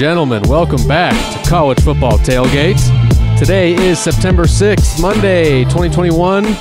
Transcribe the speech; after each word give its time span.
gentlemen, 0.00 0.42
welcome 0.44 0.88
back 0.88 1.12
to 1.34 1.46
College 1.50 1.78
Football 1.82 2.16
Tailgate. 2.20 2.80
Today 3.38 3.74
is 3.74 3.98
September 3.98 4.44
6th, 4.44 4.98
Monday, 4.98 5.64
2021. 5.64 6.46
Uh, 6.46 6.54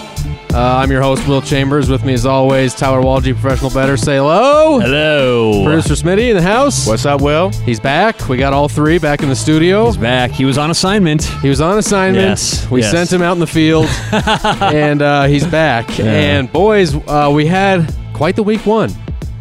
I'm 0.53 0.91
your 0.91 1.01
host, 1.01 1.25
Will 1.25 1.41
Chambers. 1.41 1.89
With 1.89 2.03
me, 2.03 2.11
as 2.11 2.25
always, 2.25 2.75
Tyler 2.75 3.01
Walgie, 3.01 3.33
professional 3.33 3.71
better. 3.71 3.95
Say 3.95 4.17
hello. 4.17 4.81
Hello. 4.81 5.63
Producer 5.63 5.93
Smitty 5.93 6.31
in 6.31 6.35
the 6.35 6.41
house. 6.41 6.85
What's 6.85 7.05
up, 7.05 7.21
Will? 7.21 7.51
He's 7.63 7.79
back. 7.79 8.27
We 8.27 8.35
got 8.35 8.51
all 8.51 8.67
three 8.67 8.97
back 8.97 9.23
in 9.23 9.29
the 9.29 9.37
studio. 9.37 9.85
He's 9.85 9.95
back. 9.95 10.31
He 10.31 10.43
was 10.43 10.57
on 10.57 10.69
assignment. 10.69 11.23
He 11.23 11.47
was 11.47 11.61
on 11.61 11.77
assignment. 11.77 12.27
Yes, 12.27 12.69
We 12.69 12.81
yes. 12.81 12.91
sent 12.91 13.09
him 13.09 13.21
out 13.21 13.33
in 13.33 13.39
the 13.39 13.47
field, 13.47 13.85
and 14.11 15.01
uh, 15.01 15.27
he's 15.27 15.47
back. 15.47 15.97
And 15.97 16.51
boys, 16.51 16.93
uh, 17.07 17.31
we 17.33 17.45
had 17.45 17.89
quite 18.11 18.35
the 18.35 18.43
week 18.43 18.65
one. 18.65 18.91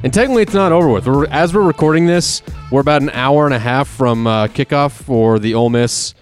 And 0.05 0.15
technically, 0.15 0.43
it's 0.43 0.55
not 0.55 0.71
over 0.71 0.89
with. 0.89 1.09
We're, 1.09 1.27
as 1.27 1.53
we're 1.53 1.67
recording 1.67 2.07
this, 2.07 2.43
we're 2.71 2.81
about 2.81 3.03
an 3.03 3.11
hour 3.11 3.47
and 3.47 3.55
a 3.55 3.59
half 3.59 3.89
from 3.89 4.27
uh, 4.27 4.47
kickoff 4.49 4.93
for 4.93 5.39
the 5.39 5.55
Ole 5.55 5.71
Miss 5.71 6.15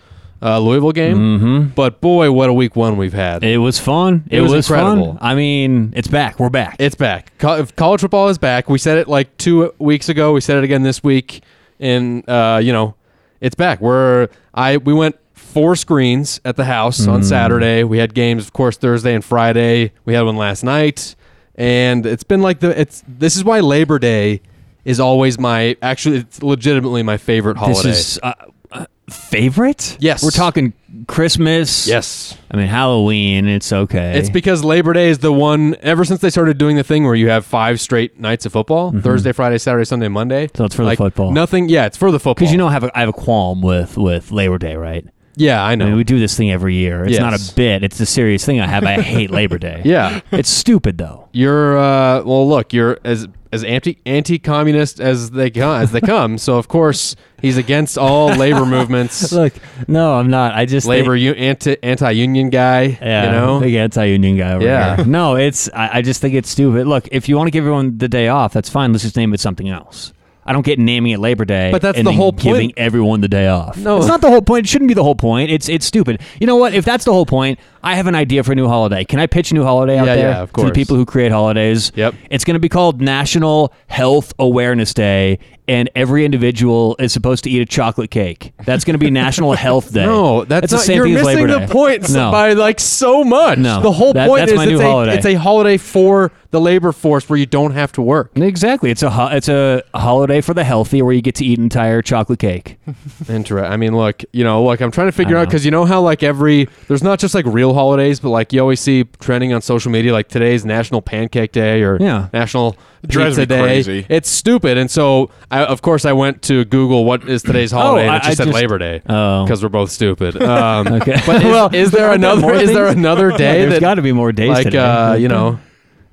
uh, 0.42 0.58
Louisville 0.58 0.92
game. 0.92 1.16
Mm-hmm. 1.16 1.68
But 1.74 2.00
boy, 2.00 2.30
what 2.30 2.48
a 2.48 2.52
week 2.52 2.76
one 2.76 2.96
we've 2.96 3.12
had. 3.12 3.42
It 3.42 3.58
was 3.58 3.78
fun. 3.78 4.24
It 4.30 4.40
was 4.42 4.52
incredible. 4.52 5.14
fun. 5.14 5.18
I 5.20 5.34
mean, 5.34 5.92
it's 5.96 6.08
back. 6.08 6.38
We're 6.38 6.50
back. 6.50 6.76
It's 6.78 6.94
back. 6.94 7.36
Co- 7.38 7.64
college 7.76 8.00
football 8.00 8.28
is 8.28 8.38
back. 8.38 8.68
We 8.68 8.78
said 8.78 8.98
it 8.98 9.08
like 9.08 9.36
two 9.38 9.74
weeks 9.78 10.08
ago. 10.08 10.32
We 10.32 10.40
said 10.40 10.58
it 10.58 10.64
again 10.64 10.82
this 10.82 11.02
week, 11.02 11.42
and 11.80 12.28
uh, 12.28 12.60
you 12.62 12.72
know, 12.72 12.94
it's 13.40 13.54
back. 13.54 13.80
We're 13.80 14.28
I 14.54 14.76
we 14.76 14.92
went 14.92 15.18
four 15.32 15.74
screens 15.74 16.40
at 16.44 16.56
the 16.56 16.64
house 16.64 17.06
on 17.08 17.22
Saturday. 17.24 17.82
We 17.82 17.98
had 17.98 18.14
games, 18.14 18.44
of 18.44 18.52
course, 18.52 18.76
Thursday 18.76 19.14
and 19.14 19.24
Friday. 19.24 19.92
We 20.04 20.14
had 20.14 20.22
one 20.22 20.36
last 20.36 20.62
night, 20.62 21.16
and 21.54 22.04
it's 22.06 22.24
been 22.24 22.42
like 22.42 22.60
the 22.60 22.78
it's. 22.78 23.02
This 23.08 23.36
is 23.36 23.42
why 23.44 23.60
Labor 23.60 23.98
Day 23.98 24.42
is 24.86 24.98
always 25.00 25.38
my 25.38 25.76
actually 25.82 26.18
it's 26.18 26.42
legitimately 26.42 27.02
my 27.02 27.18
favorite 27.18 27.58
holiday. 27.58 27.82
This 27.90 28.12
is 28.16 28.20
uh, 28.22 28.32
uh, 28.72 28.86
favorite. 29.10 29.96
Yes. 30.00 30.22
We're 30.22 30.30
talking 30.30 30.72
Christmas. 31.08 31.86
yes. 31.86 32.36
I 32.50 32.56
mean 32.56 32.68
Halloween. 32.68 33.46
It's 33.48 33.72
okay. 33.72 34.18
It's 34.18 34.30
because 34.30 34.64
Labor 34.64 34.92
Day 34.92 35.08
is 35.08 35.18
the 35.18 35.32
one 35.32 35.76
ever 35.80 36.04
since 36.04 36.20
they 36.20 36.30
started 36.30 36.56
doing 36.58 36.76
the 36.76 36.84
thing 36.84 37.04
where 37.04 37.14
you 37.14 37.28
have 37.28 37.44
five 37.44 37.80
straight 37.80 38.18
nights 38.18 38.46
of 38.46 38.52
football 38.52 38.92
Thursday, 38.92 39.32
Friday, 39.32 39.58
Saturday, 39.58 39.84
Sunday, 39.84 40.08
Monday. 40.08 40.46
Mm-hmm. 40.46 40.56
So 40.56 40.64
it's 40.64 40.74
for 40.74 40.84
the 40.84 40.96
football. 40.96 41.32
Nothing. 41.32 41.68
Yeah, 41.68 41.86
it's 41.86 41.96
for 41.96 42.10
the 42.10 42.18
football. 42.18 42.34
because 42.34 42.52
you 42.52 42.58
know 42.58 42.68
I 42.68 42.72
have 42.72 42.84
a, 42.84 42.96
I 42.96 43.00
have 43.00 43.08
a 43.08 43.12
qualm 43.12 43.62
with 43.62 43.96
with 43.98 44.30
Labor 44.32 44.58
Day, 44.58 44.76
right? 44.76 45.04
Yeah, 45.38 45.62
I 45.62 45.74
know. 45.74 45.84
I 45.84 45.88
mean, 45.88 45.98
we 45.98 46.04
do 46.04 46.18
this 46.18 46.34
thing 46.34 46.50
every 46.50 46.76
year. 46.76 47.04
It's 47.04 47.18
not 47.18 47.34
a 47.34 47.54
bit. 47.54 47.82
It's 47.84 48.00
a 48.00 48.06
serious 48.06 48.42
thing 48.46 48.58
I 48.58 48.66
have. 48.66 48.84
I 48.84 49.02
hate 49.02 49.30
Labor 49.30 49.58
Day. 49.68 49.82
yeah, 49.84 50.22
It's 50.30 50.48
stupid 50.48 50.96
though. 50.96 51.28
you're. 51.32 51.76
Uh, 51.76 52.22
well, 52.24 52.48
look, 52.48 52.72
you're 52.72 52.98
as 53.04 53.28
as 53.52 53.62
anti 53.64 53.98
anti 54.06 54.38
communist 54.38 55.00
as 55.00 55.30
they 55.30 55.50
come 55.50 55.80
as 55.80 55.92
they 55.92 56.00
come. 56.00 56.38
So 56.38 56.56
of 56.58 56.68
course 56.68 57.14
he's 57.40 57.56
against 57.56 57.96
all 57.98 58.28
labor 58.28 58.66
movements. 58.76 59.32
Look, 59.32 59.54
no, 59.88 60.14
I'm 60.14 60.28
not. 60.30 60.54
I 60.54 60.66
just 60.66 60.86
labor 60.86 61.14
think- 61.16 61.22
u- 61.24 61.32
anti 61.34 61.76
anti 61.82 62.10
union 62.12 62.50
guy. 62.50 62.98
Yeah, 63.00 63.24
you 63.26 63.30
know. 63.32 63.60
big 63.60 63.74
anti-union 63.74 64.36
guy 64.36 64.52
over 64.52 64.64
Yeah. 64.64 64.96
here. 64.96 65.04
No, 65.04 65.36
it's 65.36 65.68
I, 65.72 65.98
I 65.98 66.02
just 66.02 66.20
think 66.20 66.34
it's 66.34 66.48
stupid. 66.50 66.86
Look, 66.86 67.08
if 67.12 67.28
you 67.28 67.36
want 67.36 67.46
to 67.48 67.50
give 67.52 67.62
everyone 67.64 67.98
the 67.98 68.08
day 68.08 68.28
off, 68.28 68.52
that's 68.52 68.68
fine. 68.68 68.92
Let's 68.92 69.04
just 69.04 69.16
name 69.16 69.32
it 69.34 69.40
something 69.40 69.68
else. 69.68 70.12
I 70.48 70.52
don't 70.52 70.64
get 70.64 70.78
naming 70.78 71.10
it 71.10 71.18
Labor 71.18 71.44
Day, 71.44 71.72
But 71.72 71.82
that's 71.82 71.98
and 71.98 72.06
the 72.06 72.12
whole 72.12 72.30
Giving 72.30 72.72
everyone 72.76 73.20
the 73.20 73.26
day 73.26 73.48
off. 73.48 73.76
No. 73.76 73.98
it's 73.98 74.06
not 74.06 74.20
the 74.20 74.28
whole 74.30 74.40
point. 74.42 74.64
It 74.64 74.68
shouldn't 74.68 74.86
be 74.86 74.94
the 74.94 75.02
whole 75.02 75.16
point. 75.16 75.50
It's 75.50 75.68
it's 75.68 75.84
stupid. 75.84 76.20
You 76.40 76.46
know 76.46 76.54
what? 76.54 76.72
If 76.72 76.84
that's 76.84 77.04
the 77.04 77.12
whole 77.12 77.26
point, 77.26 77.58
I 77.86 77.94
have 77.94 78.08
an 78.08 78.16
idea 78.16 78.42
for 78.42 78.50
a 78.50 78.54
new 78.56 78.66
holiday. 78.66 79.04
Can 79.04 79.20
I 79.20 79.26
pitch 79.28 79.52
a 79.52 79.54
new 79.54 79.62
holiday 79.62 79.96
out 79.96 80.06
Yeah, 80.08 80.14
there 80.16 80.28
yeah, 80.30 80.42
of 80.42 80.52
to 80.54 80.64
the 80.64 80.72
people 80.72 80.96
who 80.96 81.06
create 81.06 81.30
holidays? 81.30 81.92
Yep. 81.94 82.14
It's 82.30 82.44
going 82.44 82.54
to 82.56 82.60
be 82.60 82.68
called 82.68 83.00
National 83.00 83.72
Health 83.86 84.32
Awareness 84.40 84.92
Day, 84.92 85.38
and 85.68 85.88
every 85.94 86.24
individual 86.24 86.96
is 86.98 87.12
supposed 87.12 87.44
to 87.44 87.50
eat 87.50 87.60
a 87.62 87.64
chocolate 87.64 88.10
cake. 88.10 88.52
That's 88.64 88.84
going 88.84 88.94
to 88.94 88.98
be 88.98 89.10
National 89.12 89.52
Health 89.66 89.92
Day. 89.92 90.04
No, 90.04 90.44
that's 90.44 90.64
It's 90.64 90.72
the 90.72 90.76
not. 90.78 90.84
same 90.84 90.96
you're 90.96 91.06
thing 91.06 91.16
as 91.16 91.26
missing 91.26 91.46
the 91.46 91.66
point 91.72 92.10
No. 92.10 92.32
by 92.32 92.54
like 92.54 92.80
so 92.80 93.22
much. 93.22 93.58
No. 93.58 93.80
the 93.80 93.92
whole 93.92 94.12
That- 94.12 94.28
point 94.28 94.50
is 94.50 94.60
it's 94.60 94.80
a, 94.80 94.84
holiday. 94.84 95.14
it's 95.16 95.26
a 95.26 95.34
holiday 95.34 95.76
for 95.76 96.32
the 96.50 96.60
labor 96.60 96.90
force 96.92 97.28
where 97.28 97.38
you 97.38 97.46
don't 97.46 97.72
have 97.72 97.92
to 97.92 98.02
work. 98.02 98.30
Exactly. 98.36 98.90
It's 98.90 99.02
a 99.02 99.10
ho- 99.10 99.28
it's 99.30 99.48
a 99.48 99.82
holiday 99.94 100.40
for 100.40 100.54
the 100.54 100.64
healthy 100.64 101.02
where 101.02 101.12
you 101.12 101.20
get 101.22 101.34
to 101.36 101.44
eat 101.44 101.58
entire 101.58 102.02
chocolate 102.02 102.38
cake. 102.38 102.78
Interesting. 103.28 103.70
I 103.70 103.76
mean, 103.76 103.94
look, 103.96 104.22
you 104.32 104.42
know, 104.44 104.64
look, 104.64 104.80
I'm 104.80 104.90
trying 104.90 105.08
to 105.08 105.12
figure 105.12 105.36
out 105.36 105.48
because 105.48 105.64
you 105.64 105.70
know 105.70 105.84
how 105.84 106.00
like 106.00 106.22
every 106.22 106.68
there's 106.88 107.02
not 107.02 107.18
just 107.18 107.34
like 107.34 107.44
real 107.46 107.74
holidays, 107.76 108.18
but 108.18 108.30
like 108.30 108.52
you 108.52 108.60
always 108.60 108.80
see 108.80 109.04
trending 109.20 109.52
on 109.52 109.62
social 109.62 109.92
media, 109.92 110.12
like 110.12 110.26
today's 110.28 110.64
National 110.64 111.00
Pancake 111.00 111.52
Day 111.52 111.82
or 111.82 111.96
Yeah. 112.00 112.28
National 112.32 112.76
drives 113.06 113.36
Pizza 113.36 113.40
me 113.42 113.46
Day. 113.46 113.62
crazy. 113.62 114.06
It's 114.08 114.28
stupid, 114.28 114.76
and 114.78 114.90
so 114.90 115.30
I, 115.50 115.64
of 115.64 115.80
course 115.82 116.04
I 116.04 116.12
went 116.12 116.42
to 116.42 116.64
Google 116.64 117.04
what 117.04 117.28
is 117.28 117.42
today's 117.44 117.70
holiday, 117.70 118.06
and 118.08 118.10
I- 118.10 118.16
it 118.16 118.22
just 118.24 118.28
I 118.30 118.34
said 118.34 118.44
just- 118.46 118.54
Labor 118.56 118.78
Day 118.78 119.02
Oh. 119.08 119.44
because 119.44 119.62
we're 119.62 119.68
both 119.68 119.90
stupid. 119.92 120.42
Um, 120.42 120.88
Okay. 120.88 121.20
But 121.24 121.36
is, 121.36 121.44
Well, 121.52 121.70
is 121.74 121.90
there 121.92 122.12
another? 122.12 122.40
more 122.40 122.54
Is 122.54 122.72
there 122.72 122.86
things? 122.86 122.98
another 122.98 123.30
Yeah, 123.30 123.36
day 123.38 123.60
there's 123.60 123.74
that 123.74 123.80
got 123.80 123.94
to 123.94 124.02
be 124.02 124.12
more 124.12 124.32
days 124.32 124.48
like 124.50 124.64
today. 124.64 124.78
uh, 124.78 125.14
you 125.14 125.28
know 125.28 125.58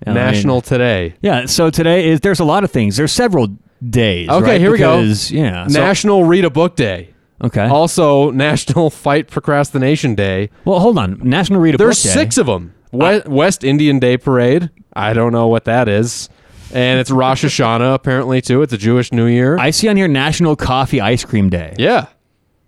I 0.05 0.09
mean- 0.09 0.15
National 0.15 0.61
Today? 0.61 1.15
Yeah. 1.21 1.45
So 1.45 1.69
today 1.69 2.09
is 2.09 2.19
there's 2.19 2.39
a 2.41 2.45
lot 2.45 2.63
of 2.63 2.71
things. 2.71 2.97
There's 2.97 3.11
several 3.13 3.47
days. 3.89 4.29
Okay, 4.29 4.45
right? 4.51 4.61
here 4.61 4.71
we 4.71 4.77
go. 4.77 4.97
Because, 5.01 5.31
Yeah. 5.31 5.65
so- 5.67 5.79
National 5.79 6.25
Read 6.25 6.43
a 6.45 6.49
Book 6.49 6.75
Day. 6.75 7.12
Okay. 7.41 7.67
Also, 7.67 8.31
National 8.49 8.89
Fight 8.89 9.27
Procrastination 9.27 10.15
Day. 10.15 10.49
well, 10.65 10.79
hold 10.79 10.97
on. 10.97 11.19
National 11.23 11.59
Read 11.61 11.75
a 11.75 11.77
There's 11.77 12.03
Book 12.03 12.13
Day. 12.13 12.19
six 12.19 12.37
of 12.37 12.45
them. 12.47 12.73
West, 12.91 13.27
West 13.27 13.63
Indian 13.63 13.99
Day 13.99 14.17
Parade. 14.17 14.69
I 14.93 15.13
don't 15.13 15.31
know 15.31 15.47
what 15.47 15.65
that 15.65 15.87
is. 15.87 16.29
And 16.73 16.99
it's 16.99 17.09
Rosh 17.11 17.43
Hashanah 17.45 17.93
apparently 17.95 18.41
too. 18.41 18.61
It's 18.61 18.73
a 18.73 18.77
Jewish 18.77 19.11
New 19.11 19.25
Year. 19.27 19.57
I 19.57 19.69
see 19.71 19.87
on 19.87 19.95
here 19.95 20.07
National 20.07 20.55
Coffee 20.55 21.01
Ice 21.01 21.23
Cream 21.23 21.49
Day. 21.49 21.73
yeah. 21.77 22.07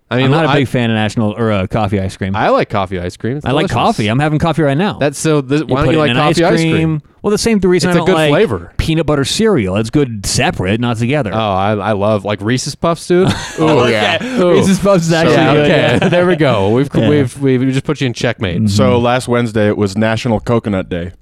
I 0.08 0.16
mean, 0.16 0.26
I'm 0.26 0.30
not 0.30 0.44
a 0.44 0.48
I, 0.48 0.54
big 0.60 0.68
fan 0.68 0.90
of 0.90 0.94
national 0.94 1.32
or 1.32 1.50
uh, 1.50 1.66
coffee 1.66 1.98
ice 1.98 2.16
cream. 2.16 2.36
I, 2.36 2.46
I 2.46 2.48
like 2.50 2.70
coffee 2.70 3.00
ice 3.00 3.16
cream. 3.16 3.38
It's 3.38 3.44
like 3.44 3.52
delicious. 3.52 3.72
coffee. 3.72 4.06
I'm 4.06 4.20
having 4.20 4.38
coffee 4.38 4.62
right 4.62 4.78
now. 4.78 4.98
That's 4.98 5.18
so. 5.18 5.40
This, 5.40 5.64
why 5.64 5.84
don't 5.84 5.92
you 5.92 5.98
like 5.98 6.10
in 6.10 6.16
an 6.16 6.22
coffee 6.22 6.44
ice 6.44 6.60
cream? 6.60 7.02
Well, 7.22 7.32
the 7.32 7.38
same 7.38 7.58
the 7.58 7.66
reason 7.66 7.90
It's 7.90 7.96
I 7.96 7.96
a 7.96 8.00
don't 8.00 8.06
good 8.06 8.14
like 8.14 8.30
flavor. 8.30 8.72
peanut 8.76 9.04
butter 9.06 9.24
cereal. 9.24 9.74
It's 9.76 9.90
good 9.90 10.24
separate, 10.24 10.78
not 10.80 10.98
together. 10.98 11.32
Oh, 11.34 11.36
I, 11.36 11.72
I 11.72 11.92
love 11.92 12.24
like 12.24 12.40
Reese's 12.40 12.76
Puffs, 12.76 13.04
dude. 13.08 13.28
Oh, 13.58 13.88
yeah. 13.88 14.22
Ooh. 14.38 14.52
Reese's 14.52 14.78
Puffs 14.78 15.06
is 15.06 15.12
actually 15.12 15.34
yeah, 15.34 15.54
good, 15.54 15.64
okay. 15.64 15.98
yeah. 16.02 16.08
there 16.08 16.26
we 16.26 16.36
go. 16.36 16.70
We've, 16.70 16.88
Yeah. 16.94 17.08
we've 17.08 17.40
we've 17.40 17.60
just 17.72 17.84
put 17.84 18.00
you 18.00 18.06
in 18.06 18.12
checkmate. 18.12 18.70
So 18.70 19.00
last 19.00 19.26
Wednesday 19.26 19.66
it 19.66 19.76
was 19.76 19.96
National 19.96 20.38
Coconut 20.38 20.88
Day. 20.88 21.14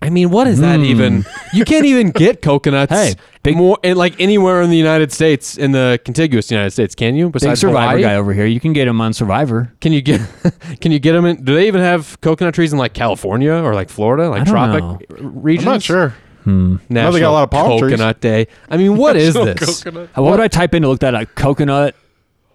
I 0.00 0.10
mean, 0.10 0.30
what 0.30 0.46
is 0.46 0.60
that 0.60 0.78
hmm. 0.78 0.84
even? 0.84 1.26
You 1.52 1.64
can't 1.64 1.84
even 1.84 2.10
get 2.12 2.40
coconuts. 2.40 2.92
Hey, 2.92 3.14
big- 3.42 3.56
more 3.56 3.78
in, 3.82 3.96
like 3.96 4.20
anywhere 4.20 4.62
in 4.62 4.70
the 4.70 4.76
United 4.76 5.12
States, 5.12 5.58
in 5.58 5.72
the 5.72 6.00
contiguous 6.04 6.50
United 6.50 6.70
States, 6.70 6.94
can 6.94 7.16
you? 7.16 7.26
Big 7.26 7.32
Besides 7.34 7.60
Survivor 7.60 7.96
Hawaii? 7.98 8.02
guy 8.02 8.14
over 8.14 8.32
here. 8.32 8.46
You 8.46 8.60
can 8.60 8.72
get 8.72 8.86
him 8.86 9.00
on 9.00 9.12
Survivor. 9.12 9.72
Can 9.80 9.92
you 9.92 10.00
get? 10.00 10.20
Can 10.80 10.92
you 10.92 10.98
get 11.00 11.12
them 11.12 11.24
in? 11.24 11.42
Do 11.44 11.54
they 11.54 11.66
even 11.66 11.80
have 11.80 12.20
coconut 12.20 12.54
trees 12.54 12.72
in 12.72 12.78
like 12.78 12.94
California 12.94 13.52
or 13.52 13.74
like 13.74 13.88
Florida, 13.88 14.28
like 14.30 14.46
tropic 14.46 14.82
know. 14.82 15.00
r- 15.10 15.16
regions? 15.28 15.66
I'm 15.66 15.72
not 15.74 15.82
sure. 15.82 16.14
Hmm. 16.44 16.76
National 16.88 17.02
know 17.02 17.12
they 17.12 17.20
got 17.20 17.30
a 17.30 17.32
lot 17.32 17.42
of 17.42 17.50
palm 17.50 17.78
trees. 17.80 17.92
coconut 17.92 18.20
day. 18.20 18.46
I 18.70 18.76
mean, 18.76 18.96
what 18.96 19.16
is 19.16 19.34
National 19.34 19.54
this? 19.54 19.82
Coconut. 19.82 20.10
Uh, 20.16 20.22
What 20.22 20.30
would 20.32 20.40
I 20.40 20.48
type 20.48 20.74
in 20.74 20.82
to 20.82 20.88
look 20.88 21.00
that 21.00 21.14
up? 21.14 21.34
Coconut 21.34 21.96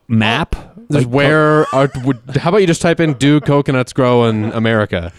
map? 0.07 0.55
There's 0.89 1.05
where 1.05 1.65
are, 1.73 1.89
would, 2.03 2.19
how 2.37 2.49
about 2.49 2.59
you 2.59 2.67
just 2.67 2.81
type 2.81 2.99
in 2.99 3.13
do 3.13 3.39
coconuts 3.41 3.93
grow 3.93 4.25
in 4.25 4.45
America 4.53 5.11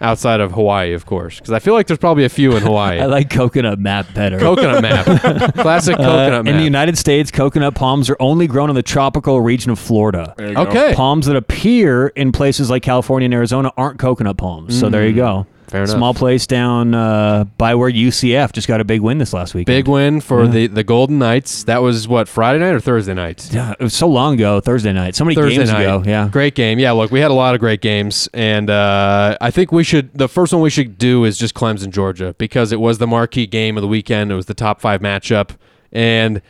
outside 0.00 0.40
of 0.40 0.52
Hawaii, 0.52 0.92
of 0.94 1.06
course, 1.06 1.36
because 1.38 1.52
I 1.52 1.58
feel 1.58 1.74
like 1.74 1.86
there's 1.86 1.98
probably 1.98 2.24
a 2.24 2.28
few 2.28 2.56
in 2.56 2.62
Hawaii. 2.64 3.00
I 3.00 3.06
like 3.06 3.30
coconut 3.30 3.78
map 3.78 4.06
better. 4.14 4.38
coconut 4.38 4.82
map, 4.82 5.04
classic 5.56 5.94
Uh, 5.94 6.04
coconut 6.04 6.48
in 6.48 6.56
the 6.56 6.64
United 6.64 6.96
States, 6.98 7.30
coconut 7.30 7.74
palms 7.74 8.08
are 8.10 8.16
only 8.20 8.46
grown 8.46 8.68
in 8.70 8.74
the 8.76 8.82
tropical 8.82 9.40
region 9.40 9.70
of 9.70 9.78
Florida. 9.78 10.34
There 10.36 10.48
you 10.48 10.54
go. 10.54 10.60
okay, 10.62 10.94
Palms 10.94 11.26
that 11.26 11.36
appear 11.36 12.08
in 12.08 12.32
places 12.32 12.70
like 12.70 12.82
California 12.82 13.26
and 13.26 13.34
Arizona 13.34 13.70
aren't 13.76 13.98
coconut 13.98 14.36
palms. 14.36 14.78
So 14.78 14.88
there 14.88 15.06
you 15.06 15.14
go. 15.14 15.46
Fair 15.72 15.82
enough. 15.84 15.96
Small 15.96 16.14
place 16.14 16.46
down 16.46 16.94
uh, 16.94 17.44
by 17.58 17.74
where 17.74 17.90
UCF 17.90 18.52
just 18.52 18.68
got 18.68 18.80
a 18.80 18.84
big 18.84 19.00
win 19.00 19.18
this 19.18 19.32
last 19.32 19.54
week. 19.54 19.66
big 19.66 19.88
win 19.88 20.20
for 20.20 20.44
Yeah. 20.44 20.50
the 20.50 20.66
the 20.68 20.84
Golden 20.84 21.18
Knights. 21.18 21.64
That 21.64 21.82
was 21.82 22.06
what 22.06 22.28
Friday 22.28 22.58
night 22.60 22.74
or 22.74 22.78
Thursday 22.80 23.14
night. 23.14 23.48
Yeah, 23.52 23.72
it 23.72 23.82
was 23.82 23.94
so 23.94 24.06
long 24.06 24.34
ago. 24.34 24.60
Thursday 24.60 24.92
night. 24.92 25.16
So 25.16 25.24
many 25.24 25.34
Thursday 25.34 25.56
games 25.56 25.70
night. 25.72 25.82
ago. 25.82 26.02
Yeah. 26.06 26.28
Great 26.30 26.54
game. 26.54 26.78
Yeah, 26.78 26.92
look, 26.92 27.10
we 27.10 27.20
had 27.20 27.30
a 27.30 27.34
lot 27.34 27.54
of 27.54 27.60
great 27.60 27.80
games. 27.80 28.28
And 28.34 28.68
uh, 28.70 29.36
I 29.40 29.50
think 29.50 29.72
we 29.72 29.82
should, 29.82 30.12
the 30.12 30.28
first 30.28 30.52
one 30.52 30.60
we 30.62 30.70
should 30.70 30.98
do 30.98 31.24
is 31.24 31.38
just 31.38 31.54
Clemson, 31.54 31.90
Georgia, 31.90 32.34
because 32.38 32.70
it 32.70 32.78
was 32.80 32.98
the 32.98 33.06
marquee 33.06 33.46
game 33.46 33.76
of 33.78 33.80
the 33.82 33.88
weekend. 33.88 34.30
It 34.30 34.34
was 34.34 34.46
the 34.46 34.54
top 34.54 34.80
five 34.80 35.00
matchup. 35.00 35.56
And 35.90 36.42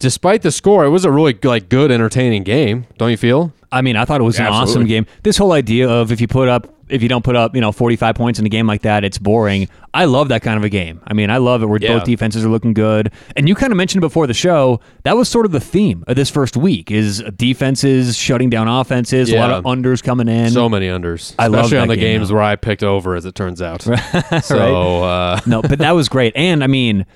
despite 0.00 0.42
the 0.42 0.50
score, 0.50 0.84
it 0.84 0.90
was 0.90 1.04
a 1.04 1.12
really 1.12 1.38
like 1.42 1.68
good, 1.68 1.90
entertaining 1.92 2.42
game. 2.42 2.86
Don't 2.98 3.10
you 3.12 3.16
feel? 3.16 3.52
I 3.70 3.82
mean, 3.82 3.96
I 3.96 4.04
thought 4.04 4.20
it 4.20 4.24
was 4.24 4.38
an 4.38 4.46
awesome 4.46 4.84
game. 4.84 5.06
This 5.22 5.36
whole 5.36 5.52
idea 5.52 5.88
of 5.88 6.12
if 6.12 6.20
you 6.20 6.28
put 6.28 6.48
up, 6.48 6.73
if 6.88 7.02
you 7.02 7.08
don't 7.08 7.24
put 7.24 7.36
up, 7.36 7.54
you 7.54 7.60
know, 7.60 7.72
45 7.72 8.14
points 8.14 8.38
in 8.38 8.46
a 8.46 8.48
game 8.48 8.66
like 8.66 8.82
that, 8.82 9.04
it's 9.04 9.18
boring. 9.18 9.68
I 9.92 10.06
love 10.06 10.28
that 10.28 10.42
kind 10.42 10.56
of 10.58 10.64
a 10.64 10.68
game. 10.68 11.00
I 11.06 11.14
mean, 11.14 11.30
I 11.30 11.36
love 11.36 11.62
it 11.62 11.66
where 11.66 11.78
Yeah. 11.80 11.94
both 11.98 12.04
defenses 12.04 12.44
are 12.44 12.48
looking 12.48 12.74
good. 12.74 13.12
And 13.36 13.48
you 13.48 13.54
kind 13.54 13.72
of 13.72 13.76
mentioned 13.76 14.00
before 14.00 14.26
the 14.26 14.34
show, 14.34 14.80
that 15.04 15.16
was 15.16 15.28
sort 15.28 15.46
of 15.46 15.52
the 15.52 15.60
theme 15.60 16.02
of 16.08 16.16
this 16.16 16.30
first 16.30 16.56
week 16.56 16.90
is 16.90 17.22
defenses 17.36 18.16
shutting 18.16 18.50
down 18.50 18.66
offenses, 18.68 19.32
a 19.32 19.36
lot 19.38 19.50
of 19.50 19.64
unders 19.64 20.02
coming 20.02 20.28
in. 20.28 20.50
so 20.50 20.68
many 20.68 20.88
unders, 20.88 21.34
I 21.38 21.46
love 21.46 21.66
especially 21.66 21.78
on 21.78 21.88
the 21.88 21.96
game, 21.96 22.18
games 22.18 22.32
where 22.32 22.42
I 22.42 22.56
picked 22.56 22.82
over, 22.82 23.14
as 23.14 23.24
it 23.24 23.34
turns 23.34 23.62
out. 23.62 23.82
so 24.42 25.02
uh, 25.04 25.40
no, 25.46 25.62
but 25.62 25.78
that 25.78 25.92
was 25.92 26.08
great. 26.08 26.32
And 26.36 26.64
I 26.64 26.66
mean, 26.66 27.06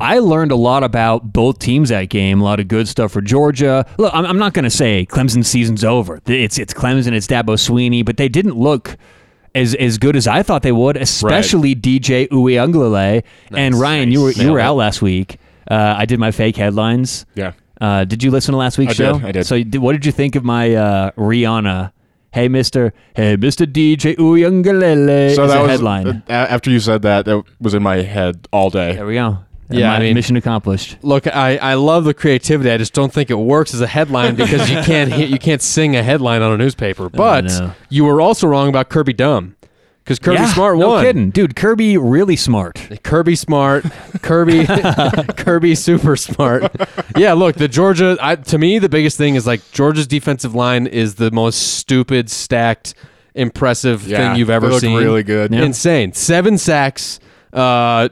I 0.00 0.18
learned 0.18 0.50
a 0.52 0.56
lot 0.56 0.82
about 0.82 1.32
both 1.32 1.58
teams 1.58 1.90
that 1.90 2.08
game. 2.08 2.40
A 2.40 2.44
lot 2.44 2.58
of 2.60 2.68
good 2.68 2.88
stuff 2.88 3.12
for 3.12 3.20
Georgia. 3.20 3.86
Look, 3.98 4.12
I'm, 4.14 4.24
I'm 4.26 4.38
not 4.38 4.52
going 4.52 4.64
to 4.64 4.70
say 4.70 5.06
Clemson's 5.06 5.48
season's 5.48 5.84
over. 5.84 6.20
It's 6.26 6.58
it's 6.58 6.74
Clemson, 6.74 7.12
it's 7.12 7.26
Dabo 7.26 7.54
Swinney, 7.56 8.04
but 8.04 8.16
they 8.16 8.28
didn't 8.28 8.56
look 8.56 8.96
as 9.54 9.74
as 9.74 9.98
good 9.98 10.16
as 10.16 10.26
I 10.26 10.42
thought 10.42 10.62
they 10.62 10.72
would, 10.72 10.96
especially 10.96 11.74
DJ 11.76 12.28
Uiagalelei. 12.28 13.22
And 13.52 13.74
Ryan, 13.74 14.10
you 14.10 14.22
were 14.22 14.32
you 14.32 14.50
were 14.52 14.60
out 14.60 14.76
last 14.76 15.02
week. 15.02 15.38
Uh, 15.70 15.94
I 15.96 16.06
did 16.06 16.18
my 16.18 16.32
fake 16.32 16.56
headlines. 16.56 17.24
Yeah. 17.34 17.52
Uh, 17.80 18.04
did 18.04 18.22
you 18.22 18.30
listen 18.30 18.52
to 18.52 18.58
last 18.58 18.78
week's 18.78 18.92
I 18.92 18.94
show? 18.94 19.12
did, 19.18 19.24
I 19.24 19.32
did. 19.32 19.46
So, 19.46 19.62
did, 19.62 19.78
what 19.78 19.92
did 19.92 20.06
you 20.06 20.12
think 20.12 20.36
of 20.36 20.44
my 20.44 20.74
uh, 20.74 21.10
Rihanna? 21.12 21.92
Hey, 22.32 22.48
Mister. 22.48 22.92
Hey, 23.14 23.36
Mister 23.36 23.66
DJ 23.66 24.16
Uiagalelei. 24.16 25.34
So 25.34 25.46
that 25.46 25.58
a 25.58 25.62
was 25.62 25.70
headline. 25.70 26.06
uh, 26.28 26.32
after 26.32 26.70
you 26.70 26.80
said 26.80 27.02
that, 27.02 27.24
that 27.26 27.42
was 27.60 27.74
in 27.74 27.82
my 27.82 27.96
head 28.02 28.48
all 28.52 28.70
day. 28.70 28.94
there 28.94 29.06
we 29.06 29.14
go. 29.14 29.38
Yeah, 29.74 29.88
My 29.88 29.96
I 29.96 29.98
mean- 30.00 30.14
mission 30.14 30.36
accomplished. 30.36 30.96
Look, 31.02 31.26
I, 31.26 31.56
I 31.58 31.74
love 31.74 32.04
the 32.04 32.14
creativity. 32.14 32.70
I 32.70 32.76
just 32.76 32.92
don't 32.94 33.12
think 33.12 33.30
it 33.30 33.34
works 33.38 33.74
as 33.74 33.80
a 33.80 33.86
headline 33.86 34.34
because 34.34 34.70
you 34.70 34.76
can't 34.82 35.12
hit, 35.12 35.28
you 35.30 35.38
can't 35.38 35.62
sing 35.62 35.96
a 35.96 36.02
headline 36.02 36.42
on 36.42 36.52
a 36.52 36.56
newspaper. 36.56 37.08
But 37.08 37.44
no. 37.44 37.72
you 37.88 38.04
were 38.04 38.20
also 38.20 38.46
wrong 38.46 38.68
about 38.68 38.88
Kirby 38.88 39.12
Dumb 39.12 39.56
because 40.04 40.18
Kirby 40.18 40.38
yeah, 40.38 40.52
Smart 40.52 40.78
no 40.78 41.00
kidding, 41.00 41.30
dude. 41.30 41.54
Kirby 41.56 41.96
really 41.96 42.34
smart. 42.36 42.78
Kirby 43.04 43.36
Smart, 43.36 43.84
Kirby, 44.22 44.66
Kirby 45.36 45.74
super 45.76 46.16
smart. 46.16 46.70
Yeah, 47.16 47.34
look, 47.34 47.56
the 47.56 47.68
Georgia. 47.68 48.16
I, 48.20 48.36
to 48.36 48.58
me, 48.58 48.78
the 48.78 48.88
biggest 48.88 49.16
thing 49.16 49.36
is 49.36 49.46
like 49.46 49.60
Georgia's 49.70 50.06
defensive 50.06 50.54
line 50.54 50.86
is 50.86 51.14
the 51.16 51.30
most 51.30 51.76
stupid, 51.78 52.30
stacked, 52.30 52.94
impressive 53.34 54.06
Yeah, 54.06 54.18
thing 54.30 54.38
you've 54.38 54.48
they 54.48 54.54
ever 54.54 54.68
look 54.70 54.80
seen. 54.80 54.96
really 54.98 55.22
good. 55.22 55.52
Yeah. 55.52 55.62
Insane. 55.62 56.12
Seven 56.14 56.58
sacks. 56.58 57.20
Uh, 57.52 58.08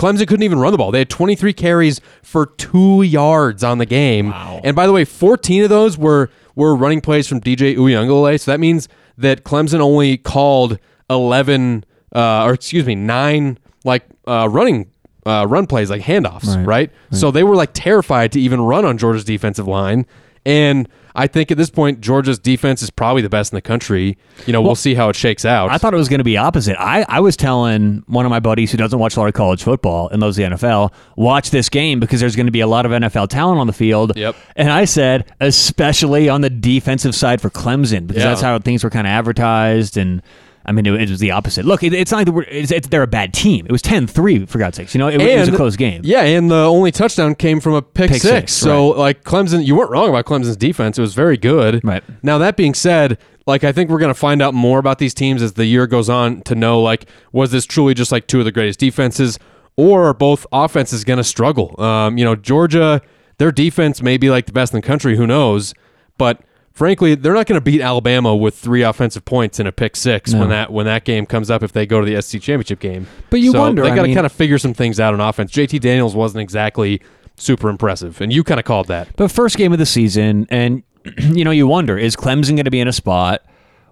Clemson 0.00 0.26
couldn't 0.26 0.42
even 0.44 0.58
run 0.58 0.72
the 0.72 0.78
ball. 0.78 0.90
They 0.90 1.00
had 1.00 1.10
23 1.10 1.52
carries 1.52 2.00
for 2.22 2.46
two 2.46 3.02
yards 3.02 3.62
on 3.62 3.76
the 3.78 3.84
game. 3.86 4.32
And 4.64 4.74
by 4.74 4.86
the 4.86 4.92
way, 4.92 5.04
14 5.04 5.64
of 5.64 5.68
those 5.68 5.98
were 5.98 6.30
were 6.56 6.74
running 6.74 7.00
plays 7.02 7.28
from 7.28 7.40
DJ 7.40 7.76
Uiagalelei. 7.76 8.40
So 8.40 8.50
that 8.50 8.60
means 8.60 8.88
that 9.18 9.44
Clemson 9.44 9.80
only 9.80 10.16
called 10.16 10.78
11, 11.10 11.84
uh, 12.14 12.44
or 12.44 12.54
excuse 12.54 12.86
me, 12.86 12.94
nine 12.94 13.58
like 13.84 14.04
uh, 14.26 14.48
running 14.50 14.90
uh, 15.26 15.46
run 15.48 15.66
plays, 15.66 15.90
like 15.90 16.02
handoffs, 16.02 16.56
Right. 16.56 16.66
right? 16.66 16.90
So 17.12 17.30
they 17.30 17.42
were 17.44 17.54
like 17.54 17.70
terrified 17.74 18.32
to 18.32 18.40
even 18.40 18.60
run 18.62 18.84
on 18.86 18.96
Georgia's 18.98 19.24
defensive 19.24 19.68
line. 19.68 20.06
And 20.46 20.88
I 21.14 21.26
think 21.26 21.50
at 21.50 21.56
this 21.58 21.70
point, 21.70 22.00
Georgia's 22.00 22.38
defense 22.38 22.82
is 22.82 22.88
probably 22.90 23.20
the 23.20 23.28
best 23.28 23.52
in 23.52 23.56
the 23.56 23.60
country. 23.62 24.16
You 24.46 24.52
know, 24.52 24.62
we'll 24.62 24.74
see 24.76 24.94
how 24.94 25.08
it 25.08 25.16
shakes 25.16 25.44
out. 25.44 25.70
I 25.70 25.76
thought 25.76 25.92
it 25.92 25.96
was 25.96 26.08
going 26.08 26.18
to 26.20 26.24
be 26.24 26.36
opposite. 26.36 26.76
I, 26.80 27.04
I 27.08 27.20
was 27.20 27.36
telling 27.36 28.04
one 28.06 28.24
of 28.24 28.30
my 28.30 28.40
buddies 28.40 28.70
who 28.70 28.78
doesn't 28.78 28.98
watch 28.98 29.16
a 29.16 29.20
lot 29.20 29.26
of 29.26 29.34
college 29.34 29.62
football 29.62 30.08
and 30.08 30.22
loves 30.22 30.36
the 30.36 30.44
NFL, 30.44 30.92
watch 31.16 31.50
this 31.50 31.68
game 31.68 31.98
because 32.00 32.20
there's 32.20 32.36
going 32.36 32.46
to 32.46 32.52
be 32.52 32.60
a 32.60 32.66
lot 32.66 32.86
of 32.86 32.92
NFL 32.92 33.28
talent 33.28 33.58
on 33.60 33.66
the 33.66 33.72
field. 33.72 34.12
Yep. 34.16 34.36
And 34.56 34.70
I 34.70 34.84
said, 34.84 35.30
especially 35.40 36.28
on 36.28 36.40
the 36.42 36.50
defensive 36.50 37.14
side 37.14 37.40
for 37.40 37.50
Clemson, 37.50 38.06
because 38.06 38.22
Yeah. 38.22 38.28
that's 38.30 38.40
how 38.40 38.58
things 38.60 38.84
were 38.84 38.90
kind 38.90 39.06
of 39.06 39.10
advertised. 39.10 39.96
And 39.96 40.22
I 40.70 40.72
mean, 40.72 40.86
it, 40.86 40.94
it 41.02 41.10
was 41.10 41.18
the 41.18 41.32
opposite. 41.32 41.64
Look, 41.64 41.82
it, 41.82 41.92
it's 41.92 42.12
not 42.12 42.18
like 42.18 42.26
the, 42.46 42.56
it's, 42.56 42.70
it's, 42.70 42.86
they're 42.86 43.02
a 43.02 43.08
bad 43.08 43.34
team. 43.34 43.66
It 43.66 43.72
was 43.72 43.82
10 43.82 44.06
3, 44.06 44.46
for 44.46 44.58
God's 44.58 44.76
sakes. 44.76 44.94
You 44.94 45.00
know, 45.00 45.08
it, 45.08 45.20
it 45.20 45.40
was 45.40 45.48
a 45.48 45.56
close 45.56 45.74
game. 45.74 46.02
Yeah, 46.04 46.22
and 46.22 46.48
the 46.48 46.64
only 46.64 46.92
touchdown 46.92 47.34
came 47.34 47.58
from 47.58 47.74
a 47.74 47.82
pick, 47.82 48.10
Pick 48.12 48.22
six. 48.22 48.52
six, 48.52 48.52
So 48.52 48.88
like 48.90 49.24
Clemson, 49.24 49.66
you 49.66 49.74
weren't 49.74 49.90
wrong 49.90 50.08
about 50.08 50.26
Clemson's 50.26 50.56
defense. 50.56 50.96
It 50.96 51.00
was 51.00 51.14
very 51.14 51.36
good. 51.36 51.82
Right. 51.82 52.04
Now 52.22 52.38
that 52.38 52.56
being 52.56 52.72
said, 52.72 53.18
like 53.46 53.64
I 53.64 53.72
think 53.72 53.90
we're 53.90 53.98
gonna 53.98 54.14
find 54.14 54.40
out 54.40 54.54
more 54.54 54.78
about 54.78 54.98
these 54.98 55.12
teams 55.12 55.42
as 55.42 55.54
the 55.54 55.66
year 55.66 55.88
goes 55.88 56.08
on 56.08 56.42
to 56.42 56.54
know 56.54 56.80
like 56.80 57.08
was 57.32 57.50
this 57.50 57.66
truly 57.66 57.94
just 57.94 58.12
like 58.12 58.28
two 58.28 58.38
of 58.38 58.44
the 58.44 58.52
greatest 58.52 58.78
defenses, 58.78 59.38
or 59.76 60.04
are 60.08 60.14
both 60.14 60.46
offenses 60.52 61.02
gonna 61.02 61.24
struggle? 61.24 61.74
Um, 61.82 62.16
you 62.16 62.24
know, 62.24 62.36
Georgia, 62.36 63.02
their 63.38 63.50
defense 63.50 64.02
may 64.02 64.16
be 64.18 64.30
like 64.30 64.46
the 64.46 64.52
best 64.52 64.72
in 64.72 64.80
the 64.80 64.86
country. 64.86 65.16
Who 65.16 65.26
knows? 65.26 65.74
But 66.16 66.42
frankly, 66.72 67.14
they're 67.14 67.34
not 67.34 67.46
going 67.46 67.58
to 67.58 67.64
beat 67.64 67.80
Alabama 67.80 68.34
with 68.34 68.54
three 68.56 68.82
offensive 68.82 69.24
points 69.24 69.58
in 69.60 69.66
a 69.66 69.72
pick 69.72 69.96
six 69.96 70.32
when 70.34 70.48
that 70.50 70.72
when 70.72 70.86
that 70.86 71.04
game 71.04 71.26
comes 71.26 71.50
up 71.50 71.62
if 71.62 71.72
they 71.72 71.86
go 71.86 72.00
to 72.00 72.06
the 72.06 72.20
SEC 72.22 72.40
championship 72.40 72.80
game. 72.80 73.06
But 73.30 73.40
you 73.40 73.52
So 73.52 73.60
wonder, 73.60 73.82
They 73.82 73.90
got 73.90 74.06
to 74.06 74.14
kind 74.14 74.26
of 74.26 74.32
figure 74.32 74.58
some 74.58 74.74
things 74.74 74.98
out 75.00 75.14
on 75.14 75.20
offense. 75.20 75.52
JT 75.52 75.80
Daniels 75.80 76.14
wasn't 76.14 76.42
exactly 76.42 77.00
super 77.36 77.68
impressive, 77.68 78.20
and 78.20 78.32
you 78.32 78.44
kind 78.44 78.60
of 78.60 78.66
called 78.66 78.88
that. 78.88 79.08
But 79.16 79.30
first 79.30 79.56
game 79.56 79.72
of 79.72 79.78
the 79.78 79.86
season, 79.86 80.46
and 80.50 80.82
you 81.18 81.44
know, 81.44 81.50
you 81.50 81.66
wonder 81.66 81.96
is 81.98 82.16
Clemson 82.16 82.50
going 82.50 82.64
to 82.64 82.70
be 82.70 82.80
in 82.80 82.88
a 82.88 82.92
spot 82.92 83.42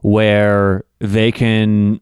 where 0.03 0.85
they 1.01 1.33
can 1.33 2.01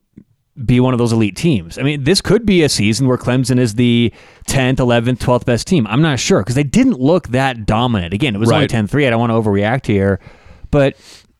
be 0.64 0.80
one 0.80 0.94
of 0.94 0.98
those 0.98 1.12
elite 1.12 1.36
teams? 1.36 1.78
I 1.78 1.82
mean, 1.82 2.04
this 2.04 2.20
could 2.20 2.46
be 2.46 2.62
a 2.62 2.68
season 2.68 3.06
where 3.06 3.18
Clemson 3.18 3.58
is 3.58 3.74
the 3.74 4.12
10th, 4.48 4.76
11th, 4.76 5.18
12th 5.18 5.44
best 5.44 5.66
team. 5.66 5.86
I'm 5.86 6.00
not 6.00 6.18
sure 6.18 6.40
because 6.40 6.54
they 6.54 6.64
didn't 6.64 6.98
look 6.98 7.28
that 7.28 7.66
dominant. 7.66 8.14
Again, 8.14 8.34
it 8.34 8.38
was 8.38 8.50
only 8.50 8.62
Right. 8.62 8.70
10 8.70 8.86
3. 8.86 9.06
I 9.06 9.10
don't 9.10 9.20
want 9.20 9.30
to 9.30 9.34
overreact 9.34 9.86
here. 9.86 10.18
But. 10.70 10.96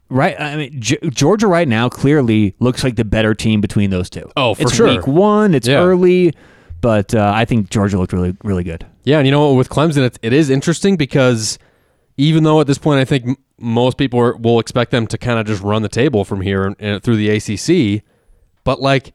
Right, 0.08 0.40
I 0.40 0.54
mean, 0.54 0.80
G- 0.80 0.98
Georgia 1.10 1.48
right 1.48 1.66
now 1.66 1.88
clearly 1.88 2.54
looks 2.60 2.84
like 2.84 2.94
the 2.94 3.04
better 3.04 3.34
team 3.34 3.60
between 3.60 3.90
those 3.90 4.08
two. 4.08 4.30
Oh, 4.36 4.54
for 4.54 4.62
it's 4.62 4.72
sure. 4.72 4.86
Week 4.86 5.04
one, 5.04 5.52
it's 5.52 5.66
Yeah. 5.66 5.80
early, 5.82 6.32
but 6.80 7.12
uh, 7.12 7.32
I 7.34 7.44
think 7.44 7.70
Georgia 7.70 7.98
looked 7.98 8.12
really, 8.12 8.36
really 8.44 8.62
good. 8.62 8.86
Yeah, 9.02 9.18
and 9.18 9.26
you 9.26 9.32
know 9.32 9.48
what? 9.48 9.56
With 9.58 9.68
Clemson, 9.68 10.04
it, 10.06 10.16
it 10.22 10.32
is 10.32 10.48
interesting 10.48 10.94
because 10.96 11.58
even 12.16 12.44
though 12.44 12.60
at 12.60 12.68
this 12.68 12.78
point 12.78 13.00
I 13.00 13.04
think 13.04 13.26
m- 13.30 13.36
most 13.58 13.98
people 13.98 14.20
are, 14.20 14.36
will 14.36 14.60
expect 14.60 14.92
them 14.92 15.08
to 15.08 15.18
kind 15.18 15.40
of 15.40 15.46
just 15.46 15.60
run 15.60 15.82
the 15.82 15.88
table 15.88 16.24
from 16.24 16.40
here 16.40 16.64
and, 16.66 16.76
and 16.78 17.02
through 17.02 17.16
the 17.16 17.28
ACC, 17.30 18.04
but 18.62 18.80
like 18.80 19.12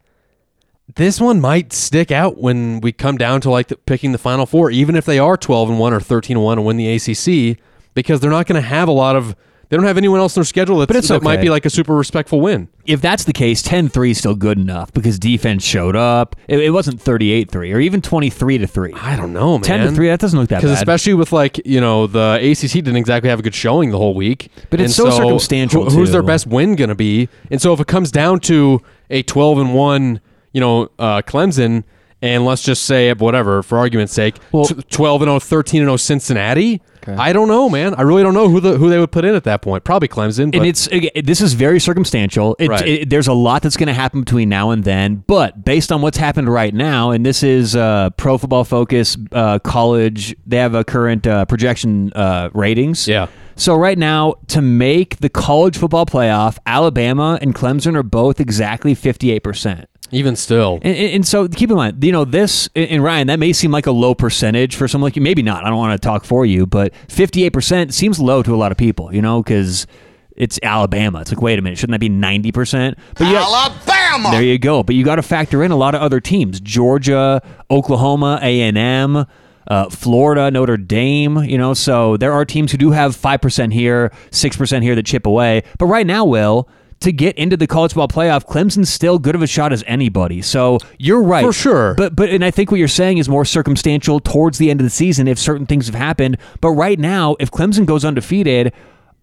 this 0.96 1.22
one 1.22 1.40
might 1.40 1.72
stick 1.72 2.12
out 2.12 2.38
when 2.38 2.82
we 2.82 2.92
come 2.92 3.18
down 3.18 3.40
to 3.40 3.50
like 3.50 3.70
the, 3.70 3.78
picking 3.78 4.12
the 4.12 4.18
final 4.18 4.46
four, 4.46 4.70
even 4.70 4.98
if 4.98 5.06
they 5.06 5.20
are 5.20 5.38
twelve 5.38 5.70
and 5.70 5.80
one 5.80 5.94
or 5.94 6.02
thirteen 6.02 6.36
and 6.36 6.44
one 6.44 6.58
and 6.58 6.68
win 6.68 6.76
the 6.76 6.90
ACC, 6.96 7.58
because 7.94 8.20
they're 8.20 8.30
not 8.30 8.46
going 8.46 8.62
to 8.62 8.68
have 8.68 8.90
a 8.90 8.92
lot 8.92 9.16
of. 9.16 9.38
They 9.72 9.78
don't 9.78 9.86
have 9.86 9.98
anyone 9.98 10.20
else 10.20 10.36
in 10.36 10.42
their 10.42 10.46
schedule 10.46 10.80
that's, 10.80 10.88
But 10.90 10.98
it's 10.98 11.08
that 11.08 11.24
might 11.24 11.40
be 11.40 11.50
like 11.50 11.66
a 11.66 11.70
super 11.70 11.96
respectful 11.96 12.42
win. 12.42 12.68
if 12.86 13.00
that's 13.00 13.24
the 13.24 13.32
case, 13.32 13.64
10-3 13.64 14.12
is 14.12 14.18
still 14.18 14.36
good 14.36 14.58
enough 14.58 14.92
because 14.92 15.18
defense 15.18 15.64
showed 15.64 15.96
up. 15.96 16.36
It, 16.50 16.60
it 16.60 16.72
wasn't 16.72 17.02
38-3 17.02 17.74
or 17.74 17.80
even 17.80 18.02
23 18.02 18.58
to 18.58 18.68
3. 18.68 18.94
I 18.96 19.16
don't 19.16 19.32
know, 19.32 19.54
man. 19.54 19.62
10 19.64 19.80
to 19.88 19.92
3, 19.94 20.08
that 20.10 20.20
doesn't 20.20 20.38
look 20.38 20.50
that 20.50 20.56
bad. 20.58 20.62
Because 20.64 20.78
especially 20.78 21.14
with 21.14 21.32
like 21.32 21.66
you 21.66 21.80
know 21.80 22.06
the 22.06 22.38
ACC 22.42 22.74
didn't 22.84 22.98
exactly 22.98 23.30
have 23.30 23.40
a 23.40 23.44
good 23.44 23.56
showing 23.56 23.92
the 23.92 23.98
whole 23.98 24.14
week, 24.14 24.52
But 24.70 24.82
it's 24.82 25.00
And 25.00 25.10
so 25.10 25.18
circumstantial, 25.18 25.90
who- 25.90 26.00
who's 26.00 26.12
their 26.12 26.22
best 26.22 26.46
win 26.48 26.76
going 26.76 26.90
to 26.90 26.96
be? 26.96 27.30
And 27.50 27.62
so 27.62 27.72
if 27.72 27.80
it 27.80 27.88
comes 27.88 28.12
down 28.12 28.42
to 28.42 28.82
a 29.10 29.24
twelve 29.24 29.58
and 29.58 29.74
one, 29.74 30.20
you 30.52 30.60
know, 30.60 30.90
uh, 31.00 31.22
Clemson, 31.22 31.86
and 32.22 32.46
let's 32.46 32.62
just 32.64 32.84
say 32.86 33.12
whatever 33.14 33.64
for 33.64 33.78
argument's 33.78 34.14
sake, 34.14 34.36
Well- 34.52 34.66
t- 34.66 34.76
twelve 34.90 35.22
and 35.22 35.30
0, 35.30 35.40
13 35.40 35.82
and 35.82 35.88
0 35.88 35.98
Cincinnati. 35.98 36.82
I 37.08 37.34
don't 37.34 37.48
know, 37.48 37.68
man. 37.68 37.96
I 37.96 38.04
really 38.04 38.22
don't 38.22 38.36
know 38.36 38.48
who 38.48 38.60
the 38.60 38.78
who 38.78 38.88
they 38.88 39.00
would 39.00 39.12
put 39.12 39.26
in 39.26 39.34
at 39.34 39.44
that 39.46 39.64
point. 39.64 39.84
Probably 39.84 40.08
Clemson. 40.08 40.52
But 40.52 40.58
and 40.60 40.68
it's 40.68 40.88
this 41.26 41.42
is 41.42 41.54
very 41.54 41.80
circumstantial. 41.80 42.56
It, 42.60 42.70
Right. 42.70 42.88
it- 42.88 43.10
there's 43.10 43.28
a 43.28 43.34
lot 43.34 43.64
that's 43.64 43.76
going 43.76 43.88
to 43.88 43.94
happen 43.94 44.20
between 44.20 44.50
now 44.50 44.70
and 44.70 44.84
then, 44.84 45.24
but 45.26 45.66
based 45.66 45.92
on 45.92 46.04
what's 46.04 46.20
happened 46.20 46.48
right 46.48 46.72
now, 46.76 47.10
and 47.10 47.26
this 47.26 47.42
is 47.42 47.76
uh, 47.76 48.12
Pro 48.18 48.38
Football 48.38 48.66
Focus 48.66 49.18
uh, 49.32 49.58
college. 49.58 50.36
They 50.46 50.58
have 50.58 50.76
a 50.76 50.84
current 50.84 51.26
uh, 51.26 51.46
projection 51.46 52.14
uh, 52.14 52.52
ratings. 52.54 53.08
Yeah. 53.08 53.28
So 53.56 53.76
right 53.76 53.98
now, 53.98 54.36
to 54.50 54.62
make 54.62 55.18
the 55.18 55.30
college 55.30 55.78
football 55.80 56.06
playoff, 56.06 56.60
Alabama 56.68 57.40
and 57.42 57.56
Clemson 57.56 57.96
are 57.96 58.04
both 58.04 58.40
exactly 58.40 58.94
58 58.94 59.40
percent. 59.44 59.90
Even 60.12 60.36
still, 60.36 60.80
And, 60.82 60.96
and 60.96 61.14
and 61.16 61.28
so 61.28 61.48
keep 61.48 61.70
in 61.70 61.76
mind, 61.78 62.04
you 62.04 62.12
know, 62.12 62.26
this, 62.26 62.70
and 62.76 63.04
Ryan, 63.04 63.28
that 63.28 63.40
may 63.40 63.54
seem 63.54 63.72
like 63.72 63.88
a 63.88 63.92
low 63.92 64.14
percentage 64.14 64.76
for 64.76 64.88
someone 64.88 65.08
like 65.08 65.16
you. 65.16 65.22
Maybe 65.22 65.42
not. 65.42 65.64
I 65.64 65.70
don't 65.70 65.78
want 65.78 66.00
to 66.00 66.06
talk 66.06 66.26
for 66.26 66.46
you, 66.46 66.66
but 66.66 66.94
58% 67.08 67.94
seems 67.94 68.20
low 68.20 68.44
to 68.44 68.54
a 68.54 68.58
lot 68.58 68.72
of 68.72 68.78
people, 68.78 69.14
you 69.14 69.22
know, 69.22 69.42
because 69.42 69.88
it's 70.36 70.60
Alabama. 70.64 71.22
It's 71.22 71.32
like, 71.32 71.42
wait 71.42 71.60
a 71.60 71.62
minute, 71.62 71.78
shouldn't 71.78 71.94
that 71.94 72.00
be 72.00 72.10
90%? 72.10 72.96
But 73.16 73.28
you 73.28 73.38
Alabama! 73.38 74.32
there 74.32 74.42
you 74.44 74.58
go. 74.58 74.84
But 74.84 74.96
you 74.96 75.04
got 75.04 75.16
to 75.16 75.22
factor 75.22 75.64
in 75.64 75.72
a 75.72 75.76
lot 75.76 75.96
of 75.96 76.02
other 76.02 76.20
teams: 76.20 76.60
Georgia, 76.60 77.42
Oklahoma, 77.70 78.40
A 78.42 78.62
and 78.62 78.78
M, 78.78 79.26
uh, 79.68 79.90
Florida, 79.90 80.52
Notre 80.52 80.78
Dame. 80.78 81.38
You 81.38 81.58
know, 81.58 81.74
so 81.74 82.18
there 82.18 82.34
are 82.34 82.46
teams 82.46 82.72
who 82.72 82.78
do 82.78 82.92
have 82.92 83.16
five 83.16 83.42
percent 83.42 83.74
here, 83.74 84.12
six 84.32 84.58
percent 84.58 84.84
here 84.84 84.96
that 84.96 85.06
chip 85.06 85.26
away. 85.26 85.64
But 85.78 85.86
right 85.88 86.08
now, 86.08 86.26
Will. 86.26 86.68
To 87.02 87.12
get 87.12 87.38
into 87.38 87.58
the 87.58 87.68
college 87.68 87.94
football 87.94 88.08
playoff, 88.08 88.46
Clemson's 88.46 88.90
still 88.90 89.18
good 89.20 89.36
of 89.36 89.42
a 89.42 89.48
shot 89.48 89.74
as 89.74 89.84
anybody. 89.88 90.42
So 90.42 90.78
you're 91.00 91.24
right, 91.24 91.44
For 91.44 91.52
sure. 91.52 91.96
But 91.96 92.16
but 92.16 92.30
and 92.30 92.46
I 92.46 92.52
think 92.52 92.72
what 92.72 92.78
you're 92.78 92.88
saying 92.88 93.18
is 93.18 93.28
more 93.28 93.44
circumstantial 93.44 94.20
towards 94.20 94.60
the 94.60 94.70
end 94.70 94.80
of 94.82 94.86
the 94.86 94.92
season 94.92 95.28
if 95.28 95.40
certain 95.40 95.66
things 95.66 95.88
have 95.88 95.96
happened. 95.96 96.38
But 96.62 96.70
right 96.72 97.00
now, 97.00 97.36
if 97.40 97.50
Clemson 97.52 97.86
goes 97.86 98.06
undefeated, 98.06 98.72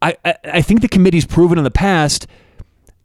I 0.02 0.16
I, 0.24 0.34
I 0.44 0.62
think 0.62 0.80
the 0.80 0.88
committee's 0.88 1.24
proven 1.26 1.56
in 1.56 1.64
the 1.64 1.70
past 1.70 2.26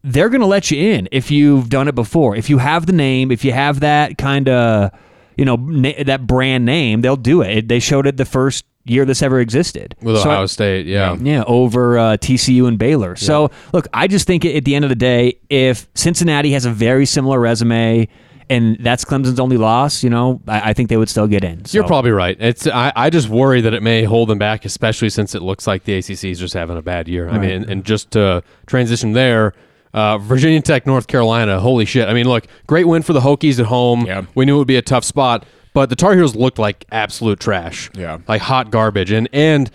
they're 0.03 0.29
going 0.29 0.41
to 0.41 0.47
let 0.47 0.69
you 0.69 0.91
in 0.91 1.07
if 1.11 1.31
you've 1.31 1.69
done 1.69 1.87
it 1.87 1.95
before. 1.95 2.35
If 2.35 2.49
you 2.49 2.57
have 2.57 2.85
the 2.85 2.93
name, 2.93 3.31
if 3.31 3.45
you 3.45 3.53
have 3.53 3.79
that 3.79 4.17
kind 4.17 4.49
of, 4.49 4.91
you 5.37 5.45
know, 5.45 5.55
na- 5.55 6.03
that 6.05 6.27
brand 6.27 6.65
name, 6.65 7.01
they'll 7.01 7.15
do 7.15 7.41
it. 7.41 7.67
They 7.69 7.79
showed 7.79 8.05
it 8.05 8.17
the 8.17 8.25
first 8.25 8.65
year 8.85 9.05
this 9.05 9.21
ever 9.21 9.39
existed. 9.39 9.95
with 10.01 10.17
So- 10.17 10.29
Ohio 10.29 10.45
State, 10.45 10.85
yeah. 10.85 11.15
yeah, 11.21 11.43
over 11.47 11.97
uh, 11.97 12.17
TCU 12.17 12.67
and 12.67 12.77
Baylor. 12.77 13.15
So, 13.15 13.49
look, 13.71 13.87
I 13.93 14.07
just 14.07 14.27
think 14.27 14.45
at 14.45 14.65
the 14.65 14.75
end 14.75 14.83
of 14.85 14.89
the 14.89 14.95
day, 14.95 15.37
if 15.49 15.87
Cincinnati 15.95 16.51
has 16.51 16.65
a 16.65 16.71
very 16.71 17.05
similar 17.05 17.39
resume 17.39 18.07
and 18.49 18.77
that's 18.81 19.05
Clemson's 19.05 19.39
only 19.39 19.55
loss, 19.55 20.03
you 20.03 20.09
know, 20.09 20.41
I, 20.47 20.71
I 20.71 20.73
think 20.73 20.89
they 20.89 20.97
would 20.97 21.07
still 21.09 21.27
get 21.27 21.43
in. 21.45 21.63
So. 21.63 21.77
You're 21.77 21.87
probably 21.87 22.11
right. 22.11 22.35
It's 22.39 22.67
I, 22.67 22.91
I 22.95 23.09
just 23.09 23.29
worry 23.29 23.61
that 23.61 23.73
it 23.73 23.81
may 23.81 24.03
hold 24.03 24.27
them 24.27 24.37
back, 24.37 24.65
especially 24.65 25.09
since 25.09 25.33
it 25.33 25.41
looks 25.41 25.65
like 25.65 25.85
the 25.85 25.93
ACC 25.95 26.25
is 26.25 26.39
just 26.39 26.53
having 26.53 26.77
a 26.77 26.81
bad 26.81 27.07
year. 27.07 27.29
I 27.29 27.37
mean, 27.39 27.49
and, 27.51 27.69
and 27.69 27.85
just 27.85 28.11
to 28.11 28.43
transition 28.65 29.13
there, 29.13 29.53
uh, 29.93 30.17
Virginia 30.17 30.61
Tech, 30.61 30.85
North 30.85 31.07
Carolina. 31.07 31.59
Holy 31.59 31.85
shit! 31.85 32.09
I 32.09 32.13
mean, 32.13 32.27
look, 32.27 32.47
great 32.67 32.85
win 32.85 33.01
for 33.01 33.13
the 33.13 33.21
Hokies 33.21 33.59
at 33.59 33.67
home. 33.67 34.05
Yeah. 34.05 34.25
We 34.35 34.45
knew 34.45 34.55
it 34.55 34.57
would 34.59 34.67
be 34.67 34.75
a 34.75 34.81
tough 34.81 35.03
spot, 35.05 35.45
but 35.73 35.89
the 35.89 35.95
Tar 35.95 36.15
Heels 36.15 36.35
looked 36.35 36.59
like 36.59 36.85
absolute 36.91 37.39
trash. 37.39 37.89
Yeah. 37.93 38.19
like 38.27 38.41
hot 38.41 38.71
garbage. 38.71 39.11
And 39.11 39.27
and 39.33 39.71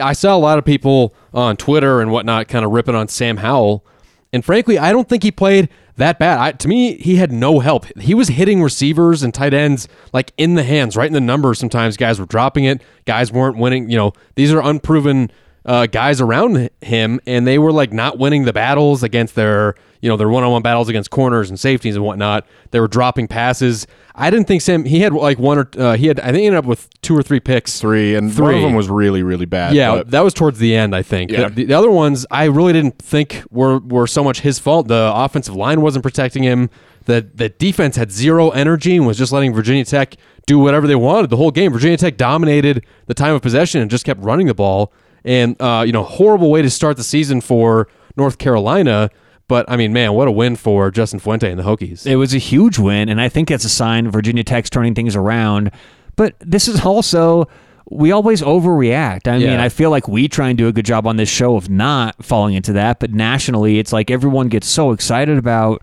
I 0.00 0.12
saw 0.12 0.36
a 0.36 0.38
lot 0.38 0.58
of 0.58 0.64
people 0.64 1.14
on 1.34 1.56
Twitter 1.56 2.00
and 2.00 2.10
whatnot 2.10 2.48
kind 2.48 2.64
of 2.64 2.70
ripping 2.70 2.94
on 2.94 3.08
Sam 3.08 3.38
Howell. 3.38 3.84
And 4.32 4.44
frankly, 4.44 4.78
I 4.78 4.92
don't 4.92 5.08
think 5.08 5.22
he 5.22 5.30
played 5.30 5.68
that 5.96 6.18
bad. 6.18 6.38
I, 6.38 6.52
to 6.52 6.68
me, 6.68 6.96
he 6.96 7.16
had 7.16 7.30
no 7.30 7.58
help. 7.58 7.84
He 7.98 8.14
was 8.14 8.28
hitting 8.28 8.62
receivers 8.62 9.22
and 9.22 9.34
tight 9.34 9.52
ends 9.52 9.88
like 10.14 10.32
in 10.38 10.54
the 10.54 10.62
hands, 10.62 10.96
right 10.96 11.06
in 11.06 11.12
the 11.12 11.20
numbers. 11.20 11.58
Sometimes 11.58 11.98
guys 11.98 12.18
were 12.18 12.24
dropping 12.24 12.64
it. 12.64 12.80
Guys 13.04 13.30
weren't 13.30 13.58
winning. 13.58 13.90
You 13.90 13.98
know, 13.98 14.12
these 14.34 14.52
are 14.52 14.62
unproven 14.62 15.30
uh, 15.64 15.86
guys 15.86 16.20
around 16.20 16.70
him, 16.80 17.20
and 17.26 17.46
they 17.46 17.58
were 17.58 17.72
like 17.72 17.92
not 17.92 18.18
winning 18.18 18.44
the 18.44 18.52
battles 18.52 19.02
against 19.02 19.34
their, 19.36 19.74
you 20.00 20.08
know, 20.08 20.16
their 20.16 20.28
one-on-one 20.28 20.62
battles 20.62 20.88
against 20.88 21.10
corners 21.10 21.48
and 21.50 21.60
safeties 21.60 21.94
and 21.94 22.04
whatnot. 22.04 22.44
They 22.72 22.80
were 22.80 22.88
dropping 22.88 23.28
passes. 23.28 23.86
I 24.14 24.30
didn't 24.30 24.48
think 24.48 24.60
Sam. 24.62 24.84
He 24.84 25.00
had 25.00 25.12
like 25.12 25.38
one 25.38 25.58
or 25.58 25.68
uh, 25.78 25.96
he 25.96 26.08
had. 26.08 26.18
I 26.20 26.26
think 26.26 26.38
he 26.38 26.46
ended 26.46 26.58
up 26.58 26.64
with 26.64 26.88
two 27.02 27.16
or 27.16 27.22
three 27.22 27.40
picks. 27.40 27.80
Three, 27.80 28.14
and 28.16 28.26
one 28.26 28.34
Three. 28.34 28.56
of 28.56 28.62
them 28.62 28.74
was 28.74 28.88
really, 28.88 29.22
really 29.22 29.46
bad. 29.46 29.74
Yeah, 29.74 29.96
but- 29.96 30.10
that 30.10 30.24
was 30.24 30.34
towards 30.34 30.58
the 30.58 30.74
end, 30.74 30.94
I 30.96 31.02
think. 31.02 31.30
Yeah. 31.30 31.48
The, 31.48 31.64
the 31.64 31.74
other 31.74 31.90
ones, 31.90 32.26
I 32.30 32.44
really 32.44 32.72
didn't 32.72 32.98
think 32.98 33.42
were 33.50 33.78
were 33.78 34.06
so 34.06 34.24
much 34.24 34.40
his 34.40 34.58
fault. 34.58 34.88
The 34.88 35.12
offensive 35.14 35.54
line 35.54 35.80
wasn't 35.80 36.02
protecting 36.02 36.42
him. 36.42 36.70
The 37.06 37.28
the 37.34 37.48
defense 37.48 37.96
had 37.96 38.10
zero 38.12 38.50
energy 38.50 38.96
and 38.96 39.06
was 39.06 39.16
just 39.18 39.32
letting 39.32 39.54
Virginia 39.54 39.84
Tech 39.84 40.16
do 40.46 40.58
whatever 40.58 40.86
they 40.88 40.94
wanted 40.96 41.30
the 41.30 41.36
whole 41.36 41.50
game. 41.52 41.72
Virginia 41.72 41.96
Tech 41.96 42.16
dominated 42.16 42.84
the 43.06 43.14
time 43.14 43.34
of 43.34 43.42
possession 43.42 43.80
and 43.80 43.88
just 43.90 44.04
kept 44.04 44.20
running 44.20 44.48
the 44.48 44.54
ball. 44.54 44.92
And 45.24 45.60
uh, 45.60 45.84
you 45.86 45.92
know, 45.92 46.02
horrible 46.02 46.50
way 46.50 46.62
to 46.62 46.70
start 46.70 46.96
the 46.96 47.04
season 47.04 47.40
for 47.40 47.88
North 48.16 48.38
Carolina. 48.38 49.10
But 49.48 49.68
I 49.68 49.76
mean, 49.76 49.92
man, 49.92 50.14
what 50.14 50.28
a 50.28 50.32
win 50.32 50.56
for 50.56 50.90
Justin 50.90 51.20
Fuente 51.20 51.50
and 51.50 51.58
the 51.58 51.64
Hokies. 51.64 52.06
It 52.06 52.16
was 52.16 52.34
a 52.34 52.38
huge 52.38 52.78
win, 52.78 53.08
and 53.08 53.20
I 53.20 53.28
think 53.28 53.48
that's 53.48 53.64
a 53.64 53.68
sign 53.68 54.10
Virginia 54.10 54.44
Tech's 54.44 54.70
turning 54.70 54.94
things 54.94 55.14
around. 55.14 55.70
But 56.16 56.34
this 56.40 56.68
is 56.68 56.84
also 56.84 57.48
we 57.90 58.12
always 58.12 58.40
overreact. 58.40 59.28
I 59.28 59.38
mean, 59.38 59.60
I 59.60 59.68
feel 59.68 59.90
like 59.90 60.08
we 60.08 60.26
try 60.28 60.48
and 60.48 60.56
do 60.56 60.68
a 60.68 60.72
good 60.72 60.86
job 60.86 61.06
on 61.06 61.16
this 61.16 61.28
show 61.28 61.56
of 61.56 61.68
not 61.68 62.24
falling 62.24 62.54
into 62.54 62.72
that, 62.74 63.00
but 63.00 63.12
nationally, 63.12 63.78
it's 63.78 63.92
like 63.92 64.10
everyone 64.10 64.48
gets 64.48 64.66
so 64.66 64.92
excited 64.92 65.36
about 65.36 65.82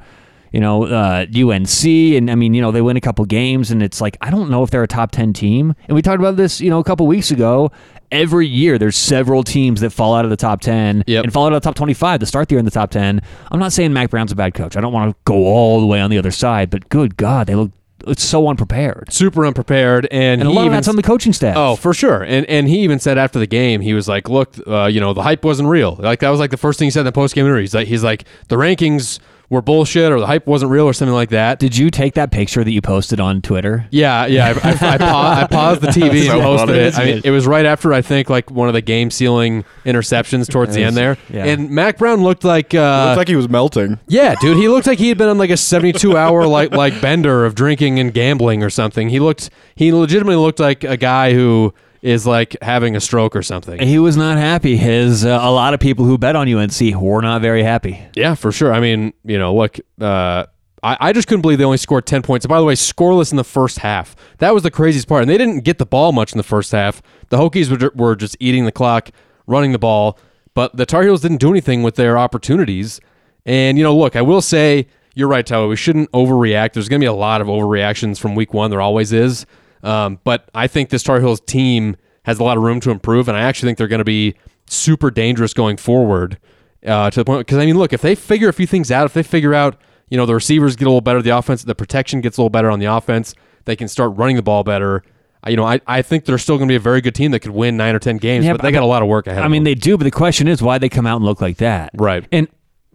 you 0.51 0.59
know 0.59 0.85
uh, 0.85 1.25
UNC, 1.35 1.85
and 1.85 2.29
I 2.31 2.35
mean, 2.35 2.53
you 2.53 2.61
know, 2.61 2.71
they 2.71 2.81
win 2.81 2.97
a 2.97 3.01
couple 3.01 3.25
games, 3.25 3.71
and 3.71 3.81
it's 3.83 4.01
like 4.01 4.17
I 4.21 4.29
don't 4.31 4.49
know 4.49 4.63
if 4.63 4.69
they're 4.71 4.83
a 4.83 4.87
top 4.87 5.11
ten 5.11 5.33
team. 5.33 5.75
And 5.87 5.95
we 5.95 6.01
talked 6.01 6.19
about 6.19 6.35
this, 6.37 6.59
you 6.61 6.69
know, 6.69 6.79
a 6.79 6.83
couple 6.83 7.07
weeks 7.07 7.31
ago. 7.31 7.71
Every 8.11 8.47
year, 8.47 8.79
there's 8.79 8.97
several 8.97 9.43
teams 9.43 9.81
that 9.81 9.91
fall 9.91 10.15
out 10.15 10.25
of 10.25 10.31
the 10.31 10.37
top 10.37 10.61
ten 10.61 11.03
Yep. 11.05 11.25
and 11.25 11.31
fall 11.33 11.45
out 11.45 11.53
of 11.53 11.61
the 11.61 11.67
top 11.67 11.75
25 11.75 12.21
to 12.21 12.25
start 12.25 12.47
the 12.49 12.53
year 12.55 12.59
in 12.59 12.65
the 12.65 12.71
top 12.71 12.89
10. 12.89 13.21
I'm 13.51 13.59
not 13.59 13.71
saying 13.71 13.93
Mack 13.93 14.09
Brown's 14.09 14.31
a 14.31 14.35
bad 14.35 14.55
coach. 14.55 14.75
I 14.75 14.81
don't 14.81 14.91
want 14.91 15.11
to 15.11 15.17
go 15.25 15.35
all 15.45 15.79
the 15.79 15.85
way 15.85 16.01
on 16.01 16.09
the 16.09 16.17
other 16.17 16.31
side, 16.31 16.71
but 16.71 16.89
good 16.89 17.17
God, 17.17 17.45
they 17.45 17.53
look 17.53 17.69
it's 18.07 18.23
so 18.23 18.47
unprepared. 18.47 19.11
Super 19.13 19.45
unprepared, 19.45 20.07
and, 20.09 20.41
And 20.41 20.49
a 20.49 20.51
lot 20.51 20.61
of 20.61 20.65
even 20.67 20.77
that's 20.77 20.87
on 20.87 20.95
the 20.95 21.03
coaching 21.03 21.33
staff. 21.33 21.55
Oh, 21.57 21.75
for 21.75 21.93
sure. 21.93 22.23
And 22.23 22.45
and 22.47 22.67
he 22.67 22.79
even 22.79 22.97
said 22.97 23.17
after 23.17 23.37
the 23.39 23.45
game, 23.45 23.81
he 23.81 23.93
was 23.93 24.07
like, 24.07 24.29
"Look, 24.29 24.55
uh, 24.65 24.85
you 24.85 24.99
know, 25.01 25.13
the 25.13 25.21
hype 25.21 25.43
wasn't 25.43 25.69
real." 25.69 25.95
Like 25.99 26.21
that 26.21 26.29
was 26.29 26.39
like 26.39 26.49
the 26.49 26.57
first 26.57 26.79
thing 26.79 26.85
he 26.87 26.91
said 26.91 27.01
in 27.01 27.05
the 27.07 27.11
post 27.11 27.35
game 27.35 27.45
interview. 27.45 27.61
He's 27.61 27.75
like, 27.75 27.87
he's 27.87 28.03
like, 28.03 28.23
the 28.47 28.55
rankings 28.55 29.19
were 29.49 29.61
bullshit, 29.63 30.11
or 30.11 30.19
the 30.19 30.27
hype 30.27 30.45
wasn't 30.45 30.71
real, 30.71 30.85
or 30.85 30.93
something 30.93 31.13
like 31.13 31.29
that. 31.29 31.57
Did 31.59 31.75
you 31.75 31.89
take 31.89 32.13
that 32.13 32.31
picture 32.31 32.63
that 32.63 32.71
you 32.71 32.81
posted 32.81 33.19
on 33.19 33.41
Twitter? 33.41 33.87
Yeah, 33.89 34.27
yeah. 34.27 34.53
I, 34.63 34.69
I, 34.69 34.93
I, 34.93 34.97
pa- 34.99 35.39
I 35.43 35.47
paused 35.47 35.81
the 35.81 35.87
TV 35.87 36.27
So 36.27 36.33
and 36.33 36.41
posted 36.43 36.67
funny. 36.67 36.79
it. 36.79 36.99
I 36.99 37.05
mean, 37.05 37.21
it 37.23 37.31
was 37.31 37.47
right 37.47 37.65
after 37.65 37.91
I 37.91 38.01
think 38.03 38.29
like 38.29 38.51
one 38.51 38.67
of 38.67 38.73
the 38.73 38.81
game 38.81 39.09
sealing 39.09 39.65
interceptions 39.85 40.47
towards 40.49 40.75
the 40.75 40.83
end 40.83 40.95
there. 40.95 41.17
yeah. 41.29 41.45
And 41.45 41.69
Mack 41.71 41.97
Brown 41.97 42.21
looked 42.21 42.43
like, 42.43 42.73
uh, 42.75 43.05
looked 43.07 43.17
like 43.17 43.27
he 43.27 43.35
was 43.35 43.49
melting. 43.49 43.99
yeah, 44.07 44.35
dude. 44.39 44.57
He 44.57 44.67
looked 44.67 44.85
like 44.87 44.99
he 44.99 45.09
had 45.09 45.17
been 45.17 45.29
on 45.29 45.37
like 45.37 45.49
a 45.49 45.57
seventy-two 45.69 46.15
hour 46.15 46.45
like 46.45 46.71
like 46.71 47.01
bender 47.01 47.45
of 47.45 47.55
drinking 47.55 47.99
and 47.99 48.13
gambling 48.13 48.61
or 48.63 48.69
something. 48.69 49.09
He 49.09 49.19
looked, 49.19 49.49
he 49.75 49.91
legitimately 49.91 50.35
looked 50.35 50.59
like 50.59 50.83
a 50.83 50.95
guy 50.97 51.33
who 51.33 51.73
is 52.01 52.25
like 52.25 52.55
having 52.61 52.95
a 52.95 52.99
stroke 52.99 53.35
or 53.35 53.43
something. 53.43 53.79
He 53.79 53.99
was 53.99 54.15
not 54.15 54.37
happy. 54.37 54.77
His 54.77 55.25
uh, 55.25 55.39
a 55.41 55.51
lot 55.51 55.73
of 55.73 55.79
people 55.79 56.05
who 56.05 56.17
bet 56.17 56.35
on 56.35 56.51
UNC 56.51 56.79
were 56.95 57.21
not 57.21 57.41
very 57.41 57.63
happy. 57.63 58.01
Yeah, 58.15 58.35
for 58.35 58.51
sure. 58.51 58.73
I 58.73 58.79
mean, 58.79 59.13
you 59.23 59.37
know, 59.37 59.55
look, 59.55 59.77
uh, 59.99 60.45
I, 60.83 60.97
I 60.99 61.13
just 61.13 61.27
couldn't 61.27 61.41
believe 61.41 61.57
they 61.57 61.65
only 61.65 61.77
scored 61.77 62.05
10 62.05 62.21
points. 62.21 62.45
By 62.45 62.59
the 62.59 62.65
way, 62.65 62.73
scoreless 62.73 63.31
in 63.31 63.37
the 63.37 63.43
first 63.43 63.79
half. 63.79 64.15
That 64.37 64.53
was 64.53 64.63
the 64.63 64.71
craziest 64.71 65.07
part. 65.07 65.21
And 65.21 65.29
they 65.29 65.37
didn't 65.37 65.61
get 65.61 65.77
the 65.77 65.85
ball 65.85 66.11
much 66.11 66.31
in 66.31 66.37
the 66.37 66.43
first 66.43 66.71
half. 66.71 67.01
The 67.29 67.37
Hokies 67.37 67.69
were, 67.69 67.91
were 67.95 68.15
just 68.15 68.37
eating 68.39 68.65
the 68.65 68.71
clock, 68.71 69.09
running 69.47 69.71
the 69.71 69.79
ball, 69.79 70.17
but 70.53 70.75
the 70.75 70.85
Tar 70.85 71.03
Heels 71.03 71.21
didn't 71.21 71.37
do 71.37 71.49
anything 71.49 71.83
with 71.83 71.95
their 71.95 72.17
opportunities. 72.17 72.99
And, 73.45 73.77
you 73.77 73.83
know, 73.83 73.95
look, 73.95 74.15
I 74.15 74.21
will 74.21 74.41
say, 74.41 74.87
you're 75.15 75.27
right, 75.27 75.45
Tyler. 75.45 75.67
We 75.67 75.75
shouldn't 75.75 76.11
overreact. 76.11 76.73
There's 76.73 76.87
going 76.87 76.99
to 76.99 77.03
be 77.03 77.07
a 77.07 77.13
lot 77.13 77.41
of 77.41 77.47
overreactions 77.47 78.19
from 78.19 78.35
week 78.35 78.53
one. 78.53 78.71
There 78.71 78.81
always 78.81 79.11
is. 79.11 79.45
Um, 79.83 80.19
but 80.23 80.49
I 80.53 80.67
think 80.67 80.89
this 80.89 81.03
Tar 81.03 81.19
Heels 81.19 81.39
team 81.41 81.95
has 82.23 82.39
a 82.39 82.43
lot 82.43 82.57
of 82.57 82.63
room 82.63 82.79
to 82.81 82.91
improve. 82.91 83.27
And 83.27 83.37
I 83.37 83.41
actually 83.41 83.69
think 83.69 83.77
they're 83.77 83.87
going 83.87 83.99
to 83.99 84.03
be 84.05 84.35
super 84.67 85.09
dangerous 85.09 85.53
going 85.53 85.77
forward 85.77 86.37
uh, 86.85 87.09
to 87.09 87.19
the 87.19 87.25
point 87.25 87.45
because 87.47 87.57
I 87.57 87.65
mean, 87.65 87.77
look, 87.77 87.93
if 87.93 88.01
they 88.01 88.15
figure 88.15 88.49
a 88.49 88.53
few 88.53 88.67
things 88.67 88.91
out, 88.91 89.05
if 89.05 89.13
they 89.13 89.23
figure 89.23 89.53
out, 89.53 89.77
you 90.09 90.17
know, 90.17 90.25
the 90.25 90.33
receivers 90.35 90.75
get 90.75 90.85
a 90.85 90.89
little 90.89 91.01
better, 91.01 91.21
the 91.21 91.35
offense, 91.37 91.63
the 91.63 91.75
protection 91.75 92.21
gets 92.21 92.37
a 92.37 92.41
little 92.41 92.49
better 92.49 92.69
on 92.69 92.79
the 92.79 92.85
offense, 92.85 93.33
they 93.65 93.75
can 93.75 93.87
start 93.87 94.15
running 94.17 94.35
the 94.35 94.41
ball 94.41 94.63
better. 94.63 95.03
I- 95.43 95.51
You 95.51 95.57
know, 95.57 95.65
I, 95.65 95.79
I 95.87 96.01
think 96.01 96.25
they're 96.25 96.37
still 96.37 96.57
going 96.57 96.67
to 96.67 96.71
be 96.71 96.75
a 96.77 96.79
very 96.79 97.01
good 97.01 97.15
team 97.15 97.31
that 97.31 97.39
could 97.39 97.51
win 97.51 97.77
nine 97.77 97.95
or 97.95 97.99
ten 97.99 98.17
games, 98.17 98.45
Yeah, 98.45 98.53
but 98.53 98.57
but- 98.61 98.63
they 98.67 98.71
got 98.71 98.83
a 98.83 98.87
lot 98.87 99.01
of 99.01 99.07
work 99.07 99.27
ahead. 99.27 99.37
Of 99.39 99.43
them. 99.43 99.45
I 99.45 99.47
mean, 99.51 99.63
them. 99.63 99.71
they 99.71 99.75
do, 99.75 99.97
but 99.97 100.03
the 100.03 100.11
question 100.11 100.47
is 100.47 100.61
why 100.61 100.77
they 100.77 100.89
come 100.89 101.05
out 101.07 101.17
and 101.17 101.25
look 101.25 101.41
like 101.41 101.57
that. 101.57 101.91
Right. 101.95 102.25
And 102.31 102.47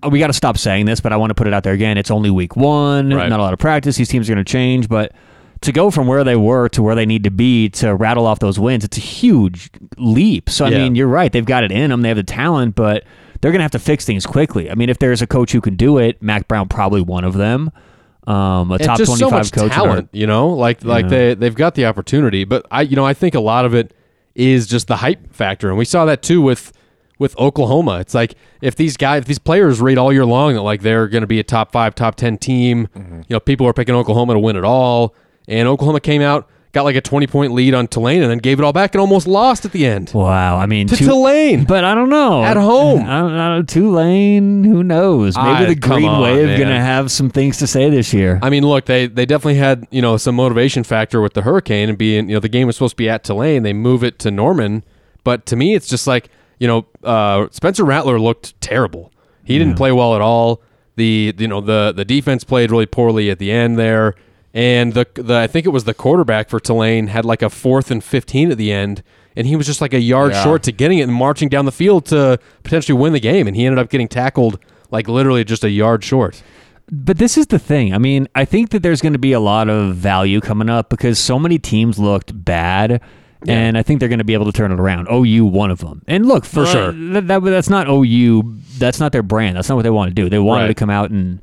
uh, 0.05 0.09
we 0.11 0.19
got 0.19 0.27
to 0.29 0.33
stop 0.33 0.59
saying 0.59 0.87
this, 0.87 1.01
but 1.01 1.13
I 1.13 1.17
want 1.17 1.31
to 1.31 1.35
put 1.35 1.47
it 1.47 1.55
out 1.55 1.63
there 1.63 1.73
again. 1.73 1.97
It's 1.99 2.11
only 2.11 2.31
week 2.31 2.57
one, 2.57 3.13
Right. 3.13 3.29
not 3.29 3.41
a 3.41 3.43
lot 3.43 3.53
of 3.53 3.59
practice. 3.59 3.97
These 3.97 4.09
teams 4.09 4.29
are 4.29 4.35
going 4.35 4.45
to 4.45 4.51
change, 4.51 4.89
but 4.89 5.13
to 5.65 5.73
go 5.73 5.91
from 5.91 6.07
where 6.07 6.25
they 6.25 6.37
were 6.37 6.69
to 6.71 6.83
where 6.83 6.95
they 6.95 7.07
need 7.07 7.25
to 7.25 7.31
be 7.31 7.69
to 7.71 7.95
rattle 7.95 8.27
off 8.27 8.39
those 8.39 8.59
wins, 8.59 8.85
it's 8.85 8.97
a 8.97 9.01
huge 9.01 9.71
leap. 9.99 10.49
So, 10.49 10.65
I 10.65 10.69
Yeah. 10.71 10.79
mean, 10.79 10.95
you're 10.95 11.09
right. 11.09 11.31
They've 11.33 11.45
got 11.45 11.65
it 11.65 11.73
in 11.73 11.91
them, 11.91 12.03
they 12.03 12.09
have 12.09 12.17
the 12.17 12.23
talent, 12.23 12.75
but 12.75 13.05
they're 13.41 13.51
going 13.51 13.59
to 13.61 13.65
have 13.65 13.71
to 13.73 13.79
fix 13.79 14.05
things 14.07 14.25
quickly. 14.27 14.71
I 14.71 14.75
mean, 14.75 14.89
if 14.89 14.99
there's 14.99 15.21
a 15.21 15.27
coach 15.27 15.53
who 15.53 15.61
can 15.61 15.77
do 15.77 15.99
it, 15.99 16.23
Mack 16.23 16.49
Brown 16.49 16.69
probably 16.69 17.03
one 17.03 17.25
of 17.25 17.35
them. 17.35 17.71
Um, 18.27 18.71
a 18.71 18.75
And 18.77 18.85
top 18.85 18.97
just 18.99 19.13
so 19.19 19.29
25 19.29 19.33
much 19.33 19.53
coach. 19.53 19.65
in 19.65 19.79
our- 19.81 19.87
talent, 19.87 20.09
you 20.13 20.27
know, 20.27 20.49
like 20.49 20.83
like 20.83 21.05
Yeah. 21.05 21.09
they 21.11 21.35
they've 21.35 21.55
got 21.55 21.75
the 21.75 21.85
opportunity, 21.85 22.45
but 22.45 22.65
I 22.71 22.81
you 22.81 22.97
know 22.97 23.05
I 23.05 23.13
think 23.13 23.35
a 23.35 23.41
lot 23.41 23.67
of 23.67 23.75
it 23.75 23.93
is 24.35 24.67
just 24.67 24.89
the 24.89 24.97
hype 24.97 25.31
factor, 25.35 25.69
and 25.69 25.77
we 25.77 25.85
saw 25.85 26.07
that 26.07 26.23
too 26.23 26.41
with 26.41 26.73
with 27.19 27.39
Oklahoma. 27.39 27.99
It's 28.01 28.15
like 28.15 28.35
if 28.63 28.77
these 28.77 28.97
guys, 28.97 29.21
if 29.21 29.25
these 29.27 29.39
players 29.39 29.79
read 29.81 29.99
all 29.99 30.11
year 30.11 30.25
long 30.25 30.55
that 30.55 30.63
like 30.63 30.81
they're 30.81 31.07
going 31.07 31.21
to 31.21 31.27
be 31.27 31.39
a 31.39 31.43
top 31.45 31.71
five, 31.71 31.95
top 31.95 32.15
ten 32.17 32.39
team, 32.39 32.89
Mm-hmm. 32.97 33.17
you 33.19 33.25
know, 33.35 33.41
people 33.41 33.67
are 33.67 33.75
picking 33.75 33.95
Oklahoma 33.95 34.33
to 34.33 34.39
win 34.41 34.57
it 34.57 34.65
all, 34.65 35.15
and 35.49 35.69
Oklahoma 35.69 36.01
came 36.01 36.23
out. 36.23 36.49
Got 36.73 36.83
like 36.83 36.97
a 36.97 37.01
twenty 37.01 37.29
point 37.29 37.53
lead 37.53 37.73
on 37.73 37.87
Tulane 37.87 38.21
and 38.21 38.29
then 38.29 38.39
gave 38.39 38.59
it 38.59 38.65
all 38.65 38.73
back 38.73 38.97
and 38.97 39.01
almost 39.01 39.29
lost 39.29 39.65
at 39.65 39.71
the 39.71 39.87
end 39.87 40.11
Wow. 40.13 40.57
I 40.59 40.67
mean, 40.67 40.89
to 40.89 40.97
two- 40.97 41.05
Tulane. 41.07 41.63
But 41.67 41.85
I 41.85 41.95
don't 41.95 42.09
know. 42.09 42.43
At 42.43 42.57
home. 42.57 43.05
I 43.09 43.21
don't 43.21 43.37
know. 43.37 43.63
Tulane, 43.63 44.65
who 44.65 44.83
knows? 44.83 45.37
Maybe 45.37 45.49
I- 45.49 45.65
the 45.67 45.77
Green 45.77 46.09
on, 46.09 46.21
Wave 46.21 46.49
going 46.59 46.69
to 46.69 46.81
have 46.81 47.13
some 47.13 47.31
things 47.31 47.59
to 47.59 47.69
say 47.69 47.91
this 47.91 48.13
year. 48.13 48.41
I 48.43 48.51
mean, 48.51 48.67
look, 48.67 48.87
they 48.87 49.07
they 49.07 49.25
definitely 49.25 49.55
had 49.55 49.87
you 49.93 50.03
know 50.03 50.17
some 50.17 50.35
motivation 50.35 50.83
factor 50.83 51.21
with 51.21 51.35
the 51.35 51.43
hurricane 51.43 51.89
and 51.89 51.97
being 51.97 52.29
you 52.29 52.35
know 52.35 52.41
the 52.41 52.49
game 52.49 52.67
was 52.67 52.75
supposed 52.75 52.95
to 52.95 52.97
be 52.97 53.09
at 53.09 53.23
Tulane, 53.23 53.63
they 53.63 53.73
move 53.73 54.03
it 54.03 54.19
to 54.21 54.33
Norman, 54.33 54.83
but 55.23 55.47
to 55.47 55.55
me 55.55 55.77
it's 55.77 55.87
just 55.87 56.09
like 56.09 56.29
you 56.59 56.67
know 56.67 56.87
uh, 57.05 57.47
Spencer 57.53 57.85
Rattler 57.85 58.19
looked 58.19 58.61
terrible. 58.61 59.13
He 59.45 59.59
didn't 59.59 59.77
play 59.77 59.93
well 59.93 60.17
at 60.17 60.21
all. 60.23 60.61
The 60.97 61.33
you 61.39 61.47
know 61.47 61.61
the 61.61 61.93
the 61.95 62.05
defense 62.05 62.43
played 62.43 62.73
really 62.73 62.87
poorly 62.87 63.31
at 63.31 63.39
the 63.39 63.53
end 63.53 63.79
there, 63.79 64.15
and 64.55 64.93
the 64.95 65.07
the 65.15 65.37
I 65.37 65.47
think 65.47 65.67
it 65.67 65.71
was 65.71 65.85
the 65.85 65.93
quarterback 65.95 66.49
for 66.49 66.59
Tulane 66.61 67.09
had 67.09 67.25
like 67.27 67.43
a 67.43 67.51
fourth 67.51 67.91
and 67.91 68.03
fifteen 68.03 68.51
at 68.51 68.57
the 68.59 68.73
end. 68.73 69.03
And 69.37 69.49
he 69.49 69.57
was 69.57 69.67
just 69.67 69.81
like 69.81 69.93
a 69.93 69.99
yard 70.01 70.31
Yeah. 70.31 70.45
short 70.45 70.63
to 70.63 70.71
getting 70.73 71.01
it 71.01 71.03
and 71.03 71.13
marching 71.13 71.49
down 71.49 71.65
the 71.65 71.73
field 71.73 72.07
to 72.07 72.39
potentially 72.63 72.97
win 72.97 73.13
the 73.13 73.19
game. 73.19 73.49
And 73.49 73.57
he 73.57 73.67
ended 73.67 73.81
up 73.81 73.91
getting 73.91 74.07
tackled 74.07 74.61
like 74.93 75.09
literally 75.09 75.43
just 75.43 75.65
a 75.65 75.71
yard 75.71 76.05
short. 76.05 76.41
But 76.89 77.19
this 77.19 77.37
is 77.37 77.49
the 77.49 77.59
thing. 77.59 77.93
I 77.93 77.99
mean, 77.99 78.29
I 78.37 78.45
think 78.45 78.71
that 78.71 78.85
there's 78.85 79.01
going 79.01 79.13
to 79.15 79.19
be 79.19 79.33
a 79.33 79.41
lot 79.41 79.69
of 79.69 79.97
value 79.97 80.41
coming 80.41 80.71
up 80.71 80.89
because 80.89 81.19
so 81.19 81.41
many 81.41 81.59
teams 81.59 81.99
looked 81.99 82.45
bad. 82.45 83.01
And 83.49 83.77
I 83.77 83.83
think 83.83 83.99
they're 83.99 84.09
going 84.09 84.21
to 84.21 84.25
be 84.25 84.35
able 84.35 84.47
to 84.47 84.53
turn 84.53 84.71
it 84.71 84.79
around. 84.79 85.09
OU, 85.13 85.47
one 85.47 85.73
of 85.73 85.81
them. 85.81 86.03
And 86.07 86.27
look, 86.27 86.45
for 86.45 86.65
sure. 86.65 86.93
that, 86.93 87.27
that- 87.27 87.43
that's 87.43 87.69
not 87.69 87.89
OU. 87.89 88.55
That's 88.79 89.01
not 89.01 89.11
their 89.11 89.25
brand. 89.25 89.57
That's 89.57 89.69
not 89.69 89.75
what 89.75 89.83
they 89.83 89.91
want 89.91 90.11
to 90.11 90.15
do. 90.15 90.31
They 90.31 90.39
wanted 90.39 90.63
Right. 90.63 90.69
to 90.69 90.75
come 90.75 90.91
out 90.91 91.11
and, 91.11 91.41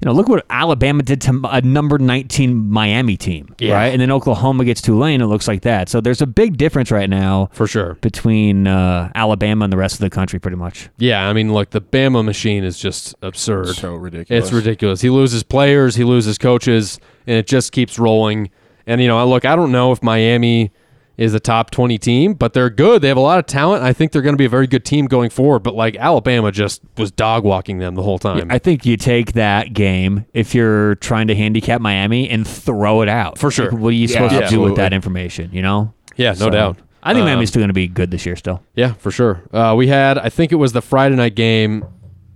you 0.00 0.06
know, 0.06 0.12
look 0.12 0.28
what 0.28 0.44
Alabama 0.48 1.02
did 1.02 1.20
to 1.22 1.40
a 1.50 1.60
number 1.60 1.98
19 1.98 2.70
Miami 2.70 3.16
team, 3.16 3.54
Yeah. 3.58 3.74
right? 3.74 3.86
And 3.92 4.00
then 4.00 4.10
Oklahoma 4.12 4.64
gets 4.64 4.80
Tulane. 4.80 5.20
It 5.20 5.26
looks 5.26 5.48
like 5.48 5.62
that. 5.62 5.88
So 5.88 6.00
there's 6.00 6.22
a 6.22 6.26
big 6.26 6.56
difference 6.56 6.90
right 6.90 7.10
now 7.10 7.48
for 7.52 7.66
sure. 7.66 7.94
between 8.00 8.66
uh, 8.66 9.10
Alabama 9.14 9.64
and 9.64 9.72
the 9.72 9.76
rest 9.76 9.94
of 9.94 10.00
the 10.00 10.10
country, 10.10 10.38
pretty 10.38 10.56
much. 10.56 10.88
Yeah, 10.98 11.28
I 11.28 11.32
mean, 11.32 11.52
look, 11.52 11.70
the 11.70 11.80
Bama 11.80 12.24
machine 12.24 12.62
is 12.64 12.78
just 12.78 13.14
absurd. 13.22 13.74
So 13.76 13.94
ridiculous. 13.94 14.44
It's 14.44 14.52
ridiculous. 14.52 15.00
He 15.00 15.10
loses 15.10 15.42
players, 15.42 15.96
he 15.96 16.04
loses 16.04 16.38
coaches, 16.38 17.00
and 17.26 17.36
it 17.36 17.46
just 17.46 17.72
keeps 17.72 17.98
rolling. 17.98 18.50
And 18.86 19.00
you 19.00 19.08
know, 19.08 19.26
look, 19.28 19.44
I 19.44 19.56
don't 19.56 19.72
know 19.72 19.92
if 19.92 20.02
Miami 20.02 20.70
is 21.18 21.34
a 21.34 21.40
top 21.40 21.70
20 21.72 21.98
team, 21.98 22.32
but 22.32 22.52
they're 22.54 22.70
good. 22.70 23.02
They 23.02 23.08
have 23.08 23.16
a 23.16 23.20
lot 23.20 23.38
of 23.40 23.46
talent. 23.46 23.82
I 23.82 23.92
think 23.92 24.12
they're 24.12 24.22
going 24.22 24.34
to 24.34 24.38
be 24.38 24.44
a 24.44 24.48
very 24.48 24.66
good 24.68 24.84
team 24.84 25.06
going 25.06 25.30
forward, 25.30 25.58
but 25.64 25.74
like 25.74 25.96
Alabama 25.96 26.50
just 26.52 26.80
was 26.96 27.10
dog 27.10 27.42
walking 27.44 27.78
them 27.78 27.96
the 27.96 28.02
whole 28.04 28.18
time. 28.20 28.46
I 28.50 28.58
think 28.58 28.86
you 28.86 28.96
take 28.96 29.32
that 29.32 29.72
game 29.74 30.24
if 30.32 30.54
you're 30.54 30.94
trying 30.94 31.26
to 31.26 31.34
handicap 31.34 31.80
Miami 31.80 32.30
and 32.30 32.46
throw 32.46 33.02
it 33.02 33.08
out. 33.08 33.36
For 33.36 33.50
sure. 33.50 33.70
Like, 33.72 33.80
what 33.80 33.88
are 33.88 33.92
you 33.92 34.06
Yeah, 34.06 34.28
supposed 34.28 34.34
to 34.44 34.48
do 34.48 34.60
with 34.60 34.76
that 34.76 34.92
information, 34.92 35.50
you 35.52 35.60
know? 35.60 35.92
yeah, 36.16 36.30
no 36.30 36.34
So, 36.36 36.50
doubt. 36.50 36.78
I 37.02 37.12
think 37.14 37.22
Um, 37.22 37.26
Miami's 37.28 37.48
still 37.50 37.60
going 37.60 37.68
to 37.68 37.74
be 37.74 37.88
good 37.88 38.10
this 38.10 38.24
year 38.24 38.36
still. 38.36 38.62
Yeah, 38.76 38.92
for 38.94 39.10
sure. 39.10 39.42
Uh, 39.52 39.74
we 39.76 39.88
had, 39.88 40.18
I 40.18 40.28
think 40.30 40.52
it 40.52 40.56
was 40.56 40.72
the 40.72 40.82
Friday 40.82 41.16
night 41.16 41.34
game. 41.34 41.84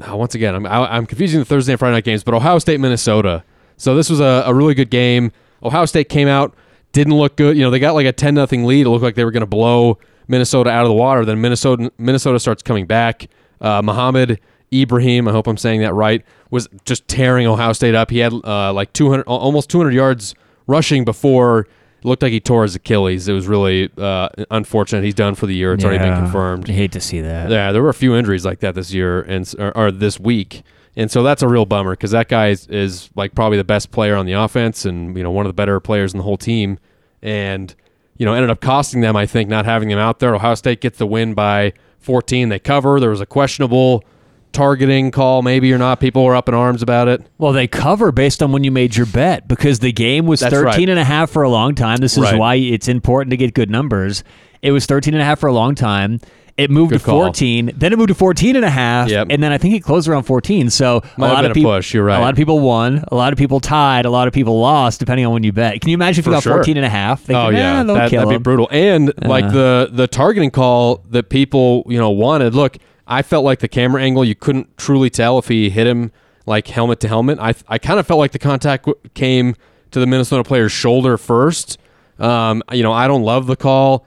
Uh, 0.00 0.16
once 0.16 0.34
again, 0.34 0.54
I'm, 0.56 0.66
I, 0.66 0.96
I'm 0.96 1.06
confusing 1.06 1.38
the 1.40 1.44
Thursday 1.44 1.72
and 1.72 1.78
Friday 1.78 1.94
night 1.94 2.04
games, 2.04 2.24
but 2.24 2.34
Ohio 2.34 2.58
State, 2.58 2.80
Minnesota. 2.80 3.44
So 3.76 3.94
this 3.94 4.10
was 4.10 4.18
a, 4.20 4.42
a 4.46 4.52
really 4.54 4.74
good 4.74 4.90
game. 4.90 5.30
Ohio 5.62 5.84
State 5.86 6.08
came 6.08 6.26
out, 6.26 6.54
didn't 6.92 7.14
look 7.14 7.36
good. 7.36 7.56
You 7.56 7.64
know, 7.64 7.70
they 7.70 7.78
got 7.78 7.94
like 7.94 8.06
a 8.06 8.12
10 8.12 8.34
nothing 8.34 8.64
lead. 8.64 8.86
It 8.86 8.90
looked 8.90 9.02
like 9.02 9.14
they 9.14 9.24
were 9.24 9.30
going 9.30 9.42
to 9.42 9.46
blow 9.46 9.98
Minnesota 10.28 10.70
out 10.70 10.82
of 10.82 10.88
the 10.88 10.94
water. 10.94 11.24
Then 11.24 11.40
Minnesota 11.40 11.90
Minnesota 11.98 12.38
starts 12.38 12.62
coming 12.62 12.86
back. 12.86 13.28
Uh, 13.60 13.80
Mohamed 13.82 14.40
Ibrahim, 14.72 15.28
I 15.28 15.32
hope 15.32 15.46
I'm 15.46 15.56
saying 15.56 15.82
that 15.82 15.94
right, 15.94 16.24
was 16.50 16.68
just 16.84 17.06
tearing 17.06 17.46
Ohio 17.46 17.72
State 17.72 17.94
up. 17.94 18.10
He 18.10 18.18
had 18.18 18.32
uh, 18.32 18.72
like 18.72 18.92
200, 18.92 19.24
almost 19.24 19.70
200 19.70 19.92
yards 19.92 20.34
rushing 20.66 21.04
before 21.04 21.60
it 22.02 22.04
looked 22.04 22.22
like 22.22 22.32
he 22.32 22.40
tore 22.40 22.62
his 22.62 22.74
Achilles. 22.74 23.28
It 23.28 23.32
was 23.32 23.46
really 23.46 23.90
uh, 23.96 24.28
unfortunate. 24.50 25.04
He's 25.04 25.14
done 25.14 25.34
for 25.34 25.46
the 25.46 25.54
year. 25.54 25.74
It's 25.74 25.84
already 25.84 26.02
been 26.02 26.16
confirmed. 26.16 26.68
I 26.68 26.72
hate 26.72 26.92
to 26.92 27.00
see 27.00 27.20
that. 27.20 27.50
Yeah, 27.50 27.70
there 27.70 27.82
were 27.82 27.90
a 27.90 27.94
few 27.94 28.16
injuries 28.16 28.44
like 28.44 28.60
that 28.60 28.74
this 28.74 28.92
year 28.92 29.22
and 29.22 29.52
or, 29.58 29.76
or 29.76 29.90
this 29.92 30.18
week, 30.18 30.62
and 30.96 31.10
so 31.10 31.22
that's 31.22 31.42
a 31.42 31.48
real 31.48 31.64
bummer 31.66 31.92
because 31.92 32.10
that 32.10 32.28
guy 32.28 32.48
is, 32.48 32.66
is 32.68 33.10
like 33.14 33.34
probably 33.34 33.56
the 33.58 33.64
best 33.64 33.90
player 33.90 34.14
on 34.16 34.26
the 34.26 34.32
offense 34.32 34.84
and 34.84 35.16
you 35.16 35.22
know 35.22 35.30
one 35.30 35.46
of 35.46 35.50
the 35.50 35.54
better 35.54 35.80
players 35.80 36.12
in 36.12 36.18
the 36.18 36.24
whole 36.24 36.36
team, 36.36 36.78
and 37.22 37.74
you 38.18 38.26
know 38.26 38.34
ended 38.34 38.50
up 38.50 38.60
costing 38.60 39.00
them. 39.00 39.16
I 39.16 39.26
think 39.26 39.48
not 39.48 39.64
having 39.64 39.90
him 39.90 39.98
out 39.98 40.18
there. 40.18 40.34
Ohio 40.34 40.54
State 40.54 40.80
gets 40.80 40.98
the 40.98 41.06
win 41.06 41.34
by 41.34 41.72
14. 41.98 42.48
They 42.48 42.58
cover. 42.58 43.00
There 43.00 43.10
was 43.10 43.20
a 43.20 43.26
questionable 43.26 44.04
targeting 44.52 45.10
call, 45.10 45.40
maybe 45.40 45.72
or 45.72 45.78
not. 45.78 45.98
People 45.98 46.24
were 46.24 46.36
up 46.36 46.46
in 46.48 46.54
arms 46.54 46.82
about 46.82 47.08
it. 47.08 47.22
Well, 47.38 47.52
they 47.52 47.66
cover 47.66 48.12
based 48.12 48.42
on 48.42 48.52
when 48.52 48.64
you 48.64 48.70
made 48.70 48.94
your 48.94 49.06
bet 49.06 49.48
because 49.48 49.78
the 49.78 49.92
game 49.92 50.26
was 50.26 50.40
That's 50.40 50.52
13 50.54 50.66
right. 50.66 50.88
and 50.90 50.98
a 50.98 51.04
half 51.04 51.30
for 51.30 51.42
a 51.42 51.48
long 51.48 51.74
time. 51.74 51.96
This 51.98 52.18
is 52.18 52.22
Right. 52.24 52.38
why 52.38 52.54
it's 52.56 52.86
important 52.86 53.30
to 53.30 53.38
get 53.38 53.54
good 53.54 53.70
numbers. 53.70 54.22
It 54.60 54.72
was 54.72 54.84
13 54.84 55.14
and 55.14 55.22
a 55.22 55.24
half 55.24 55.38
for 55.40 55.46
a 55.46 55.52
long 55.54 55.74
time. 55.74 56.20
It 56.58 56.70
moved 56.70 56.90
Good 56.92 57.00
to 57.00 57.04
call. 57.06 57.20
14, 57.22 57.72
then 57.76 57.92
it 57.92 57.96
moved 57.98 58.08
to 58.08 58.14
14 58.14 58.56
and 58.56 58.64
a 58.64 58.70
half, 58.70 59.08
Yep. 59.08 59.28
and 59.30 59.42
then 59.42 59.52
I 59.52 59.58
think 59.58 59.74
it 59.74 59.80
closed 59.80 60.06
around 60.06 60.24
14. 60.24 60.68
So 60.68 61.00
Might 61.16 61.30
a 61.30 61.32
lot 61.32 61.44
of 61.46 61.54
people 61.54 61.70
push, 61.72 61.94
you're 61.94 62.04
right. 62.04 62.18
A 62.18 62.20
lot 62.20 62.30
of 62.30 62.36
people 62.36 62.60
won, 62.60 63.02
a 63.10 63.14
lot 63.14 63.32
of 63.32 63.38
people 63.38 63.58
tied, 63.58 64.04
a 64.04 64.10
lot 64.10 64.28
of 64.28 64.34
people 64.34 64.60
lost 64.60 65.00
depending 65.00 65.24
on 65.24 65.32
when 65.32 65.44
you 65.44 65.52
bet. 65.52 65.80
Can 65.80 65.88
you 65.88 65.94
imagine 65.94 66.20
if 66.20 66.26
you 66.26 66.32
For 66.32 66.36
got 66.36 66.42
sure. 66.42 66.52
14 66.56 66.76
and 66.76 66.84
a 66.84 66.90
half? 66.90 67.20
Thinking, 67.22 67.36
oh 67.36 67.48
yeah, 67.48 67.80
"Eh, 67.80 68.08
that, 68.08 68.26
would 68.26 68.28
be 68.32 68.38
brutal. 68.38 68.68
And 68.70 69.12
like 69.22 69.50
the 69.50 69.88
the 69.90 70.06
targeting 70.06 70.50
call 70.50 71.02
that 71.10 71.30
people 71.30 71.84
you 71.88 71.98
know 71.98 72.10
wanted. 72.10 72.54
Look, 72.54 72.76
I 73.06 73.22
felt 73.22 73.44
like 73.44 73.60
the 73.60 73.68
camera 73.68 74.02
angle 74.02 74.22
you 74.24 74.34
couldn't 74.34 74.76
truly 74.76 75.08
tell 75.10 75.38
if 75.38 75.48
he 75.48 75.70
hit 75.70 75.86
him 75.86 76.12
like 76.44 76.66
helmet 76.68 77.00
to 77.00 77.08
helmet. 77.08 77.38
I 77.40 77.54
I 77.66 77.78
kind 77.78 77.98
of 77.98 78.06
felt 78.06 78.18
like 78.18 78.32
the 78.32 78.38
contact 78.38 78.84
w- 78.84 79.00
came 79.14 79.54
to 79.90 80.00
the 80.00 80.06
Minnesota 80.06 80.44
player's 80.44 80.72
shoulder 80.72 81.16
first. 81.16 81.78
Um, 82.18 82.62
you 82.72 82.82
know, 82.82 82.92
I 82.92 83.08
don't 83.08 83.22
love 83.22 83.46
the 83.46 83.56
call. 83.56 84.06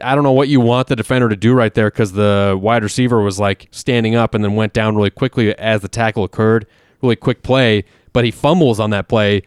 I- 0.00 0.14
don't 0.14 0.24
know 0.24 0.32
what 0.32 0.48
you 0.48 0.60
want 0.60 0.88
the 0.88 0.96
defender 0.96 1.28
to 1.28 1.36
do 1.36 1.54
right 1.54 1.72
there 1.72 1.90
because 1.90 2.12
the 2.12 2.58
wide 2.60 2.82
receiver 2.82 3.22
was 3.22 3.38
like 3.38 3.68
standing 3.70 4.14
up 4.14 4.34
and 4.34 4.44
then 4.44 4.54
went 4.54 4.72
down 4.72 4.96
really 4.96 5.10
quickly 5.10 5.56
as 5.58 5.80
the 5.80 5.88
tackle 5.88 6.24
occurred. 6.24 6.66
Really 7.02 7.16
quick 7.16 7.42
play, 7.42 7.84
but 8.12 8.24
he 8.24 8.30
fumbles 8.30 8.78
on 8.78 8.90
that 8.90 9.08
play 9.08 9.42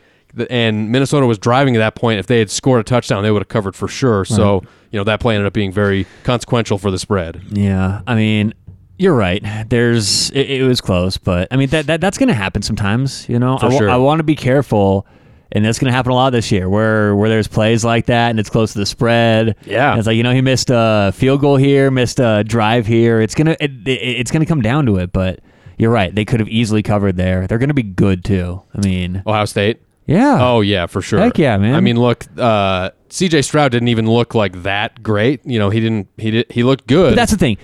and 0.49 0.91
Minnesota 0.91 1.25
was 1.25 1.37
driving 1.37 1.75
at 1.75 1.79
that 1.79 1.95
point. 1.95 2.19
If 2.19 2.27
they 2.27 2.39
had 2.39 2.49
scored 2.49 2.81
a 2.81 2.83
touchdown, 2.83 3.23
they 3.23 3.31
would 3.31 3.41
have 3.41 3.49
covered 3.49 3.75
for 3.75 3.87
sure. 3.87 4.25
So, 4.25 4.63
you 4.91 4.99
know, 4.99 5.03
that 5.03 5.19
play 5.19 5.35
ended 5.35 5.47
up 5.47 5.53
being 5.53 5.71
very 5.71 6.07
consequential 6.23 6.77
for 6.77 6.91
the 6.91 6.99
spread. 6.99 7.41
Yeah, 7.49 8.01
I 8.07 8.15
mean, 8.15 8.53
you're 8.97 9.15
right. 9.15 9.43
There's 9.67 10.31
it, 10.31 10.49
it 10.49 10.63
was 10.63 10.81
close, 10.81 11.17
but 11.17 11.47
I 11.51 11.57
mean 11.57 11.69
that, 11.69 11.87
that 11.87 12.01
that's 12.01 12.17
going 12.17 12.29
to 12.29 12.33
happen 12.33 12.61
sometimes. 12.61 13.27
You 13.29 13.39
know, 13.39 13.57
For 13.57 13.67
I, 13.67 13.77
sure. 13.77 13.89
I 13.89 13.97
want 13.97 14.19
to 14.19 14.23
be 14.23 14.35
careful, 14.35 15.05
and 15.53 15.63
that's 15.63 15.79
going 15.79 15.89
to 15.89 15.95
happen 15.95 16.11
a 16.11 16.15
lot 16.15 16.31
this 16.31 16.51
year, 16.51 16.67
where 16.67 17.15
where 17.15 17.29
there's 17.29 17.47
plays 17.47 17.85
like 17.85 18.07
that 18.07 18.31
and 18.31 18.39
it's 18.39 18.49
close 18.49 18.73
to 18.73 18.79
the 18.79 18.85
spread. 18.85 19.55
Yeah. 19.65 19.97
It's 19.97 20.07
like 20.07 20.17
you 20.17 20.23
know 20.23 20.33
he 20.33 20.41
missed 20.41 20.69
a 20.69 21.13
field 21.15 21.39
goal 21.39 21.55
here, 21.55 21.89
missed 21.89 22.19
a 22.19 22.43
drive 22.43 22.85
here. 22.85 23.21
It's 23.21 23.35
gonna 23.35 23.55
it, 23.61 23.71
it, 23.87 23.91
it's 23.91 24.31
gonna 24.31 24.45
come 24.45 24.61
down 24.61 24.85
to 24.87 24.97
it, 24.97 25.13
but. 25.13 25.39
You're 25.75 25.91
right. 25.91 26.13
They 26.13 26.23
could 26.23 26.39
have 26.39 26.47
easily 26.49 26.83
covered 26.83 27.17
there. 27.17 27.47
They're 27.47 27.57
going 27.57 27.69
to 27.69 27.73
be 27.73 27.81
good 27.81 28.23
too. 28.23 28.61
I 28.75 28.85
mean, 28.85 29.23
Ohio 29.25 29.45
State. 29.45 29.81
yeah. 30.05 30.37
Oh 30.39 30.61
yeah, 30.61 30.85
for 30.85 31.01
sure. 31.01 31.19
Heck 31.19 31.39
yeah, 31.39 31.57
man. 31.57 31.73
I 31.73 31.79
mean, 31.81 31.99
look, 31.99 32.25
uh, 32.37 32.91
C.J. 33.09 33.41
Stroud 33.41 33.71
didn't 33.71 33.87
even 33.87 34.07
look 34.07 34.35
like 34.35 34.61
that 34.61 35.01
great. 35.01 35.41
You 35.43 35.57
know, 35.57 35.71
he 35.71 35.79
didn't. 35.79 36.09
He 36.15 36.29
did. 36.29 36.51
He 36.51 36.61
looked 36.61 36.85
good. 36.85 37.11
But 37.11 37.15
that's 37.15 37.31
the 37.31 37.39
thing. 37.39 37.57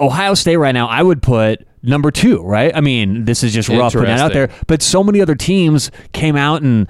Ohio 0.00 0.32
State 0.32 0.56
right 0.56 0.72
now, 0.72 0.88
I 0.88 1.02
would 1.02 1.22
put 1.22 1.67
number 1.82 2.10
two, 2.10 2.42
right? 2.42 2.74
I 2.74 2.80
mean, 2.80 3.24
this 3.24 3.42
is 3.42 3.52
just 3.52 3.68
rough 3.68 3.92
putting 3.92 4.08
that 4.08 4.20
out 4.20 4.32
there. 4.32 4.50
But 4.66 4.82
so 4.82 5.02
many 5.04 5.20
other 5.20 5.34
teams 5.34 5.90
came 6.12 6.36
out 6.36 6.62
and 6.62 6.88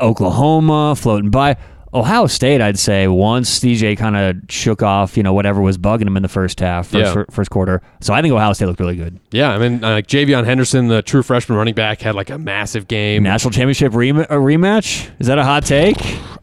Oklahoma 0.00 0.94
floating 0.96 1.30
by. 1.30 1.56
Ohio 1.94 2.26
State, 2.26 2.60
I'd 2.62 2.78
say, 2.78 3.06
once 3.06 3.60
DJ 3.60 3.96
kind 3.98 4.16
of 4.16 4.36
shook 4.50 4.82
off, 4.82 5.16
you 5.16 5.22
know, 5.22 5.34
whatever 5.34 5.60
was 5.60 5.76
bugging 5.76 6.06
him 6.06 6.16
in 6.16 6.22
the 6.22 6.28
first 6.28 6.58
half, 6.60 6.86
first, 6.88 7.14
Yeah. 7.16 7.24
first 7.30 7.50
quarter. 7.50 7.82
So 8.00 8.14
I 8.14 8.22
think 8.22 8.32
Ohio 8.32 8.54
State 8.54 8.64
looked 8.66 8.80
really 8.80 8.96
good. 8.96 9.20
yeah. 9.30 9.50
I 9.52 9.58
mean, 9.58 9.84
uh, 9.84 9.90
like 9.90 10.06
Javion 10.06 10.44
Henderson, 10.46 10.88
the 10.88 11.02
true 11.02 11.22
freshman 11.22 11.58
running 11.58 11.74
back, 11.74 12.00
had 12.00 12.14
like 12.14 12.30
a 12.30 12.38
massive 12.38 12.88
game. 12.88 13.22
National 13.22 13.50
championship 13.50 13.94
rem- 13.94 14.20
a 14.20 14.26
rematch? 14.26 15.10
Is 15.18 15.26
that 15.26 15.38
a 15.38 15.44
hot 15.44 15.66
take? 15.66 15.96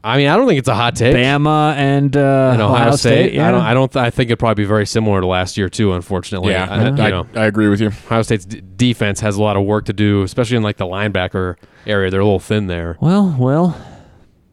I 0.04 0.18
mean, 0.18 0.28
I 0.28 0.38
don't 0.38 0.48
think 0.48 0.60
it's 0.60 0.68
a 0.70 0.76
hot 0.76 0.96
take. 0.96 1.16
Bama 1.16 1.74
and, 1.76 2.16
uh, 2.16 2.52
And 2.54 2.62
Ohio, 2.62 2.96
State, 2.96 3.34
yeah. 3.34 3.48
I 3.48 3.52
don't. 3.52 3.62
I 3.62 3.74
don't. 3.74 3.92
Th- 3.92 4.04
I 4.04 4.10
think 4.12 4.28
it'd 4.30 4.40
probably 4.40 4.64
be 4.64 4.68
very 4.68 4.86
similar 4.86 5.20
to 5.20 5.26
last 5.28 5.58
year 5.58 5.68
too. 5.68 5.94
Unfortunately, 5.94 6.54
Yeah, 6.54 6.68
I, 6.70 7.04
I, 7.04 7.08
you 7.10 7.26
I, 7.36 7.40
I 7.42 7.46
agree 7.48 7.68
with 7.70 7.82
you. 7.82 7.88
Ohio 7.88 8.22
State's 8.22 8.46
d- 8.46 8.62
defense 8.78 9.20
has 9.22 9.36
a 9.36 9.42
lot 9.42 9.58
of 9.58 9.66
work 9.66 9.86
to 9.86 9.94
do, 9.94 10.22
especially 10.22 10.58
in 10.58 10.64
like 10.64 10.78
the 10.78 10.86
linebacker 10.86 11.56
area. 11.88 12.10
They're 12.12 12.22
a 12.22 12.24
little 12.24 12.40
thin 12.40 12.68
there. 12.68 12.98
well, 13.02 13.36
well, 13.38 13.76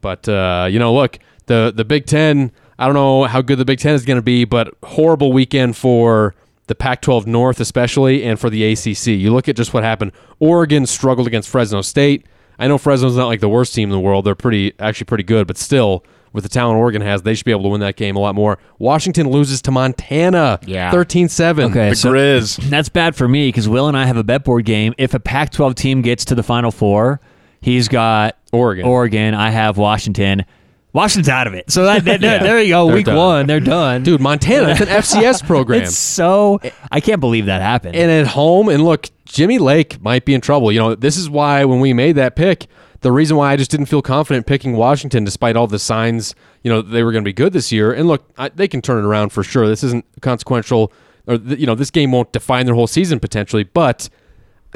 But 0.01 0.27
uh, 0.29 0.67
you 0.69 0.79
know, 0.79 0.93
look, 0.93 1.19
the 1.47 1.71
the 1.75 1.85
Big 1.85 2.05
Ten. 2.05 2.51
I 2.79 2.85
don't 2.85 2.93
know 2.93 3.23
how 3.23 3.41
good 3.41 3.57
the 3.57 3.65
Big 3.65 3.79
Ten 3.79 3.95
is 3.95 4.05
going 4.05 4.17
to 4.17 4.21
be, 4.21 4.45
but 4.45 4.71
horrible 4.83 5.33
weekend 5.33 5.75
for 5.75 6.35
the 6.67 6.75
Pac-12 6.75 7.25
North, 7.25 7.59
especially, 7.59 8.23
and 8.23 8.39
for 8.39 8.51
the 8.51 8.63
ACC. 8.71 9.07
You 9.07 9.33
look 9.33 9.49
at 9.49 9.55
just 9.55 9.73
what 9.73 9.83
happened. 9.83 10.11
Oregon 10.39 10.85
struggled 10.85 11.25
against 11.25 11.49
Fresno 11.49 11.81
State. 11.81 12.27
I 12.59 12.67
know 12.67 12.77
Fresno's 12.77 13.15
not 13.17 13.25
like 13.27 13.39
the 13.39 13.49
worst 13.49 13.73
team 13.73 13.89
in 13.89 13.93
the 13.93 13.99
world; 13.99 14.25
they're 14.25 14.35
pretty, 14.35 14.73
actually 14.79 15.05
pretty 15.05 15.23
good. 15.23 15.47
But 15.47 15.57
still, 15.57 16.03
with 16.33 16.43
the 16.43 16.49
talent 16.49 16.77
Oregon 16.77 17.01
has, 17.01 17.23
they 17.23 17.33
should 17.33 17.45
be 17.45 17.51
able 17.51 17.63
to 17.63 17.69
win 17.69 17.81
that 17.81 17.95
game 17.95 18.15
a 18.15 18.19
lot 18.19 18.35
more. 18.35 18.59
Washington 18.77 19.29
loses 19.31 19.59
to 19.63 19.71
Montana, 19.71 20.59
Yeah. 20.65 20.91
13-7. 20.91 21.71
okay. 21.71 21.89
The 21.89 21.95
so- 21.95 22.11
Grizz. 22.11 22.57
That's 22.69 22.89
bad 22.89 23.15
for 23.15 23.27
me 23.27 23.47
because 23.47 23.67
Will 23.67 23.87
and 23.87 23.97
I 23.97 24.05
have 24.05 24.17
a 24.17 24.23
bet 24.23 24.43
board 24.43 24.65
game. 24.65 24.93
If 24.99 25.13
a 25.15 25.19
Pac-12 25.19 25.73
team 25.75 26.01
gets 26.03 26.25
to 26.25 26.35
the 26.35 26.43
Final 26.43 26.69
Four, 26.71 27.19
he's 27.61 27.87
got 27.87 28.37
Oregon. 28.51 28.85
Oregon. 28.85 29.33
I 29.33 29.49
have 29.49 29.77
Washington. 29.77 30.45
Washington's 30.93 31.29
out 31.29 31.45
of 31.47 31.53
it. 31.53 31.69
So 31.69 31.83
that, 31.85 32.05
that- 32.05 32.21
Yeah, 32.21 32.39
there 32.39 32.61
you 32.61 32.69
go. 32.69 32.87
they're 32.87 32.95
Week 32.95 33.05
done. 33.05 33.15
one, 33.17 33.45
they're 33.47 33.59
done. 33.59 34.03
Dude, 34.03 34.21
Montana, 34.21 34.69
it's 34.79 34.81
an 34.81 34.87
FCS 35.21 35.45
program. 35.45 35.83
it's 35.83 35.95
so 35.97 36.59
I 36.91 36.99
can't 37.01 37.19
believe 37.19 37.45
that 37.47 37.61
happened. 37.61 37.95
and 37.95 38.09
at 38.09 38.27
home 38.27 38.69
and 38.69 38.83
look 38.83 39.09
jimmy 39.25 39.59
lake 39.59 40.01
might 40.01 40.23
be 40.23 40.33
in 40.33 40.39
trouble 40.39 40.71
you 40.71 40.79
know 40.79 40.95
this 40.95 41.17
is 41.17 41.29
why 41.29 41.65
when 41.65 41.81
we 41.81 41.91
made 41.91 42.13
that 42.15 42.37
pick 42.37 42.65
the 43.01 43.11
reason 43.11 43.35
why 43.35 43.51
i 43.51 43.57
just 43.57 43.69
didn't 43.69 43.87
feel 43.87 44.01
confident 44.01 44.45
picking 44.47 44.71
washington 44.77 45.25
despite 45.25 45.57
all 45.57 45.67
the 45.67 45.77
signs 45.77 46.33
you 46.63 46.71
know 46.71 46.81
they 46.81 47.03
were 47.03 47.11
going 47.11 47.25
to 47.25 47.27
be 47.27 47.33
good 47.33 47.51
this 47.51 47.69
year 47.69 47.91
and 47.91 48.07
look 48.07 48.25
I, 48.37 48.47
they 48.47 48.69
can 48.69 48.81
turn 48.81 48.97
it 49.03 49.05
around 49.05 49.33
for 49.33 49.43
sure 49.43 49.67
this 49.67 49.83
isn't 49.83 50.05
consequential 50.21 50.93
or 51.27 51.37
th- 51.37 51.59
you 51.59 51.65
know 51.65 51.75
this 51.75 51.91
game 51.91 52.13
won't 52.13 52.31
define 52.31 52.65
their 52.65 52.75
whole 52.75 52.87
season 52.87 53.19
potentially 53.19 53.65
but 53.65 54.07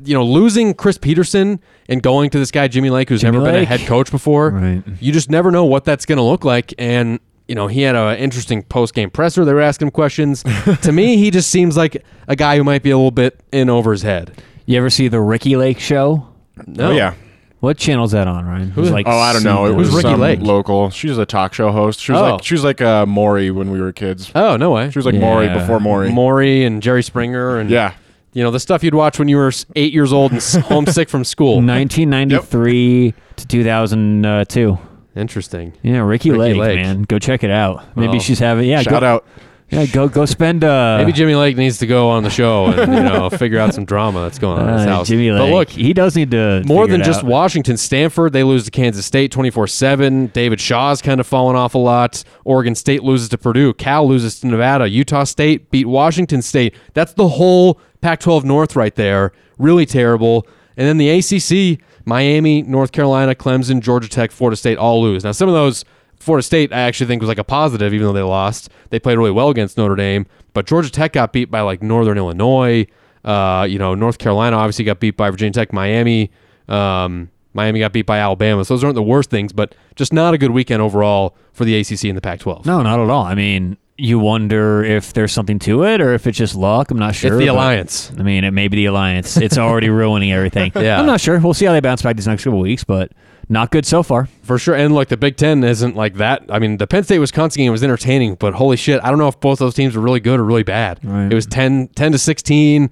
you 0.05 0.13
know 0.13 0.23
losing 0.23 0.73
chris 0.73 0.97
petersen 0.97 1.59
and 1.89 2.01
going 2.01 2.29
to 2.29 2.39
this 2.39 2.49
guy 2.51 2.67
jimmy 2.67 2.89
lake 2.89 3.09
who's 3.09 3.21
Jimmy 3.21 3.37
never 3.39 3.51
been 3.51 3.61
a 3.63 3.65
head 3.65 3.81
coach 3.81 4.09
before 4.09 4.49
Right. 4.51 4.83
you 4.99 5.11
just 5.11 5.29
never 5.29 5.51
know 5.51 5.65
what 5.65 5.83
that's 5.85 6.05
going 6.05 6.17
to 6.17 6.23
look 6.23 6.43
like 6.45 6.73
and 6.79 7.19
you 7.47 7.55
know 7.55 7.67
he 7.67 7.81
had 7.81 7.95
an 7.95 8.17
interesting 8.17 8.63
post-game 8.63 9.09
presser 9.09 9.43
they 9.45 9.53
were 9.53 9.61
asking 9.61 9.87
him 9.87 9.91
questions 9.91 10.43
to 10.81 10.91
me 10.91 11.17
he 11.17 11.29
just 11.29 11.49
seems 11.49 11.75
like 11.77 12.03
a 12.27 12.35
guy 12.35 12.55
who 12.57 12.63
might 12.63 12.83
be 12.83 12.91
a 12.91 12.97
little 12.97 13.11
bit 13.11 13.39
in 13.51 13.69
over 13.69 13.91
his 13.91 14.01
head 14.03 14.41
you 14.65 14.77
ever 14.77 14.89
see 14.89 15.07
the 15.07 15.19
Ricki 15.19 15.55
Lake 15.57 15.79
show? 15.79 16.27
no 16.67 16.89
Oh 16.89 16.91
yeah. 16.91 17.13
What 17.59 17.77
channel's 17.77 18.11
that 18.13 18.27
on, 18.27 18.43
Ryan? 18.45 18.71
Who's 18.71 18.89
like? 18.89 19.05
oh, 19.07 19.11
I 19.19 19.33
don't 19.33 19.43
know. 19.43 19.67
It 19.67 19.75
was 19.75 19.89
Ricki 19.89 20.01
some 20.09 20.19
Lake? 20.19 20.39
local. 20.41 20.89
She 20.89 21.09
was 21.09 21.19
a 21.19 21.27
talk 21.27 21.53
show 21.53 21.71
host. 21.71 21.99
She 21.99 22.11
was 22.11 22.19
Oh. 22.19 22.31
like 22.31 22.43
she 22.43 22.55
was 22.55 22.63
like 22.63 22.81
uh, 22.81 23.05
Maury 23.05 23.51
when 23.51 23.69
we 23.69 23.79
were 23.79 23.91
kids. 23.91 24.31
oh 24.33 24.57
no 24.57 24.71
way 24.71 24.89
She 24.89 24.97
was 24.97 25.05
like 25.05 25.13
Maury 25.13 25.47
before 25.47 25.79
Maury. 25.79 26.11
Maury 26.11 26.63
and 26.63 26.81
Jerry 26.81 27.03
Springer 27.03 27.59
and 27.59 27.69
yeah. 27.69 27.93
You 28.33 28.43
know, 28.43 28.51
the 28.51 28.59
stuff 28.59 28.83
you'd 28.83 28.95
watch 28.95 29.19
when 29.19 29.27
you 29.27 29.35
were 29.37 29.51
eight 29.75 29.91
years 29.93 30.13
old 30.13 30.31
and 30.31 30.41
homesick 30.65 31.09
from 31.09 31.23
school. 31.25 31.55
1993 31.55 33.13
to 33.35 33.47
2002. 33.47 34.77
Interesting. 35.15 35.73
Yeah, 35.83 35.97
Ricki, 35.99 36.31
Ricki 36.31 36.39
Lake, 36.39 36.55
Lake. 36.57 36.75
man, 36.77 37.01
go 37.03 37.19
check 37.19 37.43
it 37.43 37.51
out. 37.51 37.97
Maybe 37.97 38.17
Oh. 38.17 38.19
she's 38.19 38.39
having 38.39 38.69
yeah. 38.69 38.81
Shout 38.81 39.01
go, 39.01 39.05
out. 39.07 39.25
Yeah, 39.71 39.85
go 39.85 40.09
go 40.09 40.25
spend. 40.25 40.65
Uh, 40.65 40.97
Maybe 40.99 41.13
Jimmy 41.13 41.33
Lake 41.33 41.55
needs 41.55 41.77
to 41.77 41.87
go 41.87 42.09
on 42.09 42.23
the 42.23 42.29
show 42.29 42.65
and 42.65 42.93
you 42.93 43.01
know 43.01 43.29
figure 43.37 43.57
out 43.57 43.73
some 43.73 43.85
drama 43.85 44.19
that's 44.21 44.37
going 44.37 44.59
on 44.59 44.67
in 44.67 44.73
his 44.77 44.85
uh, 44.85 44.89
house. 44.89 45.07
Jimmy 45.07 45.31
Lake. 45.31 45.39
But 45.49 45.55
look, 45.55 45.69
he 45.69 45.93
does 45.93 46.13
need 46.13 46.31
to 46.31 46.61
more 46.65 46.87
than 46.87 47.01
just 47.03 47.19
out. 47.19 47.25
Washington, 47.25 47.77
Stanford, 47.77 48.33
they 48.33 48.43
lose 48.43 48.65
to 48.65 48.71
Kansas 48.71 49.05
State 49.05 49.31
24-7. 49.31 50.33
David 50.33 50.59
Shaw's 50.59 51.01
kind 51.01 51.21
of 51.21 51.25
fallen 51.27 51.55
off 51.55 51.73
a 51.73 51.77
lot. 51.77 52.21
Oregon 52.43 52.75
State 52.75 53.01
loses 53.01 53.29
to 53.29 53.37
Purdue. 53.37 53.73
Cal 53.73 54.05
loses 54.05 54.41
to 54.41 54.47
Nevada. 54.47 54.89
Utah 54.89 55.23
State 55.23 55.71
beat 55.71 55.85
Washington 55.87 56.41
State. 56.41 56.75
That's 56.93 57.13
the 57.13 57.29
whole 57.29 57.79
Pac-12 58.01 58.43
North 58.43 58.75
right 58.75 58.93
there. 58.95 59.31
Really 59.57 59.85
terrible. 59.85 60.45
And 60.75 60.85
then 60.87 60.97
the 60.97 61.09
ACC, 61.09 61.79
Miami, 62.05 62.61
North 62.63 62.91
Carolina, 62.91 63.35
Clemson, 63.35 63.79
Georgia 63.79 64.09
Tech, 64.09 64.31
Florida 64.31 64.57
State 64.57 64.77
all 64.77 65.01
lose. 65.01 65.23
Now 65.23 65.31
some 65.31 65.47
of 65.47 65.55
those 65.55 65.85
Florida 66.21 66.43
State 66.43 66.71
I 66.71 66.81
actually 66.81 67.07
think 67.07 67.21
was 67.21 67.27
like 67.27 67.37
a 67.37 67.43
positive 67.43 67.93
even 67.93 68.07
though 68.07 68.13
they 68.13 68.21
lost. 68.21 68.69
They 68.89 68.99
played 68.99 69.17
really 69.17 69.31
well 69.31 69.49
against 69.49 69.77
Notre 69.77 69.95
Dame, 69.95 70.25
but 70.53 70.65
Georgia 70.65 70.91
Tech 70.91 71.13
got 71.13 71.33
beat 71.33 71.51
by 71.51 71.61
like 71.61 71.81
Northern 71.81 72.17
Illinois. 72.17 72.87
Uh, 73.23 73.67
you 73.69 73.77
know, 73.77 73.93
North 73.93 74.17
Carolina 74.17 74.55
obviously 74.57 74.85
got 74.85 74.99
beat 74.99 75.17
by 75.17 75.29
Virginia 75.29 75.53
Tech, 75.53 75.73
Miami. 75.73 76.31
Um, 76.67 77.29
Miami 77.53 77.79
got 77.79 77.91
beat 77.93 78.05
by 78.05 78.17
Alabama. 78.17 78.63
So 78.65 78.73
those 78.75 78.83
aren't 78.83 78.95
the 78.95 79.03
worst 79.03 79.29
things, 79.29 79.53
but 79.53 79.75
just 79.95 80.13
not 80.13 80.33
a 80.33 80.37
good 80.37 80.51
weekend 80.51 80.81
overall 80.81 81.35
for 81.53 81.65
the 81.65 81.77
ACC 81.77 82.05
and 82.05 82.17
the 82.17 82.21
Pac-12. 82.21 82.65
No, 82.65 82.81
not 82.81 82.99
at 82.99 83.09
all. 83.09 83.25
I 83.25 83.35
mean, 83.35 83.77
you 83.97 84.19
wonder 84.19 84.83
if 84.83 85.13
there's 85.13 85.31
something 85.31 85.59
to 85.59 85.83
it 85.83 86.01
or 86.01 86.13
if 86.13 86.25
it's 86.25 86.37
just 86.37 86.55
luck. 86.55 86.91
I'm 86.91 86.97
not 86.97 87.13
sure. 87.13 87.33
it's 87.33 87.39
the 87.39 87.47
alliance. 87.47 88.11
I 88.17 88.23
mean, 88.23 88.43
it 88.43 88.51
may 88.51 88.67
be 88.67 88.77
the 88.77 88.85
alliance. 88.85 89.37
It's 89.37 89.57
already 89.57 89.89
ruining 90.01 90.31
everything. 90.31 90.71
Yeah. 90.75 90.99
I'm 90.99 91.05
not 91.05 91.21
sure. 91.21 91.39
We'll 91.39 91.53
see 91.53 91.65
how 91.65 91.73
they 91.73 91.81
bounce 91.81 92.01
back 92.01 92.15
these 92.15 92.27
next 92.27 92.43
couple 92.43 92.59
weeks, 92.59 92.83
but 92.83 93.11
not 93.51 93.69
good 93.69 93.85
so 93.85 94.01
far. 94.01 94.29
For 94.43 94.57
sure. 94.57 94.73
And 94.75 94.95
look, 94.95 95.09
the 95.09 95.17
Big 95.17 95.35
Ten 95.35 95.61
isn't 95.63 95.93
like 95.93 96.15
that. 96.15 96.43
I 96.49 96.57
mean, 96.57 96.77
the 96.77 96.87
Penn 96.87 97.03
State 97.03 97.19
Wisconsin 97.19 97.59
game 97.59 97.71
was 97.71 97.83
entertaining, 97.83 98.35
but 98.35 98.53
holy 98.53 98.77
shit, 98.77 99.03
I 99.03 99.09
don't 99.09 99.19
know 99.19 99.27
if 99.27 99.41
both 99.41 99.59
those 99.59 99.73
teams 99.73 99.93
were 99.93 100.01
really 100.01 100.21
good 100.21 100.39
or 100.39 100.43
really 100.45 100.63
bad. 100.63 101.01
Right. 101.03 101.29
It 101.29 101.35
was 101.35 101.47
10, 101.47 101.89
10 101.89 102.13
to 102.13 102.17
16, 102.17 102.89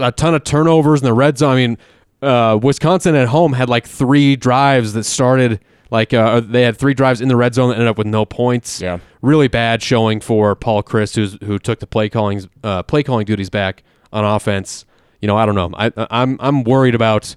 a 0.00 0.10
ton 0.10 0.34
of 0.34 0.44
turnovers 0.44 1.02
in 1.02 1.04
the 1.04 1.12
red 1.12 1.36
zone. 1.36 1.52
I 1.52 1.56
mean, 1.56 1.78
uh, 2.22 2.58
Wisconsin 2.60 3.14
at 3.14 3.28
home 3.28 3.52
had 3.52 3.68
like 3.68 3.86
three 3.86 4.34
drives 4.34 4.94
that 4.94 5.04
started 5.04 5.60
like 5.90 6.14
uh, 6.14 6.40
they 6.40 6.62
had 6.62 6.78
three 6.78 6.94
drives 6.94 7.20
in 7.20 7.28
the 7.28 7.36
red 7.36 7.54
zone 7.54 7.68
that 7.68 7.74
ended 7.74 7.88
up 7.88 7.98
with 7.98 8.06
no 8.06 8.24
points. 8.24 8.80
Yeah. 8.80 9.00
Really 9.20 9.48
bad 9.48 9.82
showing 9.82 10.20
for 10.20 10.54
Paul 10.54 10.82
Chryst, 10.82 11.16
who's 11.16 11.36
who 11.44 11.58
took 11.58 11.80
the 11.80 11.86
play 11.86 12.08
calling 12.08 12.48
uh, 12.64 12.82
play 12.82 13.02
calling 13.02 13.26
duties 13.26 13.50
back 13.50 13.82
on 14.12 14.24
offense. 14.24 14.84
You 15.20 15.28
know, 15.28 15.36
I 15.36 15.46
don't 15.46 15.54
know. 15.54 15.70
I, 15.74 15.92
I'm 16.10 16.36
I'm 16.40 16.64
worried 16.64 16.94
about 16.94 17.36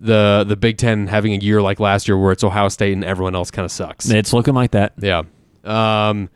the 0.00 0.44
the 0.48 0.56
Big 0.56 0.78
Ten 0.78 1.06
having 1.06 1.32
a 1.34 1.36
year 1.38 1.60
like 1.62 1.78
last 1.78 2.08
year 2.08 2.16
where 2.18 2.32
it's 2.32 2.42
Ohio 2.42 2.68
State 2.68 2.94
and 2.94 3.04
everyone 3.04 3.34
else 3.34 3.50
kind 3.50 3.64
of 3.64 3.70
sucks. 3.70 4.08
It's 4.10 4.32
looking 4.32 4.54
like 4.54 4.70
that. 4.72 4.94
Yeah. 4.98 5.22
Um, 5.64 6.30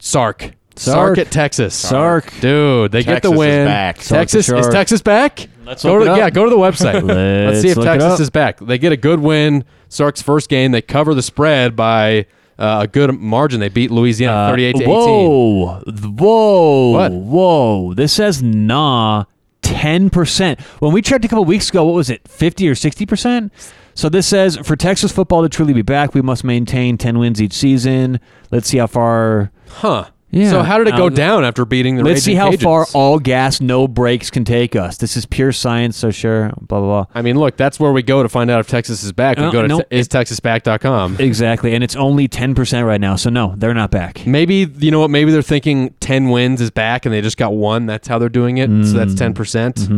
Sark. 0.00 0.52
Sark. 0.76 1.16
Sark 1.16 1.18
at 1.18 1.30
Texas. 1.30 1.74
Sark. 1.74 2.32
Dude, 2.40 2.90
they 2.90 3.04
get 3.04 3.22
the 3.22 3.28
Texas 3.28 3.32
is 3.32 3.38
win. 3.38 3.66
back. 3.66 3.96
Texas 3.98 4.46
the 4.48 4.58
is 4.58 4.68
Texas 4.68 5.00
back? 5.02 5.46
Let's 5.64 5.84
go 5.84 5.92
look 5.94 6.00
to 6.00 6.06
it 6.06 6.08
up. 6.12 6.18
yeah, 6.18 6.30
go 6.30 6.44
to 6.44 6.50
the 6.50 6.56
website. 6.56 7.02
Let's 7.46 7.62
see 7.62 7.68
if 7.68 7.76
Let's 7.76 7.86
look 7.86 7.86
it 7.96 7.98
Texas 8.00 8.20
is 8.20 8.30
back. 8.30 8.58
They 8.58 8.76
get 8.78 8.90
a 8.92 8.96
good 8.96 9.20
win. 9.20 9.64
Sark's 9.88 10.20
first 10.20 10.48
game. 10.50 10.72
They 10.72 10.82
cover 10.82 11.14
the 11.14 11.22
spread 11.22 11.76
by 11.76 12.26
uh, 12.58 12.80
a 12.82 12.86
good 12.88 13.12
margin. 13.18 13.60
They 13.60 13.68
beat 13.68 13.92
Louisiana 13.92 14.36
Uh, 14.36 14.50
38 14.50 14.72
to 14.72 14.82
18. 14.82 14.88
whoa, 14.90 15.80
whoa, 15.86 16.90
What? 16.90 17.12
whoa! 17.12 17.94
This 17.94 18.12
says 18.12 18.42
nah, 18.42 19.24
ten 19.64 20.10
percent. 20.10 20.60
When 20.78 20.92
we 20.92 21.02
checked 21.02 21.24
a 21.24 21.28
couple 21.28 21.44
weeks 21.44 21.70
ago, 21.70 21.84
what 21.84 21.94
was 21.94 22.10
it, 22.10 22.28
fifty 22.28 22.68
or 22.68 22.76
sixty 22.76 23.04
percent? 23.06 23.52
So 23.94 24.08
this 24.08 24.26
says 24.26 24.56
for 24.58 24.76
Texas 24.76 25.10
football 25.10 25.42
to 25.42 25.48
truly 25.48 25.72
be 25.72 25.82
back, 25.82 26.14
we 26.14 26.22
must 26.22 26.44
maintain 26.44 26.98
ten 26.98 27.18
wins 27.18 27.42
each 27.42 27.52
season. 27.52 28.20
Let's 28.50 28.68
see 28.68 28.78
how 28.78 28.86
far. 28.86 29.50
Huh. 29.68 30.10
Yeah. 30.34 30.50
So 30.50 30.62
how 30.62 30.78
did 30.78 30.88
it 30.88 30.96
go 30.96 31.06
Um, 31.06 31.14
down 31.14 31.44
after 31.44 31.64
beating 31.64 31.96
the 31.96 32.02
Let's 32.02 32.22
see 32.22 32.34
how 32.34 32.50
Cajuns? 32.50 32.62
far 32.62 32.86
all 32.92 33.18
gas, 33.20 33.60
no 33.60 33.86
brakes 33.86 34.30
can 34.30 34.44
take 34.44 34.74
us. 34.74 34.96
This 34.96 35.16
is 35.16 35.26
pure 35.26 35.52
science, 35.52 35.96
so 35.96 36.10
sure. 36.10 36.48
Blah 36.60 36.80
blah 36.80 37.04
blah. 37.04 37.04
I 37.14 37.22
mean, 37.22 37.38
look, 37.38 37.56
that's 37.56 37.78
where 37.78 37.92
we 37.92 38.02
go 38.02 38.22
to 38.22 38.28
find 38.28 38.50
out 38.50 38.58
if 38.60 38.66
Texas 38.66 39.04
is 39.04 39.12
back. 39.12 39.38
We 39.38 39.44
Uh, 39.44 39.50
go 39.52 39.62
to 39.62 39.68
no, 39.68 39.80
te- 39.82 39.96
istexasback.com. 39.96 41.16
Exactly, 41.18 41.74
and 41.74 41.84
it's 41.84 41.96
only 41.96 42.28
ten 42.28 42.54
percent 42.54 42.86
right 42.86 43.00
now. 43.00 43.16
So 43.16 43.30
no, 43.30 43.54
they're 43.56 43.74
not 43.74 43.90
back. 43.90 44.26
Maybe 44.26 44.66
you 44.78 44.90
know 44.90 45.00
what? 45.00 45.10
Maybe 45.10 45.30
they're 45.30 45.42
thinking 45.42 45.94
ten 46.00 46.30
wins 46.30 46.60
is 46.60 46.70
back, 46.70 47.06
and 47.06 47.14
they 47.14 47.20
just 47.20 47.36
got 47.36 47.54
one. 47.54 47.86
That's 47.86 48.08
how 48.08 48.18
they're 48.18 48.28
doing 48.28 48.58
it. 48.58 48.68
So 48.86 48.96
that's 48.96 49.14
ten 49.14 49.34
percent. 49.34 49.88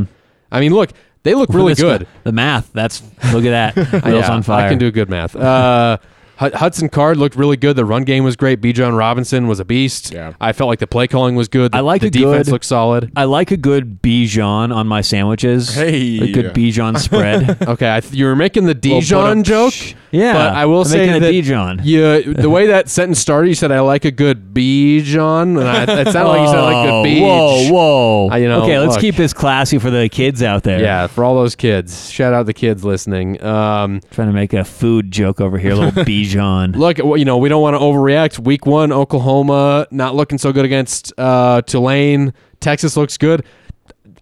I 0.52 0.60
mean, 0.60 0.72
look, 0.74 0.90
they 1.22 1.34
look 1.34 1.50
really 1.52 1.74
good. 1.74 2.06
The 2.24 2.32
math. 2.32 2.70
That's 2.72 3.02
look 3.32 3.44
at 3.44 3.74
that. 3.74 3.76
Wheels 4.04 4.26
Yeah, 4.26 4.32
on 4.32 4.42
fire. 4.42 4.66
I 4.66 4.68
can 4.68 4.78
do 4.78 4.90
good 4.90 5.08
math. 5.10 5.34
Uh, 5.34 5.96
Hud- 5.96 6.00
Hudson 6.38 6.88
Card 6.88 7.16
looked 7.16 7.34
really 7.36 7.56
good. 7.56 7.76
The 7.76 7.84
run 7.84 8.04
game 8.04 8.22
was 8.24 8.36
great. 8.36 8.60
Bijan 8.60 8.94
Robinson 8.94 9.46
was 9.48 9.58
a 9.60 9.64
beast. 9.64 10.12
Yeah. 10.12 10.34
I 10.40 10.52
felt 10.52 10.68
like 10.68 10.78
the 10.80 10.86
play 10.86 11.06
calling 11.08 11.34
was 11.34 11.48
good. 11.48 11.72
The, 11.72 11.78
I 11.78 11.80
like 11.80 12.02
the 12.02 12.08
a 12.08 12.10
defense 12.10 12.46
good- 12.48 12.52
looked 12.52 12.64
solid. 12.66 13.10
I 13.16 13.24
like 13.24 13.50
a 13.50 13.56
good 13.56 14.02
Bijan 14.02 14.74
on 14.74 14.86
my 14.86 15.00
sandwiches. 15.00 15.74
Hey. 15.74 16.18
a 16.20 16.32
good 16.32 16.54
Bijan 16.54 16.98
spread. 16.98 17.56
Okay, 17.66 17.94
I 17.94 18.00
th- 18.00 18.12
you 18.14 18.26
were 18.26 18.36
making 18.36 18.64
the 18.64 18.74
Little 18.74 19.00
Dijon 19.00 19.38
bit 19.38 19.46
joke. 19.46 19.74
Yeah, 20.12 20.32
but 20.34 20.52
I 20.54 20.66
will 20.66 20.80
I'm 20.80 20.84
say 20.86 20.98
making 21.06 21.16
a 21.16 21.20
that 21.20 21.30
Dijon. 21.32 21.80
you, 21.82 22.34
the 22.34 22.48
way 22.48 22.66
that 22.68 22.88
sentence 22.88 23.18
started, 23.18 23.48
you 23.48 23.54
said 23.54 23.72
I 23.72 23.80
like 23.80 24.04
a 24.04 24.10
good 24.10 24.54
Bijan, 24.54 25.58
and 25.58 25.68
I, 25.68 25.82
it 26.00 26.12
sounded 26.12 26.28
like 26.30 26.40
you 26.42 26.46
said 26.48 26.58
I 26.58 26.62
like 26.62 26.88
a 26.88 26.92
Whoa, 26.92 27.02
beach. 27.02 27.22
Whoa, 27.22 27.72
whoa. 27.72 28.30
Uh, 28.30 28.36
you 28.36 28.48
know, 28.48 28.62
okay, 28.62 28.78
let's 28.78 28.92
look. 28.92 29.00
keep 29.00 29.16
this 29.16 29.32
classy 29.32 29.78
for 29.78 29.90
the 29.90 30.08
kids 30.08 30.42
out 30.42 30.62
there. 30.62 30.80
Yeah, 30.80 31.06
for 31.08 31.24
all 31.24 31.34
those 31.34 31.54
kids. 31.56 32.10
Shout 32.10 32.32
out 32.32 32.46
the 32.46 32.54
kids 32.54 32.84
listening. 32.84 33.42
Um, 33.42 34.00
Trying 34.12 34.28
to 34.28 34.34
make 34.34 34.52
a 34.52 34.64
food 34.64 35.10
joke 35.10 35.40
over 35.40 35.58
here, 35.58 35.72
a 35.72 35.76
little 35.76 36.04
Bijan. 36.04 36.25
look, 36.72 36.98
well, 36.98 37.16
you 37.16 37.24
know, 37.24 37.38
we 37.38 37.48
don't 37.48 37.62
want 37.62 37.74
to 37.74 37.80
overreact. 37.80 38.38
Week 38.38 38.66
one, 38.66 38.92
Oklahoma 38.92 39.86
not 39.90 40.14
looking 40.14 40.38
so 40.38 40.52
good 40.52 40.64
against 40.64 41.12
uh, 41.18 41.62
Tulane. 41.62 42.32
Texas 42.60 42.96
looks 42.96 43.16
good. 43.18 43.44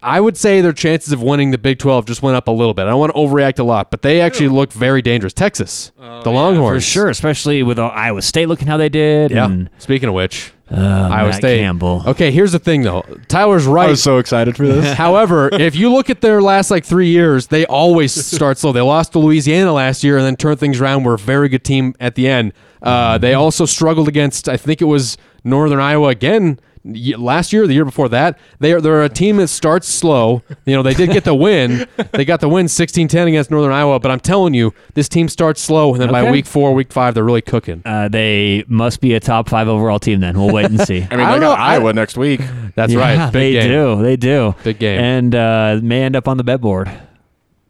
I 0.05 0.21
would 0.21 0.37
say 0.37 0.61
their 0.61 0.71
chances 0.73 1.11
of 1.11 1.21
winning 1.21 1.51
the 1.51 1.57
Big 1.57 1.79
12 1.79 2.05
just 2.05 2.21
went 2.21 2.37
up 2.37 2.47
a 2.47 2.51
little 2.51 2.73
bit. 2.73 2.83
I 2.83 2.89
don't 2.91 2.99
want 2.99 3.13
to 3.13 3.19
overreact 3.19 3.59
a 3.59 3.63
lot, 3.63 3.89
but 3.91 4.01
they 4.03 4.21
actually 4.21 4.49
look 4.49 4.71
very 4.71 5.01
dangerous. 5.01 5.33
Texas, 5.33 5.91
the 5.97 6.29
Longhorns. 6.31 6.83
For 6.85 6.91
sure, 6.91 7.09
especially 7.09 7.63
with 7.63 7.79
Iowa 7.79 8.21
State 8.21 8.47
looking 8.47 8.67
how 8.67 8.77
they 8.77 8.89
did. 8.89 9.31
Yeah. 9.31 9.45
And, 9.45 9.69
Speaking 9.79 10.07
of 10.09 10.15
which, 10.15 10.53
uh, 10.71 10.75
Iowa 10.75 11.29
Matt 11.29 11.35
State. 11.35 11.59
Campbell. 11.59 12.03
Okay, 12.07 12.31
here's 12.31 12.51
the 12.51 12.59
thing, 12.59 12.81
though. 12.83 13.03
Tyler's 13.27 13.65
right. 13.65 13.87
I 13.87 13.91
was 13.91 14.01
so 14.03 14.17
excited 14.17 14.55
for 14.55 14.65
this. 14.67 14.93
However, 14.97 15.49
if 15.53 15.75
you 15.75 15.91
look 15.91 16.09
at 16.09 16.21
their 16.21 16.41
last 16.41 16.71
like 16.71 16.85
three 16.85 17.09
years, 17.09 17.47
they 17.47 17.65
always 17.65 18.13
start 18.13 18.57
slow. 18.57 18.71
They 18.71 18.81
lost 18.81 19.11
to 19.13 19.19
Louisiana 19.19 19.73
last 19.73 20.03
year 20.03 20.17
and 20.17 20.25
then 20.25 20.35
turned 20.35 20.59
things 20.59 20.79
around. 20.81 21.03
Were 21.03 21.15
a 21.15 21.19
very 21.19 21.49
good 21.49 21.63
team 21.63 21.95
at 21.99 22.15
the 22.15 22.27
end. 22.27 22.53
Uh, 22.81 23.17
they 23.17 23.33
also 23.33 23.65
struggled 23.65 24.07
against, 24.07 24.47
I 24.47 24.57
think 24.57 24.81
it 24.81 24.85
was 24.85 25.17
Northern 25.43 25.79
Iowa 25.79 26.09
again 26.09 26.59
y- 26.59 26.74
last 26.85 27.51
year, 27.51 27.65
the 27.67 27.73
year 27.73 27.85
before 27.85 28.09
that. 28.09 28.37
They 28.59 28.71
are 28.73 28.79
they're 28.81 29.03
a 29.03 29.09
team 29.09 29.37
that 29.37 29.47
starts 29.47 29.87
slow. 29.87 30.43
You 30.65 30.75
know, 30.75 30.83
they 30.83 30.93
did 30.93 31.09
get 31.11 31.23
the 31.23 31.35
win. 31.35 31.87
They 32.11 32.23
got 32.23 32.39
the 32.39 32.47
win 32.47 32.67
16-10 32.67 33.27
against 33.27 33.51
Northern 33.51 33.73
Iowa. 33.73 33.99
But 33.99 34.11
I'm 34.11 34.19
telling 34.21 34.53
you, 34.53 34.73
this 34.93 35.09
team 35.09 35.27
starts 35.27 35.59
slow, 35.61 35.93
and 35.93 36.01
then 36.01 36.11
by 36.11 36.29
week 36.31 36.45
four, 36.45 36.73
week 36.73 36.93
five, 36.93 37.13
they're 37.13 37.23
really 37.25 37.41
cooking. 37.41 37.81
Uh, 37.83 38.07
they 38.07 38.63
must 38.67 39.01
be 39.01 39.13
a 39.15 39.19
top 39.19 39.49
five 39.49 39.67
overall 39.67 39.99
team 39.99 40.19
then. 40.21 40.37
We'll 40.39 40.53
wait 40.53 40.67
and 40.67 40.79
see. 40.79 41.05
I 41.11 41.15
mean, 41.15 41.25
I 41.25 41.33
they 41.33 41.39
don't 41.39 41.41
got 41.41 41.57
know, 41.57 41.63
I- 41.63 41.73
Iowa 41.75 41.91
next 41.93 42.15
week. 42.17 42.39
That's 42.75 42.93
Yeah, 42.93 42.99
right. 42.99 43.31
Big 43.33 43.53
they 43.55 43.61
game. 43.61 43.69
do. 43.69 44.01
They 44.03 44.15
do. 44.15 44.55
Big 44.63 44.79
game. 44.79 44.99
And 44.99 45.35
uh, 45.35 45.79
may 45.83 46.03
end 46.03 46.15
up 46.15 46.27
on 46.27 46.37
the 46.37 46.43
bet 46.43 46.61
board. 46.61 46.89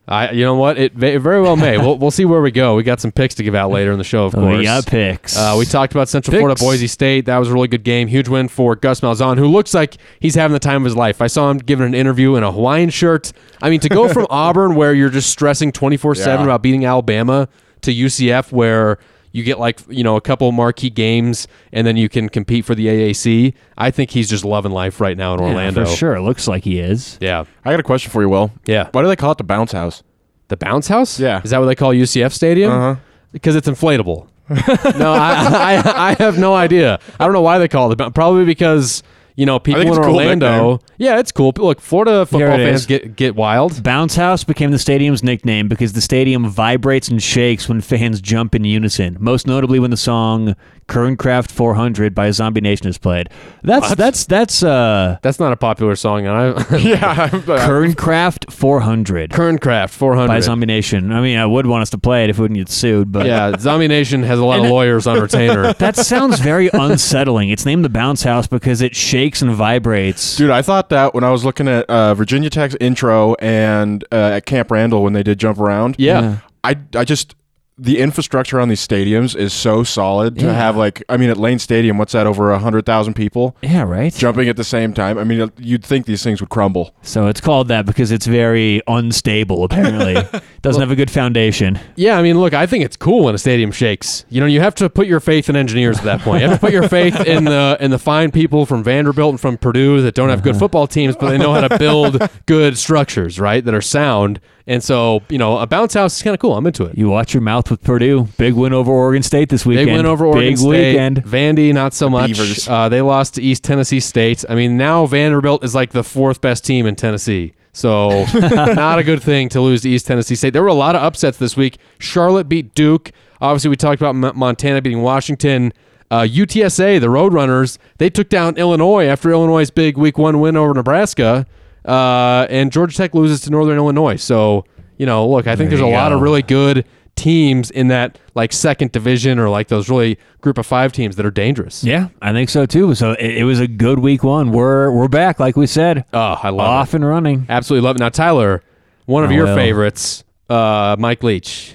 I, 0.08 0.32
you 0.32 0.46
know 0.46 0.56
what? 0.56 0.78
It, 0.78 1.02
it 1.04 1.20
very 1.20 1.42
well 1.42 1.56
may. 1.56 1.78
we'll, 1.80 1.98
we'll 1.98 2.12
see 2.12 2.26
where 2.26 2.42
we 2.42 2.52
go. 2.52 2.76
We 2.76 2.84
got 2.84 3.00
some 3.00 3.12
picks 3.12 3.34
to 3.36 3.44
give 3.44 3.56
out 3.56 3.72
later 3.72 3.92
in 3.92 3.98
the 3.98 4.04
show, 4.04 4.26
of 4.26 4.34
course. 4.34 4.58
We 4.60 4.64
got 4.64 4.86
picks. 4.86 5.36
Uh, 5.36 5.56
we 5.58 5.66
talked 5.66 5.94
about 5.94 6.10
Central 6.10 6.32
Picks. 6.32 6.42
Florida, 6.42 6.60
Boise 6.60 6.86
State. 6.86 7.26
That 7.26 7.40
was 7.40 7.50
a 7.50 7.54
really 7.54 7.68
good 7.68 7.84
game. 7.84 8.08
Huge 8.08 8.28
win 8.28 8.48
for 8.48 8.76
Gus 8.76 9.02
Malzahn, 9.02 9.38
who 9.38 9.48
looks 9.48 9.74
like 9.74 9.98
he's 10.20 10.36
having 10.36 10.54
the 10.54 10.60
time 10.60 10.84
of 10.84 10.86
his 10.86 10.96
life. 10.96 11.24
I 11.24 11.28
saw 11.28 11.50
him 11.50 11.58
giving 11.58 11.88
an 11.88 11.96
interview 11.96 12.36
in 12.36 12.44
a 12.44 12.52
Hawaiian 12.52 12.92
shirt. 12.92 13.32
I 13.64 13.72
mean, 13.72 13.80
to 13.80 13.90
go 13.90 14.08
from 14.08 14.28
Auburn, 14.30 14.76
where 14.76 14.94
you're 14.94 15.10
just 15.10 15.32
stressing 15.32 15.72
24 15.72 16.16
7 16.16 16.46
about 16.46 16.62
beating 16.62 16.86
Alabama, 16.86 17.50
to 17.82 17.92
UCF, 17.92 18.52
where 18.52 19.00
you 19.36 19.44
get 19.44 19.60
like, 19.60 19.82
you 19.90 20.02
know, 20.04 20.16
a 20.16 20.22
couple 20.22 20.50
marquee 20.54 20.90
games 20.90 21.48
and 21.74 21.86
then 21.86 21.98
you 21.98 22.08
can 22.08 22.30
compete 22.30 22.64
for 22.64 22.74
the 22.74 22.88
AAC. 22.88 23.54
I 23.78 23.92
think 23.92 24.12
he's 24.12 24.30
just 24.30 24.46
loving 24.46 24.72
life 24.72 25.02
right 25.02 25.18
now 25.18 25.34
in 25.34 25.42
Yeah, 25.42 25.48
Orlando. 25.48 25.86
for 25.86 25.92
sure. 25.92 26.16
It 26.16 26.22
looks 26.22 26.48
like 26.48 26.64
he 26.64 26.80
is. 26.80 27.18
Yeah. 27.20 27.44
I 27.66 27.72
got 27.72 27.80
a 27.82 27.84
question 27.84 28.12
for 28.12 28.22
you, 28.22 28.30
Will. 28.30 28.52
Yeah. 28.66 28.88
Why 28.94 29.02
do 29.02 29.10
they 29.10 29.16
call 29.18 29.34
it 29.34 29.38
the 29.38 29.44
bounce 29.44 29.74
house? 29.74 30.04
The 30.48 30.56
bounce 30.56 30.88
house? 30.88 31.20
Yeah. 31.20 31.42
Is 31.44 31.50
that 31.50 31.60
what 31.60 31.66
they 31.66 31.76
call 31.76 31.92
UCF 31.92 32.32
Stadium? 32.32 32.72
Uh-huh. 32.72 32.96
Because 33.34 33.58
it's 33.58 33.68
inflatable. 33.68 34.28
no, 34.50 35.12
I, 35.12 35.82
I, 35.84 36.10
I 36.12 36.14
have 36.20 36.38
no 36.38 36.54
idea. 36.54 37.00
I 37.20 37.26
don't 37.26 37.34
know 37.34 37.42
why 37.42 37.58
they 37.58 37.68
call 37.68 37.92
it. 37.92 37.98
the 37.98 38.06
bou- 38.06 38.12
Probably 38.12 38.46
because 38.46 39.04
you 39.36 39.46
know, 39.46 39.60
people 39.60 39.82
in 39.82 39.88
it's 39.90 39.98
a 39.98 40.02
cool 40.02 40.16
Orlando. 40.16 40.80
Yeah, 40.98 41.20
it's 41.20 41.32
cool. 41.32 41.54
Look, 41.58 41.82
Florida 41.82 42.26
football 42.26 42.56
fans 42.58 42.82
is. 42.82 42.86
get 42.86 43.16
get 43.16 43.36
wild. 43.36 43.84
Bounce 43.84 44.16
House 44.16 44.44
became 44.44 44.72
the 44.72 44.80
stadium's 44.80 45.24
nickname 45.24 45.68
because 45.68 45.94
the 45.94 46.02
stadium 46.02 46.48
vibrates 46.48 47.10
and 47.10 47.22
shakes 47.22 47.68
when 47.68 47.82
fans 47.82 48.22
jump 48.22 48.56
in 48.56 48.64
unison. 48.64 49.18
Most 49.20 49.46
notably 49.46 49.80
when 49.80 49.92
the 49.92 49.98
song 49.98 50.56
"Kernkraft 50.88 51.50
400" 51.52 52.14
by 52.14 52.32
Zombie 52.32 52.62
Nation 52.62 52.88
is 52.88 52.98
played. 52.98 53.30
That's 53.64 53.96
that's 53.96 54.26
that's 54.26 54.64
uh 54.64 55.18
That's 55.22 55.40
not 55.40 55.52
a 55.52 55.56
popular 55.58 55.96
song, 55.96 56.26
and 56.28 56.36
I 56.36 56.78
yeah. 56.78 57.30
I'm- 57.32 57.42
Kernkraft 57.44 58.52
400 58.52 59.32
Kernkraft 59.32 59.90
400. 59.90 60.28
by 60.28 60.40
Zombie 60.40 60.66
Nation. 60.66 61.12
I 61.12 61.22
mean, 61.22 61.38
I 61.38 61.46
would 61.46 61.66
want 61.66 61.82
us 61.82 61.90
to 61.92 61.98
play 61.98 62.24
it 62.24 62.30
if 62.30 62.38
we 62.38 62.44
wouldn't 62.44 62.58
get 62.60 62.70
sued, 62.70 63.12
but 63.12 63.26
yeah, 63.26 63.54
Zombie 63.58 63.88
Nation 63.88 64.24
has 64.24 64.40
a 64.40 64.46
lot 64.46 64.60
of 64.64 64.66
lawyers 64.70 65.08
on 65.08 65.20
retainer. 65.20 65.74
that 65.74 65.96
sounds 65.96 66.40
very 66.40 66.70
unsettling. 66.74 67.50
It's 67.50 67.66
named 67.66 67.84
the 67.84 67.90
Bounce 67.90 68.24
House 68.24 68.48
because 68.48 68.82
it 68.82 68.96
shakes 68.96 69.42
and 69.42 69.52
vibrates. 69.52 70.36
Dude, 70.38 70.50
I 70.52 70.62
thought 70.62 70.90
that 70.90 71.14
when 71.14 71.24
I 71.24 71.32
was 71.32 71.44
looking 71.44 71.68
at 71.68 71.90
uh, 71.90 72.14
Virginia 72.14 72.50
Tech's 72.50 72.76
intro 72.80 73.34
and 73.36 74.04
uh, 74.12 74.16
at 74.36 74.46
Camp 74.46 74.70
Randall 74.72 75.04
when 75.04 75.14
they 75.14 75.24
did 75.24 75.40
jump 75.40 75.60
around. 75.60 75.96
Yeah. 75.98 76.22
Yeah. 76.22 76.38
I, 76.64 76.76
I 76.96 77.04
just 77.06 77.36
the 77.78 78.00
infrastructure 78.00 78.60
on 78.60 78.70
these 78.70 78.86
stadiums 78.86 79.36
is 79.36 79.52
so 79.52 79.84
solid 79.84 80.40
to 80.40 80.54
have 80.54 80.78
like 80.78 81.04
I 81.10 81.18
mean 81.18 81.30
at 81.30 81.38
Lane 81.38 81.60
Stadium, 81.60 81.98
what's 81.98 82.14
that 82.14 82.26
over 82.26 82.52
a 82.52 82.60
hundred 82.60 82.86
thousand 82.86 83.16
people 83.16 83.58
Yeah, 83.62 83.84
right. 83.84 84.14
jumping 84.14 84.48
at 84.48 84.56
the 84.56 84.64
same 84.64 84.94
time? 84.94 85.18
I 85.18 85.26
mean, 85.26 85.52
you'd 85.58 85.84
think 85.84 86.06
these 86.06 86.24
things 86.24 86.40
would 86.40 86.50
crumble. 86.50 86.96
So 87.02 87.28
it's 87.28 87.42
called 87.42 87.68
that 87.68 87.86
because 87.86 88.12
it's 88.12 88.26
very 88.26 88.82
unstable. 88.88 89.66
Apparently, 89.66 90.16
doesn't 90.62 90.82
have 90.82 90.92
a 90.92 90.96
good 90.96 91.12
foundation. 91.12 91.78
Yeah, 91.96 92.18
I 92.18 92.22
mean, 92.22 92.40
look, 92.40 92.54
I 92.54 92.66
think 92.66 92.86
it's 92.86 92.96
cool 92.96 93.26
when 93.26 93.36
a 93.36 93.38
stadium 93.38 93.72
shakes. 93.72 94.26
You 94.30 94.40
know, 94.40 94.48
you 94.48 94.62
have 94.62 94.76
to 94.76 94.90
put 94.90 95.08
your 95.08 95.20
faith 95.20 95.50
in 95.50 95.58
engineers 95.58 95.98
at 95.98 96.06
that 96.06 96.22
point. 96.22 96.44
You 96.44 96.50
have 96.50 96.60
to 96.60 96.66
put 96.66 96.74
your 96.74 96.88
faith 96.88 97.20
in 97.26 97.44
the 97.44 97.78
in 97.82 97.92
the 97.92 98.00
fine 98.00 98.32
people 98.32 98.66
from 98.66 98.84
Vanderbilt 98.84 99.34
and 99.34 99.42
from 99.42 99.58
Purdue 99.58 100.02
that 100.02 100.16
don't 100.16 100.30
have 100.30 100.44
good 100.44 100.52
uh-huh. 100.52 100.60
football 100.60 100.88
teams, 100.88 101.18
but 101.18 101.30
they 101.30 101.38
know 101.38 101.54
how 101.54 101.68
to 101.68 101.78
build 101.78 102.22
good 102.46 102.78
structures, 102.78 103.38
right? 103.38 103.64
That 103.66 103.74
are 103.74 103.82
sound. 103.82 104.40
And 104.68 104.84
so, 104.84 105.22
you 105.30 105.38
know, 105.38 105.60
a 105.60 105.68
bounce 105.68 105.94
house 105.94 106.18
is 106.18 106.24
kind 106.24 106.34
of 106.34 106.40
cool. 106.40 106.56
I'm 106.58 106.66
into 106.66 106.86
it. 106.86 106.98
You 106.98 107.08
watch 107.08 107.36
your 107.36 107.42
mouth 107.42 107.70
with 107.70 107.84
Purdue. 107.84 108.24
Big 108.38 108.54
win 108.56 108.74
over 108.74 108.92
Oregon 108.92 109.22
State 109.22 109.50
this 109.50 109.64
weekend. 109.64 109.88
Big 109.88 109.96
win 109.96 110.06
over 110.08 110.26
Oregon 110.26 110.50
Big 110.50 110.58
State. 110.58 110.68
weekend. 110.94 111.24
Vandy, 111.24 111.72
not 111.72 111.94
so 111.94 112.10
much. 112.10 112.28
Beavers. 112.30 112.68
Uh, 112.68 112.90
they 112.90 113.02
lost 113.02 113.36
to 113.36 113.44
East 113.44 113.64
Tennessee 113.64 114.00
State. 114.00 114.44
I 114.50 114.56
mean, 114.56 114.76
now 114.76 115.06
Vanderbilt 115.06 115.64
is 115.64 115.76
like 115.76 115.92
the 115.92 116.04
fourth 116.04 116.42
best 116.42 116.66
team 116.66 116.88
in 116.88 116.96
Tennessee. 116.96 117.54
So, 117.74 118.26
not 118.34 118.98
a 118.98 119.04
good 119.04 119.22
thing 119.22 119.50
to 119.50 119.62
lose 119.62 119.82
to 119.84 119.90
East 119.90 120.08
Tennessee 120.08 120.36
State. 120.36 120.54
There 120.54 120.64
were 120.64 120.68
a 120.70 120.74
lot 120.74 120.96
of 120.96 121.04
upsets 121.04 121.38
this 121.38 121.56
week. 121.56 121.78
Charlotte 122.00 122.50
beat 122.50 122.74
Duke. 122.74 123.12
Obviously, 123.42 123.70
we 123.70 123.76
talked 123.76 124.02
about 124.02 124.16
M- 124.16 124.36
Montana 124.36 124.82
beating 124.82 125.04
Washington. 125.04 125.74
Uh, 126.10 126.22
UTSA, 126.22 127.00
the 127.02 127.08
Roadrunners, 127.08 127.78
they 127.98 128.10
took 128.10 128.30
down 128.30 128.58
Illinois 128.58 129.06
after 129.08 129.30
Illinois' 129.32 129.70
big 129.70 129.98
Week 129.98 130.18
One 130.18 130.40
win 130.40 130.56
over 130.56 130.74
Nebraska. 130.74 131.46
Uh, 131.86 132.48
and 132.50 132.72
Georgia 132.72 132.96
Tech 132.96 133.14
loses 133.14 133.42
to 133.42 133.50
Northern 133.52 133.78
Illinois. 133.78 134.16
So, 134.16 134.66
you 134.98 135.06
know, 135.06 135.28
look, 135.28 135.48
I 135.48 135.56
think 135.56 135.70
There 135.70 135.78
there's 135.80 135.90
a 135.90 135.94
lot 135.94 136.12
of 136.12 136.22
really 136.22 136.42
good 136.42 136.86
teams 137.16 137.72
in 137.72 137.88
that 137.88 138.20
like 138.34 138.52
second 138.52 138.92
division 138.92 139.40
or 139.40 139.48
like 139.50 139.70
those 139.70 139.90
really 139.90 140.18
group 140.42 140.58
of 140.58 140.66
five 140.66 140.92
teams 140.92 141.16
that 141.16 141.26
are 141.26 141.32
dangerous. 141.32 141.84
Yeah, 141.84 142.10
I 142.22 142.34
think 142.34 142.50
so 142.50 142.66
too. 142.66 142.94
So 142.96 143.12
it, 143.14 143.38
it 143.38 143.44
was 143.46 143.60
a 143.60 143.68
good 143.68 144.00
week 144.00 144.24
one. 144.24 144.52
We're 144.52 144.92
we're 144.92 145.08
back, 145.08 145.40
like 145.40 145.56
we 145.56 145.68
said, 145.68 146.04
Oh, 146.12 146.38
I 146.44 146.50
love 146.50 146.68
off 146.68 146.90
it. 146.94 146.96
and 146.98 147.08
running. 147.08 147.46
Absolutely 147.48 147.86
love 147.88 147.96
it. 147.96 148.00
Now, 148.00 148.10
Tyler, 148.10 148.64
one 149.06 149.24
of 149.24 149.30
Oh, 149.30 149.34
your 149.34 149.46
well. 149.46 149.56
favorites, 149.56 150.24
uh, 150.50 150.96
Mike 151.00 151.24
Leach. 151.24 151.75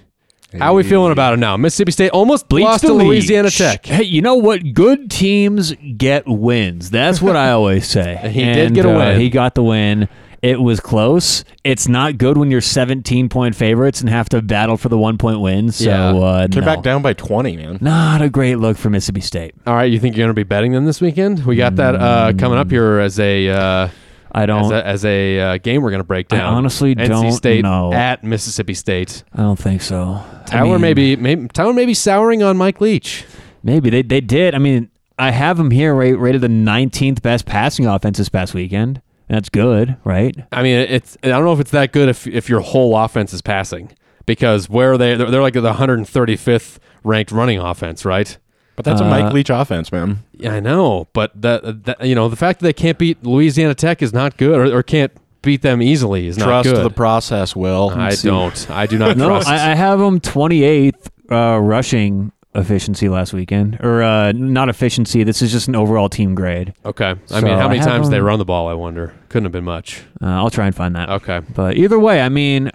How 0.58 0.72
are 0.72 0.74
we 0.74 0.82
feeling 0.82 1.12
about 1.12 1.34
it 1.34 1.38
now? 1.38 1.56
Mississippi 1.56 1.92
State 1.92 2.10
almost 2.10 2.48
Bleach 2.48 2.64
lost 2.64 2.82
the 2.82 2.88
to. 2.88 2.94
Louisiana 2.94 3.50
Tech. 3.50 3.86
Hey, 3.86 4.02
you 4.04 4.20
know 4.22 4.34
what? 4.36 4.72
Good 4.74 5.10
teams 5.10 5.72
get 5.96 6.26
wins. 6.26 6.90
That's 6.90 7.22
what 7.22 7.36
I 7.36 7.50
always 7.52 7.86
say. 7.88 8.18
And 8.20 8.32
he 8.34 8.44
did 8.44 8.74
get 8.74 8.86
a 8.86 8.92
uh, 8.94 8.98
win. 8.98 9.20
He 9.20 9.30
got 9.30 9.54
the 9.54 9.62
win. 9.62 10.08
It 10.42 10.58
was 10.58 10.80
close. 10.80 11.44
It's 11.64 11.86
not 11.86 12.16
good 12.16 12.38
when 12.38 12.50
you're 12.50 12.62
17 12.62 13.28
point 13.28 13.54
favorites 13.54 14.00
and 14.00 14.08
have 14.08 14.28
to 14.30 14.40
battle 14.40 14.78
for 14.78 14.88
the 14.88 14.96
one 14.96 15.18
point 15.18 15.38
win. 15.40 15.70
So 15.70 15.84
Yeah. 15.84 16.12
uh, 16.16 16.46
They're 16.46 16.62
no. 16.62 16.66
back 16.66 16.82
down 16.82 17.02
by 17.02 17.12
twenty, 17.12 17.56
man. 17.58 17.76
Not 17.82 18.22
a 18.22 18.30
great 18.30 18.56
look 18.56 18.78
for 18.78 18.88
Mississippi 18.88 19.20
State. 19.20 19.54
All 19.66 19.74
right, 19.74 19.92
you 19.92 20.00
think 20.00 20.16
you're 20.16 20.24
going 20.24 20.34
to 20.34 20.38
be 20.38 20.44
betting 20.44 20.72
them 20.72 20.86
this 20.86 21.00
weekend? 21.00 21.44
We 21.44 21.56
got 21.56 21.76
that 21.76 21.94
uh, 21.94 22.32
coming 22.38 22.58
up 22.58 22.70
here 22.70 22.98
as 23.00 23.20
a 23.20 23.90
I 24.32 24.46
don't. 24.46 24.72
a, 24.72 24.86
as 24.86 25.04
a 25.04 25.40
uh, 25.40 25.58
game 25.58 25.82
we're 25.82 25.90
going 25.90 26.00
to 26.00 26.04
break 26.04 26.32
I 26.32 26.36
down. 26.38 26.54
honestly 26.54 26.94
NC 26.94 27.08
don't 27.08 27.32
State 27.32 27.62
know. 27.62 27.92
at 27.92 28.22
Mississippi 28.24 28.74
State. 28.74 29.24
I 29.32 29.38
don't 29.38 29.58
think 29.58 29.82
so. 29.82 30.14
I 30.14 30.42
Tyler 30.46 30.72
mean, 30.72 30.80
maybe, 30.80 31.16
maybe 31.16 31.48
Tyler 31.48 31.72
may 31.72 31.86
be 31.86 31.94
souring 31.94 32.42
on 32.42 32.56
Mike 32.56 32.80
Leach. 32.80 33.24
Maybe 33.62 33.90
they 33.90 34.02
they 34.02 34.20
did. 34.20 34.54
I 34.54 34.58
mean, 34.58 34.90
I 35.18 35.30
have 35.32 35.58
him 35.58 35.70
here 35.70 35.94
ra- 35.94 36.18
rated 36.18 36.40
the 36.40 36.48
19th 36.48 37.22
best 37.22 37.46
passing 37.46 37.86
offense 37.86 38.18
this 38.18 38.28
past 38.28 38.54
weekend. 38.54 39.02
That's 39.28 39.48
good, 39.48 39.96
right? 40.02 40.34
I 40.50 40.62
mean, 40.62 40.76
it's 40.78 41.16
I 41.22 41.28
don't 41.28 41.44
know 41.44 41.52
if 41.52 41.60
it's 41.60 41.70
that 41.70 41.92
good 41.92 42.08
if 42.08 42.26
if 42.26 42.48
your 42.48 42.60
whole 42.60 42.96
offense 42.96 43.32
is 43.32 43.42
passing 43.42 43.92
because 44.26 44.68
where 44.68 44.92
are 44.92 44.98
they 44.98 45.14
they're, 45.14 45.30
they're 45.30 45.42
like 45.42 45.54
the 45.54 45.72
135th 45.72 46.78
ranked 47.04 47.30
running 47.30 47.58
offense, 47.58 48.04
right? 48.04 48.36
But 48.84 48.90
that's 48.90 49.00
a 49.00 49.04
Uh, 49.04 49.10
Mike 49.10 49.32
Leach 49.32 49.50
offense, 49.50 49.92
man. 49.92 50.18
Yeah, 50.32 50.54
I 50.54 50.60
know, 50.60 51.06
but 51.12 51.32
that, 51.40 51.84
that 51.84 52.04
you 52.06 52.14
know 52.14 52.28
the 52.28 52.36
fact 52.36 52.60
that 52.60 52.64
they 52.64 52.72
can't 52.72 52.98
beat 52.98 53.22
Louisiana 53.24 53.74
Tech 53.74 54.02
is 54.02 54.12
not 54.12 54.36
good, 54.36 54.58
or, 54.58 54.78
or 54.78 54.82
can't 54.82 55.12
beat 55.42 55.62
them 55.62 55.80
easily 55.82 56.26
is 56.26 56.36
not 56.38 56.44
good. 56.46 56.50
Trust 56.50 56.74
good. 56.76 56.84
the 56.84 56.90
process, 56.94 57.56
Will. 57.56 57.90
I 57.94 58.14
don't. 58.14 58.70
I 58.70 58.86
do 58.86 58.98
not 58.98 59.16
No, 59.18 59.28
trust. 59.28 59.48
I, 59.48 59.72
I 59.72 59.74
have 59.74 59.98
them 59.98 60.20
28th 60.20 61.08
uh, 61.30 61.58
rushing 61.60 62.32
efficiency 62.54 63.08
last 63.08 63.32
weekend, 63.32 63.78
or 63.80 64.02
uh, 64.02 64.32
not 64.32 64.68
efficiency. 64.68 65.22
This 65.24 65.40
is 65.42 65.52
just 65.52 65.68
an 65.68 65.76
overall 65.76 66.08
team 66.08 66.34
grade. 66.34 66.74
okay. 66.84 67.10
I 67.10 67.16
So 67.26 67.40
mean, 67.42 67.56
how 67.56 67.66
I 67.66 67.68
many 67.68 67.78
have 67.78 67.86
times 67.86 68.10
they 68.10 68.16
them- 68.16 68.26
run 68.26 68.38
the 68.38 68.44
ball? 68.44 68.68
I 68.68 68.74
wonder. 68.74 69.12
Couldn't 69.28 69.44
have 69.44 69.52
been 69.52 69.64
much. 69.64 70.02
Uh, 70.20 70.26
I'll 70.26 70.50
try 70.50 70.66
and 70.66 70.74
find 70.74 70.96
that. 70.96 71.08
Okay. 71.10 71.40
But 71.54 71.76
either 71.76 71.98
way, 71.98 72.20
I 72.20 72.28
mean, 72.28 72.70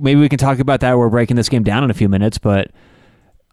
maybe 0.00 0.18
we 0.20 0.28
can 0.28 0.38
talk 0.38 0.58
about 0.60 0.80
that. 0.80 0.96
We're 0.96 1.10
breaking 1.10 1.36
this 1.36 1.48
game 1.50 1.62
down 1.62 1.84
in 1.84 1.90
a 1.90 1.94
few 1.94 2.08
minutes, 2.08 2.38
but 2.38 2.70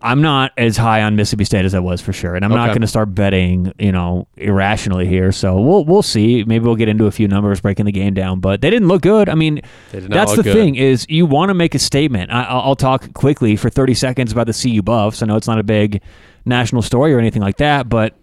I'm 0.06 0.22
not 0.22 0.52
as 0.58 0.78
high 0.78 1.02
on 1.02 1.16
Mississippi 1.16 1.46
State 1.46 1.66
as 1.66 1.74
I 1.74 1.80
was 1.80 2.00
for 2.00 2.14
sure, 2.14 2.36
and 2.36 2.46
I'm 2.46 2.52
not 2.52 2.68
going 2.68 2.82
to 2.82 2.88
start 2.88 3.14
betting, 3.16 3.74
you 3.80 3.92
know, 3.92 4.28
irrationally 4.38 5.08
here. 5.08 5.32
So 5.32 5.60
we'll 5.60 5.84
we'll 5.84 6.04
see. 6.04 6.44
Maybe 6.44 6.64
we'll 6.66 6.76
get 6.76 6.88
into 6.88 7.08
a 7.08 7.12
few 7.12 7.28
numbers 7.28 7.60
breaking 7.60 7.86
the 7.86 7.92
game 7.92 8.14
down, 8.14 8.40
but 8.40 8.62
they 8.62 8.70
didn't 8.70 8.88
look 8.88 9.02
good. 9.02 9.28
I 9.30 9.36
mean, 9.36 9.62
They 9.92 10.02
did 10.02 10.10
not 10.10 10.16
that's 10.16 10.36
the 10.36 10.44
good. 10.44 10.54
thing 10.54 10.76
is 10.76 11.06
you 11.10 11.26
want 11.26 11.50
to 11.50 11.54
make 11.54 11.74
a 11.76 11.80
statement. 11.80 12.32
I, 12.32 12.44
I'll, 12.44 12.62
I'll 12.62 12.76
talk 12.76 13.14
quickly 13.14 13.56
for 13.56 13.70
30 13.70 13.94
seconds 13.96 14.32
about 14.32 14.48
the 14.48 14.54
CU 14.54 14.82
Buffs. 14.82 15.22
I 15.22 15.26
know 15.26 15.36
it's 15.36 15.48
not 15.48 15.60
a 15.60 15.64
big 15.64 16.02
national 16.46 16.84
story 16.84 17.14
or 17.14 17.20
anything 17.20 17.42
like 17.42 17.58
that, 17.58 17.90
but 17.90 18.16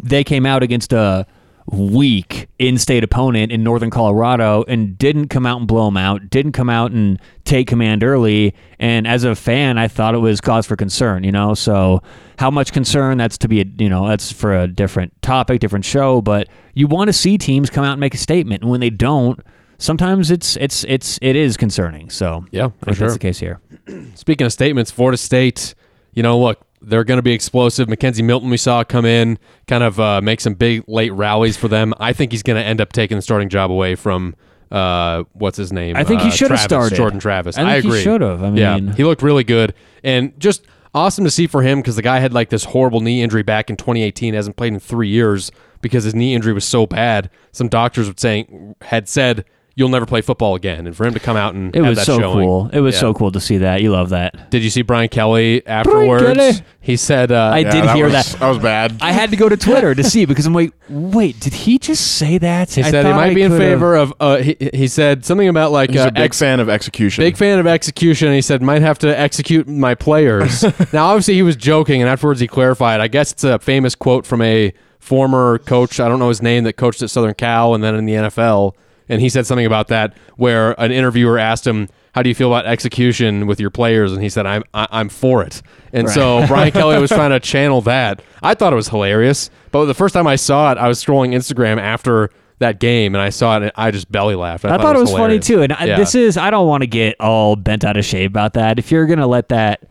they 0.00 0.24
came 0.24 0.44
out 0.44 0.62
against 0.62 0.92
a 0.92 1.26
weak 1.66 2.46
in-state 2.58 3.02
opponent 3.02 3.50
in 3.50 3.62
northern 3.64 3.90
colorado 3.90 4.64
and 4.68 4.98
didn't 4.98 5.28
come 5.28 5.46
out 5.46 5.58
and 5.58 5.66
blow 5.66 5.86
them 5.86 5.96
out 5.96 6.28
didn't 6.28 6.52
come 6.52 6.68
out 6.68 6.90
and 6.92 7.18
take 7.44 7.66
command 7.66 8.02
early. 8.04 8.54
And 8.78 9.06
as 9.06 9.24
a 9.24 9.34
fan 9.34 9.78
i 9.78 9.88
thought 9.88 10.14
it 10.14 10.18
was 10.18 10.40
cause 10.40 10.66
for 10.66 10.76
concern 10.76 11.24
you 11.24 11.32
know? 11.32 11.54
So 11.54 12.02
how 12.38 12.50
much 12.50 12.72
concern? 12.72 13.16
That's 13.16 13.38
to 13.38 13.48
be 13.48 13.60
a, 13.60 13.64
you 13.78 13.88
know 13.88 14.08
that's 14.08 14.32
for 14.32 14.54
a 14.54 14.66
different 14.66 15.12
topic 15.22 15.60
different 15.60 15.84
show. 15.84 16.20
But 16.20 16.48
you 16.74 16.86
want 16.86 17.08
to 17.08 17.12
see 17.12 17.38
teams 17.38 17.70
come 17.70 17.84
out 17.84 17.92
and 17.92 18.00
make 18.00 18.14
a 18.14 18.18
statement. 18.18 18.62
And 18.62 18.70
when 18.70 18.80
they 18.80 18.90
don't 18.90 19.40
sometimes 19.78 20.30
it's 20.30 20.56
it's 20.56 20.84
it's 20.84 21.18
it 21.22 21.36
is 21.36 21.56
concerning. 21.56 22.10
So 22.10 22.44
Yeah, 22.50 22.70
for 22.82 22.94
sure. 22.94 23.06
that's 23.08 23.14
the 23.14 23.20
case 23.20 23.38
here. 23.38 23.60
Speaking 24.14 24.46
of 24.46 24.52
statements, 24.52 24.90
Florida 24.90 25.16
State, 25.16 25.74
you 26.12 26.22
know, 26.22 26.38
look, 26.38 26.60
they're 26.88 27.04
going 27.04 27.18
to 27.18 27.22
be 27.22 27.32
explosive. 27.32 27.88
McKenzie 27.88 28.24
Milton, 28.24 28.50
we 28.50 28.56
saw 28.56 28.84
come 28.84 29.04
in, 29.04 29.38
kind 29.66 29.82
of 29.84 29.98
uh, 30.00 30.20
make 30.20 30.40
some 30.40 30.54
big 30.54 30.84
late 30.88 31.12
rallies 31.12 31.56
for 31.56 31.68
them. 31.68 31.94
I 31.98 32.12
think 32.12 32.32
he's 32.32 32.42
going 32.42 32.60
to 32.60 32.64
end 32.66 32.80
up 32.80 32.92
taking 32.92 33.16
the 33.18 33.22
starting 33.22 33.48
job 33.48 33.70
away 33.70 33.94
from 33.94 34.34
uh, 34.70 35.24
what's 35.32 35.56
his 35.56 35.72
name? 35.72 35.96
I 35.96 36.04
think 36.04 36.20
he 36.22 36.28
Uh, 36.28 36.32
should 36.32 36.50
have 36.50 36.60
started. 36.60 36.96
Jordan 36.96 37.20
Travis. 37.20 37.56
I 37.56 37.62
think 37.74 37.84
he 37.84 37.88
agree. 37.90 38.02
should 38.02 38.20
have. 38.20 38.42
I 38.42 38.46
mean, 38.50 38.56
yeah, 38.56 38.78
he 38.94 39.04
looked 39.04 39.22
really 39.22 39.44
good 39.44 39.74
and 40.02 40.32
just 40.40 40.66
awesome 40.94 41.24
to 41.24 41.30
see 41.30 41.46
for 41.46 41.62
him 41.62 41.80
because 41.80 41.96
the 41.96 42.02
guy 42.02 42.18
had 42.18 42.32
like 42.32 42.48
this 42.50 42.64
horrible 42.64 43.00
knee 43.00 43.22
injury 43.22 43.42
back 43.42 43.68
in 43.70 43.76
2018, 43.76 44.34
hasn't 44.34 44.56
played 44.56 44.72
in 44.72 44.80
three 44.80 45.08
years 45.08 45.50
because 45.80 46.04
his 46.04 46.14
knee 46.14 46.34
injury 46.34 46.52
was 46.52 46.64
so 46.64 46.86
bad. 46.86 47.30
Some 47.52 47.68
doctors 47.68 48.06
would 48.08 48.18
saying 48.18 48.74
had 48.80 49.08
said 49.08 49.44
you'll 49.74 49.88
never 49.88 50.06
play 50.06 50.20
football 50.20 50.54
again, 50.54 50.86
and 50.86 50.96
for 50.96 51.04
him 51.06 51.14
to 51.14 51.20
come 51.20 51.36
out 51.36 51.54
and 51.54 51.74
it 51.74 51.80
have 51.82 51.90
was 51.90 51.98
that 51.98 52.06
so 52.06 52.18
showing, 52.18 52.46
cool 52.46 52.70
it 52.72 52.80
was 52.80 52.94
yeah. 52.94 53.00
so 53.00 53.14
cool 53.14 53.32
to 53.32 53.40
see 53.40 53.58
that 53.58 53.82
you 53.82 53.90
love 53.90 54.10
that 54.10 54.50
Did 54.50 54.62
you 54.62 54.70
see 54.70 54.82
Brian 54.82 55.08
Kelly 55.08 55.66
afterwards? 55.66 56.22
Kelly. 56.22 56.52
He 56.80 56.96
said, 56.96 57.32
uh, 57.32 57.50
I 57.50 57.62
did 57.62 57.88
hear 57.90 58.04
was, 58.04 58.12
that. 58.12 58.26
That 58.40 58.48
was 58.48 58.58
bad. 58.58 58.98
I 59.00 59.12
had 59.12 59.30
to 59.30 59.36
go 59.36 59.48
to 59.48 59.56
Twitter 59.56 59.94
to 59.94 60.04
see 60.04 60.26
because 60.26 60.44
I'm 60.44 60.52
like, 60.52 60.74
wait, 60.90 61.40
did 61.40 61.54
he 61.54 61.78
just 61.78 62.18
say 62.18 62.36
that? 62.36 62.70
He 62.74 62.82
I 62.82 62.90
said 62.90 63.06
he 63.06 63.12
might 63.12 63.30
I 63.30 63.34
be 63.34 63.40
in 63.40 63.52
favor 63.56 63.96
of. 63.96 64.12
Uh, 64.20 64.36
he, 64.36 64.54
he 64.74 64.86
said 64.86 65.24
something 65.24 65.48
about 65.48 65.72
like 65.72 65.88
He's 65.88 66.00
uh, 66.00 66.08
a 66.08 66.12
big 66.12 66.24
ex- 66.24 66.38
fan 66.38 66.60
of 66.60 66.68
execution. 66.68 67.24
big 67.24 67.38
fan 67.38 67.58
of 67.58 67.66
execution. 67.66 68.34
He 68.34 68.42
said 68.42 68.60
might 68.60 68.82
have 68.82 68.98
to 68.98 69.18
execute 69.18 69.66
my 69.66 69.94
players. 69.94 70.62
now, 70.92 71.06
obviously, 71.06 71.34
he 71.34 71.42
was 71.42 71.56
joking, 71.56 72.02
and 72.02 72.10
afterwards 72.10 72.38
he 72.38 72.46
clarified. 72.46 73.00
I 73.00 73.08
guess 73.08 73.32
it's 73.32 73.44
a 73.44 73.58
famous 73.58 73.94
quote 73.94 74.26
from 74.26 74.42
a 74.42 74.74
former 74.98 75.58
coach. 75.60 76.00
I 76.00 76.08
don't 76.08 76.18
know 76.18 76.28
his 76.28 76.42
name 76.42 76.64
that 76.64 76.74
coached 76.74 77.02
at 77.02 77.08
Southern 77.08 77.34
Cal 77.34 77.74
and 77.74 77.82
then 77.82 77.94
in 77.94 78.04
the 78.04 78.14
NFL. 78.14 78.74
And 79.08 79.20
he 79.20 79.28
said 79.28 79.46
something 79.46 79.66
about 79.66 79.88
that, 79.88 80.16
where 80.36 80.78
an 80.80 80.90
interviewer 80.90 81.38
asked 81.38 81.66
him, 81.66 81.88
how 82.14 82.22
do 82.22 82.28
you 82.28 82.34
feel 82.34 82.52
about 82.52 82.64
execution 82.66 83.46
with 83.46 83.58
your 83.60 83.70
players? 83.70 84.12
And 84.12 84.22
he 84.22 84.28
said, 84.28 84.46
I'm 84.46 84.62
I, 84.72 84.86
I'm 84.90 85.08
for 85.08 85.42
it. 85.42 85.62
And 85.92 86.08
so 86.08 86.46
Brian 86.46 86.70
Kelly 86.72 86.98
was 87.00 87.10
trying 87.10 87.30
to 87.30 87.40
channel 87.40 87.80
that. 87.82 88.22
I 88.42 88.54
thought 88.54 88.72
it 88.72 88.76
was 88.76 88.88
hilarious, 88.88 89.50
but 89.72 89.84
the 89.86 89.94
first 89.94 90.14
time 90.14 90.26
I 90.26 90.36
saw 90.36 90.70
it, 90.72 90.78
I 90.78 90.86
was 90.88 91.04
scrolling 91.04 91.34
Instagram 91.34 91.78
after 91.80 92.30
that 92.60 92.78
game, 92.78 93.16
and 93.16 93.20
I 93.22 93.30
saw 93.30 93.56
it, 93.56 93.62
and 93.64 93.72
I 93.74 93.90
just 93.90 94.10
belly 94.12 94.36
laughed. 94.36 94.64
I, 94.64 94.78
thought, 94.78 94.94
it 94.94 95.00
was, 95.00 95.10
funny 95.10 95.40
too. 95.40 95.62
And 95.62 95.72
I 95.72 95.86
Yeah. 95.86 95.96
this 95.96 96.14
is, 96.14 96.36
I 96.36 96.50
don't 96.50 96.68
want 96.68 96.82
to 96.82 96.86
get 96.86 97.16
all 97.20 97.56
bent 97.56 97.84
out 97.84 97.96
of 97.96 98.04
shape 98.04 98.30
about 98.30 98.54
that. 98.54 98.78
If 98.78 98.92
you're 98.92 99.06
going 99.06 99.18
to 99.18 99.26
let 99.26 99.48
that 99.48 99.82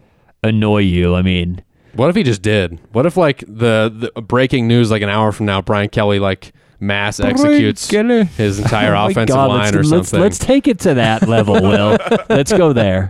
annoy 0.44 0.80
you, 0.80 1.14
I 1.14 1.22
mean, 1.22 1.62
What 1.94 2.10
if 2.10 2.16
he 2.16 2.24
just 2.24 2.42
did? 2.42 2.80
What 2.94 3.06
if 3.06 3.18
like 3.18 3.40
the, 3.48 4.12
the 4.16 4.22
breaking 4.22 4.68
news 4.68 4.90
like 4.92 5.02
an 5.02 5.10
hour 5.10 5.34
from 5.34 5.46
now, 5.46 5.62
Brian 5.62 5.90
Kelly 5.90 6.20
like 6.20 6.54
mass 6.84 7.20
executes 7.20 7.88
Kelly. 7.90 8.26
his 8.26 8.60
entire 8.60 8.94
Oh 8.96 9.06
my 9.06 9.12
offensive 9.12 9.36
God, 9.36 9.50
line 9.50 9.60
let's, 9.60 9.74
or 9.74 9.78
let's, 9.84 9.90
something? 10.10 10.20
Let's 10.20 10.38
take 10.38 10.68
it 10.68 10.80
to 10.82 10.96
that 10.96 11.28
level, 11.28 11.56
Will. 11.56 11.98
let's 12.30 12.52
go 12.52 12.74
there. 12.74 13.10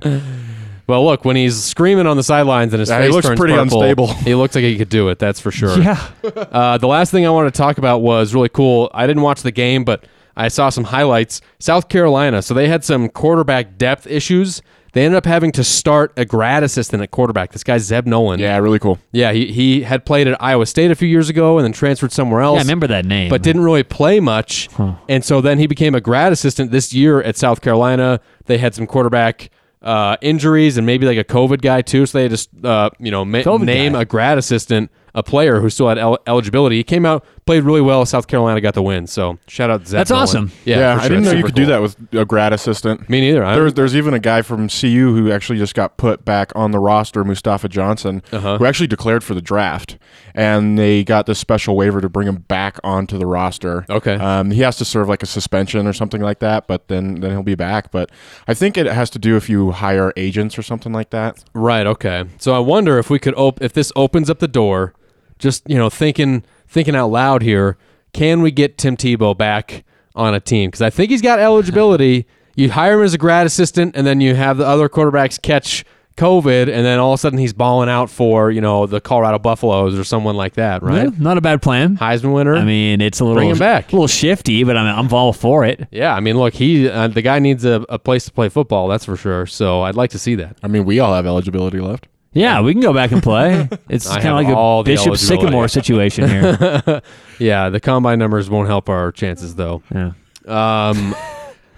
Well, 0.85 1.05
look, 1.05 1.23
when 1.23 1.35
he's 1.35 1.63
screaming 1.63 2.07
on 2.07 2.17
the 2.17 2.23
sidelines 2.23 2.73
and 2.73 2.79
his 2.81 2.89
Yeah, 2.89 2.99
he 2.99 3.05
face 3.07 3.13
looks 3.13 3.27
turns 3.27 3.39
pretty 3.39 3.53
purple, 3.53 3.81
unstable. 3.81 4.07
He 4.07 4.35
looks 4.35 4.53
like 4.55 4.63
he 4.65 4.77
could 4.77 4.89
do 4.89 5.09
it. 5.09 5.17
That's 5.17 5.39
for 5.39 5.51
sure. 5.51 5.77
Yeah. 5.79 5.99
Uh, 6.53 6.77
the 6.77 6.87
last 6.87 7.09
thing 7.11 7.25
I 7.25 7.29
wanted 7.29 7.53
to 7.53 7.57
talk 7.57 7.77
about 7.79 7.99
was 7.99 8.33
really 8.35 8.49
cool. 8.49 8.91
I 8.93 9.07
didn't 9.07 9.23
watch 9.23 9.41
the 9.41 9.51
game, 9.51 9.83
but 9.83 10.05
I 10.35 10.49
saw 10.49 10.69
some 10.69 10.83
highlights. 10.83 11.41
South 11.59 11.89
Carolina, 11.89 12.41
so 12.41 12.53
they 12.53 12.67
had 12.67 12.83
some 12.83 13.09
quarterback 13.09 13.77
depth 13.77 14.05
issues. 14.07 14.61
They 14.93 15.03
ended 15.05 15.17
up 15.17 15.25
having 15.25 15.51
to 15.53 15.63
start 15.63 16.13
a 16.17 16.23
grad 16.25 16.63
assistant 16.63 17.01
at 17.03 17.11
quarterback. 17.11 17.51
This 17.51 17.63
guy 17.63 17.77
Zeb 17.79 18.05
Noland. 18.05 18.39
Yeah, 18.41 18.57
really 18.59 18.79
cool. 18.79 18.99
yeah. 19.11 19.31
He 19.33 19.51
he 19.51 19.81
had 19.81 20.05
played 20.05 20.27
at 20.27 20.41
Iowa 20.41 20.65
State 20.65 20.91
a 20.91 20.95
few 20.95 21.07
years 21.07 21.29
ago 21.29 21.57
and 21.57 21.65
then 21.65 21.73
transferred 21.73 22.11
somewhere 22.11 22.41
else. 22.41 22.55
Yeah, 22.57 22.61
I 22.61 22.63
remember 22.63 22.87
that 22.87 23.05
name. 23.05 23.29
but 23.29 23.41
didn't 23.41 23.63
really 23.63 23.83
play 23.83 24.19
much. 24.19 24.69
And 25.09 25.25
so 25.25 25.41
then 25.41 25.57
he 25.59 25.67
became 25.67 25.95
a 25.95 26.01
grad 26.01 26.31
assistant 26.31 26.71
this 26.71 26.93
year 26.93 27.21
at 27.21 27.35
South 27.37 27.61
Carolina. 27.61 28.19
They 28.45 28.57
had 28.59 28.75
some 28.75 28.85
quarterback 28.87 29.49
uh, 29.81 30.15
injuries 30.21 30.77
and 30.77 30.85
maybe 30.85 31.05
like 31.05 31.17
a 31.17 31.23
COVID 31.25 31.61
guy 31.61 31.81
too. 31.81 32.05
So 32.05 32.17
they 32.19 32.29
had 32.29 32.37
to, 32.37 32.67
uh, 32.69 32.89
you 32.99 33.11
know, 33.11 33.25
ma- 33.25 33.41
name 33.57 33.93
guy. 33.93 34.01
a 34.01 34.05
grad 34.05 34.37
assistant, 34.37 34.89
a 35.13 35.21
player 35.23 35.59
who 35.59 35.69
still 35.69 35.89
had 35.89 35.97
el- 35.97 36.19
eligibility. 36.25 36.77
He 36.77 36.83
came 36.85 37.05
out, 37.05 37.25
played 37.45 37.63
really 37.63 37.81
well. 37.81 38.05
South 38.05 38.27
Carolina 38.27 38.61
got 38.61 38.73
the 38.73 38.81
win. 38.81 39.07
So 39.07 39.37
shout 39.47 39.69
out 39.69 39.81
to 39.81 39.87
Zach. 39.87 39.99
That's 39.99 40.09
Noland. 40.09 40.23
awesome. 40.29 40.51
Yeah, 40.65 40.77
Yeah, 40.79 40.95
for 40.97 41.01
I 41.01 41.07
didn't 41.09 41.23
know 41.25 41.31
you 41.31 41.37
super 41.37 41.47
could 41.47 41.55
do 41.55 41.65
that 41.67 41.81
with 41.81 41.95
a 42.13 42.25
grad 42.25 42.53
assistant. 42.53 43.09
Me 43.09 43.21
neither. 43.21 43.43
I, 43.43 43.55
There's, 43.55 43.73
there's 43.73 43.95
even 43.95 44.13
a 44.13 44.19
guy 44.19 44.41
from 44.41 44.69
CU 44.69 45.13
who 45.15 45.31
actually 45.31 45.57
just 45.59 45.75
got 45.75 45.97
put 45.97 46.23
back 46.25 46.51
on 46.55 46.71
the 46.71 46.79
roster, 46.79 47.23
Mustafa 47.23 47.67
Johnson, 47.69 48.21
Uh-huh. 48.31 48.57
who 48.57 48.65
actually 48.65 48.87
declared 48.87 49.23
for 49.23 49.33
the 49.33 49.41
draft, 49.41 49.97
and 50.33 50.77
they 50.77 51.03
got 51.03 51.25
this 51.25 51.39
special 51.39 51.75
waiver 51.75 52.01
to 52.01 52.09
bring 52.09 52.27
him 52.27 52.37
back 52.47 52.79
onto 52.83 53.17
the 53.17 53.25
roster. 53.25 53.85
Okay. 53.89 54.15
Um, 54.15 54.51
he 54.51 54.61
has 54.61 54.77
to 54.77 54.85
serve 54.85 55.07
like 55.09 55.23
a 55.23 55.27
suspension 55.27 55.85
or 55.87 55.93
something 55.93 56.21
like 56.21 56.39
that, 56.39 56.67
but 56.67 56.87
then 56.87 57.15
then 57.21 57.31
he'll 57.31 57.43
be 57.43 57.55
back. 57.55 57.91
But 57.91 58.09
I 58.47 58.53
think 58.53 58.77
it 58.77 58.85
has 58.87 59.09
to 59.11 59.19
do 59.19 59.35
if 59.35 59.49
you 59.49 59.71
hire 59.71 60.13
agents 60.17 60.57
or 60.57 60.61
something 60.61 60.93
like 60.93 61.09
that. 61.11 61.43
Right. 61.53 61.85
Okay. 61.85 62.25
So 62.39 62.53
I 62.53 62.59
wonder 62.59 62.97
if 62.97 63.09
we 63.09 63.19
could 63.19 63.33
op- 63.35 63.61
if 63.61 63.73
this 63.73 63.91
opens 63.95 64.29
up 64.29 64.39
the 64.39 64.47
door, 64.47 64.93
just 65.39 65.63
you 65.67 65.77
know 65.77 65.89
thinking 65.89 66.43
thinking 66.73 66.95
out 66.95 67.07
loud 67.07 67.41
here, 67.43 67.77
can 68.11 68.41
we 68.41 68.51
get 68.51 68.77
Tim 68.77 68.97
Tebow 68.97 69.37
back 69.37 69.83
on 70.15 70.33
a 70.33 70.39
team? 70.39 70.69
Because 70.69 70.81
I 70.81 70.89
think 70.89 71.09
he's 71.11 71.21
got 71.21 71.39
eligibility. 71.39 72.27
You 72.55 72.69
hire 72.69 72.99
him 72.99 73.03
as 73.05 73.15
a 73.15 73.17
grad 73.17 73.47
assistant, 73.47 73.95
and 73.95 74.05
then 74.05 74.21
you 74.21 74.35
have 74.35 74.57
the 74.57 74.65
other 74.67 74.87
quarterbacks 74.87 75.41
catch 75.41 75.83
COVID, 76.17 76.69
and 76.71 76.85
then 76.85 76.99
all 76.99 77.13
of 77.13 77.17
a 77.17 77.19
sudden 77.19 77.39
he's 77.39 77.51
balling 77.51 77.89
out 77.89 78.11
for 78.11 78.51
you 78.51 78.61
know 78.61 78.85
the 78.85 79.01
Colorado 79.01 79.39
Buffaloes 79.39 79.97
or 79.97 80.03
someone 80.03 80.35
like 80.35 80.53
that, 80.53 80.83
right? 80.83 81.05
Yeah, 81.05 81.09
not 81.17 81.39
a 81.39 81.41
bad 81.41 81.63
plan. 81.63 81.97
Heisman 81.97 82.31
winner. 82.31 82.55
I 82.55 82.63
mean, 82.63 83.01
it's 83.01 83.19
a 83.19 83.23
little 83.25 83.37
Bring 83.39 83.49
him 83.49 83.57
back. 83.57 83.91
a 83.91 83.95
little 83.95 84.05
shifty, 84.07 84.63
but 84.63 84.77
I 84.77 84.83
mean, 84.83 84.93
I'm 84.99 85.11
all 85.11 85.33
for 85.33 85.65
it. 85.65 85.87
yeah. 85.89 86.13
I 86.13 86.19
mean, 86.19 86.37
look, 86.37 86.53
he 86.53 86.87
uh, 86.87 87.07
the 87.07 87.23
guy 87.23 87.39
needs 87.39 87.65
a, 87.65 87.83
a 87.89 87.97
place 87.97 88.25
to 88.25 88.31
play 88.31 88.49
football. 88.49 88.87
That's 88.87 89.05
for 89.05 89.17
sure. 89.17 89.47
So 89.47 89.81
I'd 89.81 89.95
like 89.95 90.11
to 90.11 90.19
see 90.19 90.35
that. 90.35 90.55
I 90.61 90.67
mean, 90.67 90.85
we 90.85 90.99
all 90.99 91.15
have 91.15 91.25
eligibility 91.25 91.79
left. 91.79 92.05
Yeah, 92.33 92.61
we 92.61 92.73
can 92.73 92.81
go 92.81 92.93
back 92.93 93.11
and 93.11 93.21
play. 93.21 93.69
It's 93.89 94.07
I 94.07 94.15
kind 94.21 94.29
of 94.29 94.37
have 94.37 94.47
like 94.47 94.55
all 94.57 94.81
a 94.81 94.83
the 94.83 94.91
Bishop 94.91 95.07
eligibility. 95.07 95.43
Sycamore 95.45 95.67
situation 95.67 96.27
here. 96.29 97.01
Yeah, 97.39 97.69
the 97.69 97.79
combine 97.79 98.19
numbers 98.19 98.49
won't 98.49 98.67
help 98.67 98.89
our 98.89 99.11
chances 99.11 99.55
though. 99.55 99.81
yeah. 99.93 100.13
Um, 100.45 101.15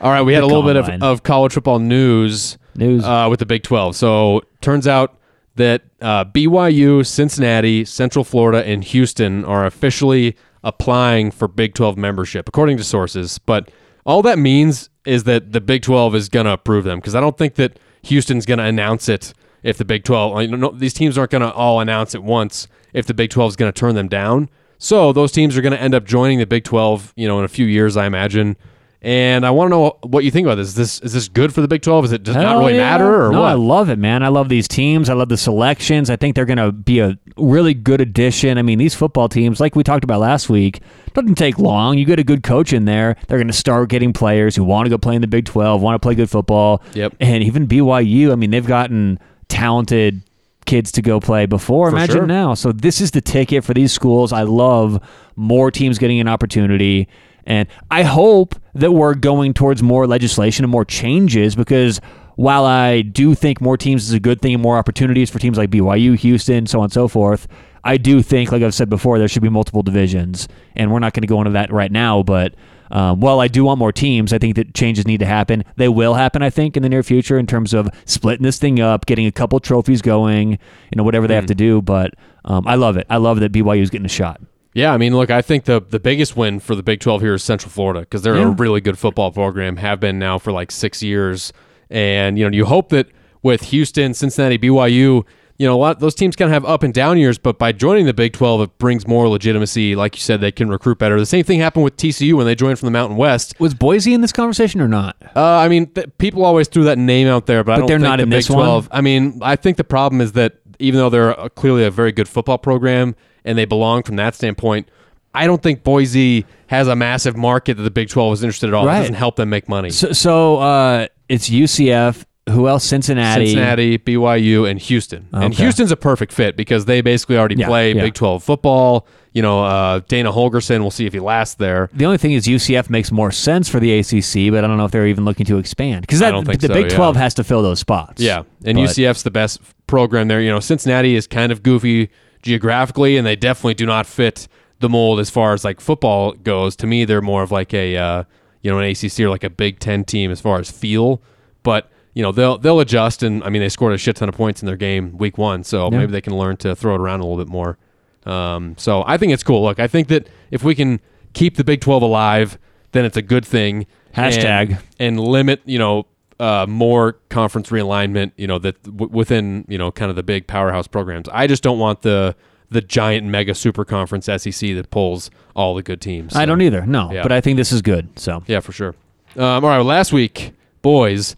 all 0.02 0.12
right, 0.12 0.22
we 0.22 0.34
had 0.34 0.44
a 0.44 0.48
little 0.48 0.64
bit 0.64 0.76
combine. 0.76 0.96
of, 1.02 1.04
of 1.20 1.24
college 1.24 1.54
football 1.54 1.80
news 1.80 2.58
News. 2.76 3.04
uh, 3.04 3.28
with 3.30 3.40
the 3.40 3.46
Big 3.46 3.64
12. 3.64 3.96
So 3.96 4.42
turns 4.62 4.88
out 4.88 5.18
that 5.56 5.84
uh, 6.02 6.26
BYU, 6.26 7.06
Cincinnati, 7.06 7.86
Central 7.86 8.24
Florida, 8.26 8.66
and 8.66 8.84
Houston 8.84 9.46
are 9.46 9.66
officially 9.66 10.36
applying 10.64 11.32
for 11.32 11.48
Big 11.48 11.74
12 11.74 11.98
membership, 11.98 12.50
according 12.50 12.78
to 12.78 12.84
sources. 12.84 13.40
But 13.40 13.70
all 14.06 14.22
that 14.24 14.38
means 14.38 14.90
is 15.06 15.24
that 15.24 15.54
the 15.54 15.62
Big 15.62 15.82
12 15.84 16.16
is 16.16 16.28
going 16.30 16.46
to 16.48 16.52
approve 16.52 16.84
them 16.84 17.00
because 17.00 17.16
I 17.16 17.22
don't 17.22 17.38
think 17.38 17.56
that 17.56 17.80
Houston's 18.04 18.46
going 18.46 18.60
to 18.60 18.66
announce 18.66 19.08
it 19.08 19.34
if 19.66 19.80
the 19.80 19.84
Big 19.84 20.04
12, 20.04 20.34
like, 20.34 20.50
no, 20.52 20.70
these 20.70 20.94
teams 20.94 21.18
aren't 21.18 21.32
going 21.32 21.42
to 21.42 21.52
all 21.52 21.80
announce 21.80 22.14
at 22.14 22.24
once 22.24 22.68
if 22.94 23.08
the 23.08 23.16
Big 23.16 23.32
12 23.32 23.54
is 23.54 23.56
going 23.56 23.74
to 23.74 23.78
turn 23.78 23.96
them 23.96 24.08
down. 24.08 24.48
So 24.78 25.12
those 25.12 25.32
teams 25.32 25.58
are 25.58 25.62
going 25.62 25.74
to 25.74 25.82
end 25.82 25.96
up 25.96 26.06
joining 26.06 26.38
the 26.38 26.46
Big 26.46 26.64
12, 26.64 27.14
you 27.16 27.28
know, 27.28 27.40
in 27.40 27.46
a 27.46 27.50
few 27.50 27.66
years, 27.66 27.98
I 27.98 28.06
imagine. 28.06 28.58
And 29.02 29.44
I 29.44 29.50
want 29.50 29.68
to 29.68 29.70
know 29.72 29.98
what 30.04 30.24
you 30.24 30.30
think 30.30 30.46
about 30.46 30.56
this. 30.56 30.70
Is 30.70 30.76
this 30.76 31.00
is 31.02 31.14
this 31.14 31.28
good 31.28 31.54
for 31.54 31.62
the 31.62 31.68
Big 31.68 31.82
12? 31.82 32.06
Is 32.06 32.12
it 32.12 32.24
does 32.24 32.36
not 32.36 32.58
really 32.58 32.74
yeah. 32.74 32.80
matter 32.80 33.28
or 33.28 33.32
no, 33.32 33.42
what? 33.42 33.50
I 33.50 33.54
love 33.54 33.90
it, 33.90 33.98
man. 33.98 34.24
I 34.24 34.28
love 34.28 34.50
these 34.50 34.68
teams. 34.68 35.10
I 35.10 35.14
love 35.14 35.30
the 35.30 35.38
selections. 35.38 36.10
I 36.10 36.16
think 36.16 36.36
they're 36.36 36.46
going 36.46 36.58
to 36.58 36.72
be 36.72 37.00
a 37.00 37.18
really 37.38 37.74
good 37.74 38.02
addition. 38.02 38.58
I 38.58 38.62
mean, 38.62 38.78
these 38.78 38.96
football 38.96 39.30
teams, 39.30 39.60
like 39.60 39.76
we 39.76 39.84
talked 39.84 40.04
about 40.04 40.22
last 40.22 40.50
week, 40.50 40.82
doesn't 41.14 41.36
take 41.36 41.58
long. 41.60 41.98
You 41.98 42.06
get 42.06 42.20
a 42.20 42.24
good 42.24 42.42
coach 42.44 42.74
in 42.74 42.86
there, 42.86 43.16
they're 43.28 43.38
going 43.38 43.48
to 43.48 43.54
start 43.54 43.90
getting 43.90 44.14
players 44.14 44.56
who 44.56 44.64
want 44.64 44.86
to 44.86 44.90
go 44.90 44.98
play 44.98 45.16
in 45.16 45.22
the 45.22 45.28
Big 45.28 45.46
12, 45.46 45.82
want 45.82 45.96
to 45.96 46.00
play 46.00 46.16
good 46.16 46.30
football. 46.30 46.82
Yep. 46.94 47.16
And 47.20 47.44
even 47.44 47.68
BYU, 47.68 48.32
I 48.32 48.36
mean, 48.36 48.52
they've 48.52 48.66
gotten 48.66 49.20
talented 49.48 50.22
kids 50.66 50.92
to 50.94 51.02
go 51.02 51.20
play 51.20 51.46
before. 51.46 51.90
For 51.90 51.98
Imagine 51.98 52.16
sure. 52.16 52.28
now. 52.28 52.54
So 52.54 52.72
this 52.72 53.02
is 53.02 53.12
the 53.12 53.22
ticket 53.22 53.64
for 53.64 53.74
these 53.74 53.92
schools. 53.92 54.34
I 54.34 54.44
love 54.44 55.02
more 55.36 55.72
teams 55.72 55.98
getting 55.98 56.20
an 56.20 56.28
opportunity. 56.28 57.08
And 57.46 57.68
I 57.92 58.04
hope 58.04 58.56
that 58.74 58.92
we're 58.92 59.14
going 59.14 59.54
towards 59.54 59.84
more 59.84 60.08
legislation 60.08 60.66
and 60.66 60.72
more 60.72 60.86
changes 60.86 61.56
because 61.56 62.02
while 62.36 62.66
I 62.66 63.02
do 63.02 63.36
think 63.36 63.62
more 63.62 63.78
teams 63.78 64.04
is 64.04 64.14
a 64.14 64.20
good 64.20 64.42
thing 64.42 64.54
and 64.54 64.64
more 64.64 64.78
opportunities 64.78 65.30
for 65.30 65.40
teams 65.40 65.58
like 65.58 65.70
BYU, 65.70 66.18
Houston, 66.18 66.66
so 66.66 66.80
on 66.80 66.86
and 66.86 66.94
so 66.94 67.08
forth, 67.08 67.48
I 67.84 67.98
do 67.98 68.22
think, 68.22 68.52
like 68.52 68.64
I've 68.64 68.74
said 68.74 68.90
before, 68.90 69.20
there 69.20 69.28
should 69.28 69.44
be 69.44 69.50
multiple 69.50 69.84
divisions. 69.84 70.48
And 70.76 70.92
we're 70.92 71.00
not 71.00 71.14
going 71.14 71.22
to 71.22 71.28
go 71.28 71.40
into 71.40 71.52
that 71.52 71.72
right 71.72 71.92
now, 71.92 72.24
but 72.24 72.56
um, 72.92 73.20
while 73.20 73.40
I 73.40 73.48
do 73.48 73.66
want 73.66 73.80
more 73.80 73.92
teams, 73.92 74.34
I 74.34 74.38
think 74.38 74.56
that 74.56 74.74
changes 74.74 75.08
need 75.08 75.20
to 75.20 75.26
happen. 75.26 75.64
They 75.76 75.90
will 75.90 76.14
happen, 76.14 76.42
I 76.42 76.50
think, 76.50 76.78
in 76.78 76.84
the 76.84 76.90
near 76.90 77.04
future 77.04 77.38
in 77.38 77.48
terms 77.48 77.74
of 77.74 77.90
splitting 78.06 78.44
this 78.44 78.60
thing 78.60 78.80
up, 78.80 79.06
getting 79.06 79.26
a 79.26 79.32
couple 79.32 79.60
trophies 79.60 80.02
going, 80.02 80.52
you 80.52 80.96
know, 80.96 81.04
whatever 81.04 81.28
they 81.28 81.36
have 81.36 81.48
to 81.48 81.56
do. 81.56 81.82
But 81.82 82.14
um, 82.46 82.68
I 82.68 82.76
love 82.76 82.98
it. 82.98 83.08
I 83.10 83.18
love 83.18 83.40
that 83.40 83.52
BYU 83.52 83.82
is 83.82 83.90
getting 83.90 84.06
a 84.06 84.10
shot. 84.10 84.42
Yeah, 84.74 84.94
I 84.94 84.98
mean, 84.98 85.16
look, 85.16 85.32
I 85.32 85.42
think 85.42 85.64
the 85.64 85.82
the 85.82 86.02
biggest 86.02 86.36
win 86.36 86.60
for 86.60 86.76
the 86.76 86.84
Big 86.84 87.00
12 87.00 87.22
here 87.22 87.34
is 87.36 87.44
Central 87.44 87.72
Florida 87.72 88.02
because 88.02 88.24
they're 88.24 88.36
a 88.36 88.50
really 88.50 88.82
good 88.82 89.00
football 89.00 89.32
program, 89.32 89.78
have 89.78 90.02
been 90.02 90.20
now 90.20 90.38
for 90.38 90.52
like 90.52 90.70
six 90.70 91.02
years, 91.02 91.54
and 91.90 92.38
you 92.38 92.44
know, 92.44 92.54
you 92.54 92.66
hope 92.66 92.90
that 92.90 93.08
with 93.42 93.62
Houston, 93.70 94.14
Cincinnati, 94.14 94.58
BYU, 94.58 95.24
you 95.58 95.66
know, 95.66 95.76
a 95.76 95.78
lot 95.80 96.00
those 96.00 96.16
teams 96.16 96.36
kind 96.36 96.48
of 96.50 96.54
have 96.54 96.66
up 96.66 96.84
and 96.84 96.94
down 96.94 97.18
years, 97.18 97.38
but 97.38 97.58
by 97.58 97.72
joining 97.72 98.06
the 98.06 98.14
Big 98.14 98.34
12, 98.34 98.62
it 98.62 98.78
brings 98.78 99.08
more 99.08 99.30
legitimacy. 99.30 99.96
Like 99.96 100.16
you 100.16 100.22
said, 100.22 100.42
they 100.42 100.52
can 100.52 100.70
recruit 100.70 100.98
better. 101.00 101.18
The 101.18 101.26
same 101.26 101.44
thing 101.46 101.60
happened 101.60 101.86
with 101.86 101.96
TCU 101.98 102.34
when 102.34 102.46
they 102.46 102.56
joined 102.56 102.78
from 102.78 102.88
the 102.88 102.92
Mountain 102.92 103.18
West. 103.18 103.56
Was 103.60 103.74
Boise 103.74 104.14
in 104.14 104.22
this 104.22 104.34
conversation 104.34 104.82
or 104.82 104.88
not? 104.88 105.16
Uh, 105.36 105.42
I 105.44 105.70
mean, 105.70 105.88
th- 105.88 106.10
people 106.18 106.44
always 106.44 106.68
threw 106.68 106.84
that 106.86 106.98
name 106.98 107.28
out 107.28 107.46
there, 107.46 107.64
but, 107.64 107.74
I 107.74 107.76
But 107.76 107.80
don't 107.82 107.88
they're 107.88 107.98
think 108.00 108.04
not 108.10 108.18
the 108.18 108.24
in 108.24 108.30
Big 108.30 108.38
this 108.40 108.50
one? 108.50 108.66
12. 108.66 108.90
I 108.92 109.02
mean, 109.02 109.40
I 109.42 109.56
think 109.56 109.78
the 109.78 109.84
problem 109.86 110.20
is 110.20 110.34
that 110.34 110.58
even 110.80 111.00
though 111.00 111.10
they're 111.10 111.32
a, 111.32 111.50
clearly 111.50 111.86
a 111.86 111.92
very 111.92 112.12
good 112.12 112.28
football 112.28 112.58
program 112.58 113.16
and 113.46 113.58
they 113.58 113.66
belong 113.66 114.04
from 114.04 114.18
that 114.18 114.36
standpoint, 114.36 114.90
I 115.34 115.48
don't 115.48 115.62
think 115.64 115.84
Boise 115.84 116.46
has 116.68 116.88
a 116.88 116.96
massive 116.96 117.38
market 117.38 117.76
that 117.78 117.84
the 117.84 117.92
Big 117.92 118.10
12 118.10 118.34
is 118.34 118.44
interested 118.44 118.68
at 118.68 118.74
all. 118.74 118.86
Right. 118.86 118.98
It 118.98 119.02
doesn't 119.02 119.16
help 119.16 119.36
them 119.38 119.50
make 119.50 119.70
money. 119.70 119.90
So, 119.90 120.12
so 120.12 120.58
uh, 120.58 121.08
it's 121.30 121.50
UCF. 121.50 122.26
Who 122.50 122.68
else? 122.68 122.84
Cincinnati. 122.84 123.48
Cincinnati, 123.48 123.98
BYU, 123.98 124.70
and 124.70 124.80
Houston. 124.80 125.28
And 125.34 125.54
Houston's 125.56 125.92
a 125.92 125.98
perfect 125.98 126.32
fit 126.32 126.56
because 126.56 126.86
they 126.86 127.02
basically 127.02 127.38
already 127.38 127.56
Yeah, 127.56 127.68
play 127.68 127.94
yeah. 127.94 128.02
Big 128.04 128.14
12 128.14 128.44
football. 128.44 129.08
You 129.34 129.42
know, 129.42 129.66
uh, 129.66 130.02
Dana 130.08 130.32
Holgorsen, 130.32 130.80
we'll 130.80 130.92
see 130.92 131.06
if 131.08 131.14
he 131.14 131.20
lasts 131.20 131.56
there. 131.56 131.90
The 131.94 132.06
only 132.06 132.18
thing 132.20 132.34
is 132.34 132.46
UCF 132.48 132.90
makes 132.90 133.12
more 133.12 133.32
sense 133.32 133.68
for 133.68 133.80
the 133.80 133.98
ACC, 134.00 134.52
but 134.52 134.64
I 134.64 134.68
don't 134.68 134.78
know 134.78 134.86
if 134.86 134.92
they're 134.92 135.08
even 135.08 135.26
looking 135.26 135.46
to 135.48 135.58
expand 135.58 136.02
because 136.02 136.22
I 136.22 136.30
don't 136.32 136.46
think 136.46 136.62
the 136.62 136.68
so, 136.68 136.74
Big 136.74 136.92
yeah. 136.92 136.96
12 136.96 137.16
has 137.16 137.34
to 137.34 137.44
fill 137.44 137.62
those 137.64 137.80
spots. 137.80 138.22
Yeah, 138.22 138.44
and 138.64 138.78
But- 138.78 138.90
UCF's 138.90 139.24
the 139.24 139.32
best 139.32 139.60
program 139.88 140.28
there. 140.28 140.40
You 140.40 140.52
know, 140.52 140.60
Cincinnati 140.60 141.16
is 141.16 141.28
kind 141.28 141.52
of 141.52 141.64
goofy 141.64 142.10
geographically, 142.44 143.18
and 143.18 143.26
they 143.26 143.36
definitely 143.36 143.74
do 143.74 143.86
not 143.86 144.06
fit 144.06 144.48
the 144.80 144.88
mold 144.88 145.20
as 145.20 145.30
far 145.30 145.54
as 145.54 145.66
like 145.66 145.82
football 145.82 146.32
goes. 146.34 146.76
To 146.78 146.88
me, 146.88 147.06
they're 147.06 147.22
more 147.22 147.44
of 147.44 147.52
like 147.52 147.74
a 147.74 147.98
uh, 147.98 148.24
you 148.62 148.72
know 148.72 148.80
an 148.80 148.86
ACC 148.90 149.20
or 149.22 149.30
like 149.30 149.44
a 149.44 149.50
Big 149.50 149.80
Ten 149.80 150.04
team 150.06 150.32
as 150.32 150.40
far 150.40 150.60
as 150.60 150.70
feel. 150.72 151.22
But 151.64 151.90
you 152.16 152.24
know 152.24 152.32
they'll 152.32 152.58
they'll 152.58 152.80
adjust, 152.80 153.22
and 153.22 153.44
I 153.44 153.50
mean 153.50 153.62
they 153.62 153.70
scored 153.70 153.94
a 153.94 153.98
shit 154.00 154.16
ton 154.16 154.28
of 154.30 154.34
points 154.36 154.64
in 154.64 154.66
their 154.66 154.76
game 154.78 155.16
week 155.20 155.38
one, 155.38 155.64
so 155.64 155.90
Yeah. 155.92 156.00
maybe 156.00 156.12
they 156.14 156.22
can 156.22 156.36
learn 156.36 156.58
to 156.58 156.76
throw 156.76 156.96
it 156.96 157.02
around 157.02 157.20
a 157.20 157.26
little 157.28 157.38
bit 157.44 157.52
more. 157.52 157.78
Um, 158.26 158.74
so 158.78 159.04
I 159.06 159.18
think 159.18 159.34
it's 159.34 159.44
cool. 159.44 159.62
Look, 159.64 159.80
I 159.80 159.88
think 159.88 160.08
that 160.08 160.28
if 160.50 160.64
we 160.64 160.74
can 160.74 161.00
keep 161.34 161.58
the 161.58 161.64
Big 161.64 161.82
Twelve 161.82 162.02
alive, 162.02 162.58
then 162.94 163.06
it's 163.06 163.18
a 163.18 163.22
good 163.22 163.46
thing. 163.46 163.86
Hashtag. 164.16 164.70
and, 164.70 164.78
and 165.00 165.20
limit 165.20 165.62
you 165.66 165.78
know 165.78 166.08
uh, 166.40 166.66
more 166.68 167.14
conference 167.30 167.70
realignment. 167.70 168.32
You 168.38 168.48
know 168.48 168.60
that 168.60 168.82
w- 168.84 169.12
within 169.12 169.66
you 169.68 169.78
know 169.78 169.92
kind 169.92 170.10
of 170.10 170.16
the 170.16 170.24
big 170.24 170.48
powerhouse 170.48 170.88
programs. 170.88 171.28
I 171.32 171.46
just 171.48 171.62
don't 171.64 171.78
want 171.80 172.02
the 172.02 172.36
the 172.72 172.82
giant 172.82 173.28
mega 173.28 173.54
super 173.54 173.86
conference 173.86 174.26
SEC 174.26 174.74
that 174.76 174.90
pulls 174.90 175.30
all 175.56 175.76
the 175.76 175.84
good 175.84 176.02
teams. 176.02 176.36
I 176.36 176.46
don't 176.46 176.62
either. 176.62 176.84
No, 176.86 177.12
Yeah. 177.12 177.22
but 177.22 177.32
I 177.32 177.40
think 177.42 177.58
this 177.58 177.72
is 177.72 177.82
good. 177.84 178.18
So 178.18 178.42
Yeah, 178.48 178.60
for 178.62 178.72
sure. 178.72 178.96
Um, 179.38 179.44
all 179.44 179.70
right, 179.70 179.78
well, 179.78 179.84
last 179.84 180.12
week, 180.12 180.54
boys, 180.82 181.36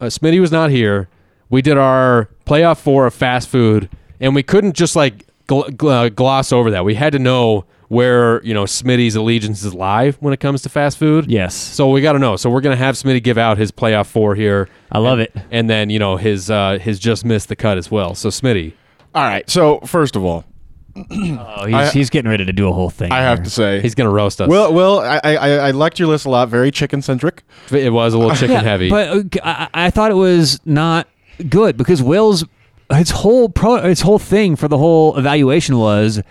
uh, 0.00 0.06
Smitty 0.06 0.40
was 0.40 0.52
not 0.52 0.70
here. 0.70 1.08
We 1.50 1.62
did 1.62 1.78
our 1.78 2.28
playoff 2.44 2.78
four 2.80 3.06
of 3.06 3.14
fast 3.14 3.48
food, 3.48 3.88
and 4.20 4.34
we 4.34 4.42
couldn't 4.42 4.74
just 4.74 4.96
like 4.96 5.26
gl- 5.48 5.68
gl- 5.70 6.06
uh, 6.06 6.08
gloss 6.08 6.52
over 6.52 6.70
that. 6.72 6.84
We 6.84 6.94
had 6.94 7.12
to 7.12 7.18
know 7.18 7.64
where 7.88 8.42
you 8.42 8.52
know 8.52 8.64
Smitty's 8.64 9.14
allegiances 9.14 9.72
lie 9.72 10.10
when 10.18 10.34
it 10.34 10.40
comes 10.40 10.62
to 10.62 10.68
fast 10.68 10.98
food. 10.98 11.30
yes, 11.30 11.54
So 11.54 11.88
we 11.90 12.00
got 12.00 12.14
to 12.14 12.18
know. 12.18 12.34
So 12.36 12.50
we're 12.50 12.60
gonna 12.60 12.74
have 12.74 12.96
Smitty 12.96 13.22
give 13.22 13.38
out 13.38 13.58
his 13.58 13.70
playoff 13.70 14.06
four 14.06 14.34
here, 14.34 14.68
I 14.90 14.98
love 14.98 15.20
it. 15.20 15.32
and 15.52 15.70
then 15.70 15.88
you 15.90 16.00
know 16.00 16.16
his 16.16 16.50
uh, 16.50 16.78
his 16.80 16.98
just 16.98 17.24
missed 17.24 17.48
the 17.48 17.54
cut 17.56 17.78
as 17.78 17.88
well. 17.90 18.14
So 18.16 18.28
Smitty, 18.28 18.72
All 19.14 19.22
right. 19.22 19.48
So 19.48 19.78
first 19.80 20.16
of 20.16 20.24
all, 20.24 20.44
Oh, 20.96 21.04
he's, 21.66 21.74
I- 21.74 21.90
he's 21.90 22.10
getting 22.10 22.30
ready 22.30 22.44
to 22.44 22.52
do 22.52 22.68
a 22.68 22.72
whole 22.72 22.90
thing. 22.90 23.12
I 23.12 23.20
have 23.20 23.42
to 23.42 23.50
say, 23.50 23.80
he's 23.80 23.94
gonna 23.94 24.10
roast 24.10 24.40
us. 24.40 24.48
Will, 24.48 24.72
Will, 24.72 25.00
I, 25.00 25.20
I, 25.22 25.48
I 25.48 25.70
liked 25.72 25.98
your 25.98 26.08
list 26.08 26.24
a 26.26 26.30
lot. 26.30 26.48
Very 26.48 26.70
chicken 26.70 27.02
centric. 27.02 27.42
it 27.70 27.92
was 27.92 28.14
a 28.14 28.18
little 28.18 28.34
chicken 28.34 28.52
Yeah, 28.56 28.62
heavy. 28.62 28.88
But 28.90 29.36
uh, 29.42 29.68
I, 29.74 29.86
I 29.86 29.90
thought 29.90 30.10
it 30.10 30.14
was 30.14 30.58
not 30.64 31.08
good 31.48 31.76
because 31.76 32.02
Will's 32.02 32.44
his 32.92 33.10
whole 33.10 33.48
pro 33.48 33.82
his 33.82 34.00
whole 34.00 34.18
thing 34.18 34.56
for 34.56 34.68
the 34.68 34.78
whole 34.78 35.16
evaluation 35.18 35.76
was 35.78 36.22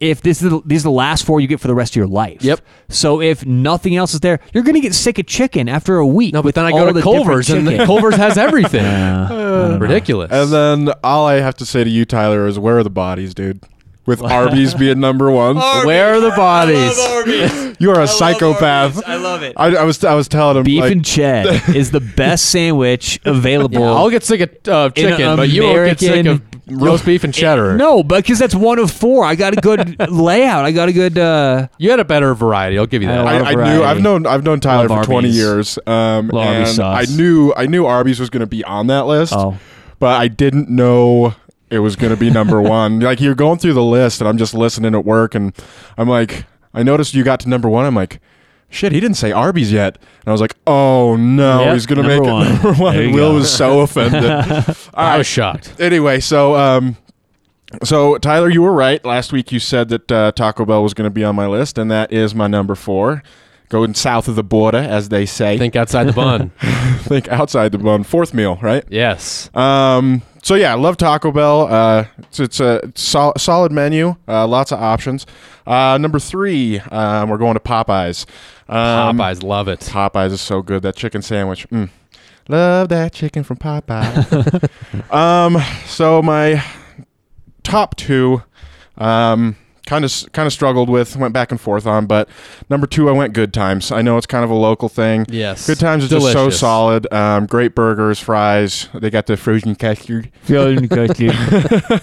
if 0.00 0.22
this 0.22 0.40
is 0.40 0.48
the, 0.50 0.62
these 0.64 0.82
are 0.82 0.84
the 0.84 0.90
last 0.92 1.26
four 1.26 1.40
you 1.40 1.46
get 1.48 1.58
for 1.60 1.66
the 1.68 1.74
rest 1.74 1.92
of 1.92 1.96
your 1.96 2.06
life. 2.06 2.42
Yep. 2.42 2.60
So 2.88 3.20
if 3.20 3.44
nothing 3.44 3.96
else 3.96 4.14
is 4.14 4.20
there, 4.20 4.38
you're 4.54 4.62
gonna 4.64 4.80
get 4.80 4.94
sick 4.94 5.18
of 5.18 5.26
chicken 5.26 5.68
after 5.68 5.96
a 5.98 6.06
week. 6.06 6.32
no, 6.32 6.42
but 6.42 6.54
then 6.54 6.64
I 6.64 6.70
go 6.70 6.86
to 6.86 6.92
the 6.92 7.02
Culver's, 7.02 7.50
and 7.50 7.66
chicken. 7.68 7.84
Culver's 7.86 8.14
has 8.16 8.36
everything. 8.38 8.84
Uh, 9.58 9.76
Ridiculous. 9.80 10.30
And 10.30 10.52
then 10.52 10.94
all 11.02 11.26
I 11.26 11.34
have 11.40 11.56
to 11.56 11.66
say 11.66 11.82
to 11.82 11.90
you, 11.90 12.04
Tyler, 12.04 12.46
is 12.46 12.58
where 12.60 12.78
are 12.78 12.84
the 12.84 12.90
bodies, 12.90 13.34
dude? 13.34 13.60
With 14.08 14.22
Arby's 14.38 14.72
being 14.72 15.00
number 15.00 15.30
one, 15.30 15.56
Where 15.56 16.14
are 16.14 16.20
the 16.20 16.30
bodies? 16.30 17.76
you 17.78 17.90
are 17.90 18.00
a 18.00 18.08
psychopath. 18.08 19.06
I 19.06 19.16
love 19.16 19.42
it. 19.42 19.52
I, 19.54 19.76
I 19.76 19.84
was 19.84 20.02
I 20.02 20.14
was 20.14 20.28
telling 20.28 20.56
him 20.56 20.62
Beef 20.64 20.80
like, 20.80 20.92
and 20.92 21.04
cheddar 21.04 21.60
is 21.76 21.90
the 21.90 22.00
best 22.00 22.46
sandwich 22.46 23.20
available. 23.26 23.80
Yeah, 23.80 23.92
I'll 23.92 24.08
get 24.08 24.24
sick 24.24 24.40
of 24.40 24.68
uh, 24.72 24.88
chicken, 24.90 25.36
but 25.36 25.50
you 25.50 25.62
won't 25.62 25.98
get 25.98 26.00
sick 26.00 26.24
of 26.24 26.40
roast 26.68 27.04
beef 27.04 27.22
and 27.22 27.34
cheddar. 27.34 27.76
No, 27.76 28.02
but 28.02 28.24
because 28.24 28.38
that's 28.38 28.54
one 28.54 28.78
of 28.78 28.90
four. 28.90 29.26
I 29.26 29.34
got 29.34 29.52
a 29.52 29.60
good 29.60 30.00
layout. 30.10 30.64
I 30.64 30.72
got 30.72 30.88
a 30.88 30.92
good. 30.94 31.18
uh 31.18 31.68
You 31.76 31.90
had 31.90 32.00
a 32.00 32.04
better 32.06 32.34
variety. 32.34 32.78
I'll 32.78 32.86
give 32.86 33.02
you 33.02 33.08
that. 33.08 33.26
I, 33.26 33.40
I, 33.40 33.50
I 33.50 33.54
knew. 33.74 33.82
I've 33.84 34.00
known 34.00 34.26
I've 34.26 34.42
known 34.42 34.60
Tyler 34.60 34.88
Love 34.88 35.00
for 35.00 35.04
twenty 35.04 35.28
years, 35.28 35.78
um, 35.86 36.28
Love 36.28 36.46
Arby's 36.46 36.78
and 36.78 36.88
I 36.88 37.04
knew 37.04 37.52
I 37.54 37.66
knew 37.66 37.84
Arby's 37.84 38.20
was 38.20 38.30
going 38.30 38.40
to 38.40 38.46
be 38.46 38.64
on 38.64 38.86
that 38.86 39.04
list, 39.04 39.34
Oh. 39.36 39.58
but 39.98 40.18
I 40.18 40.28
didn't 40.28 40.70
know 40.70 41.34
it 41.70 41.78
was 41.80 41.96
going 41.96 42.12
to 42.12 42.18
be 42.18 42.30
number 42.30 42.60
one. 42.78 43.00
Like 43.00 43.20
you're 43.20 43.34
going 43.34 43.58
through 43.58 43.74
the 43.74 43.82
list, 43.82 44.20
and 44.20 44.28
I'm 44.28 44.38
just 44.38 44.54
listening 44.54 44.94
at 44.94 45.04
work, 45.04 45.34
and 45.34 45.54
I'm 45.96 46.08
like, 46.08 46.44
I 46.74 46.82
noticed 46.82 47.14
you 47.14 47.24
got 47.24 47.40
to 47.40 47.48
number 47.48 47.68
one. 47.68 47.84
I'm 47.86 47.94
like. 47.94 48.20
Shit, 48.70 48.92
he 48.92 49.00
didn't 49.00 49.16
say 49.16 49.32
Arby's 49.32 49.72
yet. 49.72 49.96
And 49.96 50.28
I 50.28 50.30
was 50.30 50.42
like, 50.42 50.54
oh 50.66 51.16
no, 51.16 51.62
Yep, 51.62 51.72
he's 51.72 51.86
going 51.86 52.02
to 52.02 52.06
make 52.06 52.20
one. 52.20 52.46
it 52.46 52.50
number 52.52 52.72
one. 52.74 52.96
And 52.98 53.14
Will 53.14 53.30
go. 53.30 53.34
was 53.36 53.50
so 53.50 53.80
offended. 53.86 54.22
All 54.22 54.74
I 54.92 55.16
was 55.16 55.26
shocked. 55.26 55.72
Anyway, 55.80 56.20
so 56.20 56.54
um, 56.54 56.98
so 57.82 58.18
Tyler, 58.18 58.50
you 58.50 58.60
were 58.60 58.74
right. 58.74 59.02
Last 59.06 59.32
week 59.32 59.52
you 59.52 59.58
said 59.58 59.88
that 59.88 60.12
uh, 60.12 60.32
Taco 60.32 60.66
Bell 60.66 60.82
was 60.82 60.92
going 60.92 61.06
to 61.06 61.10
be 61.10 61.24
on 61.24 61.34
my 61.34 61.46
list, 61.46 61.78
and 61.78 61.90
that 61.90 62.12
is 62.12 62.34
my 62.34 62.46
number 62.46 62.74
four. 62.74 63.22
Going 63.70 63.94
south 63.94 64.28
of 64.28 64.36
the 64.36 64.44
border, 64.44 64.76
as 64.76 65.08
they 65.08 65.24
say. 65.24 65.56
Think 65.56 65.74
outside 65.74 66.04
the 66.04 66.12
bun. 66.12 66.50
Think 67.04 67.26
outside 67.28 67.72
the 67.72 67.78
bun. 67.78 68.02
Fourth 68.04 68.34
meal, 68.34 68.58
right? 68.60 68.84
yes. 68.90 69.48
Um. 69.56 70.20
So 70.42 70.54
yeah, 70.54 70.72
I 70.72 70.76
love 70.76 70.96
Taco 70.96 71.32
Bell. 71.32 71.66
Uh, 71.72 72.06
it's, 72.18 72.40
it's 72.40 72.60
a 72.60 72.92
sol- 72.94 73.34
solid 73.36 73.72
menu. 73.72 74.16
Uh, 74.26 74.46
lots 74.46 74.72
of 74.72 74.80
options. 74.80 75.26
Uh, 75.66 75.98
number 75.98 76.18
three, 76.18 76.80
um, 76.80 77.28
we're 77.28 77.38
going 77.38 77.54
to 77.54 77.60
Popeyes. 77.60 78.24
Um, 78.68 79.18
Popeyes 79.18 79.42
love 79.42 79.68
it. 79.68 79.80
Popeyes 79.80 80.32
is 80.32 80.40
so 80.40 80.62
good. 80.62 80.82
That 80.82 80.96
chicken 80.96 81.22
sandwich. 81.22 81.68
Mm. 81.68 81.90
Love 82.48 82.88
that 82.88 83.12
chicken 83.12 83.44
from 83.44 83.58
Popeye. 83.58 85.12
um, 85.12 85.62
so 85.86 86.22
my 86.22 86.64
top 87.62 87.96
two, 87.96 88.42
um, 88.96 89.56
kind 89.88 90.04
of 90.04 90.12
kind 90.32 90.46
of 90.46 90.52
struggled 90.52 90.88
with, 90.90 91.16
went 91.16 91.32
back 91.32 91.50
and 91.50 91.60
forth 91.60 91.86
on, 91.86 92.06
but 92.06 92.28
number 92.68 92.86
two, 92.86 93.08
I 93.08 93.12
went 93.12 93.32
Good 93.32 93.52
Times. 93.54 93.90
I 93.90 94.02
know 94.02 94.18
it's 94.18 94.26
kind 94.26 94.44
of 94.44 94.50
a 94.50 94.54
local 94.54 94.88
thing. 94.88 95.24
Yes. 95.30 95.66
Good 95.66 95.80
Times 95.80 96.04
is 96.04 96.10
just 96.10 96.30
so 96.32 96.50
solid. 96.50 97.10
Um, 97.12 97.46
great 97.46 97.74
burgers, 97.74 98.20
fries. 98.20 98.88
They 98.94 99.08
got 99.10 99.26
the 99.26 99.36
frozen 99.36 99.74
custard. 99.74 100.30
but 100.48 102.02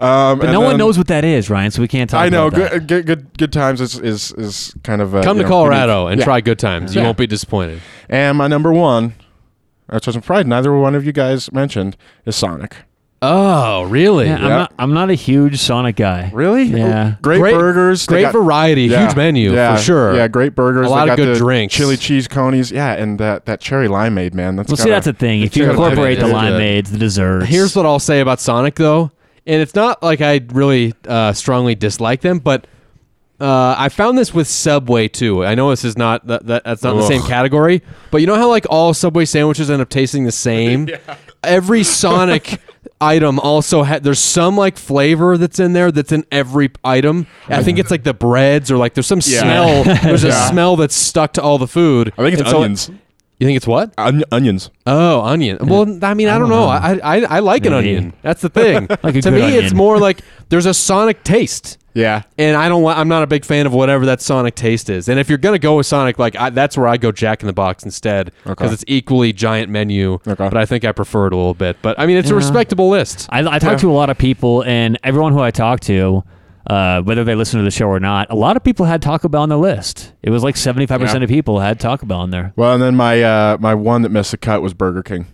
Um, 0.00 0.40
and 0.40 0.52
no 0.52 0.60
one 0.60 0.76
knows 0.76 0.96
what 0.96 1.08
that 1.08 1.24
is, 1.24 1.50
Ryan. 1.50 1.70
So 1.70 1.82
we 1.82 1.88
can't 1.88 2.08
talk. 2.08 2.26
About 2.26 2.26
it. 2.26 2.28
I 2.28 2.30
know. 2.30 2.46
About 2.46 2.70
that. 2.72 2.86
Good, 2.86 2.86
good, 2.86 3.06
good, 3.06 3.38
good 3.38 3.52
times 3.52 3.80
is 3.80 3.98
is 3.98 4.32
is 4.32 4.74
kind 4.84 5.02
of 5.02 5.14
uh, 5.14 5.22
Come 5.22 5.36
to 5.38 5.42
know, 5.42 5.48
Colorado 5.48 6.02
unique. 6.04 6.12
and 6.12 6.18
Yeah. 6.20 6.24
try 6.24 6.40
good 6.40 6.58
times. 6.58 6.94
You 6.94 7.00
Yeah. 7.00 7.06
won't 7.08 7.18
be 7.18 7.26
disappointed. 7.26 7.80
And 8.08 8.38
my 8.38 8.46
number 8.46 8.72
one, 8.72 9.14
which 9.88 10.06
I'm 10.06 10.12
surprised 10.12 10.46
neither 10.46 10.72
one 10.76 10.94
of 10.94 11.04
you 11.04 11.12
guys 11.12 11.50
mentioned, 11.52 11.96
is 12.24 12.36
Sonic. 12.36 12.76
Oh, 13.20 13.82
really? 13.82 14.26
Yeah, 14.26 14.36
I'm 14.36 14.42
Yeah. 14.42 14.48
not. 14.48 14.72
I'm 14.78 14.94
not 14.94 15.10
a 15.10 15.14
huge 15.14 15.58
Sonic 15.58 15.96
guy. 15.96 16.30
Really? 16.32 16.62
Yeah. 16.64 17.14
Great, 17.20 17.40
Great- 17.40 17.54
burgers. 17.54 18.06
They 18.06 18.14
Great 18.14 18.22
got- 18.22 18.32
variety. 18.32 18.84
yeah, 18.84 19.06
Huge 19.06 19.16
menu 19.16 19.52
yeah, 19.54 19.74
for 19.76 19.82
sure. 19.82 20.14
Yeah, 20.14 20.28
great 20.28 20.54
burgers. 20.54 20.86
A 20.86 20.88
They 20.88 20.94
lot 20.94 21.02
of 21.08 21.16
got 21.16 21.16
good 21.16 21.34
the 21.34 21.38
drinks. 21.38 21.74
Chili 21.74 21.96
cheese 21.96 22.28
conies. 22.28 22.70
Yeah, 22.70 22.92
and 22.92 23.18
that 23.18 23.46
that 23.46 23.60
cherry 23.60 23.88
limeade, 23.88 24.34
man. 24.34 24.54
That's 24.54 24.68
Well, 24.68 24.76
see, 24.76 24.84
gotta- 24.84 24.92
that's 24.92 25.06
the 25.06 25.12
thing. 25.14 25.42
If 25.42 25.56
you 25.56 25.64
gotta 25.64 25.72
incorporate 25.76 26.20
the 26.20 26.26
pivot. 26.26 26.36
Limeades, 26.38 26.90
the 26.92 26.98
desserts. 26.98 27.46
Here's 27.46 27.74
what 27.74 27.86
I'll 27.86 27.98
say 27.98 28.20
about 28.20 28.38
Sonic 28.40 28.76
though, 28.76 29.10
and 29.48 29.60
it's 29.60 29.74
not 29.74 30.00
like 30.00 30.20
I 30.20 30.40
really 30.52 30.94
uh, 31.08 31.32
strongly 31.32 31.74
dislike 31.74 32.20
them, 32.20 32.38
but 32.38 32.68
uh, 33.40 33.74
I 33.76 33.88
found 33.88 34.16
this 34.16 34.32
with 34.32 34.46
Subway 34.46 35.08
too. 35.08 35.44
I 35.44 35.56
know 35.56 35.70
this 35.70 35.84
is 35.84 35.98
not 35.98 36.24
that, 36.28 36.46
that 36.46 36.62
that's 36.64 36.84
not 36.84 36.92
in 36.94 37.00
the 37.00 37.06
same 37.08 37.22
category, 37.22 37.82
but 38.12 38.20
you 38.20 38.28
know 38.28 38.36
how 38.36 38.48
like 38.48 38.66
all 38.70 38.94
Subway 38.94 39.24
sandwiches 39.24 39.70
end 39.70 39.82
up 39.82 39.88
tasting 39.88 40.22
the 40.22 40.30
same. 40.32 40.88
Every 41.44 41.82
Sonic 41.84 42.60
item 43.00 43.38
also 43.38 43.82
had 43.82 44.02
there's 44.04 44.18
some 44.18 44.56
like 44.56 44.76
flavor 44.76 45.36
that's 45.38 45.58
in 45.58 45.72
there 45.72 45.90
that's 45.92 46.12
in 46.12 46.24
every 46.32 46.70
item. 46.84 47.26
I 47.48 47.62
think 47.62 47.78
it's 47.78 47.90
like 47.90 48.02
the 48.04 48.14
breads 48.14 48.70
or 48.70 48.76
like 48.76 48.94
there's 48.94 49.06
some 49.06 49.20
Yeah. 49.24 49.40
smell. 49.40 49.84
There's 50.02 50.24
a 50.24 50.28
Yeah. 50.28 50.50
smell 50.50 50.76
that's 50.76 50.96
stuck 50.96 51.32
to 51.34 51.42
all 51.42 51.58
the 51.58 51.68
food. 51.68 52.12
I 52.18 52.22
think 52.22 52.32
it's 52.34 52.42
And 52.42 52.50
so- 52.50 52.56
onions. 52.62 52.90
You 53.40 53.46
think 53.46 53.56
it's 53.56 53.68
what? 53.68 53.92
On- 53.98 54.24
onions. 54.32 54.70
Oh, 54.84 55.20
onion. 55.20 55.58
Well, 55.62 55.82
I 56.02 56.14
mean, 56.14 56.26
I, 56.28 56.38
don't 56.38 56.48
know. 56.48 56.64
I, 56.64 56.98
I 57.04 57.20
I 57.36 57.38
like 57.38 57.64
an 57.66 57.72
onion. 57.72 58.12
That's 58.20 58.42
the 58.42 58.48
thing. 58.48 58.88
Like 59.02 59.14
a 59.14 59.22
to 59.22 59.30
good 59.30 59.34
me, 59.34 59.54
it's 59.54 59.66
onion. 59.66 59.76
more 59.76 59.98
like 60.00 60.22
there's 60.48 60.66
a 60.66 60.74
Sonic 60.74 61.22
taste, 61.22 61.78
Yeah. 61.98 62.22
and 62.38 62.56
I 62.56 62.68
don't. 62.68 62.82
wa- 62.82 62.94
I'm 62.94 63.08
not 63.08 63.22
a 63.22 63.26
big 63.26 63.44
fan 63.44 63.66
of 63.66 63.72
whatever 63.74 64.06
that 64.06 64.20
Sonic 64.20 64.54
taste 64.54 64.88
is. 64.88 65.08
And 65.08 65.18
if 65.18 65.28
you're 65.28 65.38
gonna 65.38 65.58
go 65.58 65.76
with 65.76 65.86
Sonic, 65.86 66.18
like 66.18 66.36
I, 66.36 66.50
that's 66.50 66.76
where 66.76 66.86
I 66.86 66.96
go 66.96 67.10
Jack 67.12 67.42
in 67.42 67.46
the 67.46 67.52
Box 67.52 67.82
instead, 67.84 68.32
because 68.44 68.66
Okay. 68.68 68.74
it's 68.74 68.84
equally 68.86 69.32
giant 69.32 69.70
menu. 69.70 70.14
Okay. 70.26 70.34
But 70.36 70.56
I 70.56 70.64
think 70.66 70.84
I 70.84 70.92
prefer 70.92 71.26
it 71.26 71.32
a 71.32 71.36
little 71.36 71.54
bit. 71.54 71.76
But 71.82 71.98
I 71.98 72.06
mean, 72.06 72.16
it's 72.16 72.30
a 72.30 72.34
respectable 72.34 72.88
list. 72.88 73.26
I, 73.30 73.40
I 73.40 73.58
talk 73.58 73.72
Yeah. 73.72 73.76
to 73.78 73.90
a 73.90 73.92
lot 73.92 74.10
of 74.10 74.18
people, 74.18 74.62
and 74.64 74.98
everyone 75.02 75.32
who 75.32 75.40
I 75.40 75.50
talk 75.50 75.80
to, 75.80 76.22
uh, 76.68 77.00
whether 77.02 77.24
they 77.24 77.34
listen 77.34 77.58
to 77.58 77.64
the 77.64 77.70
show 77.70 77.86
or 77.88 77.98
not, 78.00 78.26
a 78.30 78.34
lot 78.36 78.56
of 78.56 78.62
people 78.62 78.84
had 78.86 79.00
Taco 79.02 79.28
Bell 79.28 79.42
on 79.42 79.48
the 79.48 79.58
list. 79.58 80.12
It 80.22 80.30
was 80.30 80.42
like 80.44 80.54
75% 80.56 81.22
of 81.22 81.28
people 81.28 81.60
had 81.60 81.80
Taco 81.80 82.04
Bell 82.06 82.20
on 82.20 82.30
there. 82.30 82.52
Well, 82.56 82.74
and 82.74 82.82
then 82.82 82.94
my 82.94 83.22
uh, 83.22 83.56
my 83.58 83.74
one 83.74 84.02
that 84.02 84.10
missed 84.10 84.30
the 84.32 84.36
cut 84.36 84.62
was 84.62 84.74
Burger 84.74 85.02
King. 85.02 85.26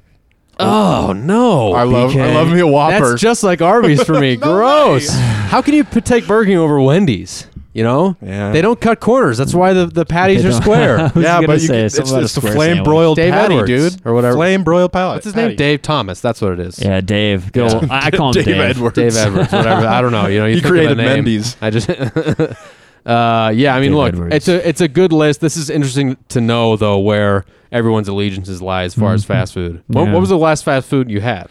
Oh 0.60 1.12
no! 1.12 1.72
I 1.72 1.82
love 1.82 2.16
I 2.16 2.32
love 2.34 2.50
me 2.52 2.60
a 2.60 2.66
Whopper. 2.66 3.10
That's 3.10 3.20
just 3.20 3.42
like 3.42 3.60
Arby's 3.60 4.02
for 4.04 4.18
me. 4.20 4.36
No 4.40 4.52
Gross. 4.54 5.08
How 5.10 5.60
can 5.62 5.74
you 5.74 5.84
p- 5.84 6.00
take 6.00 6.26
Burger 6.26 6.46
King 6.50 6.58
over 6.58 6.80
Wendy's? 6.80 7.46
You 7.72 7.82
know, 7.82 8.16
Yeah. 8.22 8.52
they 8.52 8.62
don't 8.62 8.80
cut 8.80 9.00
corners. 9.00 9.36
That's 9.36 9.52
why 9.52 9.72
the, 9.72 9.86
the 9.86 10.04
patties 10.04 10.44
are 10.44 10.52
square. 10.62 11.10
Yeah, 11.16 11.40
but 11.44 11.54
you 11.60 11.66
say 11.66 11.80
can, 11.82 11.90
something 11.90 12.16
it's, 12.18 12.24
it's 12.26 12.34
the 12.36 12.40
flame 12.42 12.54
sandwich. 12.76 12.84
broiled 12.84 13.16
Dave 13.16 13.32
patty, 13.32 13.54
Edwards, 13.54 13.96
dude, 13.96 14.06
or 14.06 14.14
whatever. 14.14 14.36
Flame 14.36 14.62
broiled 14.62 14.92
palate. 14.92 15.16
What's 15.16 15.24
his 15.24 15.34
name? 15.34 15.56
Dave 15.56 15.82
Thomas. 15.82 16.20
That's 16.20 16.40
what 16.40 16.52
it 16.52 16.60
is. 16.60 16.78
Yeah, 16.80 17.00
Dave. 17.00 17.50
Good 17.50 17.72
old- 17.74 17.90
I 17.90 18.06
I 18.06 18.10
call 18.12 18.28
him 18.28 18.34
Dave, 18.34 18.44
Dave. 18.44 18.60
Edwards. 18.60 18.94
Dave 18.94 19.16
Edwards, 19.16 19.52
whatever. 19.52 19.86
I 19.88 20.00
don't 20.00 20.12
know. 20.12 20.28
You 20.28 20.38
know, 20.38 20.46
you 20.46 20.54
He 20.56 20.60
think 20.60 20.66
of 20.66 20.70
a 20.70 20.94
created 20.94 20.98
name. 20.98 21.24
Mendy's. 21.24 21.56
I 21.60 21.70
just. 21.70 21.90
uh, 21.90 23.52
yeah, 23.54 23.74
I 23.74 23.80
mean, 23.80 23.90
Dave 23.90 23.96
look, 23.96 24.08
Edwards. 24.14 24.34
it's 24.36 24.48
a 24.48 24.68
it's 24.68 24.80
a 24.80 24.88
good 24.88 25.12
list. 25.12 25.40
This 25.40 25.56
is 25.56 25.68
interesting 25.68 26.16
to 26.28 26.40
know 26.40 26.76
though 26.76 26.98
where 27.00 27.44
everyone's 27.74 28.08
allegiances 28.08 28.62
lie 28.62 28.84
as 28.84 28.94
far 28.94 29.12
as 29.12 29.24
fast 29.24 29.52
food. 29.52 29.82
What, 29.88 30.04
Yeah. 30.04 30.12
what 30.12 30.20
was 30.20 30.28
the 30.30 30.38
last 30.38 30.64
fast 30.64 30.88
food 30.88 31.10
you 31.10 31.20
had? 31.20 31.50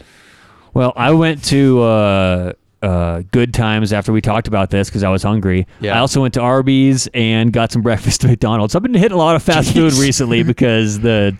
Well, 0.72 0.92
I 0.96 1.12
went 1.12 1.44
to 1.44 1.82
uh, 1.82 2.52
uh, 2.82 3.22
Good 3.30 3.54
Times 3.54 3.92
after 3.92 4.12
we 4.12 4.20
talked 4.20 4.48
about 4.48 4.70
this 4.70 4.88
because 4.88 5.04
I 5.04 5.10
was 5.10 5.22
hungry. 5.22 5.66
Yeah. 5.80 5.96
I 5.96 6.00
also 6.00 6.22
went 6.22 6.34
to 6.34 6.40
Arby's 6.40 7.08
and 7.14 7.52
got 7.52 7.70
some 7.70 7.82
breakfast 7.88 8.24
at 8.24 8.30
McDonald's. 8.30 8.74
I've 8.74 8.82
been 8.82 8.94
hitting 8.94 9.12
a 9.12 9.18
lot 9.18 9.36
of 9.36 9.42
fast 9.42 9.72
food 9.74 9.92
recently 9.92 10.42
because 10.52 10.98
the 10.98 11.36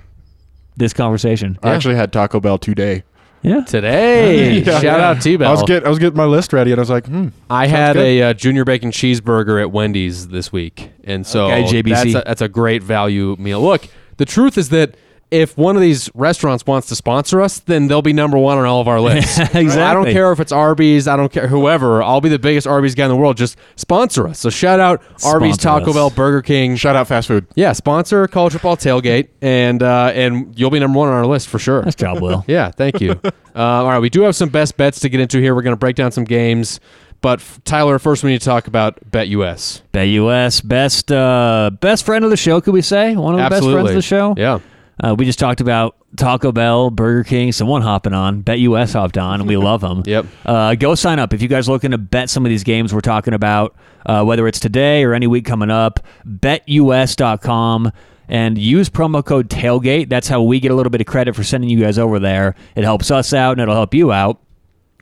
this 0.77 0.93
conversation. 0.93 1.59
I 1.63 1.71
actually 1.71 1.95
had 1.97 2.13
Taco 2.13 2.39
Bell 2.41 2.59
today. 2.59 3.05
Yeah. 3.43 3.61
Today, 3.63 4.61
Yeah. 4.61 4.81
shout 4.81 5.01
out 5.01 5.21
T 5.23 5.37
Bell. 5.37 5.49
I 5.49 5.53
was 5.53 5.63
get 5.65 5.85
I 5.85 5.89
was 5.89 5.99
getting 5.99 6.17
my 6.17 6.25
list 6.25 6.53
ready, 6.53 6.73
and 6.73 6.79
I 6.79 6.83
was 6.83 6.91
like, 6.91 7.07
hmm. 7.07 7.29
I 7.51 7.67
had 7.67 7.93
good. 7.95 8.03
a 8.05 8.23
uh, 8.23 8.33
junior 8.35 8.65
bacon 8.65 8.91
cheeseburger 8.91 9.61
at 9.61 9.71
Wendy's 9.71 10.29
this 10.29 10.51
week, 10.53 10.91
and 11.05 11.27
so 11.27 11.47
Okay, 11.51 11.65
JBC. 11.83 11.91
That's, 11.91 12.15
a, 12.15 12.23
that's 12.27 12.41
a 12.43 12.49
great 12.49 12.83
value 12.83 13.37
meal. 13.39 13.61
Look, 13.61 13.87
the 14.17 14.25
truth 14.25 14.59
is 14.59 14.69
that 14.71 14.97
if 15.31 15.59
one 15.59 15.75
of 15.75 15.83
these 15.83 16.09
restaurants 16.15 16.65
wants 16.65 16.87
to 16.89 16.95
sponsor 16.95 17.41
us, 17.41 17.59
then 17.59 17.89
they'll 17.89 18.03
be 18.03 18.13
number 18.13 18.39
one 18.39 18.57
on 18.57 18.65
all 18.67 18.81
of 18.81 18.87
our 18.87 19.01
lists. 19.01 19.39
Exactly. 19.55 19.83
I 19.83 19.95
don't 19.95 20.13
care 20.13 20.31
if 20.33 20.41
it's 20.41 20.53
Arby's. 20.53 21.09
I 21.09 21.17
don't 21.17 21.33
care 21.33 21.49
whoever. 21.49 22.03
I'll 22.03 22.21
be 22.21 22.29
the 22.29 22.39
biggest 22.39 22.67
Arby's 22.67 22.95
guy 22.95 23.05
in 23.05 23.09
the 23.09 23.17
world. 23.17 23.37
Just 23.37 23.57
sponsor 23.77 24.29
us. 24.29 24.39
So 24.39 24.51
shout 24.51 24.79
out 24.79 25.03
Arby's, 25.25 25.57
Taco 25.57 25.91
us. 25.91 25.95
Bell, 25.95 26.11
Burger 26.11 26.43
King. 26.43 26.77
Shout 26.77 26.97
out 26.97 27.09
fast 27.09 27.29
food. 27.29 27.47
Yeah, 27.55 27.73
sponsor 27.73 28.27
college 28.29 28.53
football 28.53 28.77
tailgate, 28.77 29.29
and 29.41 29.83
uh, 29.83 30.13
and 30.15 30.57
you'll 30.59 30.71
be 30.71 30.81
number 30.81 30.99
one 30.99 31.09
on 31.09 31.15
our 31.15 31.27
list 31.27 31.49
for 31.49 31.59
sure. 31.59 31.83
Nice 31.83 31.95
job, 31.95 32.21
Will. 32.21 32.45
Yeah, 32.55 32.71
thank 32.71 33.01
you. 33.01 33.13
uh, 33.25 33.31
all 33.55 33.89
right, 33.89 34.01
we 34.01 34.11
do 34.11 34.23
have 34.23 34.37
some 34.37 34.51
best 34.51 34.77
bets 34.77 35.01
to 35.01 35.09
get 35.09 35.21
into 35.21 35.41
here. 35.41 35.55
We're 35.55 35.63
going 35.63 35.73
to 35.77 35.79
break 35.79 35.97
down 35.97 36.13
some 36.13 36.25
games, 36.25 36.79
but 37.25 37.43
Tyler, 37.65 37.99
first 37.99 38.23
we 38.23 38.33
need 38.33 38.41
to 38.41 38.45
talk 38.45 38.67
about 38.67 38.99
Bet 39.11 39.29
US. 39.29 39.81
Bet 39.93 40.09
US 40.09 40.61
best 40.61 41.11
uh, 41.11 41.71
best 41.81 42.05
friend 42.05 42.23
of 42.23 42.31
the 42.31 42.37
show. 42.37 42.61
Could 42.61 42.75
we 42.75 42.83
say 42.83 43.17
one 43.17 43.33
of 43.33 43.39
the 43.39 43.45
Absolutely, 43.45 43.73
best 43.73 43.83
friends 43.83 43.89
of 43.89 43.95
the 43.95 44.03
show? 44.03 44.35
Yeah, 44.37 44.59
Uh, 45.03 45.15
we 45.15 45.25
just 45.25 45.39
talked 45.39 45.63
about 45.63 45.97
Taco 46.19 46.53
Bell, 46.53 46.91
Burger 46.91 47.25
King, 47.25 47.51
someone 47.53 47.81
hopping 47.81 48.13
on. 48.13 48.43
Bet 48.43 48.59
US 48.59 48.93
hopped 48.93 49.17
on, 49.17 49.41
and 49.41 49.49
we 49.49 49.57
love 49.57 49.81
them. 49.81 50.03
Yep. 50.07 50.27
Uh, 50.45 50.75
go 50.75 50.95
sign 50.95 51.19
up 51.19 51.33
if 51.33 51.41
you 51.41 51.49
guys 51.49 51.67
are 51.67 51.73
looking 51.73 51.93
to 51.93 51.99
bet 51.99 52.29
some 52.29 52.45
of 52.45 52.51
these 52.51 52.63
games 52.63 52.93
we're 52.93 53.01
talking 53.01 53.33
about, 53.33 53.75
uh, 54.05 54.23
whether 54.23 54.47
it's 54.47 54.61
today 54.61 55.03
or 55.03 55.15
any 55.15 55.27
week 55.27 55.47
coming 55.47 55.71
up. 55.71 56.01
BetUS.com 56.29 57.91
and 58.29 58.59
use 58.59 58.91
promo 58.91 59.25
code 59.25 59.49
tailgate. 59.49 60.11
That's 60.11 60.29
how 60.29 60.43
we 60.43 60.61
get 60.61 60.71
a 60.73 60.75
little 60.75 60.91
bit 60.91 61.01
of 61.01 61.07
credit 61.07 61.35
for 61.35 61.43
sending 61.43 61.71
you 61.71 61.81
guys 61.81 61.99
over 61.99 62.19
there. 62.19 62.55
It 62.77 62.85
helps 62.85 63.11
us 63.11 63.33
out 63.33 63.53
and 63.53 63.63
it'll 63.63 63.75
help 63.75 63.95
you 63.95 64.13
out. 64.13 64.41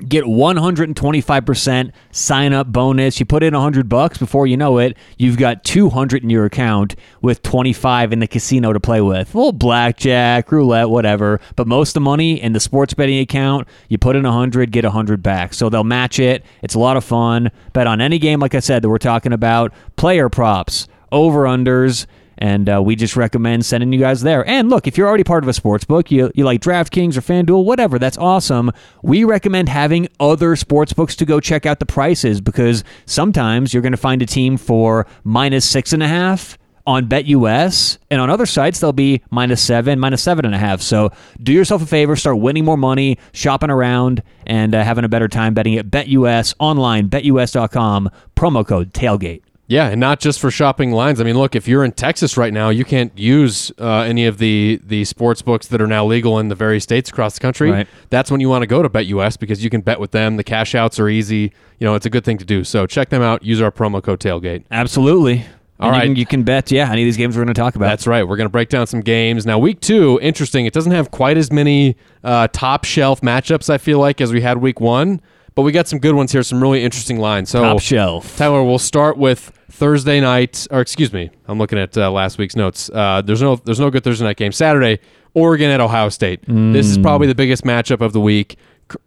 Get 0.08 0.24
125% 0.24 1.92
sign 2.10 2.52
up 2.52 2.66
bonus. 2.66 3.20
You 3.20 3.26
put 3.26 3.42
in 3.42 3.54
100 3.54 3.88
bucks 3.88 4.18
before 4.18 4.46
you 4.46 4.56
know 4.56 4.78
it, 4.78 4.96
you've 5.16 5.36
got 5.36 5.62
200 5.64 6.24
in 6.24 6.30
your 6.30 6.44
account 6.44 6.96
with 7.20 7.42
25 7.42 8.12
in 8.12 8.18
the 8.18 8.26
casino 8.26 8.72
to 8.72 8.80
play 8.80 9.00
with. 9.00 9.34
Little 9.34 9.52
blackjack, 9.52 10.50
roulette, 10.50 10.88
whatever. 10.88 11.40
But 11.54 11.68
most 11.68 11.90
of 11.90 11.94
the 11.94 12.00
money 12.00 12.40
in 12.40 12.52
the 12.52 12.58
sports 12.58 12.94
betting 12.94 13.20
account, 13.20 13.68
you 13.88 13.98
put 13.98 14.16
in 14.16 14.24
100, 14.24 14.72
get 14.72 14.84
100 14.84 15.22
back. 15.22 15.54
So 15.54 15.68
they'll 15.68 15.84
match 15.84 16.18
it. 16.18 16.44
It's 16.62 16.74
a 16.74 16.80
lot 16.80 16.96
of 16.96 17.04
fun. 17.04 17.50
Bet 17.72 17.86
on 17.86 18.00
any 18.00 18.18
game 18.18 18.40
like 18.40 18.54
I 18.54 18.60
said 18.60 18.82
that 18.82 18.88
we're 18.88 18.98
talking 18.98 19.32
about, 19.32 19.72
player 19.96 20.28
props, 20.28 20.88
over-unders, 21.12 22.06
and 22.38 22.68
uh, 22.68 22.82
we 22.82 22.96
just 22.96 23.16
recommend 23.16 23.64
sending 23.64 23.92
you 23.92 24.00
guys 24.00 24.22
there. 24.22 24.46
And 24.48 24.68
look, 24.70 24.86
if 24.86 24.96
you're 24.98 25.08
already 25.08 25.24
part 25.24 25.44
of 25.44 25.48
a 25.48 25.52
sports 25.52 25.84
book, 25.84 26.10
you, 26.10 26.30
you 26.34 26.44
like 26.44 26.60
DraftKings 26.60 27.16
or 27.16 27.20
FanDuel, 27.20 27.64
whatever, 27.64 27.98
that's 27.98 28.18
awesome. 28.18 28.70
We 29.02 29.24
recommend 29.24 29.68
having 29.68 30.08
other 30.20 30.56
sports 30.56 30.92
books 30.92 31.16
to 31.16 31.24
go 31.24 31.40
check 31.40 31.66
out 31.66 31.78
the 31.78 31.86
prices 31.86 32.40
because 32.40 32.84
sometimes 33.06 33.72
you're 33.72 33.82
going 33.82 33.92
to 33.92 33.96
find 33.98 34.22
a 34.22 34.26
team 34.26 34.56
for 34.56 35.06
minus 35.24 35.68
six 35.68 35.92
and 35.92 36.02
a 36.02 36.08
half 36.08 36.58
on 36.86 37.06
BetUS, 37.06 37.98
and 38.10 38.20
on 38.20 38.28
other 38.28 38.46
sites 38.46 38.80
they'll 38.80 38.92
be 38.92 39.22
minus 39.30 39.62
seven, 39.62 39.98
minus 40.00 40.22
seven 40.22 40.44
and 40.44 40.54
a 40.54 40.58
half. 40.58 40.80
So 40.80 41.10
do 41.40 41.52
yourself 41.52 41.82
a 41.82 41.86
favor, 41.86 42.16
start 42.16 42.38
winning 42.38 42.64
more 42.64 42.76
money, 42.76 43.18
shopping 43.32 43.70
around, 43.70 44.22
and 44.46 44.74
uh, 44.74 44.82
having 44.82 45.04
a 45.04 45.08
better 45.08 45.28
time 45.28 45.54
betting 45.54 45.76
at 45.76 45.86
BetUS 45.86 46.54
online, 46.58 47.08
BetUS.com, 47.08 48.10
promo 48.34 48.66
code 48.66 48.92
tailgate. 48.92 49.42
Yeah, 49.68 49.88
and 49.88 50.00
not 50.00 50.20
just 50.20 50.40
for 50.40 50.50
shopping 50.50 50.90
lines. 50.90 51.20
I 51.20 51.24
mean, 51.24 51.38
look, 51.38 51.54
if 51.54 51.66
you're 51.66 51.84
in 51.84 51.92
Texas 51.92 52.36
right 52.36 52.52
now, 52.52 52.68
you 52.68 52.84
can't 52.84 53.16
use 53.18 53.72
uh, 53.78 54.00
any 54.00 54.26
of 54.26 54.38
the 54.38 54.80
the 54.84 55.04
sports 55.04 55.40
books 55.40 55.68
that 55.68 55.80
are 55.80 55.86
now 55.86 56.04
legal 56.04 56.38
in 56.38 56.48
the 56.48 56.54
various 56.54 56.82
states 56.82 57.10
across 57.10 57.34
the 57.34 57.40
country. 57.40 57.70
Right. 57.70 57.88
That's 58.10 58.30
when 58.30 58.40
you 58.40 58.48
want 58.48 58.62
to 58.62 58.66
go 58.66 58.82
to 58.82 58.88
Bet 58.88 59.06
US 59.06 59.36
because 59.36 59.62
you 59.64 59.70
can 59.70 59.80
bet 59.80 60.00
with 60.00 60.10
them. 60.10 60.36
The 60.36 60.44
cash 60.44 60.74
outs 60.74 60.98
are 60.98 61.08
easy. 61.08 61.52
You 61.78 61.86
know, 61.86 61.94
it's 61.94 62.06
a 62.06 62.10
good 62.10 62.24
thing 62.24 62.38
to 62.38 62.44
do. 62.44 62.64
So 62.64 62.86
check 62.86 63.08
them 63.08 63.22
out. 63.22 63.42
Use 63.44 63.60
our 63.60 63.70
promo 63.70 64.02
code 64.02 64.20
tailgate. 64.20 64.64
Absolutely. 64.70 65.46
All 65.80 65.90
And 65.90 65.96
you 65.96 66.02
can, 66.02 66.16
you 66.16 66.26
can 66.26 66.42
bet, 66.44 66.70
yeah, 66.70 66.90
any 66.92 67.02
of 67.02 67.06
these 67.06 67.16
games 67.16 67.36
we're 67.36 67.42
going 67.42 67.54
to 67.54 67.60
talk 67.60 67.74
about. 67.74 67.86
That's 67.86 68.06
right. 68.06 68.22
We're 68.22 68.36
going 68.36 68.46
to 68.46 68.52
break 68.52 68.68
down 68.68 68.86
some 68.86 69.00
games. 69.00 69.44
Now, 69.44 69.58
week 69.58 69.80
two, 69.80 70.18
interesting. 70.22 70.64
It 70.64 70.72
doesn't 70.72 70.92
have 70.92 71.10
quite 71.10 71.36
as 71.36 71.50
many 71.50 71.96
uh, 72.22 72.46
top 72.52 72.84
shelf 72.84 73.20
matchups, 73.20 73.68
I 73.68 73.78
feel 73.78 73.98
like, 73.98 74.20
as 74.20 74.32
we 74.32 74.42
had 74.42 74.58
week 74.58 74.80
one, 74.80 75.20
but 75.54 75.62
we 75.62 75.72
got 75.72 75.88
some 75.88 75.98
good 75.98 76.14
ones 76.14 76.32
here, 76.32 76.42
some 76.42 76.62
really 76.62 76.82
interesting 76.82 77.18
lines. 77.18 77.50
So, 77.50 77.62
top 77.62 77.80
shelf. 77.80 78.36
Tyler, 78.36 78.62
we'll 78.62 78.78
start 78.78 79.16
with 79.16 79.52
Thursday 79.70 80.20
night, 80.20 80.66
or 80.70 80.80
excuse 80.80 81.12
me, 81.12 81.30
I'm 81.46 81.58
looking 81.58 81.78
at 81.78 81.96
uh, 81.96 82.10
last 82.10 82.38
week's 82.38 82.56
notes. 82.56 82.90
Uh, 82.92 83.22
there's 83.22 83.42
no, 83.42 83.56
there's 83.56 83.80
no 83.80 83.90
good 83.90 84.04
Thursday 84.04 84.24
night 84.24 84.36
game. 84.36 84.52
Saturday, 84.52 85.00
Oregon 85.34 85.70
at 85.70 85.80
Ohio 85.80 86.08
State. 86.08 86.40
This 86.46 86.86
is 86.86 86.98
probably 86.98 87.26
the 87.26 87.34
biggest 87.34 87.64
matchup 87.64 88.00
of 88.00 88.12
the 88.12 88.20
week. 88.20 88.56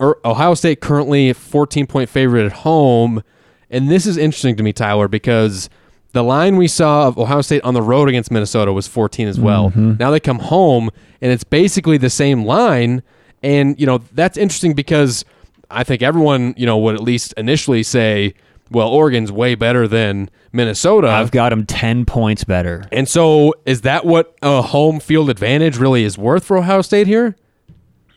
Er, 0.02 0.18
Ohio 0.26 0.54
State 0.56 0.82
currently 0.82 1.32
14 1.34 1.86
point 1.88 2.10
favorite 2.10 2.46
at 2.46 2.52
home, 2.52 3.22
and 3.70 3.90
this 3.90 4.06
is 4.06 4.18
interesting 4.18 4.56
to 4.56 4.64
me, 4.64 4.74
Tyler, 4.74 5.08
because 5.08 5.70
the 6.14 6.24
line 6.24 6.56
we 6.56 6.68
saw 6.68 7.08
of 7.08 7.20
Ohio 7.20 7.42
State 7.42 7.62
on 7.64 7.74
the 7.74 7.82
road 7.82 8.08
against 8.10 8.32
Minnesota 8.32 8.72
was 8.74 8.88
14 8.88 9.28
as 9.28 9.40
well. 9.40 9.70
Now 9.76 10.12
they 10.12 10.20
come 10.20 10.40
home, 10.40 10.90
and 11.22 11.32
it's 11.32 11.44
basically 11.44 11.98
the 11.98 12.10
same 12.10 12.46
line, 12.46 13.04
and 13.44 13.80
you 13.80 13.86
know 13.86 14.00
that's 14.14 14.38
interesting 14.38 14.74
because 14.74 15.26
I 15.70 15.84
think 15.84 16.02
everyone 16.02 16.54
you 16.58 16.66
know 16.66 16.78
would 16.78 16.96
at 16.96 17.02
least 17.02 17.34
initially 17.38 17.84
say, 17.84 18.34
well, 18.72 18.88
Oregon's 18.88 19.32
way 19.32 19.56
better 19.56 19.88
than 19.88 20.30
Minnesota. 20.52 21.08
I've 21.08 21.32
got 21.32 21.50
them 21.50 21.66
10 21.66 22.06
points 22.06 22.44
better. 22.44 22.86
and 22.92 23.08
so, 23.08 23.54
is 23.66 23.82
that 23.82 24.06
what 24.06 24.36
a 24.42 24.62
home 24.62 25.00
field 25.00 25.30
advantage 25.30 25.78
really 25.78 26.04
is 26.04 26.18
worth 26.18 26.44
for 26.44 26.58
Ohio 26.58 26.82
State 26.82 27.08
here? 27.08 27.36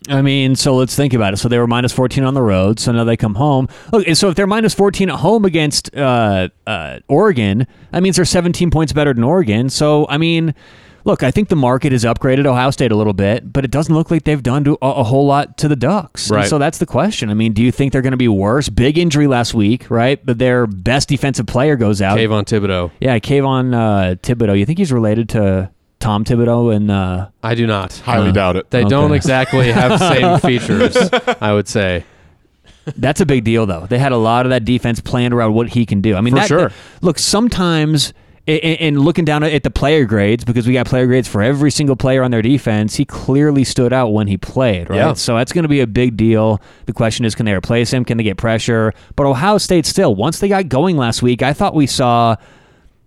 I 0.08 0.22
mean, 0.22 0.56
so 0.56 0.74
let's 0.76 0.94
think 0.96 1.12
about 1.12 1.34
it. 1.34 1.36
So 1.36 1.48
they 1.48 1.58
were 1.58 1.66
minus 1.66 1.92
14 1.92 2.24
on 2.24 2.32
the 2.32 2.40
road. 2.42 2.80
So 2.80 2.92
now 2.92 3.04
they 3.04 3.16
come 3.16 3.34
home. 3.34 3.68
Look, 3.92 4.06
and 4.06 4.16
so 4.16 4.28
if 4.30 4.36
they're 4.36 4.46
minus 4.46 4.72
14 4.72 5.10
at 5.10 5.16
home 5.16 5.44
against 5.44 5.94
uh, 5.94 6.48
uh, 6.66 7.00
Oregon, 7.08 7.66
that 7.90 8.02
means 8.02 8.16
they're 8.16 8.24
17 8.24 8.70
points 8.70 8.92
better 8.92 9.12
than 9.12 9.24
Oregon. 9.24 9.68
So, 9.68 10.06
I 10.08 10.16
mean, 10.16 10.54
look, 11.04 11.22
I 11.22 11.30
think 11.30 11.48
the 11.48 11.56
market 11.56 11.92
has 11.92 12.04
upgraded 12.04 12.46
Ohio 12.46 12.70
State 12.70 12.92
a 12.92 12.96
little 12.96 13.12
bit, 13.12 13.52
but 13.52 13.64
it 13.64 13.70
doesn't 13.70 13.94
look 13.94 14.10
like 14.10 14.24
they've 14.24 14.42
done 14.42 14.64
to- 14.64 14.78
a, 14.82 14.86
a 14.86 15.04
whole 15.04 15.26
lot 15.26 15.56
to 15.58 15.68
the 15.68 15.76
Ducks. 15.76 16.28
And 16.28 16.36
Right. 16.36 16.48
so 16.48 16.58
that's 16.58 16.78
the 16.78 16.86
question. 16.86 17.30
I 17.30 17.34
mean, 17.34 17.52
do 17.52 17.62
you 17.62 17.72
think 17.72 17.92
they're 17.92 18.02
going 18.02 18.10
to 18.12 18.16
be 18.16 18.28
worse? 18.28 18.68
Big 18.68 18.98
injury 18.98 19.26
last 19.26 19.54
week, 19.54 19.90
right? 19.90 20.24
But 20.24 20.38
their 20.38 20.66
best 20.66 21.08
defensive 21.08 21.46
player 21.46 21.76
goes 21.76 22.02
out. 22.02 22.18
Kayvon 22.18 22.44
Thibodeaux. 22.44 22.90
Yeah, 23.00 23.18
Kayvon 23.18 23.74
uh, 23.74 24.14
Thibodeaux. 24.16 24.58
You 24.58 24.66
think 24.66 24.78
he's 24.78 24.92
related 24.92 25.28
to 25.30 25.70
Tom 26.00 26.24
Thibodeau 26.24 26.74
and 26.74 26.90
uh, 26.90 27.28
I 27.42 27.54
do 27.54 27.66
not. 27.66 27.92
Highly 27.98 28.30
doubt 28.32 28.56
it. 28.56 28.70
They 28.70 28.84
don't 28.84 29.12
exactly 29.12 29.72
have 29.72 29.98
the 29.98 30.08
same 30.14 30.38
features, 30.58 30.96
I 31.40 31.52
would 31.52 31.66
say. 31.68 32.04
That's 32.96 33.20
a 33.20 33.26
big 33.26 33.44
deal, 33.44 33.66
though. 33.66 33.86
They 33.86 33.98
had 33.98 34.12
a 34.12 34.16
lot 34.16 34.46
of 34.46 34.50
that 34.50 34.64
defense 34.64 34.98
planned 35.00 35.34
around 35.34 35.52
what 35.54 35.68
he 35.70 35.84
can 35.84 36.00
do. 36.00 36.14
I 36.16 36.20
mean, 36.22 36.32
For 36.34 36.40
that, 36.40 36.48
sure. 36.48 36.72
look, 37.02 37.18
sometimes 37.18 38.14
and 38.48 39.00
looking 39.00 39.24
down 39.24 39.42
at 39.42 39.62
the 39.62 39.70
player 39.70 40.04
grades 40.06 40.44
because 40.44 40.66
we 40.66 40.72
got 40.72 40.86
player 40.86 41.06
grades 41.06 41.28
for 41.28 41.42
every 41.42 41.70
single 41.70 41.96
player 41.96 42.22
on 42.22 42.30
their 42.30 42.42
defense, 42.42 42.94
he 42.96 43.04
clearly 43.04 43.62
stood 43.64 43.92
out 43.92 44.08
when 44.12 44.26
he 44.26 44.36
played. 44.38 44.88
Right, 44.88 44.96
Yeah. 44.96 45.12
so 45.12 45.36
that's 45.36 45.52
going 45.52 45.64
to 45.64 45.68
be 45.68 45.80
a 45.80 45.86
big 45.86 46.16
deal. 46.16 46.60
The 46.86 46.92
question 46.92 47.24
is, 47.24 47.34
can 47.34 47.44
they 47.46 47.52
replace 47.52 47.92
him? 47.92 48.04
Can 48.04 48.16
they 48.16 48.24
get 48.24 48.36
pressure? 48.38 48.94
But 49.16 49.26
Ohio 49.26 49.58
State 49.58 49.84
still, 49.86 50.14
once 50.14 50.38
they 50.40 50.48
got 50.48 50.68
going 50.68 50.96
last 50.96 51.22
week, 51.22 51.42
I 51.42 51.52
thought 51.52 51.74
we 51.74 51.86
saw 51.86 52.36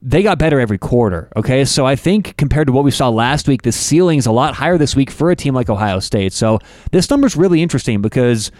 they 0.03 0.23
got 0.23 0.39
better 0.39 0.59
every 0.59 0.77
quarter. 0.79 1.29
Okay, 1.35 1.63
so 1.65 1.85
I 1.85 1.95
think 1.95 2.35
compared 2.37 2.67
to 2.67 2.73
what 2.73 2.83
we 2.83 2.91
saw 2.91 3.09
last 3.09 3.47
week, 3.47 3.61
the 3.61 3.71
ceiling's 3.71 4.25
a 4.25 4.31
lot 4.31 4.55
higher 4.55 4.77
this 4.77 4.95
week 4.95 5.11
for 5.11 5.29
a 5.31 5.35
team 5.35 5.53
like 5.53 5.69
Ohio 5.69 5.99
State. 5.99 6.33
So 6.33 6.59
this 6.91 7.09
number's 7.09 7.35
really 7.35 7.61
interesting 7.61 8.01
because 8.01 8.51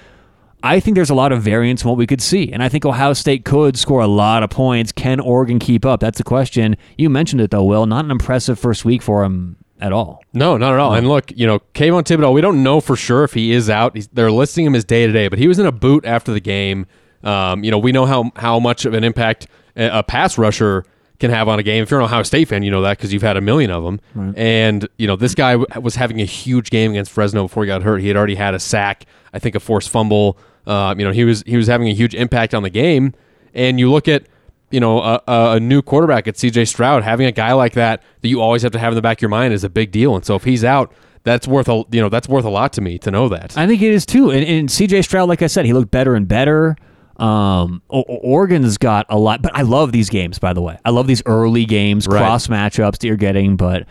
I 0.64 0.80
think 0.80 0.96
there's 0.96 1.10
a 1.10 1.16
lot 1.16 1.32
of 1.32 1.42
variance 1.42 1.84
in 1.84 1.90
what 1.90 1.98
we 1.98 2.06
could 2.08 2.22
see, 2.22 2.52
and 2.52 2.62
I 2.62 2.70
think 2.70 2.86
Ohio 2.86 3.14
State 3.14 3.46
could 3.46 3.78
score 3.78 4.02
a 4.02 4.08
lot 4.08 4.44
of 4.44 4.50
points. 4.50 4.92
Can 4.92 5.20
Oregon 5.20 5.60
keep 5.60 5.86
up? 5.86 6.00
That's 6.00 6.18
the 6.18 6.24
question. 6.24 6.78
You 6.98 7.10
mentioned 7.10 7.42
it 7.42 7.52
though, 7.52 7.64
Will. 7.64 7.86
Not 7.86 8.06
an 8.06 8.12
impressive 8.12 8.60
first 8.60 8.86
week 8.86 9.02
for 9.02 9.24
him 9.24 9.58
at 9.80 9.92
all. 9.92 10.24
No, 10.34 10.58
not 10.58 10.74
at 10.74 10.80
all. 10.80 10.94
And 10.94 11.08
look, 11.08 11.32
you 11.36 11.48
know, 11.48 11.60
Kayvon 11.74 12.04
Thibodeaux, 12.04 12.34
we 12.34 12.42
don't 12.42 12.62
know 12.64 12.80
for 12.82 12.96
sure 12.96 13.24
if 13.24 13.34
he 13.34 13.52
is 13.52 13.70
out. 13.70 13.96
He's, 13.96 14.08
they're 14.10 14.32
listing 14.32 14.66
him 14.66 14.76
as 14.76 14.86
day 14.86 15.08
to 15.08 15.12
day, 15.12 15.28
but 15.28 15.40
he 15.40 15.48
was 15.48 15.58
in 15.58 15.66
a 15.66 15.72
boot 15.72 16.06
after 16.06 16.32
the 16.32 16.40
game. 16.40 16.86
Um, 17.24 17.64
you 17.64 17.72
know, 17.72 17.78
we 17.80 17.92
know 17.92 18.06
how 18.06 18.32
how 18.36 18.60
much 18.60 18.86
of 18.86 18.94
an 18.94 19.04
impact 19.04 19.48
a, 19.76 20.00
a 20.00 20.04
pass 20.04 20.38
rusher 20.38 20.86
can 21.20 21.30
have 21.30 21.48
on 21.48 21.60
a 21.60 21.64
game. 21.64 21.84
If 21.84 21.92
you're 21.92 22.00
an 22.00 22.06
Ohio 22.06 22.24
State 22.24 22.48
fan, 22.48 22.64
you 22.64 22.72
know 22.72 22.82
that 22.82 22.98
because 22.98 23.14
you've 23.14 23.22
had 23.22 23.38
a 23.38 23.42
million 23.42 23.70
of 23.70 23.84
them. 23.84 24.34
And 24.36 24.88
you 24.98 25.06
know, 25.08 25.16
this 25.16 25.36
guy 25.36 25.54
w- 25.54 25.82
was 25.82 25.96
having 25.96 26.20
a 26.20 26.26
huge 26.26 26.70
game 26.72 26.92
against 26.92 27.12
Fresno 27.12 27.44
before 27.44 27.64
he 27.64 27.68
got 27.68 27.84
hurt. 27.84 28.00
He 28.02 28.08
had 28.08 28.18
already 28.18 28.36
had 28.36 28.56
a 28.56 28.60
sack, 28.60 29.06
I 29.34 29.38
think 29.40 29.54
a 29.56 29.60
forced 29.60 29.90
fumble. 29.90 30.38
Um, 30.68 31.00
you 31.00 31.06
know, 31.06 31.12
he 31.12 31.24
was 31.24 31.44
he 31.46 31.58
was 31.58 31.68
having 31.68 31.88
a 31.88 31.94
huge 31.94 32.14
impact 32.16 32.54
on 32.54 32.64
the 32.64 32.70
game. 32.70 33.14
And 33.54 33.80
you 33.80 33.92
look 33.92 34.08
at 34.08 34.24
you 34.70 34.80
know, 34.80 35.00
a, 35.02 35.22
a 35.28 35.60
new 35.60 35.82
quarterback 35.82 36.30
at 36.30 36.36
CJ 36.36 36.66
Stroud, 36.70 37.04
having 37.04 37.26
a 37.26 37.32
guy 37.34 37.52
like 37.52 37.74
that 37.74 38.02
that 38.22 38.28
you 38.30 38.40
always 38.40 38.62
have 38.62 38.72
to 38.72 38.80
have 38.80 38.94
in 38.94 38.96
the 38.96 39.02
back 39.02 39.18
of 39.18 39.22
your 39.22 39.30
mind 39.30 39.54
is 39.54 39.66
a 39.66 39.70
big 39.70 39.92
deal. 39.92 40.16
And 40.16 40.24
so 40.24 40.36
if 40.36 40.46
he's 40.46 40.64
out, 40.64 40.94
that's 41.24 41.46
worth 41.48 41.68
a 41.68 41.84
you 41.92 42.00
know 42.02 42.08
that's 42.10 42.30
worth 42.30 42.46
a 42.46 42.50
lot 42.50 42.72
to 42.74 42.82
me 42.82 42.98
to 43.00 43.12
know 43.12 43.28
that. 43.30 43.58
I 43.58 43.68
think 43.68 43.82
it 43.82 43.92
is 43.92 44.06
too. 44.06 44.32
And, 44.32 44.46
and 44.46 44.70
CJ 44.70 45.04
Stroud, 45.04 45.28
like 45.28 45.42
I 45.42 45.48
said, 45.48 45.66
he 45.66 45.74
looked 45.74 45.92
better 45.92 46.16
and 46.16 46.26
better. 46.28 46.78
Um, 47.18 47.82
O- 47.90 48.02
Oregon's 48.02 48.78
got 48.78 49.06
a 49.10 49.18
lot, 49.20 49.42
but 49.42 49.52
I 49.54 49.62
love 49.62 49.92
these 49.92 50.10
games. 50.10 50.40
By 50.40 50.54
the 50.54 50.62
way, 50.62 50.78
I 50.86 50.90
love 50.90 51.06
these 51.06 51.22
early 51.26 51.66
games, 51.66 52.08
Right. 52.08 52.18
cross 52.20 52.48
matchups 52.48 53.00
that 53.00 53.04
you're 53.04 53.18
getting. 53.18 53.58
But 53.58 53.86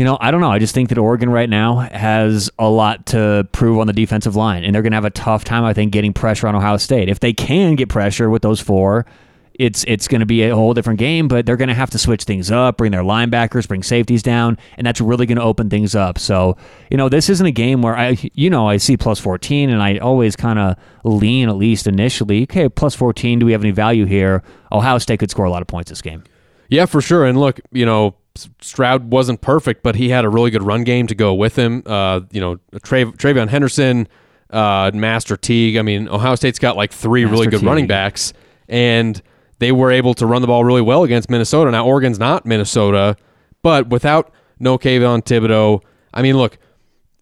you 0.00 0.04
know, 0.04 0.16
I 0.18 0.30
don't 0.30 0.40
know. 0.40 0.50
I 0.50 0.58
just 0.58 0.74
think 0.74 0.88
that 0.88 0.96
Oregon 0.96 1.28
right 1.28 1.50
now 1.50 1.80
has 1.80 2.48
a 2.58 2.70
lot 2.70 3.04
to 3.08 3.46
prove 3.52 3.78
on 3.78 3.86
the 3.86 3.92
defensive 3.92 4.34
line, 4.34 4.64
and 4.64 4.74
they're 4.74 4.80
going 4.80 4.92
to 4.92 4.96
have 4.96 5.04
a 5.04 5.10
tough 5.10 5.44
time, 5.44 5.62
I 5.62 5.74
think, 5.74 5.92
getting 5.92 6.14
pressure 6.14 6.48
on 6.48 6.56
Ohio 6.56 6.78
State. 6.78 7.10
If 7.10 7.20
they 7.20 7.34
can 7.34 7.74
get 7.74 7.90
pressure 7.90 8.30
with 8.30 8.40
those 8.40 8.60
four, 8.60 9.04
it's 9.52 9.84
it's 9.86 10.08
going 10.08 10.20
to 10.20 10.26
be 10.26 10.44
a 10.44 10.54
whole 10.54 10.72
different 10.72 10.98
game, 11.00 11.28
but 11.28 11.44
they're 11.44 11.58
going 11.58 11.68
to 11.68 11.74
have 11.74 11.90
to 11.90 11.98
switch 11.98 12.24
things 12.24 12.50
up, 12.50 12.78
bring 12.78 12.92
their 12.92 13.02
linebackers, 13.02 13.68
bring 13.68 13.82
safeties 13.82 14.22
down, 14.22 14.56
and 14.78 14.86
that's 14.86 15.02
really 15.02 15.26
going 15.26 15.36
to 15.36 15.44
open 15.44 15.68
things 15.68 15.94
up. 15.94 16.18
So, 16.18 16.56
you 16.90 16.96
know, 16.96 17.10
this 17.10 17.28
isn't 17.28 17.46
a 17.46 17.52
game 17.52 17.82
where 17.82 17.94
I, 17.94 18.16
you 18.32 18.48
know, 18.48 18.66
I 18.66 18.78
see 18.78 18.96
plus 18.96 19.20
14 19.20 19.68
and 19.68 19.82
I 19.82 19.98
always 19.98 20.34
kind 20.34 20.58
of 20.58 20.76
lean, 21.04 21.50
at 21.50 21.56
least 21.56 21.86
initially, 21.86 22.44
okay, 22.44 22.70
plus 22.70 22.94
14, 22.94 23.38
do 23.38 23.44
we 23.44 23.52
have 23.52 23.62
any 23.62 23.70
value 23.70 24.06
here? 24.06 24.42
Ohio 24.72 24.96
State 24.96 25.18
could 25.20 25.30
score 25.30 25.44
a 25.44 25.50
lot 25.50 25.60
of 25.60 25.68
points 25.68 25.90
this 25.90 26.00
game. 26.00 26.24
Yeah, 26.70 26.86
for 26.86 27.02
sure. 27.02 27.26
And 27.26 27.38
look, 27.38 27.60
you 27.70 27.84
know, 27.84 28.14
Stroud 28.60 29.10
wasn't 29.10 29.40
perfect, 29.40 29.82
but 29.82 29.96
he 29.96 30.08
had 30.08 30.24
a 30.24 30.28
really 30.28 30.50
good 30.50 30.62
run 30.62 30.84
game 30.84 31.06
to 31.08 31.14
go 31.14 31.34
with 31.34 31.56
him. 31.56 31.82
Uh, 31.84 32.20
you 32.30 32.40
know, 32.40 32.56
Trav- 32.74 33.16
TreVeyon 33.16 33.48
Henderson, 33.48 34.08
uh, 34.50 34.90
Master 34.94 35.36
Teague. 35.36 35.76
I 35.76 35.82
mean, 35.82 36.08
Ohio 36.08 36.34
State's 36.36 36.58
got 36.58 36.76
like 36.76 36.92
three 36.92 37.24
Master 37.24 37.32
really 37.32 37.46
good 37.48 37.60
Teague. 37.60 37.66
running 37.66 37.86
backs, 37.86 38.32
and 38.68 39.20
they 39.58 39.72
were 39.72 39.90
able 39.90 40.14
to 40.14 40.26
run 40.26 40.42
the 40.42 40.48
ball 40.48 40.64
really 40.64 40.80
well 40.80 41.02
against 41.02 41.28
Minnesota. 41.28 41.70
Now, 41.70 41.84
Oregon's 41.86 42.18
not 42.18 42.46
Minnesota, 42.46 43.16
but 43.62 43.88
without 43.88 44.32
no 44.58 44.78
Kayvon 44.78 45.22
Thibodeaux, 45.24 45.82
I 46.14 46.22
mean, 46.22 46.36
look, 46.36 46.58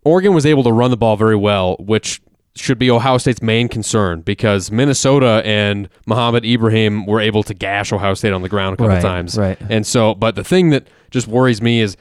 Oregon 0.04 0.34
was 0.34 0.46
able 0.46 0.62
to 0.64 0.72
run 0.72 0.90
the 0.90 0.96
ball 0.96 1.16
very 1.16 1.36
well, 1.36 1.76
which 1.80 2.20
should 2.59 2.78
be 2.78 2.90
Ohio 2.90 3.18
State's 3.18 3.42
main 3.42 3.68
concern 3.68 4.20
because 4.22 4.70
Minnesota 4.70 5.42
and 5.44 5.88
Mohamed 6.06 6.44
Ibrahim 6.44 7.06
were 7.06 7.20
able 7.20 7.42
to 7.44 7.54
gash 7.54 7.92
Ohio 7.92 8.14
State 8.14 8.32
on 8.32 8.42
the 8.42 8.48
ground 8.48 8.74
a 8.74 8.76
couple 8.76 8.88
Right, 8.94 9.02
times. 9.02 9.36
right. 9.38 9.59
And 9.70 9.86
so, 9.86 10.14
but 10.14 10.34
the 10.34 10.44
thing 10.44 10.70
that 10.70 10.86
just 11.11 11.26
worries 11.28 11.62
me 11.62 11.80
is 11.80 11.96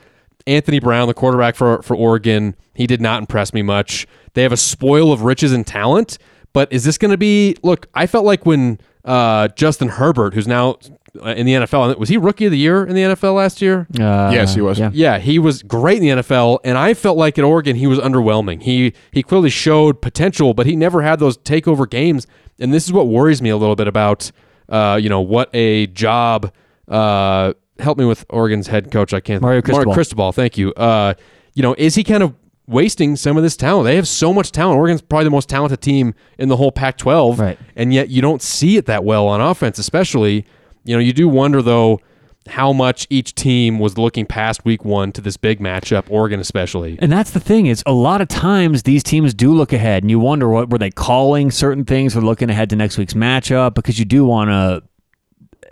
Anthony 0.45 0.80
Brown, 0.80 1.08
the 1.08 1.14
quarterback 1.14 1.55
for, 1.55 1.82
for 1.82 1.95
Oregon, 1.95 2.55
he 2.74 2.88
did 2.88 3.01
not 3.01 3.20
impress 3.22 3.53
me 3.53 3.62
much. 3.62 4.08
They 4.34 4.43
have 4.43 4.51
a 4.53 4.58
spoil 4.58 5.12
of 5.12 5.22
riches 5.24 5.51
and 5.51 5.66
talent, 5.68 6.18
but 6.53 6.72
is 6.72 6.84
this 6.84 6.97
going 6.97 7.12
to 7.12 7.18
be? 7.18 7.55
Look, 7.64 7.88
I 7.93 8.08
felt 8.08 8.26
like 8.26 8.45
when 8.45 8.80
uh, 9.03 9.49
Justin 9.49 9.89
Herbert, 9.89 10.34
who's 10.34 10.47
now 10.47 10.78
in 11.26 11.45
the 11.45 11.53
NFL, 11.53 11.97
was 11.97 12.09
he 12.09 12.18
rookie 12.18 12.45
of 12.45 12.51
the 12.51 12.57
year 12.57 12.86
in 12.86 12.95
the 12.95 13.01
NFL 13.01 13.36
last 13.36 13.61
year? 13.61 13.88
Uh, 13.99 14.30
Yes, 14.34 14.53
he 14.55 14.61
was. 14.61 14.80
Yeah. 14.80 14.89
Yeah, 14.93 15.18
he 15.20 15.39
was 15.39 15.63
great 15.63 16.01
in 16.01 16.03
the 16.18 16.22
NFL, 16.22 16.59
and 16.63 16.78
I 16.78 16.93
felt 16.93 17.18
like 17.18 17.38
at 17.38 17.43
Oregon 17.43 17.76
he 17.76 17.88
was 17.88 17.99
underwhelming. 17.99 18.61
He 18.61 18.93
he 19.11 19.24
clearly 19.24 19.49
showed 19.49 20.01
potential, 20.01 20.53
but 20.53 20.65
he 20.65 20.76
never 20.76 21.01
had 21.01 21.20
those 21.20 21.38
takeover 21.38 21.89
games. 21.89 22.28
And 22.59 22.74
this 22.74 22.86
is 22.86 22.93
what 22.93 23.07
worries 23.07 23.41
me 23.41 23.49
a 23.49 23.57
little 23.57 23.76
bit 23.76 23.88
about, 23.88 24.32
uh, 24.70 24.99
you 25.01 25.09
know, 25.09 25.22
what 25.22 25.49
a 25.53 25.88
job. 25.88 26.51
Uh, 26.88 27.53
help 27.80 27.97
me 27.97 28.05
with 28.05 28.26
Oregon's 28.30 28.68
head 28.68 28.91
coach. 28.91 29.13
I 29.13 29.20
can't. 29.20 29.41
Mario 29.41 29.61
Cristobal. 29.61 29.86
Mario 29.86 29.93
Cristobal. 29.95 30.32
Thank 30.32 30.57
you. 30.57 30.74
Uh, 30.74 31.13
you 31.53 31.61
know, 31.63 31.76
is 31.78 31.95
he 31.95 32.03
kind 32.03 32.24
of 32.24 32.34
wasting 32.68 33.15
some 33.15 33.38
of 33.38 33.43
this 33.43 33.55
talent? 33.55 33.86
They 33.86 33.95
have 33.95 34.07
so 34.07 34.34
much 34.34 34.51
talent. 34.51 34.78
Oregon's 34.78 35.01
probably 35.01 35.26
the 35.26 35.30
most 35.32 35.49
talented 35.49 35.82
team 35.82 36.13
in 36.38 36.49
the 36.49 36.57
whole 36.57 36.72
Pac-12, 36.72 37.38
Right. 37.39 37.59
and 37.76 37.93
yet 37.93 38.09
you 38.09 38.22
don't 38.22 38.41
see 38.41 38.78
it 38.78 38.86
that 38.88 39.03
well 39.03 39.28
on 39.28 39.39
offense, 39.41 39.78
especially. 39.80 40.45
You 40.88 40.96
know, 40.96 41.00
you 41.00 41.14
do 41.14 41.28
wonder 41.28 41.62
though 41.62 42.00
how 42.48 42.72
much 42.72 43.08
each 43.10 43.36
team 43.36 43.78
was 43.78 43.98
looking 43.98 44.26
past 44.26 44.64
week 44.64 44.86
one 44.86 45.12
to 45.12 45.22
this 45.22 45.36
big 45.38 45.60
matchup, 45.60 46.06
Oregon 46.10 46.40
especially. 46.40 46.98
And 47.02 47.12
that's 47.12 47.32
the 47.32 47.40
thing 47.40 47.66
is 47.66 47.84
a 47.86 47.92
lot 47.92 48.22
of 48.22 48.30
times 48.30 48.84
these 48.84 49.04
teams 49.04 49.34
do 49.34 49.54
look 49.54 49.74
ahead, 49.74 50.04
and 50.04 50.10
you 50.10 50.20
wonder 50.20 50.48
what 50.48 50.70
were 50.70 50.78
they 50.78 50.90
calling 50.90 51.52
certain 51.52 51.86
things 51.86 52.16
or 52.16 52.22
looking 52.22 52.50
ahead 52.50 52.70
to 52.70 52.76
next 52.76 52.98
week's 52.98 53.14
matchup 53.14 53.74
because 53.74 54.00
you 54.00 54.06
do 54.06 54.26
want 54.26 54.50
to 54.50 54.84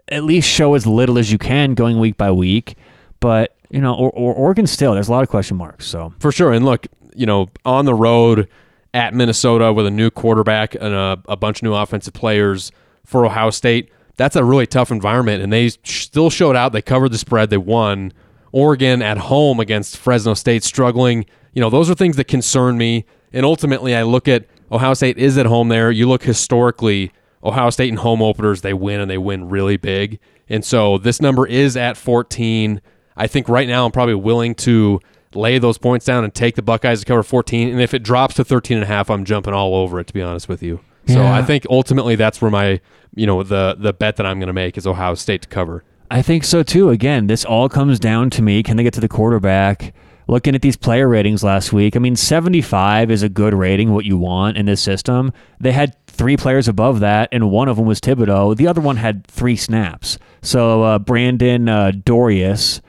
at 0.10 0.24
least 0.24 0.48
show 0.50 0.76
as 0.76 0.86
little 0.86 1.18
as 1.18 1.32
you 1.32 1.38
can 1.38 1.74
going 1.74 2.00
week 2.00 2.18
by 2.18 2.32
week. 2.32 2.76
But 3.20 3.56
you 3.70 3.82
know, 3.82 3.94
or, 3.94 4.10
or 4.12 4.34
Oregon 4.34 4.68
still 4.68 4.94
there's 4.94 5.08
a 5.08 5.12
lot 5.12 5.24
of 5.24 5.30
question 5.30 5.58
marks. 5.58 5.86
So 5.86 6.14
For 6.20 6.32
sure. 6.32 6.52
And 6.52 6.66
look, 6.66 6.88
you 7.16 7.26
know, 7.26 7.50
on 7.64 7.86
the 7.86 7.94
road 7.94 8.48
at 8.94 9.14
Minnesota 9.14 9.74
with 9.74 9.86
a 9.86 9.92
new 9.92 10.10
quarterback 10.10 10.76
and 10.76 10.94
a, 10.94 11.22
a 11.28 11.36
bunch 11.36 11.60
of 11.60 11.64
new 11.64 11.74
offensive 11.74 12.14
players 12.14 12.72
for 13.06 13.26
Ohio 13.26 13.50
State, 13.50 13.92
that's 14.18 14.36
a 14.36 14.44
really 14.44 14.68
tough 14.68 14.92
environment. 14.92 15.44
And 15.44 15.52
they 15.52 15.70
still 15.70 16.30
showed 16.30 16.56
out. 16.56 16.72
They 16.72 16.82
covered 16.82 17.10
the 17.10 17.18
spread. 17.18 17.50
They 17.50 17.58
won. 17.58 18.14
Oregon 18.52 19.02
at 19.02 19.18
home 19.18 19.60
against 19.60 19.98
Fresno 19.98 20.34
State 20.34 20.64
struggling. 20.64 21.26
You 21.54 21.62
know, 21.62 21.70
those 21.70 21.90
are 21.90 21.96
things 21.96 22.16
that 22.16 22.26
concern 22.26 22.78
me. 22.78 23.06
And 23.34 23.46
ultimately, 23.46 23.94
I 23.94 24.04
look 24.04 24.28
at 24.28 24.46
Ohio 24.72 24.94
State 24.94 25.18
is 25.18 25.38
at 25.38 25.46
home 25.46 25.68
there. 25.68 25.92
You 25.92 26.08
look 26.08 26.24
historically, 26.24 27.12
Ohio 27.44 27.70
State 27.70 27.90
in 27.90 27.98
home 27.98 28.22
openers, 28.22 28.62
they 28.62 28.74
win 28.74 29.02
and 29.02 29.12
they 29.12 29.18
win 29.18 29.50
really 29.50 29.78
big. 29.78 30.20
And 30.48 30.64
so 30.64 30.98
this 30.98 31.22
number 31.22 31.46
is 31.46 31.76
at 31.76 31.98
14. 31.98 32.82
I 33.18 33.28
think 33.28 33.50
right 33.50 33.68
now 33.68 33.86
I'm 33.86 33.92
probably 33.92 34.16
willing 34.16 34.56
to 34.56 35.00
lay 35.34 35.60
those 35.60 35.78
points 35.78 36.06
down 36.06 36.24
and 36.24 36.34
take 36.34 36.56
the 36.56 36.62
Buckeyes 36.62 37.02
to 37.02 37.06
cover 37.06 37.24
14. 37.24 37.70
And 37.70 37.82
if 37.82 37.94
it 37.94 38.04
drops 38.04 38.36
to 38.36 38.46
13 38.46 38.78
and 38.78 38.84
a 38.84 38.88
half, 38.88 39.10
I'm 39.10 39.26
jumping 39.26 39.54
all 39.54 39.76
over 39.76 40.00
it, 40.00 40.08
to 40.08 40.14
be 40.14 40.22
honest 40.22 40.48
with 40.48 40.64
you. 40.64 40.80
So 41.08 41.22
Yeah. 41.22 41.34
I 41.36 41.42
think 41.44 41.66
ultimately 41.70 42.16
that's 42.16 42.42
where 42.42 42.52
my, 42.52 42.80
you 43.14 43.26
know, 43.28 43.44
the 43.44 43.76
the 43.80 43.94
bet 43.94 44.16
that 44.18 44.26
I'm 44.26 44.40
going 44.40 44.48
to 44.48 44.54
make 44.54 44.78
is 44.78 44.88
Ohio 44.88 45.16
State 45.16 45.44
to 45.44 45.48
cover. 45.48 45.84
I 46.12 46.22
think 46.22 46.44
so 46.44 46.64
too. 46.64 46.90
Again, 46.90 47.28
this 47.28 47.44
all 47.46 47.68
comes 47.70 48.00
down 48.00 48.30
to 48.32 48.42
me. 48.42 48.64
Can 48.64 48.78
they 48.78 48.84
get 48.84 48.94
to 48.94 49.02
the 49.02 49.08
quarterback? 49.08 49.94
Looking 50.28 50.56
at 50.56 50.64
these 50.64 50.76
player 50.76 51.08
ratings 51.08 51.44
last 51.44 51.72
week, 51.72 51.96
I 51.96 52.00
mean, 52.00 52.16
75 52.16 53.12
is 53.12 53.22
a 53.22 53.30
good 53.30 53.54
rating, 53.54 53.94
what 53.94 54.06
you 54.06 54.18
want 54.18 54.58
in 54.58 54.66
this 54.66 54.82
system. 54.82 55.32
They 55.60 55.72
had 55.72 55.96
three 56.08 56.36
players 56.36 56.68
above 56.68 57.00
that, 57.02 57.30
and 57.32 57.52
one 57.52 57.68
of 57.68 57.78
them 57.78 57.86
was 57.86 58.00
Thibodeaux. 58.00 58.56
The 58.56 58.66
other 58.66 58.82
one 58.82 58.96
had 58.98 59.28
three 59.28 59.56
snaps. 59.56 60.18
So 60.42 60.82
uh, 60.82 60.98
Brandon 60.98 61.70
uh, 61.70 61.92
Dorius, 61.92 62.82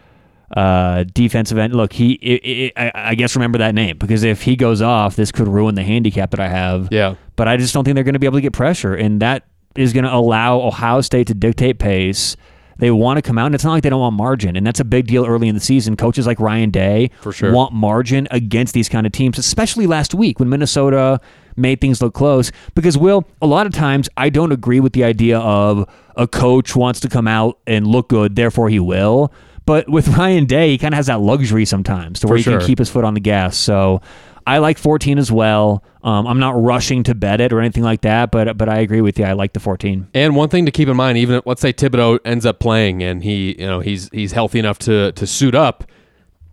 uh, 0.55 1.05
defensive 1.13 1.59
end. 1.59 1.75
Look, 1.75 1.93
he. 1.93 2.73
i 2.77 2.81
i 2.81 2.87
I 2.87 3.11
I 3.11 3.15
guess 3.15 3.35
remember 3.37 3.59
that 3.59 3.75
name 3.75 3.99
because 3.99 4.23
if 4.23 4.43
he 4.43 4.57
goes 4.57 4.83
off, 4.83 5.17
this 5.17 5.33
could 5.33 5.49
ruin 5.49 5.75
the 5.75 5.83
handicap 5.83 6.31
that 6.31 6.41
I 6.41 6.49
have. 6.49 6.89
Yeah. 6.91 7.15
But 7.37 7.49
I 7.49 7.57
just 7.57 7.75
don't 7.75 7.85
think 7.85 7.95
they're 7.95 8.05
going 8.05 8.15
to 8.15 8.19
be 8.19 8.27
able 8.27 8.39
to 8.39 8.43
get 8.43 8.53
pressure, 8.53 8.95
and 8.95 9.21
that 9.23 9.45
is 9.75 9.93
going 9.93 10.05
to 10.05 10.15
allow 10.15 10.61
Ohio 10.61 11.01
State 11.01 11.27
to 11.29 11.35
dictate 11.35 11.79
pace. 11.79 12.37
They 12.79 12.91
want 12.91 13.17
to 13.17 13.23
come 13.23 13.39
out, 13.39 13.47
and 13.47 13.55
it's 13.55 13.65
not 13.65 13.73
like 13.73 13.83
they 13.83 13.91
don't 13.91 14.01
want 14.01 14.17
margin, 14.17 14.55
and 14.55 14.67
that's 14.67 14.81
a 14.81 14.85
big 14.85 15.07
deal 15.07 15.25
early 15.25 15.49
in 15.49 15.55
the 15.55 15.61
season. 15.63 15.97
Coaches 15.97 16.27
like 16.27 16.39
Ryan 16.39 16.71
Day 16.71 17.11
For 17.23 17.33
sure. 17.33 17.51
want 17.51 17.73
margin 17.73 18.29
against 18.31 18.75
these 18.75 18.89
kind 18.89 19.07
of 19.07 19.13
teams, 19.13 19.39
especially 19.39 19.87
last 19.87 20.15
week 20.15 20.39
when 20.39 20.51
Minnesota 20.51 21.21
made 21.57 21.81
things 21.81 22.03
look 22.03 22.13
close. 22.13 22.53
Because 22.75 22.99
Will, 22.99 23.25
a 23.41 23.47
lot 23.47 23.67
of 23.67 23.73
times 23.73 24.11
I 24.19 24.29
don't 24.29 24.53
agree 24.53 24.81
with 24.81 24.93
the 24.93 25.05
idea 25.05 25.39
of 25.39 25.89
a 26.17 26.27
coach 26.27 26.77
wants 26.77 27.01
to 27.01 27.09
come 27.09 27.27
out 27.27 27.59
and 27.67 27.87
look 27.87 28.11
good, 28.11 28.37
therefore 28.37 28.69
he 28.69 28.79
will. 28.79 29.33
But 29.67 29.89
with 29.89 30.09
Ryan 30.17 30.47
Day, 30.47 30.71
he 30.71 30.79
kind 30.79 30.95
of 30.95 30.97
has 30.97 31.07
that 31.09 31.21
luxury 31.21 31.65
sometimes 31.67 32.21
to 32.21 32.27
where 32.27 32.35
For 32.35 32.39
he 32.39 32.43
sure. 32.45 32.59
can 32.59 32.67
keep 32.67 32.79
his 32.79 32.89
foot 32.89 33.05
on 33.05 33.15
the 33.15 33.21
gas. 33.21 33.57
So 33.57 34.01
I 34.47 34.59
like 34.59 34.79
14 34.79 35.19
as 35.19 35.31
well. 35.31 35.83
Um, 36.05 36.27
I'm 36.27 36.39
not 36.39 36.53
rushing 36.63 37.03
to 37.05 37.15
bet 37.17 37.41
it 37.41 37.53
or 37.53 37.59
anything 37.61 37.83
like 37.83 38.03
that, 38.03 38.31
but 38.31 38.57
but 38.57 38.69
I 38.69 38.79
agree 38.79 39.01
with 39.01 39.19
you. 39.19 39.25
I 39.25 39.33
like 39.33 39.53
the 39.53 39.61
14. 39.61 40.07
And 40.15 40.37
one 40.37 40.49
thing 40.49 40.65
to 40.67 40.71
keep 40.73 40.89
in 40.89 40.97
mind, 40.97 41.19
even 41.19 41.37
if, 41.37 41.47
let's 41.47 41.61
say 41.61 41.73
Thibodeaux 41.73 42.21
ends 42.25 42.47
up 42.47 42.61
playing 42.61 43.03
and 43.03 43.25
he, 43.25 43.61
you 43.61 43.67
know, 43.67 43.81
he's 43.81 44.09
he's 44.11 44.31
healthy 44.33 44.61
enough 44.61 44.79
to 44.81 45.11
to 45.13 45.27
suit 45.27 45.55
up. 45.57 45.85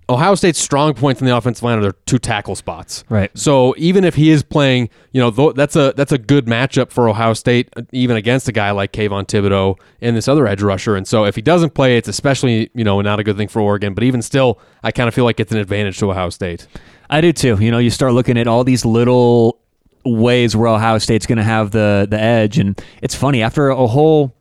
Ohio 0.09 0.35
State's 0.35 0.59
strong 0.59 0.93
points 0.93 1.21
in 1.21 1.27
the 1.27 1.35
offensive 1.35 1.63
line 1.63 1.77
are 1.77 1.81
their 1.81 1.91
two 2.05 2.19
tackle 2.19 2.55
spots. 2.55 3.03
Right. 3.09 3.31
So 3.37 3.73
even 3.77 4.03
if 4.03 4.15
he 4.15 4.29
is 4.31 4.43
playing, 4.43 4.89
you 5.11 5.21
know, 5.21 5.29
tho- 5.29 5.53
that's 5.53 5.75
a 5.75 5.93
that's 5.95 6.11
a 6.11 6.17
good 6.17 6.45
matchup 6.45 6.91
for 6.91 7.07
Ohio 7.07 7.33
State, 7.33 7.69
even 7.91 8.17
against 8.17 8.47
a 8.47 8.51
guy 8.51 8.71
like 8.71 8.91
Kayvon 8.91 9.25
Thibodeaux 9.25 9.77
and 10.01 10.15
this 10.15 10.27
other 10.27 10.45
edge 10.47 10.61
rusher. 10.61 10.95
And 10.95 11.07
so 11.07 11.25
if 11.25 11.35
he 11.35 11.41
doesn't 11.41 11.73
play, 11.73 11.97
it's 11.97 12.07
especially 12.07 12.69
you 12.73 12.83
know 12.83 12.99
not 13.01 13.19
a 13.19 13.23
good 13.23 13.37
thing 13.37 13.47
for 13.47 13.61
Oregon. 13.61 13.93
But 13.93 14.03
even 14.03 14.21
still, 14.21 14.59
I 14.83 14.91
kind 14.91 15.07
of 15.07 15.13
feel 15.13 15.23
like 15.23 15.39
it's 15.39 15.51
an 15.51 15.57
advantage 15.57 15.97
to 15.99 16.11
Ohio 16.11 16.29
State. 16.29 16.67
I 17.09 17.21
do 17.21 17.31
too. 17.31 17.57
You 17.61 17.71
know, 17.71 17.77
you 17.77 17.89
start 17.89 18.13
looking 18.13 18.37
at 18.37 18.47
all 18.47 18.63
these 18.63 18.85
little 18.85 19.59
ways 20.03 20.55
where 20.55 20.67
Ohio 20.67 20.97
State's 20.97 21.25
going 21.25 21.37
to 21.37 21.43
have 21.43 21.71
the 21.71 22.07
the 22.09 22.19
edge, 22.19 22.59
and 22.59 22.79
it's 23.01 23.15
funny 23.15 23.41
after 23.41 23.69
a 23.69 23.87
whole 23.87 24.35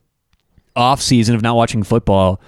off 0.75 1.01
season 1.01 1.35
of 1.35 1.41
not 1.41 1.55
watching 1.55 1.83
football. 1.83 2.41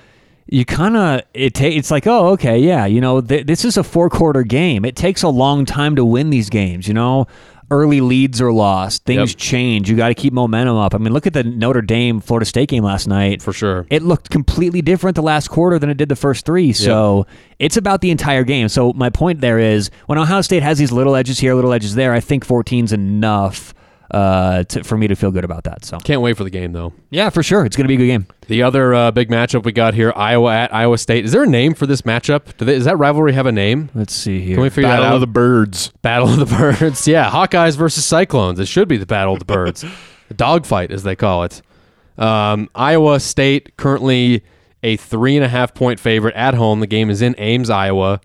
You 0.47 0.63
kind 0.65 0.95
of 0.95 1.21
it 1.33 1.55
ta- 1.55 1.65
it's 1.65 1.89
like 1.89 2.05
oh 2.07 2.27
okay 2.33 2.59
yeah 2.59 2.85
you 2.85 3.01
know 3.01 3.19
th- 3.21 3.47
this 3.47 3.65
is 3.65 3.77
a 3.77 3.83
four 3.83 4.09
quarter 4.09 4.43
game 4.43 4.85
it 4.85 4.95
takes 4.95 5.23
a 5.23 5.27
long 5.29 5.65
time 5.65 5.95
to 5.95 6.05
win 6.05 6.29
these 6.29 6.49
games 6.51 6.87
you 6.87 6.93
know 6.93 7.25
early 7.71 7.99
leads 7.99 8.39
are 8.39 8.51
lost 8.51 9.05
things 9.05 9.31
Yep. 9.31 9.39
change 9.39 9.89
you 9.89 9.95
got 9.97 10.09
to 10.09 10.13
keep 10.13 10.33
momentum 10.33 10.75
up 10.77 10.93
I 10.93 10.99
mean 10.99 11.13
look 11.13 11.25
at 11.25 11.33
the 11.33 11.43
Notre 11.43 11.81
Dame 11.81 12.19
Florida 12.19 12.45
State 12.45 12.69
game 12.69 12.83
last 12.83 13.07
night 13.07 13.41
For 13.41 13.53
sure. 13.53 13.87
it 13.89 14.03
looked 14.03 14.29
completely 14.29 14.83
different 14.83 15.15
the 15.15 15.23
last 15.23 15.47
quarter 15.47 15.79
than 15.79 15.89
it 15.89 15.97
did 15.97 16.09
the 16.09 16.15
first 16.15 16.45
three. 16.45 16.73
So 16.73 17.25
it's 17.57 17.75
about 17.75 18.01
the 18.01 18.11
entire 18.11 18.43
game. 18.43 18.69
So 18.69 18.93
my 18.93 19.09
point 19.09 19.41
there 19.41 19.57
is 19.57 19.89
when 20.05 20.19
Ohio 20.19 20.41
State 20.41 20.61
has 20.61 20.77
these 20.77 20.91
little 20.91 21.15
edges 21.15 21.39
here, 21.39 21.55
little 21.55 21.73
edges 21.73 21.95
there, 21.95 22.13
I 22.13 22.19
think 22.19 22.45
14's 22.45 22.93
enough 22.93 23.73
uh, 24.11 24.63
to, 24.65 24.83
for 24.83 24.97
me 24.97 25.07
to 25.07 25.15
feel 25.15 25.31
good 25.31 25.43
about 25.43 25.63
that. 25.65 25.83
So 25.85 25.97
Can't 25.99 26.21
wait 26.21 26.37
for 26.37 26.43
the 26.43 26.49
game 26.49 26.71
though. 26.73 26.93
yeah, 27.09 27.29
for 27.29 27.41
sure, 27.43 27.65
it's 27.65 27.75
going 27.75 27.85
to 27.85 27.87
be 27.87 27.95
a 27.95 27.97
good 27.97 28.07
game. 28.07 28.27
The 28.47 28.61
other 28.63 28.93
uh, 28.93 29.11
big 29.11 29.29
matchup 29.29 29.63
we 29.65 29.71
got 29.71 29.93
here, 29.95 30.13
Iowa 30.15 30.53
at 30.55 30.73
Iowa 30.73 30.97
State. 30.97 31.25
Is 31.25 31.31
there 31.31 31.43
a 31.43 31.47
name 31.47 31.73
for 31.73 31.87
this 31.87 32.03
matchup? 32.03 32.55
Do 32.57 32.65
they, 32.65 32.75
does 32.75 32.85
that 32.85 32.97
rivalry 32.97 33.33
have 33.33 33.45
a 33.47 33.51
name? 33.51 33.89
Let's 33.95 34.13
see 34.13 34.39
here. 34.41 34.55
Can 34.55 34.63
we 34.63 34.69
figure 34.69 34.89
that 34.89 34.97
Battle 34.97 35.07
out? 35.07 35.15
of 35.15 35.21
the 35.21 35.27
Birds. 35.27 35.91
Battle 36.03 36.29
of 36.29 36.37
the 36.37 36.45
Birds. 36.79 37.07
Yeah, 37.07 37.29
Hawkeyes 37.31 37.75
versus 37.75 38.05
Cyclones. 38.05 38.59
It 38.59 38.67
should 38.67 38.87
be 38.87 38.97
the 38.97 39.05
Battle 39.07 39.33
of 39.33 39.39
the 39.39 39.45
Birds. 39.45 39.83
the 40.27 40.33
dogfight, 40.35 40.91
as 40.91 41.03
they 41.03 41.15
call 41.15 41.43
it. 41.43 41.61
Um, 42.17 42.69
Iowa 42.75 43.19
State 43.19 43.75
currently 43.77 44.43
a 44.83 44.95
three 44.97 45.35
and 45.35 45.43
a 45.43 45.49
half 45.49 45.73
point 45.73 45.99
favorite 45.99 46.35
at 46.35 46.53
home. 46.53 46.79
The 46.79 46.87
game 46.87 47.09
is 47.09 47.21
in 47.23 47.33
Ames, 47.39 47.69
Iowa. 47.71 48.21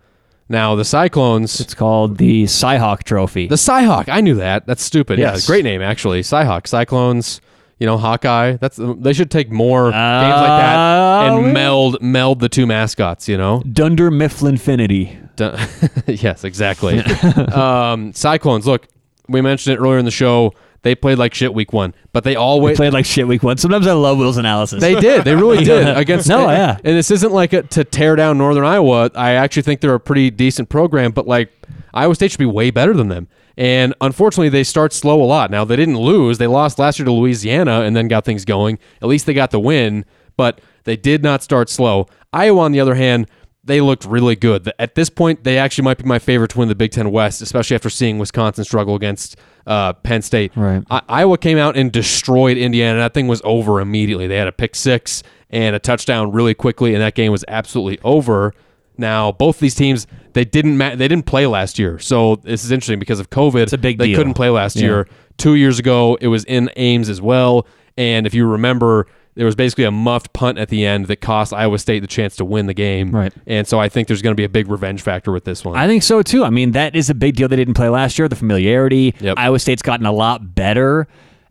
Now 0.51 0.75
the 0.75 0.85
Cyclones, 0.85 1.59
it's 1.61 1.73
called 1.73 2.17
the 2.17 2.43
Cyhawk 2.43 3.03
Trophy. 3.03 3.47
the 3.47 3.55
Cyhawk. 3.55 4.09
I 4.09 4.21
knew 4.21 4.35
that. 4.35 4.67
That's 4.67 4.83
stupid. 4.83 5.17
Yes. 5.17 5.43
Yeah, 5.43 5.47
great 5.53 5.63
name 5.63 5.81
actually. 5.81 6.21
Cyhawk. 6.21 6.67
Cyclones. 6.67 7.41
You 7.79 7.87
know, 7.87 7.97
Hawkeye. 7.97 8.57
That's 8.57 8.77
they 8.79 9.13
should 9.13 9.31
take 9.31 9.49
more 9.49 9.85
games 9.85 9.95
like 9.95 10.31
that 10.33 10.75
Uh, 10.75 11.35
and 11.37 11.53
meld 11.53 11.99
meld 12.01 12.39
the 12.39 12.49
two 12.49 12.67
mascots. 12.67 13.27
You 13.27 13.37
know, 13.37 13.63
Dunder 13.71 14.11
Mifflinfinity. 14.11 15.35
Dun- 15.35 15.57
yes, 16.05 16.43
exactly. 16.43 16.99
um, 17.53 18.13
Cyclones. 18.13 18.67
Look, 18.67 18.87
we 19.29 19.41
mentioned 19.41 19.73
it 19.75 19.79
earlier 19.81 19.97
in 19.97 20.05
the 20.05 20.11
show. 20.11 20.53
They 20.83 20.95
played 20.95 21.19
like 21.19 21.33
shit 21.33 21.53
week 21.53 21.73
one, 21.73 21.93
but 22.11 22.23
they 22.23 22.35
always 22.35 22.75
Played 22.75 22.93
like 22.93 23.05
shit 23.05 23.27
week 23.27 23.43
one. 23.43 23.57
Sometimes 23.57 23.85
I 23.85 23.93
love 23.93 24.17
Will's 24.17 24.37
analysis. 24.37 24.81
They 24.81 24.99
did. 24.99 25.23
They 25.23 25.35
really 25.35 25.63
did 25.63 25.95
against. 25.95 26.27
No, 26.27 26.49
yeah. 26.49 26.77
And 26.77 26.97
this 26.97 27.11
isn't 27.11 27.31
like 27.31 27.53
a, 27.53 27.61
to 27.63 27.83
tear 27.83 28.15
down 28.15 28.39
Northern 28.39 28.65
Iowa. 28.65 29.11
I 29.13 29.33
actually 29.33 29.61
think 29.61 29.81
they're 29.81 29.93
a 29.93 29.99
pretty 29.99 30.31
decent 30.31 30.69
program, 30.69 31.11
but 31.11 31.27
like 31.27 31.51
Iowa 31.93 32.15
State 32.15 32.31
should 32.31 32.39
be 32.39 32.45
way 32.45 32.71
better 32.71 32.93
than 32.93 33.09
them. 33.09 33.27
And 33.57 33.93
unfortunately, 34.01 34.49
they 34.49 34.63
start 34.63 34.91
slow 34.91 35.21
a 35.21 35.25
lot. 35.25 35.51
Now 35.51 35.65
they 35.65 35.75
didn't 35.75 35.97
lose. 35.99 36.39
They 36.39 36.47
lost 36.47 36.79
last 36.79 36.97
year 36.97 37.05
to 37.05 37.11
Louisiana 37.11 37.81
and 37.81 37.95
then 37.95 38.07
got 38.07 38.25
things 38.25 38.43
going. 38.43 38.79
At 39.03 39.07
least 39.07 39.27
they 39.27 39.33
got 39.33 39.51
the 39.51 39.59
win, 39.59 40.05
but 40.35 40.61
they 40.85 40.95
did 40.95 41.21
not 41.21 41.43
start 41.43 41.69
slow. 41.69 42.07
Iowa, 42.33 42.61
on 42.61 42.71
the 42.71 42.79
other 42.79 42.95
hand, 42.95 43.27
they 43.63 43.79
looked 43.81 44.05
really 44.05 44.35
good. 44.35 44.71
At 44.79 44.95
this 44.95 45.09
point, 45.09 45.43
they 45.43 45.57
actually 45.57 45.83
might 45.83 45.97
be 45.97 46.03
my 46.05 46.19
favorite 46.19 46.49
to 46.51 46.59
win 46.59 46.67
the 46.67 46.75
Big 46.75 46.91
Ten 46.91 47.11
West, 47.11 47.41
especially 47.41 47.75
after 47.75 47.89
seeing 47.89 48.17
Wisconsin 48.17 48.63
struggle 48.63 48.95
against 48.95 49.35
uh, 49.67 49.93
Penn 49.93 50.21
State. 50.23 50.51
Right. 50.55 50.83
I- 50.89 51.01
Iowa 51.07 51.37
came 51.37 51.57
out 51.57 51.77
and 51.77 51.91
destroyed 51.91 52.57
Indiana. 52.57 52.99
That 52.99 53.13
thing 53.13 53.27
was 53.27 53.41
over 53.43 53.79
immediately. 53.79 54.25
They 54.27 54.37
had 54.37 54.47
a 54.47 54.51
pick 54.51 54.75
six 54.75 55.21
and 55.51 55.75
a 55.75 55.79
touchdown 55.79 56.31
really 56.31 56.53
quickly, 56.55 56.93
and 56.95 57.01
that 57.03 57.13
game 57.13 57.31
was 57.31 57.45
absolutely 57.47 57.99
over. 58.03 58.53
Now, 58.97 59.31
both 59.31 59.59
these 59.59 59.75
teams 59.75 60.07
they 60.33 60.45
didn't 60.45 60.77
ma- 60.77 60.95
they 60.95 61.07
didn't 61.07 61.25
play 61.25 61.45
last 61.45 61.77
year, 61.77 61.99
so 61.99 62.37
this 62.37 62.63
is 62.63 62.71
interesting 62.71 62.99
because 62.99 63.19
of 63.19 63.29
COVID. 63.29 63.61
It's 63.63 63.73
a 63.73 63.77
big 63.77 63.97
they 63.97 64.07
deal. 64.07 64.17
couldn't 64.17 64.33
play 64.35 64.49
last 64.49 64.75
Yeah. 64.77 64.83
year. 64.85 65.07
Two 65.37 65.55
years 65.55 65.77
ago, 65.79 66.17
it 66.21 66.27
was 66.27 66.43
in 66.45 66.69
Ames 66.77 67.09
as 67.09 67.21
well, 67.21 67.65
and 67.97 68.25
if 68.27 68.33
you 68.33 68.45
remember, 68.45 69.07
there 69.35 69.45
was 69.45 69.55
basically 69.55 69.85
a 69.85 69.91
muffed 69.91 70.33
punt 70.33 70.57
at 70.57 70.67
the 70.69 70.85
end 70.85 71.07
that 71.07 71.21
cost 71.21 71.53
Iowa 71.53 71.77
State 71.79 71.99
the 72.01 72.07
chance 72.07 72.35
to 72.35 72.45
win 72.45 72.65
the 72.65 72.73
game. 72.73 73.11
Right. 73.15 73.33
and 73.47 73.65
so 73.65 73.79
I 73.79 73.87
think 73.89 74.07
there's 74.07 74.21
going 74.21 74.33
to 74.35 74.39
be 74.39 74.43
a 74.43 74.49
big 74.49 74.67
revenge 74.69 75.01
factor 75.01 75.31
with 75.31 75.45
this 75.45 75.63
one. 75.63 75.77
I 75.77 75.87
think 75.87 76.03
so 76.03 76.21
too. 76.21 76.43
I 76.43 76.49
mean, 76.49 76.71
that 76.71 76.95
is 76.95 77.09
a 77.09 77.15
big 77.15 77.35
deal. 77.35 77.47
They 77.47 77.55
didn't 77.55 77.75
play 77.75 77.89
last 77.89 78.19
year. 78.19 78.27
The 78.27 78.35
familiarity. 78.35 79.15
Yep. 79.19 79.37
Iowa 79.37 79.59
State's 79.59 79.81
gotten 79.81 80.05
a 80.05 80.11
lot 80.11 80.53
better, 80.55 81.07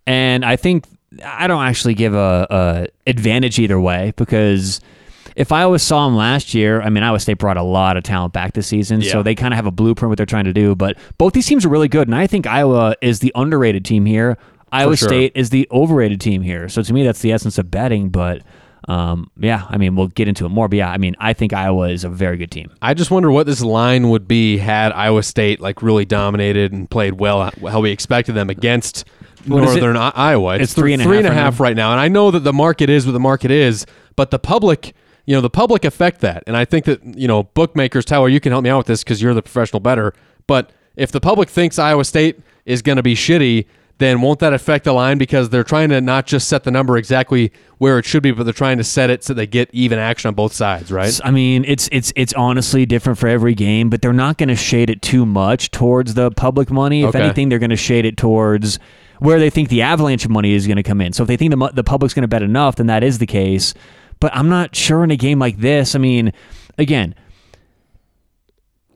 and 0.06 0.44
I 0.44 0.56
think 0.56 0.84
I 1.24 1.46
don't 1.46 1.64
actually 1.64 1.94
give 1.94 2.14
a, 2.14 2.46
a 2.50 2.86
advantage 3.06 3.58
either 3.58 3.80
way 3.80 4.12
because 4.16 4.80
if 5.36 5.50
Iowa 5.52 5.78
saw 5.78 6.06
them 6.06 6.16
last 6.16 6.54
year, 6.54 6.82
I 6.82 6.90
mean, 6.90 7.02
Iowa 7.02 7.18
State 7.20 7.38
brought 7.38 7.56
a 7.56 7.62
lot 7.62 7.96
of 7.96 8.02
talent 8.02 8.32
back 8.32 8.52
this 8.52 8.66
season, 8.66 9.00
Yeah. 9.00 9.12
so 9.12 9.22
they 9.22 9.34
kind 9.34 9.54
of 9.54 9.56
have 9.56 9.66
a 9.66 9.70
blueprint 9.70 10.10
what 10.10 10.16
they're 10.18 10.26
trying 10.26 10.44
to 10.44 10.52
do. 10.52 10.74
But 10.74 10.98
both 11.18 11.32
these 11.32 11.46
teams 11.46 11.64
are 11.64 11.68
really 11.68 11.88
good, 11.88 12.08
and 12.08 12.14
I 12.14 12.26
think 12.26 12.46
Iowa 12.46 12.94
is 13.00 13.20
the 13.20 13.32
underrated 13.34 13.84
team 13.84 14.04
here. 14.06 14.36
Iowa 14.72 14.96
sure. 14.96 15.08
State 15.08 15.32
is 15.34 15.50
the 15.50 15.66
overrated 15.70 16.20
team 16.20 16.42
here. 16.42 16.68
So 16.68 16.82
to 16.82 16.92
me, 16.92 17.02
that's 17.04 17.20
the 17.20 17.32
essence 17.32 17.58
of 17.58 17.70
betting. 17.70 18.08
But 18.10 18.42
um, 18.88 19.30
yeah, 19.38 19.66
I 19.68 19.76
mean, 19.76 19.94
we'll 19.96 20.08
get 20.08 20.26
into 20.28 20.46
it 20.46 20.48
more. 20.48 20.68
But 20.68 20.76
yeah, 20.78 20.90
I 20.90 20.98
mean, 20.98 21.14
I 21.18 21.32
think 21.32 21.52
Iowa 21.52 21.88
is 21.90 22.04
a 22.04 22.08
very 22.08 22.36
good 22.36 22.50
team. 22.50 22.70
I 22.80 22.94
just 22.94 23.10
wonder 23.10 23.30
what 23.30 23.46
this 23.46 23.60
line 23.62 24.08
would 24.10 24.26
be 24.26 24.56
had 24.58 24.92
Iowa 24.92 25.22
State 25.22 25.60
like 25.60 25.82
really 25.82 26.04
dominated 26.04 26.72
and 26.72 26.88
played 26.90 27.14
well 27.20 27.50
how 27.68 27.80
we 27.80 27.90
expected 27.90 28.32
them 28.34 28.48
against 28.50 29.04
What 29.46 29.62
it? 29.62 29.66
Northern 29.66 29.96
I- 29.96 30.12
Iowa. 30.14 30.56
It's 30.56 30.72
three 30.74 30.92
and 30.92 31.02
a 31.02 31.04
three 31.04 31.16
half 31.16 31.24
and 31.24 31.26
a 31.26 31.30
right 31.36 31.42
half 31.44 31.60
now. 31.60 31.64
right 31.64 31.76
now, 31.76 31.90
and 31.92 32.00
I 32.00 32.08
know 32.08 32.30
that 32.30 32.40
the 32.40 32.52
market 32.52 32.88
is 32.90 33.06
what 33.06 33.12
the 33.12 33.20
market 33.20 33.50
is, 33.50 33.86
but 34.16 34.30
the 34.30 34.38
public, 34.38 34.94
you 35.26 35.34
know, 35.34 35.40
the 35.40 35.50
public 35.50 35.84
affect 35.84 36.20
that, 36.22 36.42
and 36.46 36.56
I 36.56 36.64
think 36.64 36.86
that 36.86 37.04
you 37.04 37.28
know 37.28 37.42
bookmakers, 37.44 38.04
Tyler, 38.04 38.28
you 38.28 38.40
can 38.40 38.50
help 38.52 38.64
me 38.64 38.70
out 38.70 38.78
with 38.78 38.86
this 38.86 39.04
because 39.04 39.20
you're 39.20 39.34
the 39.34 39.42
professional 39.42 39.80
better. 39.80 40.14
But 40.46 40.70
if 40.96 41.12
the 41.12 41.20
public 41.20 41.48
thinks 41.48 41.78
Iowa 41.78 42.04
State 42.04 42.40
is 42.64 42.82
going 42.82 42.96
to 42.96 43.02
be 43.02 43.14
shitty. 43.14 43.66
Then 44.00 44.22
won't 44.22 44.38
that 44.38 44.54
affect 44.54 44.84
the 44.86 44.94
line 44.94 45.18
because 45.18 45.50
they're 45.50 45.62
trying 45.62 45.90
to 45.90 46.00
not 46.00 46.26
just 46.26 46.48
set 46.48 46.64
the 46.64 46.70
number 46.70 46.96
exactly 46.96 47.52
where 47.76 47.98
it 47.98 48.06
should 48.06 48.22
be, 48.22 48.30
but 48.30 48.44
they're 48.44 48.54
trying 48.54 48.78
to 48.78 48.84
set 48.84 49.10
it 49.10 49.22
so 49.22 49.34
they 49.34 49.46
get 49.46 49.68
even 49.74 49.98
action 49.98 50.28
on 50.28 50.34
both 50.34 50.54
sides, 50.54 50.90
right? 50.90 51.20
I 51.22 51.30
mean, 51.30 51.66
it's 51.68 51.86
it's 51.92 52.10
it's 52.16 52.32
honestly 52.32 52.86
different 52.86 53.18
for 53.18 53.28
every 53.28 53.54
game, 53.54 53.90
but 53.90 54.00
they're 54.00 54.14
not 54.14 54.38
going 54.38 54.48
to 54.48 54.56
shade 54.56 54.88
it 54.88 55.02
too 55.02 55.26
much 55.26 55.70
towards 55.70 56.14
the 56.14 56.30
public 56.30 56.70
money. 56.70 57.02
If 57.02 57.10
Okay. 57.10 57.22
anything, 57.22 57.50
they're 57.50 57.58
going 57.58 57.68
to 57.68 57.76
shade 57.76 58.06
it 58.06 58.16
towards 58.16 58.78
where 59.18 59.38
they 59.38 59.50
think 59.50 59.68
the 59.68 59.82
avalanche 59.82 60.24
of 60.24 60.30
money 60.30 60.54
is 60.54 60.66
going 60.66 60.78
to 60.78 60.82
come 60.82 61.02
in. 61.02 61.12
So 61.12 61.24
if 61.24 61.28
they 61.28 61.36
think 61.36 61.50
the 61.50 61.70
the 61.74 61.84
public's 61.84 62.14
going 62.14 62.22
to 62.22 62.28
bet 62.28 62.42
enough, 62.42 62.76
then 62.76 62.86
that 62.86 63.04
is 63.04 63.18
the 63.18 63.26
case. 63.26 63.74
But 64.18 64.34
I'm 64.34 64.48
not 64.48 64.74
sure 64.74 65.04
in 65.04 65.10
a 65.10 65.16
game 65.16 65.38
like 65.38 65.58
this. 65.58 65.94
I 65.94 65.98
mean, 65.98 66.32
again. 66.78 67.14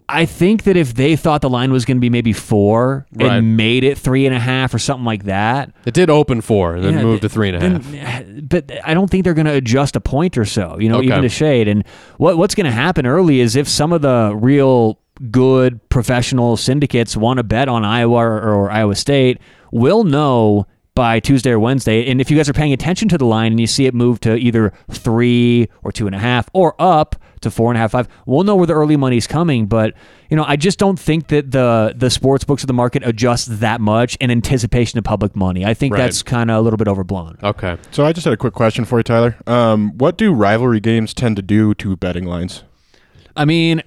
I 0.09 0.27
think 0.27 0.65
that 0.65 0.77
if 0.77 0.95
they 0.95 1.17
thought 1.17 1.41
the 1.41 1.49
line 1.49 1.73
was 1.73 1.85
going 1.87 1.97
to 1.97 2.01
be 2.01 2.11
maybe 2.11 2.33
four 2.35 3.07
Right. 3.15 3.33
and 3.33 3.57
made 3.57 3.85
it 3.85 3.97
three 3.97 4.27
and 4.27 4.35
a 4.35 4.39
half 4.39 4.75
or 4.75 4.79
something 4.79 5.05
like 5.05 5.25
that, 5.25 5.73
It 5.87 5.95
did 5.95 6.11
open 6.11 6.41
four 6.43 6.75
and 6.75 6.85
then 6.85 6.95
yeah, 6.95 7.03
moved 7.03 7.23
to 7.23 7.29
th- 7.29 7.33
three 7.33 7.49
and 7.49 7.57
a 7.57 7.61
half. 7.71 7.91
then- 7.91 8.47
But 8.49 8.71
I 8.85 8.93
don't 8.93 9.09
think 9.11 9.25
they're 9.25 9.33
going 9.35 9.47
to 9.47 9.55
adjust 9.55 9.97
a 9.97 10.01
point 10.01 10.37
or 10.37 10.45
so, 10.45 10.77
you 10.79 10.89
know, 10.91 10.99
Okay. 10.99 11.07
even 11.07 11.23
to 11.23 11.29
shade. 11.31 11.69
And 11.69 11.85
what 12.19 12.37
what's 12.37 12.55
going 12.55 12.67
to 12.67 12.71
happen 12.73 13.07
early 13.07 13.41
is 13.41 13.57
if 13.57 13.67
some 13.69 13.93
of 13.93 14.03
the 14.03 14.37
real 14.39 14.99
good 15.31 15.81
professional 15.89 16.57
syndicates 16.57 17.17
want 17.17 17.39
to 17.39 17.43
bet 17.45 17.69
on 17.69 17.85
Iowa 17.85 18.17
or, 18.17 18.41
or 18.43 18.71
Iowa 18.71 18.97
State, 18.97 19.39
we'll 19.73 20.05
know 20.05 20.67
by 20.95 21.19
Tuesday 21.19 21.51
or 21.51 21.59
Wednesday. 21.59 22.09
And 22.09 22.21
if 22.21 22.31
you 22.31 22.37
guys 22.37 22.49
are 22.49 22.53
paying 22.53 22.73
attention 22.73 23.09
to 23.09 23.19
the 23.19 23.25
line 23.25 23.53
and 23.53 23.61
you 23.61 23.67
see 23.67 23.87
it 23.87 23.95
move 23.95 24.21
to 24.21 24.37
either 24.37 24.73
three 24.91 25.69
or 25.83 25.91
two 25.91 26.07
and 26.07 26.15
a 26.15 26.19
half 26.19 26.49
or 26.53 26.75
up 26.79 27.17
to 27.41 27.51
four 27.51 27.71
and 27.71 27.77
a 27.77 27.81
half, 27.81 27.91
five, 27.91 28.09
we'll 28.27 28.45
know 28.45 28.55
where 28.55 28.67
the 28.67 28.75
early 28.75 28.97
money's 28.97 29.27
coming. 29.27 29.67
But 29.67 29.95
you 30.31 30.37
know, 30.37 30.45
I 30.47 30.57
just 30.57 30.79
don't 30.79 30.99
think 30.99 31.29
that 31.29 31.51
the 31.51 31.95
the 31.97 32.11
sports 32.11 32.45
books 32.45 32.63
of 32.63 32.69
the 32.69 32.73
market 32.73 33.03
adjust 33.05 33.61
that 33.61 33.81
much 33.81 34.15
in 34.17 34.31
anticipation 34.31 34.99
of 34.99 35.05
public 35.05 35.35
money. 35.35 35.65
I 35.65 35.75
think 35.75 35.95
Right. 35.95 36.01
that's 36.01 36.23
kind 36.23 36.51
of 36.51 36.59
a 36.59 36.61
little 36.61 36.77
bit 36.77 36.89
overblown. 36.89 37.39
Okay. 37.43 37.77
So 37.91 38.07
I 38.07 38.13
just 38.13 38.25
had 38.25 38.33
a 38.33 38.37
quick 38.37 38.55
question 38.55 38.85
for 38.85 38.99
you, 38.99 39.03
Tyler. 39.03 39.37
Um, 39.47 39.99
what 39.99 40.17
do 40.17 40.33
rivalry 40.33 40.81
games 40.81 41.13
tend 41.13 41.37
to 41.37 41.43
do 41.43 41.75
to 41.75 41.97
betting 41.97 42.25
lines? 42.25 42.63
I 43.37 43.45
mean, 43.45 43.83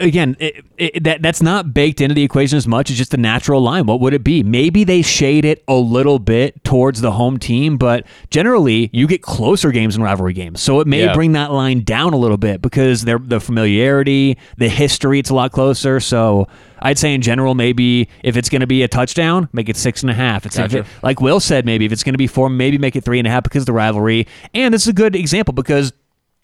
again, 0.00 0.36
it, 0.40 0.64
it, 0.78 1.04
that 1.04 1.22
that's 1.22 1.42
not 1.42 1.72
baked 1.72 2.00
into 2.00 2.14
the 2.14 2.22
equation 2.22 2.56
as 2.56 2.66
much. 2.66 2.90
It's 2.90 2.98
just 2.98 3.14
a 3.14 3.16
natural 3.18 3.60
line. 3.60 3.86
What 3.86 4.00
would 4.00 4.14
it 4.14 4.24
be? 4.24 4.42
Maybe 4.42 4.84
they 4.84 5.02
shade 5.02 5.44
it 5.44 5.62
a 5.68 5.74
little 5.74 6.18
bit 6.18 6.62
towards 6.64 7.00
the 7.00 7.12
home 7.12 7.38
team, 7.38 7.76
but 7.78 8.06
generally 8.30 8.90
you 8.92 9.06
get 9.06 9.22
closer 9.22 9.70
games 9.70 9.96
in 9.96 10.02
rivalry 10.02 10.32
games. 10.32 10.60
So 10.60 10.80
it 10.80 10.86
may 10.86 11.04
Yeah. 11.04 11.14
bring 11.14 11.32
that 11.32 11.52
line 11.52 11.82
down 11.84 12.12
a 12.12 12.16
little 12.16 12.36
bit 12.36 12.62
because 12.62 13.02
they're, 13.02 13.18
the 13.18 13.40
familiarity, 13.40 14.36
the 14.58 14.68
history, 14.68 15.18
it's 15.18 15.30
a 15.30 15.34
lot 15.34 15.52
closer. 15.52 16.00
So 16.00 16.48
I'd 16.82 16.98
say 16.98 17.14
in 17.14 17.20
general, 17.22 17.54
maybe 17.54 18.08
if 18.22 18.36
it's 18.36 18.48
going 18.48 18.60
to 18.62 18.66
be 18.66 18.82
a 18.82 18.88
touchdown, 18.88 19.48
make 19.52 19.68
it 19.68 19.76
six 19.76 20.02
and 20.02 20.10
a 20.10 20.14
half. 20.14 20.46
It's 20.46 20.56
Gotcha. 20.56 20.78
it- 20.78 20.86
like 21.02 21.20
Will 21.20 21.40
said, 21.40 21.64
maybe 21.66 21.84
if 21.84 21.92
it's 21.92 22.02
going 22.02 22.14
to 22.14 22.18
be 22.18 22.26
four, 22.26 22.48
maybe 22.48 22.78
make 22.78 22.96
it 22.96 23.04
three 23.04 23.18
and 23.18 23.28
a 23.28 23.30
half 23.30 23.42
because 23.42 23.62
of 23.62 23.66
the 23.66 23.72
rivalry. 23.72 24.26
And 24.54 24.72
this 24.72 24.82
is 24.82 24.88
a 24.88 24.92
good 24.94 25.14
example 25.14 25.52
because 25.52 25.92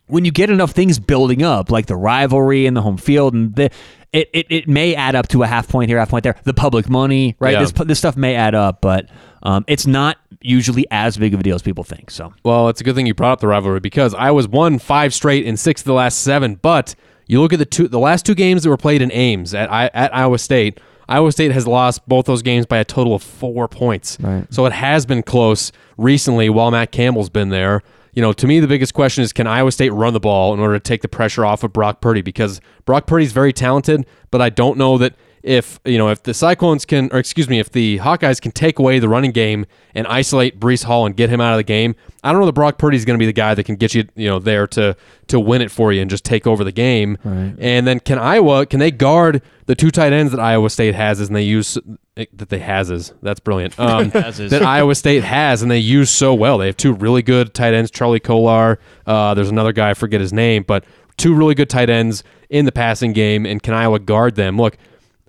when 0.08 0.24
you 0.24 0.30
get 0.30 0.50
enough 0.50 0.72
things 0.72 0.98
building 0.98 1.42
up, 1.42 1.70
like 1.70 1.86
the 1.86 1.96
rivalry 1.96 2.66
and 2.66 2.76
the 2.76 2.82
home 2.82 2.96
field, 2.96 3.34
and 3.34 3.54
the 3.54 3.70
it, 4.12 4.30
it, 4.32 4.46
it 4.48 4.68
may 4.68 4.94
add 4.94 5.14
up 5.14 5.28
to 5.28 5.42
a 5.42 5.46
half 5.46 5.68
point 5.68 5.90
here, 5.90 5.98
half 5.98 6.10
point 6.10 6.22
there. 6.22 6.36
The 6.44 6.54
public 6.54 6.88
money, 6.88 7.36
right? 7.38 7.52
Yeah. 7.52 7.60
This 7.60 7.72
this 7.72 7.98
stuff 7.98 8.16
may 8.16 8.34
add 8.34 8.54
up, 8.54 8.80
but 8.80 9.08
um, 9.42 9.64
it's 9.66 9.86
not 9.86 10.18
usually 10.40 10.86
as 10.90 11.16
big 11.16 11.34
of 11.34 11.40
a 11.40 11.42
deal 11.42 11.54
as 11.54 11.62
people 11.62 11.84
think. 11.84 12.10
So 12.10 12.32
Well, 12.44 12.68
it's 12.68 12.80
a 12.80 12.84
good 12.84 12.94
thing 12.94 13.06
you 13.06 13.14
brought 13.14 13.32
up 13.32 13.40
the 13.40 13.48
rivalry 13.48 13.80
because 13.80 14.14
I 14.14 14.30
was 14.30 14.48
won 14.48 14.78
five 14.78 15.12
straight 15.12 15.46
and 15.46 15.58
six 15.58 15.82
of 15.82 15.86
the 15.86 15.94
last 15.94 16.22
seven. 16.22 16.54
But 16.56 16.94
you 17.26 17.40
look 17.40 17.52
at 17.52 17.58
the 17.58 17.66
two, 17.66 17.88
the 17.88 17.98
last 17.98 18.24
two 18.24 18.34
games 18.34 18.62
that 18.62 18.70
were 18.70 18.76
played 18.76 19.02
in 19.02 19.12
Ames 19.12 19.54
at 19.54 19.70
at 19.94 20.14
Iowa 20.14 20.38
State. 20.38 20.80
Iowa 21.08 21.30
State 21.30 21.52
has 21.52 21.66
lost 21.68 22.06
both 22.08 22.26
those 22.26 22.42
games 22.42 22.66
by 22.66 22.78
a 22.78 22.84
total 22.84 23.14
of 23.14 23.22
four 23.22 23.68
points. 23.68 24.18
Right. 24.20 24.52
So 24.52 24.66
it 24.66 24.72
has 24.72 25.06
been 25.06 25.22
close 25.22 25.70
recently 25.96 26.48
while 26.48 26.70
Matt 26.70 26.90
Campbell's 26.90 27.30
been 27.30 27.50
there. 27.50 27.82
You 28.16 28.22
know, 28.22 28.32
to 28.32 28.46
me, 28.46 28.60
the 28.60 28.66
biggest 28.66 28.94
question 28.94 29.22
is 29.22 29.34
can 29.34 29.46
Iowa 29.46 29.70
State 29.70 29.90
run 29.90 30.14
the 30.14 30.20
ball 30.20 30.54
in 30.54 30.58
order 30.58 30.74
to 30.74 30.80
take 30.80 31.02
the 31.02 31.08
pressure 31.08 31.44
off 31.44 31.62
of 31.62 31.74
Brock 31.74 32.00
Purdy? 32.00 32.22
Because 32.22 32.62
Brock 32.86 33.06
Purdy's 33.06 33.32
very 33.32 33.52
talented, 33.52 34.06
but 34.30 34.40
I 34.40 34.48
don't 34.48 34.78
know 34.78 34.96
that 34.96 35.14
if 35.46 35.78
you 35.84 35.96
know 35.96 36.08
if 36.08 36.24
the 36.24 36.34
Cyclones 36.34 36.84
can, 36.84 37.08
or 37.12 37.18
excuse 37.18 37.48
me, 37.48 37.60
if 37.60 37.70
the 37.70 37.98
Hawkeyes 37.98 38.40
can 38.40 38.50
take 38.50 38.80
away 38.80 38.98
the 38.98 39.08
running 39.08 39.30
game 39.30 39.64
and 39.94 40.04
isolate 40.08 40.58
Breece 40.58 40.82
Hall 40.82 41.06
and 41.06 41.16
get 41.16 41.30
him 41.30 41.40
out 41.40 41.52
of 41.52 41.56
the 41.58 41.62
game, 41.62 41.94
I 42.24 42.32
don't 42.32 42.40
know 42.40 42.46
that 42.46 42.52
Brock 42.52 42.78
Purdy 42.78 42.96
is 42.96 43.04
going 43.04 43.16
to 43.16 43.22
be 43.22 43.26
the 43.26 43.32
guy 43.32 43.54
that 43.54 43.62
can 43.62 43.76
get 43.76 43.94
you 43.94 44.08
you 44.16 44.28
know 44.28 44.40
there 44.40 44.66
to 44.66 44.96
to 45.28 45.38
win 45.38 45.62
it 45.62 45.70
for 45.70 45.92
you 45.92 46.02
and 46.02 46.10
just 46.10 46.24
take 46.24 46.48
over 46.48 46.64
the 46.64 46.72
game. 46.72 47.16
Right. 47.22 47.54
And 47.60 47.86
then 47.86 48.00
can 48.00 48.18
Iowa 48.18 48.66
can 48.66 48.80
they 48.80 48.90
guard 48.90 49.40
the 49.66 49.76
two 49.76 49.92
tight 49.92 50.12
ends 50.12 50.32
that 50.32 50.40
Iowa 50.40 50.68
State 50.68 50.96
has 50.96 51.20
and 51.20 51.34
they 51.34 51.44
use 51.44 51.78
that 52.16 52.48
they 52.48 52.58
has 52.58 52.90
is 52.90 53.12
that's 53.22 53.38
brilliant 53.38 53.78
um, 53.78 54.10
that 54.10 54.62
Iowa 54.62 54.96
State 54.96 55.22
has 55.22 55.62
and 55.62 55.70
they 55.70 55.78
use 55.78 56.10
so 56.10 56.34
well. 56.34 56.58
They 56.58 56.66
have 56.66 56.76
two 56.76 56.92
really 56.92 57.22
good 57.22 57.54
tight 57.54 57.72
ends, 57.72 57.92
Charlie 57.92 58.20
Kolar. 58.20 58.80
Uh, 59.06 59.34
there's 59.34 59.50
another 59.50 59.72
guy 59.72 59.90
I 59.90 59.94
forget 59.94 60.20
his 60.20 60.32
name, 60.32 60.64
but 60.64 60.84
two 61.16 61.34
really 61.34 61.54
good 61.54 61.70
tight 61.70 61.88
ends 61.88 62.24
in 62.50 62.64
the 62.64 62.72
passing 62.72 63.12
game. 63.12 63.46
And 63.46 63.62
can 63.62 63.74
Iowa 63.74 64.00
guard 64.00 64.34
them? 64.34 64.56
Look, 64.56 64.76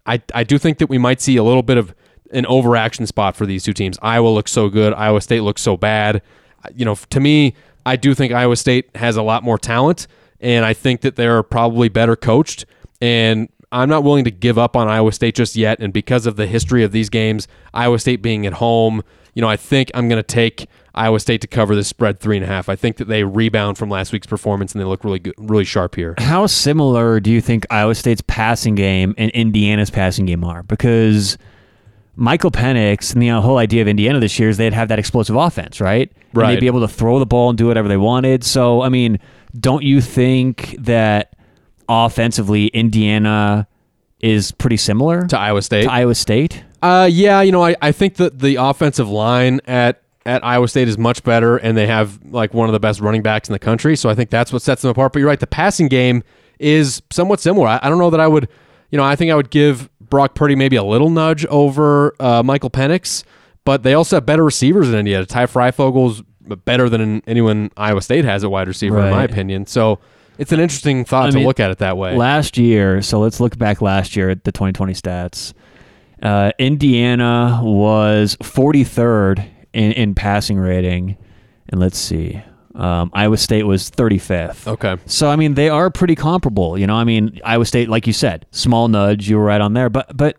I 0.07 0.21
I 0.33 0.43
do 0.43 0.57
think 0.57 0.79
that 0.79 0.87
we 0.87 0.97
might 0.97 1.21
see 1.21 1.37
a 1.37 1.43
little 1.43 1.63
bit 1.63 1.77
of 1.77 1.93
an 2.31 2.45
overaction 2.45 3.05
spot 3.05 3.35
for 3.35 3.45
these 3.45 3.63
two 3.63 3.73
teams. 3.73 3.97
Iowa 4.01 4.29
looks 4.29 4.51
so 4.51 4.69
good. 4.69 4.93
Iowa 4.93 5.21
State 5.21 5.41
looks 5.41 5.61
so 5.61 5.77
bad. 5.77 6.21
You 6.75 6.85
know, 6.85 6.95
to 6.95 7.19
me, 7.19 7.53
I 7.85 7.95
do 7.95 8.13
think 8.13 8.33
Iowa 8.33 8.55
State 8.55 8.89
has 8.95 9.15
a 9.15 9.21
lot 9.21 9.43
more 9.43 9.57
talent, 9.57 10.07
and 10.41 10.65
I 10.65 10.73
think 10.73 11.01
that 11.01 11.15
they're 11.15 11.43
probably 11.43 11.89
better 11.89 12.15
coached. 12.15 12.65
And 12.99 13.49
I'm 13.71 13.89
not 13.89 14.03
willing 14.03 14.23
to 14.23 14.31
give 14.31 14.57
up 14.57 14.75
on 14.75 14.87
Iowa 14.87 15.11
State 15.11 15.35
just 15.35 15.55
yet. 15.55 15.79
And 15.79 15.93
because 15.93 16.25
of 16.25 16.35
the 16.35 16.47
history 16.47 16.83
of 16.83 16.91
these 16.91 17.09
games, 17.09 17.47
Iowa 17.73 17.99
State 17.99 18.21
being 18.21 18.45
at 18.45 18.53
home, 18.53 19.03
you 19.33 19.41
know, 19.41 19.49
I 19.49 19.57
think 19.57 19.91
I'm 19.93 20.09
going 20.09 20.19
to 20.21 20.23
take 20.23 20.67
Iowa 20.97 21.19
State 21.19 21.41
to 21.41 21.47
cover 21.47 21.75
this 21.75 21.87
spread 21.87 22.19
three 22.19 22.35
and 22.37 22.43
a 22.43 22.47
half. 22.47 22.67
I 22.69 22.75
think 22.75 22.97
that 22.97 23.07
they 23.07 23.23
rebound 23.23 23.77
from 23.77 23.89
last 23.89 24.11
week's 24.11 24.27
performance 24.27 24.73
and 24.73 24.81
they 24.81 24.85
look 24.85 25.03
really 25.03 25.19
good, 25.19 25.35
really 25.37 25.63
sharp 25.63 25.95
here. 25.95 26.15
How 26.17 26.45
similar 26.47 27.19
do 27.19 27.31
you 27.31 27.39
think 27.41 27.65
Iowa 27.69 27.95
State's 27.95 28.21
passing 28.27 28.75
game 28.75 29.13
and 29.17 29.31
Indiana's 29.31 29.89
passing 29.89 30.25
game 30.25 30.43
are? 30.43 30.63
Because 30.63 31.37
Michael 32.15 32.49
Penix 32.51 33.13
and 33.13 33.21
the 33.21 33.29
whole 33.41 33.59
idea 33.59 33.81
of 33.83 33.87
Indiana 33.87 34.19
this 34.19 34.39
year 34.39 34.49
is 34.49 34.57
they'd 34.57 34.73
have 34.73 34.87
that 34.87 34.97
explosive 34.99 35.35
offense, 35.35 35.79
right? 35.79 36.11
And 36.11 36.37
Right. 36.37 36.53
they'd 36.55 36.59
be 36.59 36.67
able 36.67 36.81
to 36.81 36.87
throw 36.87 37.19
the 37.19 37.25
ball 37.27 37.49
and 37.49 37.57
do 37.57 37.67
whatever 37.67 37.87
they 37.87 37.97
wanted. 37.97 38.43
So, 38.43 38.81
I 38.81 38.89
mean, 38.89 39.19
don't 39.59 39.83
you 39.83 40.01
think 40.01 40.75
that 40.79 41.35
offensively 41.87 42.67
Indiana 42.67 43.67
is 44.19 44.51
pretty 44.51 44.77
similar 44.77 45.27
To 45.27 45.37
Iowa 45.39 45.61
State, 45.61 45.83
to 45.83 45.91
Iowa 45.91 46.15
State? 46.15 46.63
Uh, 46.81 47.07
yeah, 47.11 47.41
you 47.41 47.51
know, 47.51 47.63
I, 47.63 47.75
I 47.81 47.91
think 47.91 48.15
that 48.15 48.39
the 48.39 48.55
offensive 48.55 49.09
line 49.09 49.61
at 49.65 50.01
at 50.27 50.45
Iowa 50.45 50.67
State 50.67 50.87
is 50.89 50.97
much 50.97 51.23
better, 51.23 51.57
and 51.57 51.77
they 51.77 51.87
have 51.87 52.19
like 52.25 52.53
one 52.53 52.67
of 52.67 52.73
the 52.73 52.79
best 52.79 52.99
running 52.99 53.21
backs 53.23 53.47
in 53.47 53.53
the 53.53 53.59
country. 53.59 53.95
So 53.95 54.09
I 54.09 54.13
think 54.13 54.29
that's 54.29 54.51
what 54.51 54.61
sets 54.61 54.81
them 54.81 54.91
apart. 54.91 55.13
But 55.13 55.19
you're 55.19 55.27
right, 55.27 55.39
the 55.39 55.47
passing 55.47 55.87
game 55.87 56.21
is 56.59 57.01
somewhat 57.09 57.39
similar. 57.39 57.67
I, 57.67 57.79
I 57.81 57.89
don't 57.89 57.97
know 57.97 58.09
that 58.09 58.19
I 58.19 58.27
would, 58.27 58.49
you 58.91 58.97
know, 58.97 59.03
I 59.05 59.15
think 59.15 59.31
I 59.31 59.35
would 59.35 59.49
give 59.49 59.89
Brock 60.01 60.35
Purdy 60.35 60.55
maybe 60.55 60.75
a 60.75 60.83
little 60.83 61.09
nudge 61.09 61.45
over 61.45 62.13
uh, 62.19 62.43
Michael 62.43 62.69
Penix, 62.69 63.23
but 63.63 63.83
they 63.83 63.93
also 63.93 64.17
have 64.17 64.25
better 64.25 64.43
receivers 64.43 64.89
than 64.89 64.99
Indiana. 64.99 65.25
Ty 65.25 65.45
Fryfogle's 65.45 66.21
better 66.65 66.89
than 66.89 67.21
anyone 67.25 67.71
Iowa 67.77 68.01
State 68.01 68.25
has 68.25 68.43
at 68.43 68.51
wide 68.51 68.67
receiver, 68.67 68.99
in 68.99 69.11
my 69.11 69.23
opinion. 69.23 69.65
So 69.65 69.99
it's 70.37 70.51
an 70.51 70.59
interesting 70.59 71.05
thought 71.05 71.27
I 71.27 71.31
to 71.31 71.37
mean, 71.37 71.47
look 71.47 71.59
at 71.61 71.71
it 71.71 71.77
that 71.77 71.97
way. 71.97 72.15
Last 72.17 72.57
year, 72.57 73.01
so 73.01 73.19
let's 73.19 73.39
look 73.39 73.57
back 73.57 73.81
last 73.81 74.15
year 74.15 74.29
at 74.29 74.43
the 74.43 74.51
2020 74.51 74.93
stats. 74.93 75.53
Uh, 76.21 76.51
Indiana 76.57 77.61
was 77.63 78.35
43rd 78.37 79.45
in, 79.77 79.91
in 79.93 80.15
passing 80.15 80.57
rating, 80.57 81.17
and 81.69 81.79
let's 81.79 81.97
see, 81.97 82.41
um, 82.75 83.09
Iowa 83.13 83.37
State 83.37 83.63
was 83.63 83.89
35th. 83.91 84.67
okay. 84.67 84.97
So 85.05 85.29
I 85.29 85.35
mean, 85.35 85.53
they 85.55 85.69
are 85.69 85.89
pretty 85.89 86.15
comparable. 86.15 86.77
You 86.77 86.87
know, 86.87 86.95
I 86.95 87.03
mean, 87.03 87.39
Iowa 87.45 87.65
State, 87.65 87.89
like 87.89 88.07
you 88.07 88.13
said, 88.13 88.45
small 88.51 88.87
nudge. 88.87 89.29
You 89.29 89.37
were 89.37 89.43
right 89.45 89.61
on 89.61 89.73
there, 89.73 89.89
but 89.89 90.15
but 90.15 90.37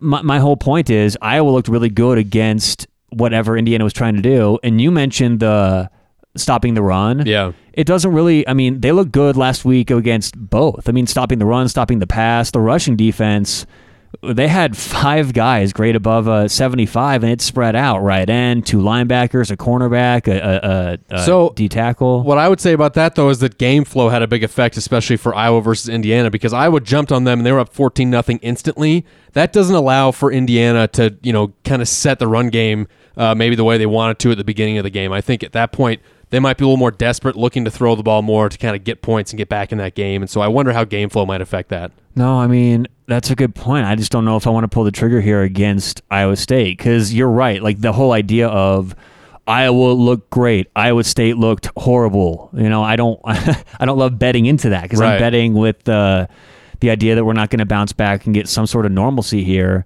my 0.00 0.22
my 0.22 0.38
whole 0.38 0.56
point 0.56 0.90
is 0.90 1.16
Iowa 1.22 1.50
looked 1.50 1.68
really 1.68 1.90
good 1.90 2.18
against 2.18 2.86
whatever 3.10 3.56
Indiana 3.58 3.84
was 3.84 3.92
trying 3.92 4.16
to 4.16 4.22
do, 4.22 4.58
and 4.62 4.80
you 4.80 4.90
mentioned 4.90 5.40
the 5.40 5.90
stopping 6.34 6.72
the 6.72 6.80
run 6.82 7.26
Yeah. 7.26 7.52
it 7.74 7.86
doesn't 7.86 8.10
really 8.10 8.48
i 8.48 8.54
mean 8.54 8.80
they 8.80 8.90
look 8.90 9.12
good 9.12 9.36
last 9.36 9.66
week 9.66 9.90
against 9.90 10.34
both 10.34 10.88
i 10.88 10.92
mean 10.92 11.06
stopping 11.06 11.38
the 11.38 11.44
run 11.44 11.68
stopping 11.68 11.98
the 11.98 12.06
pass 12.06 12.50
the 12.52 12.58
rushing 12.58 12.96
defense 12.96 13.66
they 14.22 14.48
had 14.48 14.76
five 14.76 15.32
guys 15.32 15.72
grade 15.72 15.96
above 15.96 16.26
a 16.28 16.48
75 16.48 17.22
and 17.22 17.32
it 17.32 17.40
spread 17.40 17.74
out 17.74 18.00
right 18.00 18.28
end 18.28 18.66
two 18.66 18.78
linebackers 18.78 19.50
a 19.50 19.56
cornerback 19.56 20.28
a, 20.28 20.38
a, 20.38 21.16
a, 21.16 21.16
a 21.16 21.24
So, 21.24 21.52
d 21.56 21.68
tackle 21.68 22.22
What 22.22 22.38
I 22.38 22.48
would 22.48 22.60
say 22.60 22.72
about 22.72 22.94
that 22.94 23.14
though 23.14 23.30
is 23.30 23.38
that 23.40 23.58
game 23.58 23.84
flow 23.84 24.10
had 24.10 24.22
a 24.22 24.26
big 24.26 24.44
effect, 24.44 24.76
especially 24.76 25.16
for 25.16 25.34
Iowa 25.34 25.62
versus 25.62 25.88
Indiana, 25.88 26.30
because 26.30 26.52
Iowa 26.52 26.80
jumped 26.80 27.10
on 27.10 27.24
them 27.24 27.40
and 27.40 27.46
they 27.46 27.52
were 27.52 27.60
up 27.60 27.72
fourteen 27.72 28.10
nothing 28.10 28.38
instantly. 28.42 29.04
That 29.32 29.52
doesn't 29.52 29.74
allow 29.74 30.10
for 30.10 30.30
Indiana 30.30 30.88
to 30.88 31.16
you 31.22 31.32
know 31.32 31.52
kind 31.64 31.80
of 31.80 31.88
set 31.88 32.18
the 32.18 32.28
run 32.28 32.50
game 32.50 32.88
uh, 33.16 33.34
maybe 33.34 33.56
the 33.56 33.64
way 33.64 33.78
they 33.78 33.86
wanted 33.86 34.18
to 34.20 34.30
at 34.32 34.36
the 34.36 34.44
beginning 34.44 34.78
of 34.78 34.84
the 34.84 34.90
game. 34.90 35.12
I 35.12 35.20
think 35.20 35.42
at 35.42 35.52
that 35.52 35.72
point 35.72 36.00
they 36.32 36.40
might 36.40 36.56
be 36.56 36.64
a 36.64 36.66
little 36.66 36.78
more 36.78 36.90
desperate, 36.90 37.36
looking 37.36 37.64
to 37.66 37.70
throw 37.70 37.94
the 37.94 38.02
ball 38.02 38.22
more 38.22 38.48
to 38.48 38.56
kind 38.58 38.74
of 38.74 38.82
get 38.84 39.02
points 39.02 39.30
and 39.32 39.38
get 39.38 39.48
back 39.50 39.70
in 39.70 39.76
that 39.78 39.94
game. 39.94 40.22
And 40.22 40.30
so 40.30 40.40
I 40.40 40.48
wonder 40.48 40.72
how 40.72 40.82
game 40.84 41.10
flow 41.10 41.26
might 41.26 41.42
affect 41.42 41.68
that. 41.68 41.92
No, 42.16 42.38
I 42.40 42.46
mean 42.46 42.86
that's 43.06 43.30
a 43.30 43.34
good 43.36 43.54
point. 43.54 43.84
I 43.86 43.94
just 43.94 44.10
don't 44.10 44.24
know 44.24 44.36
if 44.38 44.46
I 44.46 44.50
want 44.50 44.64
to 44.64 44.68
pull 44.68 44.84
the 44.84 44.90
trigger 44.90 45.20
here 45.20 45.42
against 45.42 46.00
Iowa 46.10 46.36
State 46.36 46.78
because 46.78 47.12
you're 47.12 47.30
right. 47.30 47.62
Like 47.62 47.80
the 47.82 47.92
whole 47.92 48.12
idea 48.12 48.48
of 48.48 48.94
Iowa 49.46 49.92
looked 49.92 50.30
great, 50.30 50.68
Iowa 50.74 51.04
State 51.04 51.36
looked 51.36 51.68
horrible. 51.76 52.48
You 52.54 52.68
know, 52.70 52.82
I 52.82 52.96
don't, 52.96 53.20
I 53.24 53.84
don't 53.84 53.98
love 53.98 54.18
betting 54.18 54.46
into 54.46 54.70
that 54.70 54.84
because 54.84 55.00
Right. 55.00 55.14
I'm 55.14 55.18
betting 55.20 55.54
with 55.54 55.84
the 55.84 56.28
the 56.80 56.90
idea 56.90 57.14
that 57.14 57.24
we're 57.24 57.32
not 57.32 57.50
going 57.50 57.58
to 57.60 57.66
bounce 57.66 57.92
back 57.92 58.24
and 58.26 58.34
get 58.34 58.48
some 58.48 58.66
sort 58.66 58.86
of 58.86 58.92
normalcy 58.92 59.44
here. 59.44 59.84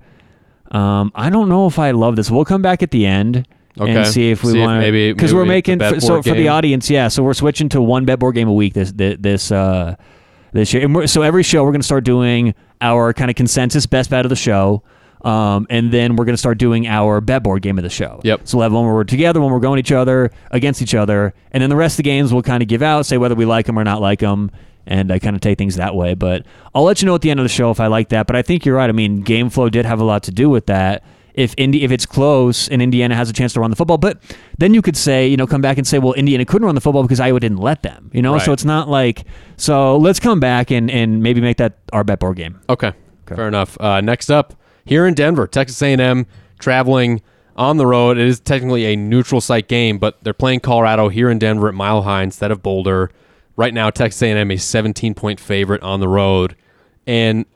Um, 0.70 1.12
I 1.14 1.28
don't 1.28 1.48
know 1.48 1.66
if 1.66 1.78
I 1.78 1.90
love 1.90 2.16
this. 2.16 2.30
We'll 2.30 2.44
come 2.46 2.62
back 2.62 2.82
at 2.82 2.90
the 2.90 3.04
end. 3.04 3.46
Okay. 3.78 3.94
And 3.94 4.06
see 4.06 4.30
if 4.30 4.42
we 4.42 4.58
want 4.60 4.80
maybe- 4.80 5.12
because 5.12 5.34
we're 5.34 5.44
making 5.44 5.80
for, 5.80 6.00
so 6.00 6.08
board 6.08 6.24
for 6.24 6.34
the 6.34 6.48
audience, 6.48 6.88
yeah. 6.88 7.08
So 7.08 7.22
we're 7.22 7.34
switching 7.34 7.68
to 7.70 7.82
one 7.82 8.04
bet 8.04 8.18
board 8.18 8.34
game 8.34 8.48
a 8.48 8.52
week 8.52 8.74
this 8.74 8.92
this, 8.92 9.16
this 9.20 9.52
uh 9.52 9.96
this 10.52 10.72
year. 10.72 10.82
And 10.84 10.94
we're, 10.94 11.06
so 11.06 11.22
every 11.22 11.42
show 11.42 11.62
we're 11.64 11.72
going 11.72 11.80
to 11.82 11.86
start 11.86 12.04
doing 12.04 12.54
our 12.80 13.12
kind 13.12 13.30
of 13.30 13.36
consensus 13.36 13.84
best 13.86 14.08
bet 14.10 14.24
of 14.24 14.30
the 14.30 14.36
show. 14.36 14.82
Um, 15.22 15.66
and 15.70 15.90
then 15.92 16.14
we're 16.16 16.24
going 16.24 16.34
to 16.34 16.38
start 16.38 16.56
doing 16.56 16.86
our 16.86 17.20
bet 17.20 17.42
board 17.42 17.60
game 17.62 17.78
of 17.78 17.84
the 17.84 17.90
show. 17.90 18.20
Yep. 18.22 18.42
So 18.44 18.58
we'll 18.58 18.62
have 18.62 18.72
one 18.72 18.84
where 18.84 18.94
we're 18.94 19.04
together, 19.04 19.40
one 19.40 19.50
where 19.50 19.58
we're 19.58 19.62
going 19.62 19.78
each 19.78 19.92
other 19.92 20.30
against 20.52 20.80
each 20.82 20.94
other, 20.94 21.34
and 21.52 21.62
then 21.62 21.68
the 21.68 21.76
rest 21.76 21.94
of 21.94 21.96
the 21.98 22.02
games 22.04 22.32
we'll 22.32 22.42
kind 22.42 22.62
of 22.62 22.68
give 22.68 22.80
out, 22.82 23.06
say 23.06 23.18
whether 23.18 23.34
we 23.34 23.44
like 23.44 23.66
them 23.66 23.78
or 23.78 23.82
not 23.84 24.00
like 24.00 24.20
them, 24.20 24.50
and 24.86 25.10
I 25.10 25.18
kind 25.18 25.34
of 25.34 25.40
take 25.42 25.58
things 25.58 25.76
that 25.76 25.96
way. 25.96 26.14
But 26.14 26.46
I'll 26.74 26.84
let 26.84 27.02
you 27.02 27.06
know 27.06 27.14
at 27.14 27.22
the 27.22 27.30
end 27.30 27.40
of 27.40 27.44
the 27.44 27.48
show 27.50 27.70
if 27.72 27.80
I 27.80 27.88
like 27.88 28.10
that. 28.10 28.26
But 28.28 28.36
I 28.36 28.42
think 28.42 28.64
you're 28.64 28.76
right. 28.76 28.88
I 28.88 28.92
mean, 28.92 29.22
game 29.22 29.50
flow 29.50 29.68
did 29.68 29.84
have 29.84 30.00
a 30.00 30.04
lot 30.04 30.22
to 30.24 30.30
do 30.30 30.48
with 30.48 30.66
that. 30.66 31.02
If 31.36 31.54
Indi- 31.58 31.84
if 31.84 31.92
it's 31.92 32.06
close 32.06 32.66
and 32.68 32.80
Indiana 32.80 33.14
has 33.14 33.28
a 33.28 33.32
chance 33.32 33.52
to 33.52 33.60
run 33.60 33.70
the 33.70 33.76
football, 33.76 33.98
but 33.98 34.20
then 34.58 34.72
you 34.72 34.80
could 34.80 34.96
say, 34.96 35.28
you 35.28 35.36
know, 35.36 35.46
come 35.46 35.60
back 35.60 35.76
and 35.76 35.86
say, 35.86 35.98
well, 35.98 36.14
Indiana 36.14 36.46
couldn't 36.46 36.64
run 36.64 36.74
the 36.74 36.80
football 36.80 37.02
because 37.02 37.20
Iowa 37.20 37.38
didn't 37.38 37.58
let 37.58 37.82
them, 37.82 38.10
you 38.14 38.22
know. 38.22 38.32
Right. 38.32 38.42
So 38.42 38.52
it's 38.52 38.64
not 38.64 38.88
like 38.88 39.24
so. 39.56 39.98
Let's 39.98 40.18
come 40.18 40.40
back 40.40 40.70
and 40.70 40.90
and 40.90 41.22
maybe 41.22 41.40
make 41.42 41.58
that 41.58 41.78
our 41.92 42.04
bet 42.04 42.20
board 42.20 42.38
game. 42.38 42.58
Okay, 42.70 42.92
fair 43.26 43.48
enough. 43.48 43.78
Uh, 43.80 44.00
next 44.00 44.30
up, 44.30 44.54
here 44.86 45.06
in 45.06 45.12
Denver, 45.14 45.46
Texas 45.46 45.80
A&M 45.82 46.26
traveling 46.58 47.20
on 47.56 47.76
the 47.76 47.86
road. 47.86 48.18
It 48.18 48.26
is 48.26 48.40
technically 48.40 48.86
a 48.86 48.96
neutral 48.96 49.40
site 49.40 49.68
game, 49.68 49.98
but 49.98 50.22
they're 50.22 50.34
playing 50.34 50.60
Colorado 50.60 51.08
here 51.08 51.30
in 51.30 51.38
Denver 51.38 51.68
at 51.68 51.74
Mile 51.74 52.02
High 52.02 52.22
instead 52.22 52.50
of 52.50 52.62
Boulder. 52.62 53.10
Right 53.56 53.72
now, 53.74 53.90
Texas 53.90 54.22
A&M 54.22 54.50
a 54.50 54.56
17 54.56 55.14
point 55.14 55.40
favorite 55.40 55.82
on 55.82 56.00
the 56.00 56.08
road, 56.08 56.56
and 57.06 57.46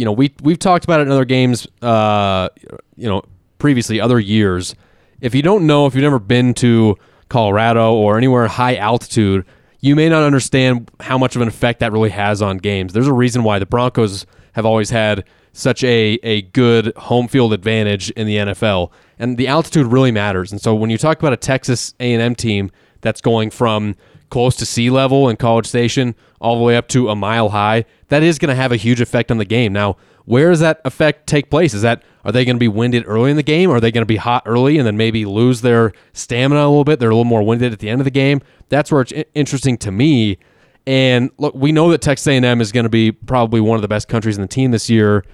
you 0.00 0.06
know 0.06 0.12
we 0.12 0.34
we've 0.42 0.58
talked 0.58 0.84
about 0.84 1.00
it 1.00 1.02
in 1.02 1.12
other 1.12 1.26
games. 1.26 1.66
Uh, 1.82 2.48
you 2.96 3.06
know, 3.06 3.22
previously 3.58 4.00
other 4.00 4.18
years. 4.18 4.74
If 5.20 5.34
you 5.34 5.42
don't 5.42 5.66
know, 5.66 5.84
if 5.84 5.94
you've 5.94 6.02
never 6.02 6.18
been 6.18 6.54
to 6.54 6.96
Colorado 7.28 7.92
or 7.92 8.16
anywhere 8.16 8.48
high 8.48 8.76
altitude, 8.76 9.44
you 9.80 9.94
may 9.94 10.08
not 10.08 10.22
understand 10.22 10.90
how 11.00 11.18
much 11.18 11.36
of 11.36 11.42
an 11.42 11.48
effect 11.48 11.80
that 11.80 11.92
really 11.92 12.08
has 12.08 12.40
on 12.40 12.56
games. 12.56 12.94
There's 12.94 13.06
a 13.06 13.12
reason 13.12 13.44
why 13.44 13.58
the 13.58 13.66
Broncos 13.66 14.24
have 14.52 14.64
always 14.64 14.88
had 14.88 15.24
such 15.52 15.84
a, 15.84 16.18
a 16.22 16.42
good 16.42 16.96
home 16.96 17.28
field 17.28 17.52
advantage 17.52 18.10
in 18.12 18.26
the 18.26 18.36
NFL, 18.36 18.90
and 19.18 19.36
the 19.36 19.48
altitude 19.48 19.86
really 19.86 20.12
matters. 20.12 20.50
And 20.50 20.62
so 20.62 20.74
when 20.74 20.88
you 20.88 20.96
talk 20.96 21.18
about 21.18 21.34
a 21.34 21.36
Texas 21.36 21.92
A&M 22.00 22.34
team 22.34 22.70
that's 23.02 23.20
going 23.20 23.50
from 23.50 23.96
close 24.30 24.56
to 24.56 24.66
sea 24.66 24.90
level 24.90 25.28
in 25.28 25.36
College 25.36 25.66
Station 25.66 26.14
all 26.40 26.56
the 26.56 26.64
way 26.64 26.76
up 26.76 26.88
to 26.88 27.10
a 27.10 27.16
mile 27.16 27.50
high, 27.50 27.84
that 28.08 28.22
is 28.22 28.38
going 28.38 28.48
to 28.48 28.54
have 28.54 28.72
a 28.72 28.76
huge 28.76 29.00
effect 29.00 29.30
on 29.30 29.38
the 29.38 29.44
game. 29.44 29.72
Now, 29.72 29.96
where 30.24 30.50
does 30.50 30.60
that 30.60 30.80
effect 30.84 31.26
take 31.26 31.50
place? 31.50 31.74
Is 31.74 31.82
that 31.82 32.02
are 32.24 32.32
they 32.32 32.44
going 32.44 32.56
to 32.56 32.60
be 32.60 32.68
winded 32.68 33.04
early 33.06 33.30
in 33.30 33.36
the 33.36 33.42
game? 33.42 33.70
Are 33.70 33.80
they 33.80 33.90
going 33.90 34.02
to 34.02 34.06
be 34.06 34.16
hot 34.16 34.42
early 34.46 34.78
and 34.78 34.86
then 34.86 34.96
maybe 34.96 35.24
lose 35.24 35.62
their 35.62 35.92
stamina 36.12 36.60
a 36.60 36.68
little 36.68 36.84
bit? 36.84 37.00
They're 37.00 37.10
a 37.10 37.14
little 37.14 37.24
more 37.24 37.42
winded 37.42 37.72
at 37.72 37.78
the 37.78 37.88
end 37.88 38.00
of 38.00 38.04
the 38.04 38.10
game. 38.10 38.40
That's 38.68 38.92
where 38.92 39.00
it's 39.00 39.12
interesting 39.34 39.76
to 39.78 39.90
me. 39.90 40.38
And 40.86 41.30
look, 41.38 41.54
we 41.54 41.72
know 41.72 41.90
that 41.90 42.02
Texas 42.02 42.26
A&M 42.26 42.60
is 42.60 42.72
going 42.72 42.84
to 42.84 42.90
be 42.90 43.12
probably 43.12 43.60
one 43.60 43.76
of 43.76 43.82
the 43.82 43.88
best 43.88 44.08
countries 44.08 44.36
in 44.36 44.42
the 44.42 44.48
team 44.48 44.70
this 44.70 44.90
year. 44.90 45.24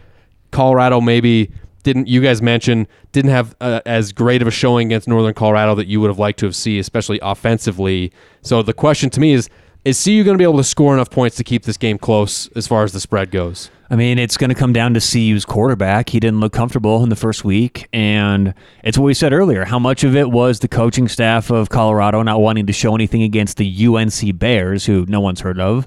Colorado 0.51 1.01
maybe 1.01 1.53
didn't. 1.87 2.09
You 2.09 2.21
guys 2.21 2.43
mention 2.43 2.89
didn't 3.13 3.31
have 3.31 3.55
uh, 3.61 3.81
as 3.87 4.13
great 4.13 4.43
of 4.43 4.49
a 4.49 4.51
showing 4.51 4.89
against 4.89 5.07
Northern 5.07 5.35
Colorado 5.35 5.77
that 5.77 5.87
you 5.87 6.01
would 6.01 6.11
have 6.11 6.19
liked 6.19 6.41
to 6.41 6.47
have 6.47 6.57
seen, 6.57 6.81
especially 6.81 7.21
offensively. 7.23 8.13
So 8.43 8.61
the 8.61 8.73
question 8.73 9.09
to 9.11 9.21
me 9.21 9.33
is: 9.33 9.49
Is 9.85 10.03
CU 10.03 10.25
going 10.25 10.35
to 10.35 10.39
be 10.39 10.43
able 10.43 10.57
to 10.57 10.65
score 10.65 10.93
enough 10.93 11.11
points 11.11 11.37
to 11.37 11.45
keep 11.45 11.63
this 11.63 11.77
game 11.77 11.97
close 11.97 12.49
as 12.57 12.67
far 12.67 12.83
as 12.83 12.93
the 12.93 12.99
spread 12.99 13.31
goes? 13.31 13.71
I 13.89 13.95
mean, 13.95 14.19
it's 14.19 14.37
going 14.37 14.49
to 14.49 14.57
come 14.57 14.73
down 14.73 14.95
to 14.95 15.01
CU's 15.01 15.45
quarterback. 15.45 16.09
He 16.09 16.19
didn't 16.19 16.41
look 16.41 16.53
comfortable 16.53 17.05
in 17.05 17.09
the 17.09 17.15
first 17.15 17.45
week, 17.45 17.89
and 17.93 18.53
it's 18.83 18.99
what 18.99 19.05
we 19.05 19.15
said 19.15 19.33
earlier. 19.33 19.65
How 19.65 19.79
much 19.79 20.03
of 20.03 20.17
it 20.17 20.33
was 20.33 20.59
the 20.59 20.67
coaching 20.67 21.07
staff 21.07 21.51
of 21.51 21.69
Colorado 21.69 22.21
not 22.23 22.41
wanting 22.41 22.67
to 22.67 22.73
show 22.73 22.97
anything 22.97 23.23
against 23.23 23.59
the 23.59 23.87
UNC 23.87 24.37
Bears, 24.41 24.87
who 24.87 25.07
no 25.07 25.21
one's 25.21 25.41
heard 25.41 25.61
of? 25.61 25.87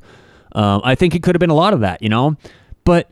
Um, 0.53 0.79
I 0.85 0.95
think 0.95 1.13
it 1.13 1.23
could 1.23 1.35
have 1.35 1.41
been 1.41 1.49
a 1.49 1.55
lot 1.55 1.73
of 1.73 1.81
that, 1.81 2.01
you 2.01 2.07
know, 2.07 2.37
but 2.85 3.11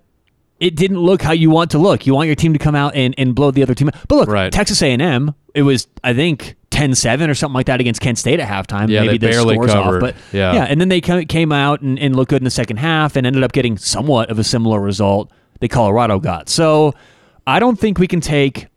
it 0.59 0.75
didn't 0.75 0.99
look 0.99 1.21
how 1.21 1.31
you 1.33 1.49
want 1.49 1.71
to 1.71 1.77
look. 1.77 2.05
You 2.07 2.13
want 2.15 2.27
your 2.27 2.35
team 2.35 2.53
to 2.53 2.59
come 2.59 2.73
out 2.75 2.95
and, 2.95 3.13
and 3.17 3.35
blow 3.35 3.51
the 3.51 3.61
other 3.63 3.75
team. 3.75 3.89
But 4.07 4.15
look, 4.15 4.29
Right. 4.29 4.51
Texas 4.51 4.81
A&M, 4.81 5.33
it 5.53 5.61
was 5.61 5.87
I 6.03 6.13
think 6.13 6.55
10-7 6.71 7.29
or 7.29 7.33
something 7.35 7.53
like 7.55 7.67
that 7.67 7.79
against 7.79 8.01
Kent 8.01 8.17
State 8.17 8.39
at 8.39 8.47
halftime. 8.47 8.89
Yeah, 8.89 9.01
Maybe 9.01 9.17
they 9.19 9.27
the 9.27 9.31
barely 9.33 9.55
scores 9.55 9.71
covered. 9.73 10.03
off, 10.03 10.13
but 10.13 10.15
Yeah. 10.35 10.53
yeah, 10.53 10.63
and 10.65 10.79
then 10.81 10.89
they 10.89 11.01
ca- 11.01 11.25
came 11.25 11.51
out 11.51 11.81
and, 11.81 11.97
and 11.99 12.15
looked 12.15 12.29
good 12.29 12.41
in 12.41 12.45
the 12.45 12.49
second 12.51 12.77
half 12.77 13.15
and 13.15 13.25
ended 13.27 13.43
up 13.43 13.51
getting 13.51 13.77
somewhat 13.77 14.29
of 14.29 14.39
a 14.39 14.43
similar 14.43 14.79
result 14.79 15.31
that 15.59 15.69
Colorado 15.69 16.19
got. 16.19 16.49
So 16.49 16.93
I 17.45 17.59
don't 17.59 17.79
think 17.79 17.97
we 17.99 18.07
can 18.07 18.19
take 18.21 18.67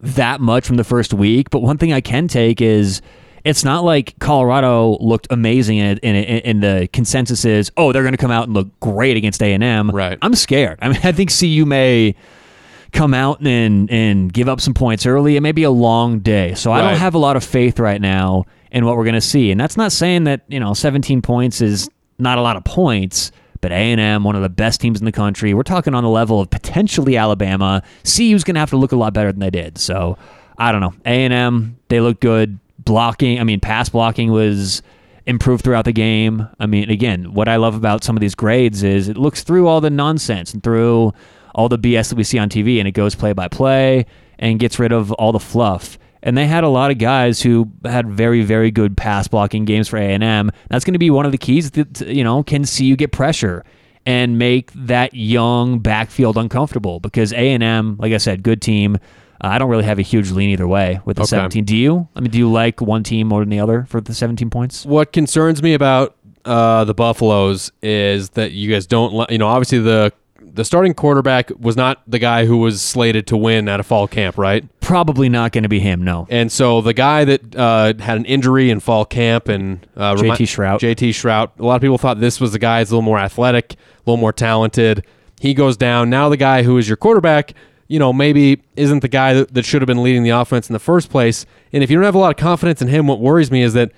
that 0.00 0.40
much 0.40 0.66
from 0.66 0.76
the 0.76 0.84
first 0.84 1.12
week, 1.12 1.50
but 1.50 1.60
one 1.60 1.76
thing 1.76 1.92
I 1.92 2.00
can 2.00 2.26
take 2.28 2.60
is 2.60 3.02
it's 3.44 3.64
not 3.64 3.84
like 3.84 4.18
Colorado 4.18 4.98
looked 5.00 5.26
amazing 5.30 5.80
and 5.80 5.98
in, 6.00 6.14
in, 6.16 6.38
in 6.40 6.60
the 6.60 6.88
consensus 6.92 7.44
is, 7.44 7.70
oh, 7.76 7.92
they're 7.92 8.02
going 8.02 8.12
to 8.12 8.18
come 8.18 8.30
out 8.30 8.44
and 8.44 8.54
look 8.54 8.68
great 8.80 9.16
against 9.16 9.42
A&M. 9.42 9.90
Right. 9.90 10.18
I'm 10.22 10.34
scared. 10.34 10.78
I 10.82 10.88
mean, 10.88 11.00
I 11.04 11.12
think 11.12 11.30
CU 11.36 11.64
may 11.64 12.14
come 12.92 13.14
out 13.14 13.40
and 13.46 13.88
and 13.90 14.32
give 14.32 14.48
up 14.48 14.60
some 14.60 14.74
points 14.74 15.06
early. 15.06 15.36
It 15.36 15.40
may 15.42 15.52
be 15.52 15.62
a 15.62 15.70
long 15.70 16.18
day, 16.20 16.54
so 16.54 16.72
I 16.72 16.82
don't 16.82 16.98
have 16.98 17.14
a 17.14 17.18
lot 17.18 17.36
of 17.36 17.44
faith 17.44 17.78
right 17.78 18.00
now 18.00 18.46
in 18.72 18.84
what 18.84 18.96
we're 18.96 19.04
going 19.04 19.14
to 19.14 19.20
see. 19.20 19.50
And 19.50 19.60
that's 19.60 19.76
not 19.76 19.92
saying 19.92 20.24
that 20.24 20.42
you 20.48 20.60
know 20.60 20.74
17 20.74 21.22
points 21.22 21.60
is 21.60 21.88
not 22.18 22.38
a 22.38 22.42
lot 22.42 22.56
of 22.56 22.64
points. 22.64 23.32
But 23.62 23.72
A&M, 23.72 24.24
one 24.24 24.36
of 24.36 24.42
the 24.42 24.48
best 24.48 24.80
teams 24.80 25.00
in 25.00 25.04
the 25.04 25.12
country, 25.12 25.52
we're 25.52 25.64
talking 25.64 25.94
on 25.94 26.02
the 26.02 26.08
level 26.08 26.40
of 26.40 26.48
potentially 26.48 27.18
Alabama. 27.18 27.82
CU's 28.04 28.42
going 28.42 28.54
to 28.54 28.58
have 28.60 28.70
to 28.70 28.78
look 28.78 28.92
a 28.92 28.96
lot 28.96 29.12
better 29.12 29.30
than 29.30 29.40
they 29.40 29.50
did. 29.50 29.76
So 29.76 30.16
I 30.56 30.72
don't 30.72 30.80
know. 30.80 30.94
A&M, 31.04 31.76
they 31.88 32.00
look 32.00 32.20
good. 32.20 32.58
Blocking, 32.90 33.38
I 33.38 33.44
mean, 33.44 33.60
pass 33.60 33.88
blocking 33.88 34.32
was 34.32 34.82
improved 35.24 35.62
throughout 35.62 35.84
the 35.84 35.92
game. 35.92 36.48
I 36.58 36.66
mean, 36.66 36.90
again, 36.90 37.34
what 37.34 37.46
I 37.46 37.54
love 37.54 37.76
about 37.76 38.02
some 38.02 38.16
of 38.16 38.20
these 38.20 38.34
grades 38.34 38.82
is 38.82 39.08
it 39.08 39.16
looks 39.16 39.44
through 39.44 39.68
all 39.68 39.80
the 39.80 39.90
nonsense 39.90 40.52
and 40.52 40.60
through 40.60 41.12
all 41.54 41.68
the 41.68 41.78
BS 41.78 42.08
that 42.08 42.16
we 42.16 42.24
see 42.24 42.36
on 42.36 42.48
TV 42.48 42.80
and 42.80 42.88
it 42.88 42.90
goes 42.90 43.14
play 43.14 43.32
by 43.32 43.46
play 43.46 44.06
and 44.40 44.58
gets 44.58 44.80
rid 44.80 44.90
of 44.90 45.12
all 45.12 45.30
the 45.30 45.38
fluff. 45.38 46.00
And 46.24 46.36
they 46.36 46.48
had 46.48 46.64
a 46.64 46.68
lot 46.68 46.90
of 46.90 46.98
guys 46.98 47.40
who 47.40 47.70
had 47.84 48.08
very, 48.10 48.42
very 48.42 48.72
good 48.72 48.96
pass 48.96 49.28
blocking 49.28 49.64
games 49.66 49.86
for 49.86 49.96
A&M. 49.96 50.50
That's 50.68 50.84
going 50.84 50.94
to 50.94 50.98
be 50.98 51.10
one 51.10 51.26
of 51.26 51.30
the 51.30 51.38
keys 51.38 51.70
that, 51.70 52.00
you 52.00 52.24
know, 52.24 52.42
can 52.42 52.64
CU 52.64 52.96
get 52.96 53.12
pressure 53.12 53.64
and 54.04 54.36
make 54.36 54.72
that 54.72 55.14
young 55.14 55.78
backfield 55.78 56.36
uncomfortable 56.36 56.98
because 56.98 57.32
A&M, 57.34 57.98
like 58.00 58.12
I 58.12 58.16
said, 58.16 58.42
good 58.42 58.60
team. 58.60 58.98
Uh, 59.42 59.48
I 59.48 59.58
don't 59.58 59.70
really 59.70 59.84
have 59.84 59.98
a 59.98 60.02
huge 60.02 60.30
lean 60.30 60.50
either 60.50 60.68
way 60.68 61.00
with 61.04 61.16
the 61.16 61.22
Okay. 61.22 61.28
17. 61.30 61.64
Do 61.64 61.76
you? 61.76 62.08
I 62.14 62.20
mean, 62.20 62.30
do 62.30 62.38
you 62.38 62.50
like 62.50 62.80
one 62.80 63.02
team 63.02 63.28
more 63.28 63.40
than 63.40 63.48
the 63.50 63.60
other 63.60 63.84
for 63.88 64.00
the 64.00 64.14
17 64.14 64.50
points? 64.50 64.84
What 64.84 65.12
concerns 65.12 65.62
me 65.62 65.74
about 65.74 66.16
uh, 66.44 66.84
the 66.84 66.94
Buffaloes 66.94 67.72
is 67.82 68.30
that 68.30 68.52
you 68.52 68.70
guys 68.72 68.86
don't, 68.86 69.30
you 69.30 69.38
know, 69.38 69.46
obviously 69.46 69.78
the 69.78 70.12
the 70.52 70.64
starting 70.64 70.94
quarterback 70.94 71.50
was 71.60 71.76
not 71.76 72.02
the 72.08 72.18
guy 72.18 72.44
who 72.44 72.56
was 72.56 72.82
slated 72.82 73.24
to 73.28 73.36
win 73.36 73.68
at 73.68 73.78
a 73.78 73.84
fall 73.84 74.08
camp, 74.08 74.36
right? 74.36 74.64
Probably 74.80 75.28
not 75.28 75.52
going 75.52 75.62
to 75.62 75.68
be 75.68 75.78
him, 75.78 76.02
no. 76.02 76.26
And 76.28 76.50
so 76.50 76.80
the 76.80 76.94
guy 76.94 77.24
that 77.24 77.54
uh, 77.54 77.92
had 78.00 78.16
an 78.16 78.24
injury 78.24 78.68
in 78.70 78.80
fall 78.80 79.04
camp 79.04 79.46
and 79.48 79.86
uh, 79.96 80.14
JT 80.14 80.22
remi- 80.22 80.36
Shrout. 80.38 80.80
JT 80.80 81.10
Shrout. 81.10 81.50
A 81.60 81.64
lot 81.64 81.76
of 81.76 81.82
people 81.82 81.98
thought 81.98 82.18
this 82.18 82.40
was 82.40 82.50
the 82.52 82.58
guy 82.58 82.80
that's 82.80 82.90
a 82.90 82.94
little 82.94 83.02
more 83.02 83.18
athletic, 83.18 83.74
a 83.74 83.76
little 84.10 84.16
more 84.16 84.32
talented. 84.32 85.04
He 85.38 85.54
goes 85.54 85.76
down. 85.76 86.10
Now 86.10 86.28
the 86.28 86.36
guy 86.36 86.64
who 86.64 86.76
is 86.78 86.88
your 86.88 86.96
quarterback, 86.96 87.52
you 87.90 87.98
know, 87.98 88.12
maybe 88.12 88.62
isn't 88.76 89.00
the 89.00 89.08
guy 89.08 89.34
that, 89.34 89.52
that 89.52 89.64
should 89.64 89.82
have 89.82 89.88
been 89.88 90.04
leading 90.04 90.22
the 90.22 90.30
offense 90.30 90.68
in 90.68 90.72
the 90.72 90.78
first 90.78 91.10
place. 91.10 91.44
And 91.72 91.82
if 91.82 91.90
you 91.90 91.96
don't 91.96 92.04
have 92.04 92.14
a 92.14 92.18
lot 92.18 92.30
of 92.30 92.36
confidence 92.36 92.80
in 92.80 92.86
him, 92.86 93.08
what 93.08 93.18
worries 93.18 93.50
me 93.50 93.62
is 93.62 93.72
that 93.72 93.90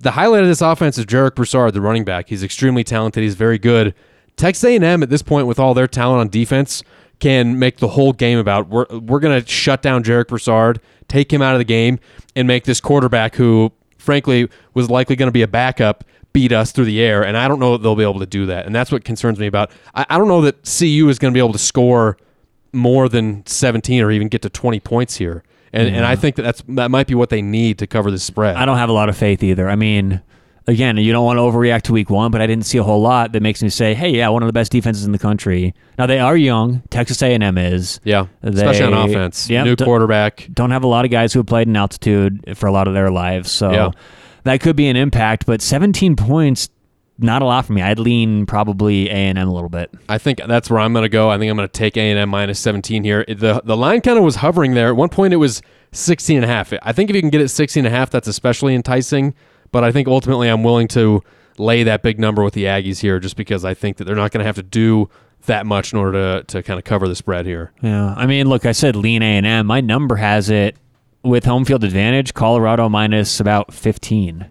the 0.00 0.10
highlight 0.10 0.42
of 0.42 0.48
this 0.48 0.60
offense 0.60 0.98
is 0.98 1.06
Jarek 1.06 1.34
Broussard, 1.34 1.72
the 1.72 1.80
running 1.80 2.04
back. 2.04 2.28
He's 2.28 2.42
extremely 2.42 2.84
talented. 2.84 3.22
He's 3.22 3.36
very 3.36 3.58
good. 3.58 3.94
Texas 4.36 4.64
A&M 4.64 5.02
at 5.02 5.08
this 5.08 5.22
point, 5.22 5.46
with 5.46 5.58
all 5.58 5.72
their 5.72 5.86
talent 5.86 6.20
on 6.20 6.28
defense, 6.28 6.82
can 7.20 7.58
make 7.58 7.78
the 7.78 7.88
whole 7.88 8.12
game 8.12 8.38
about 8.38 8.68
we're 8.68 8.86
we're 8.90 9.18
gonna 9.18 9.44
shut 9.44 9.80
down 9.80 10.04
Jarek 10.04 10.28
Broussard, 10.28 10.80
take 11.08 11.32
him 11.32 11.40
out 11.40 11.54
of 11.54 11.58
the 11.58 11.64
game, 11.64 11.98
and 12.36 12.46
make 12.46 12.64
this 12.64 12.82
quarterback 12.82 13.34
who, 13.34 13.72
frankly, 13.96 14.48
was 14.74 14.90
likely 14.90 15.16
going 15.16 15.26
to 15.26 15.32
be 15.32 15.42
a 15.42 15.48
backup, 15.48 16.04
beat 16.34 16.52
us 16.52 16.70
through 16.70 16.84
the 16.84 17.00
air. 17.00 17.24
And 17.24 17.36
I 17.36 17.48
don't 17.48 17.58
know 17.58 17.72
that 17.72 17.82
they'll 17.82 17.96
be 17.96 18.02
able 18.02 18.20
to 18.20 18.26
do 18.26 18.44
that. 18.46 18.66
And 18.66 18.74
that's 18.74 18.92
what 18.92 19.04
concerns 19.04 19.38
me 19.38 19.46
about. 19.46 19.70
I, 19.94 20.04
I 20.10 20.18
don't 20.18 20.28
know 20.28 20.42
that 20.42 20.64
CU 20.64 21.08
is 21.08 21.18
going 21.18 21.32
to 21.32 21.36
be 21.36 21.40
able 21.40 21.54
to 21.54 21.58
score 21.58 22.18
more 22.72 23.08
than 23.08 23.44
17 23.46 24.02
or 24.02 24.10
even 24.10 24.28
get 24.28 24.42
to 24.42 24.50
20 24.50 24.80
points 24.80 25.16
here. 25.16 25.42
And 25.72 25.94
and 25.94 26.04
I 26.06 26.16
think 26.16 26.36
that 26.36 26.42
that's 26.42 26.62
that 26.68 26.90
might 26.90 27.06
be 27.06 27.14
what 27.14 27.28
they 27.28 27.42
need 27.42 27.78
to 27.78 27.86
cover 27.86 28.10
the 28.10 28.18
spread. 28.18 28.56
I 28.56 28.64
don't 28.64 28.78
have 28.78 28.88
a 28.88 28.92
lot 28.92 29.08
of 29.10 29.16
faith 29.18 29.42
either. 29.42 29.68
I 29.68 29.76
mean, 29.76 30.22
again, 30.66 30.96
you 30.96 31.12
don't 31.12 31.26
want 31.26 31.36
to 31.36 31.42
overreact 31.42 31.82
to 31.82 31.92
week 31.92 32.08
one, 32.08 32.30
but 32.30 32.40
I 32.40 32.46
didn't 32.46 32.64
see 32.64 32.78
a 32.78 32.82
whole 32.82 33.02
lot 33.02 33.32
that 33.32 33.42
makes 33.42 33.62
me 33.62 33.68
say, 33.68 33.92
hey, 33.92 34.08
yeah, 34.10 34.28
one 34.30 34.42
of 34.42 34.46
the 34.46 34.52
best 34.54 34.72
defenses 34.72 35.04
in 35.04 35.12
the 35.12 35.18
country. 35.18 35.74
Now, 35.98 36.06
they 36.06 36.20
are 36.20 36.36
young. 36.38 36.82
Texas 36.88 37.20
A&M 37.22 37.58
is. 37.58 38.00
yeah, 38.02 38.26
they, 38.40 38.48
especially 38.50 38.92
on 38.94 39.10
offense. 39.10 39.50
yeah, 39.50 39.62
New 39.64 39.76
quarterback. 39.76 40.48
Don't 40.54 40.70
have 40.70 40.84
a 40.84 40.86
lot 40.86 41.04
of 41.04 41.10
guys 41.10 41.34
who 41.34 41.40
have 41.40 41.46
played 41.46 41.68
in 41.68 41.76
altitude 41.76 42.56
for 42.56 42.66
a 42.66 42.72
lot 42.72 42.88
of 42.88 42.94
their 42.94 43.10
lives. 43.10 43.50
So 43.50 43.70
Yeah. 43.70 43.90
that 44.44 44.60
could 44.62 44.74
be 44.76 44.88
an 44.88 44.96
impact, 44.96 45.44
but 45.44 45.60
17 45.60 46.16
points, 46.16 46.70
not 47.18 47.42
a 47.42 47.44
lot 47.44 47.66
for 47.66 47.72
me. 47.72 47.82
I'd 47.82 47.98
lean 47.98 48.46
probably 48.46 49.08
A&M 49.08 49.36
a 49.36 49.44
little 49.52 49.68
bit. 49.68 49.92
I 50.08 50.18
think 50.18 50.40
that's 50.46 50.70
where 50.70 50.78
I'm 50.80 50.92
going 50.92 51.02
to 51.02 51.08
go. 51.08 51.30
I 51.30 51.38
think 51.38 51.50
I'm 51.50 51.56
going 51.56 51.68
to 51.68 51.72
take 51.72 51.96
A&M 51.96 52.28
minus 52.28 52.60
17 52.60 53.02
here. 53.04 53.24
The 53.26 53.60
the 53.64 53.76
line 53.76 54.00
kind 54.00 54.16
of 54.18 54.24
was 54.24 54.36
hovering 54.36 54.74
there. 54.74 54.88
At 54.88 54.96
one 54.96 55.08
point 55.08 55.34
it 55.34 55.38
was 55.38 55.60
16 55.92 56.36
and 56.36 56.44
a 56.44 56.48
half. 56.48 56.72
I 56.82 56.92
think 56.92 57.10
if 57.10 57.16
you 57.16 57.22
can 57.22 57.30
get 57.30 57.40
it 57.40 57.48
16 57.48 57.84
and 57.84 57.92
a 57.92 57.96
half, 57.96 58.10
that's 58.10 58.28
especially 58.28 58.74
enticing, 58.74 59.34
but 59.72 59.84
I 59.84 59.92
think 59.92 60.06
ultimately 60.08 60.48
I'm 60.48 60.62
willing 60.62 60.88
to 60.88 61.22
lay 61.58 61.82
that 61.82 62.02
big 62.02 62.20
number 62.20 62.44
with 62.44 62.54
the 62.54 62.64
Aggies 62.64 63.00
here 63.00 63.18
just 63.18 63.36
because 63.36 63.64
I 63.64 63.74
think 63.74 63.96
that 63.96 64.04
they're 64.04 64.14
not 64.16 64.30
going 64.30 64.40
to 64.40 64.46
have 64.46 64.56
to 64.56 64.62
do 64.62 65.08
that 65.46 65.66
much 65.66 65.92
in 65.92 65.98
order 65.98 66.40
to, 66.40 66.44
to 66.44 66.62
kind 66.62 66.78
of 66.78 66.84
cover 66.84 67.08
the 67.08 67.16
spread 67.16 67.46
here. 67.46 67.72
Yeah, 67.82 68.14
I 68.16 68.26
mean, 68.26 68.48
look, 68.48 68.66
I 68.66 68.72
said 68.72 68.96
lean 68.96 69.22
A 69.22 69.36
and 69.36 69.46
M. 69.46 69.66
My 69.66 69.80
number 69.80 70.16
has 70.16 70.50
it 70.50 70.76
with 71.22 71.44
home 71.44 71.64
field 71.64 71.84
advantage. 71.84 72.34
Colorado 72.34 72.88
minus 72.88 73.40
about 73.40 73.72
fifteen, 73.72 74.50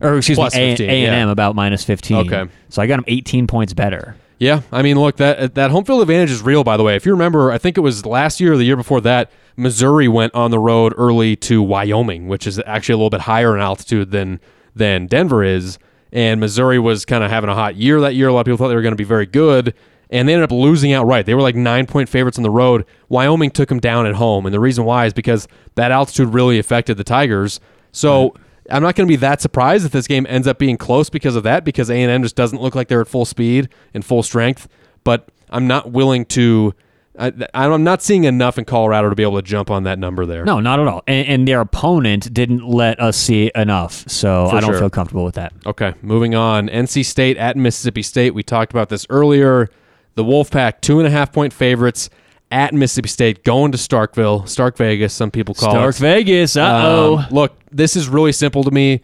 or 0.00 0.16
excuse 0.16 0.36
Plus 0.36 0.54
me, 0.54 0.62
A 0.62 0.70
15, 0.76 0.90
and 0.90 1.14
M 1.14 1.28
yeah. 1.28 1.32
about 1.32 1.54
minus 1.54 1.84
fifteen. 1.84 2.32
Okay. 2.32 2.50
so 2.68 2.82
I 2.82 2.86
got 2.86 2.96
them 2.96 3.04
eighteen 3.08 3.46
points 3.46 3.72
better. 3.72 4.16
Yeah, 4.38 4.62
I 4.72 4.82
mean, 4.82 4.98
look 4.98 5.16
that 5.16 5.38
uh, 5.38 5.48
that 5.54 5.70
home 5.70 5.84
field 5.84 6.02
advantage 6.02 6.30
is 6.30 6.42
real. 6.42 6.64
By 6.64 6.76
the 6.76 6.82
way, 6.82 6.96
if 6.96 7.06
you 7.06 7.12
remember, 7.12 7.52
I 7.52 7.58
think 7.58 7.78
it 7.78 7.82
was 7.82 8.04
last 8.04 8.40
year 8.40 8.54
or 8.54 8.56
the 8.56 8.64
year 8.64 8.76
before 8.76 9.00
that, 9.02 9.30
Missouri 9.56 10.08
went 10.08 10.34
on 10.34 10.50
the 10.50 10.58
road 10.58 10.92
early 10.96 11.36
to 11.36 11.62
Wyoming, 11.62 12.28
which 12.28 12.46
is 12.46 12.60
actually 12.66 12.94
a 12.94 12.96
little 12.96 13.10
bit 13.10 13.22
higher 13.22 13.54
in 13.54 13.62
altitude 13.62 14.10
than 14.10 14.40
than 14.74 15.06
Denver 15.06 15.44
is. 15.44 15.78
And 16.12 16.40
Missouri 16.40 16.78
was 16.78 17.04
kind 17.04 17.24
of 17.24 17.30
having 17.30 17.50
a 17.50 17.54
hot 17.54 17.76
year 17.76 18.00
that 18.00 18.14
year. 18.14 18.28
A 18.28 18.32
lot 18.32 18.40
of 18.40 18.46
people 18.46 18.56
thought 18.58 18.68
they 18.68 18.76
were 18.76 18.82
going 18.82 18.92
to 18.92 18.96
be 18.96 19.02
very 19.02 19.26
good, 19.26 19.74
and 20.10 20.28
they 20.28 20.34
ended 20.34 20.44
up 20.44 20.52
losing 20.52 20.92
outright. 20.92 21.26
They 21.26 21.34
were 21.34 21.42
like 21.42 21.56
nine 21.56 21.86
point 21.86 22.08
favorites 22.08 22.38
on 22.38 22.42
the 22.42 22.50
road. 22.50 22.84
Wyoming 23.08 23.50
took 23.50 23.68
them 23.68 23.80
down 23.80 24.06
at 24.06 24.14
home, 24.16 24.46
and 24.46 24.54
the 24.54 24.60
reason 24.60 24.84
why 24.84 25.06
is 25.06 25.12
because 25.12 25.48
that 25.76 25.90
altitude 25.90 26.28
really 26.28 26.58
affected 26.58 26.96
the 26.96 27.04
Tigers. 27.04 27.60
So. 27.92 28.34
I'm 28.70 28.82
not 28.82 28.94
going 28.94 29.06
to 29.06 29.12
be 29.12 29.16
that 29.16 29.40
surprised 29.40 29.84
if 29.84 29.92
this 29.92 30.06
game 30.06 30.26
ends 30.28 30.46
up 30.48 30.58
being 30.58 30.76
close 30.76 31.10
because 31.10 31.36
of 31.36 31.42
that, 31.42 31.64
because 31.64 31.90
A 31.90 31.94
and 32.02 32.10
M 32.10 32.22
just 32.22 32.36
doesn't 32.36 32.60
look 32.60 32.74
like 32.74 32.88
they're 32.88 33.00
at 33.00 33.08
full 33.08 33.24
speed 33.24 33.68
and 33.92 34.04
full 34.04 34.22
strength. 34.22 34.68
But 35.04 35.28
I'm 35.50 35.66
not 35.66 35.90
willing 35.92 36.24
to. 36.26 36.74
I, 37.16 37.32
I'm 37.54 37.84
not 37.84 38.02
seeing 38.02 38.24
enough 38.24 38.58
in 38.58 38.64
Colorado 38.64 39.08
to 39.08 39.14
be 39.14 39.22
able 39.22 39.36
to 39.36 39.42
jump 39.42 39.70
on 39.70 39.84
that 39.84 40.00
number 40.00 40.26
there. 40.26 40.44
No, 40.44 40.58
not 40.58 40.80
at 40.80 40.88
all. 40.88 41.04
And, 41.06 41.28
and 41.28 41.48
their 41.48 41.60
opponent 41.60 42.34
didn't 42.34 42.66
let 42.66 42.98
us 42.98 43.16
see 43.16 43.52
enough, 43.54 44.08
so 44.08 44.48
For 44.48 44.56
I 44.56 44.60
don't 44.60 44.70
sure. 44.70 44.80
feel 44.80 44.90
comfortable 44.90 45.24
with 45.24 45.36
that. 45.36 45.52
Okay, 45.64 45.94
moving 46.02 46.34
on. 46.34 46.68
NC 46.68 47.04
State 47.04 47.36
at 47.36 47.56
Mississippi 47.56 48.02
State. 48.02 48.34
We 48.34 48.42
talked 48.42 48.72
about 48.72 48.88
this 48.88 49.06
earlier. 49.10 49.70
The 50.16 50.24
Wolfpack, 50.24 50.80
two 50.80 50.98
and 50.98 51.06
a 51.06 51.10
half 51.10 51.32
point 51.32 51.52
favorites 51.52 52.10
at 52.54 52.72
Mississippi 52.72 53.08
State, 53.08 53.42
going 53.42 53.72
to 53.72 53.78
Starkville, 53.78 54.48
Stark 54.48 54.76
Vegas. 54.76 55.12
Some 55.12 55.32
people 55.32 55.54
call 55.54 55.70
it. 55.70 55.72
Stark 55.72 55.96
it. 55.96 55.98
Vegas. 55.98 56.56
Uh 56.56 56.82
oh. 56.84 57.18
Um, 57.18 57.26
look, 57.32 57.58
this 57.72 57.96
is 57.96 58.08
really 58.08 58.30
simple 58.32 58.62
to 58.62 58.70
me. 58.70 59.00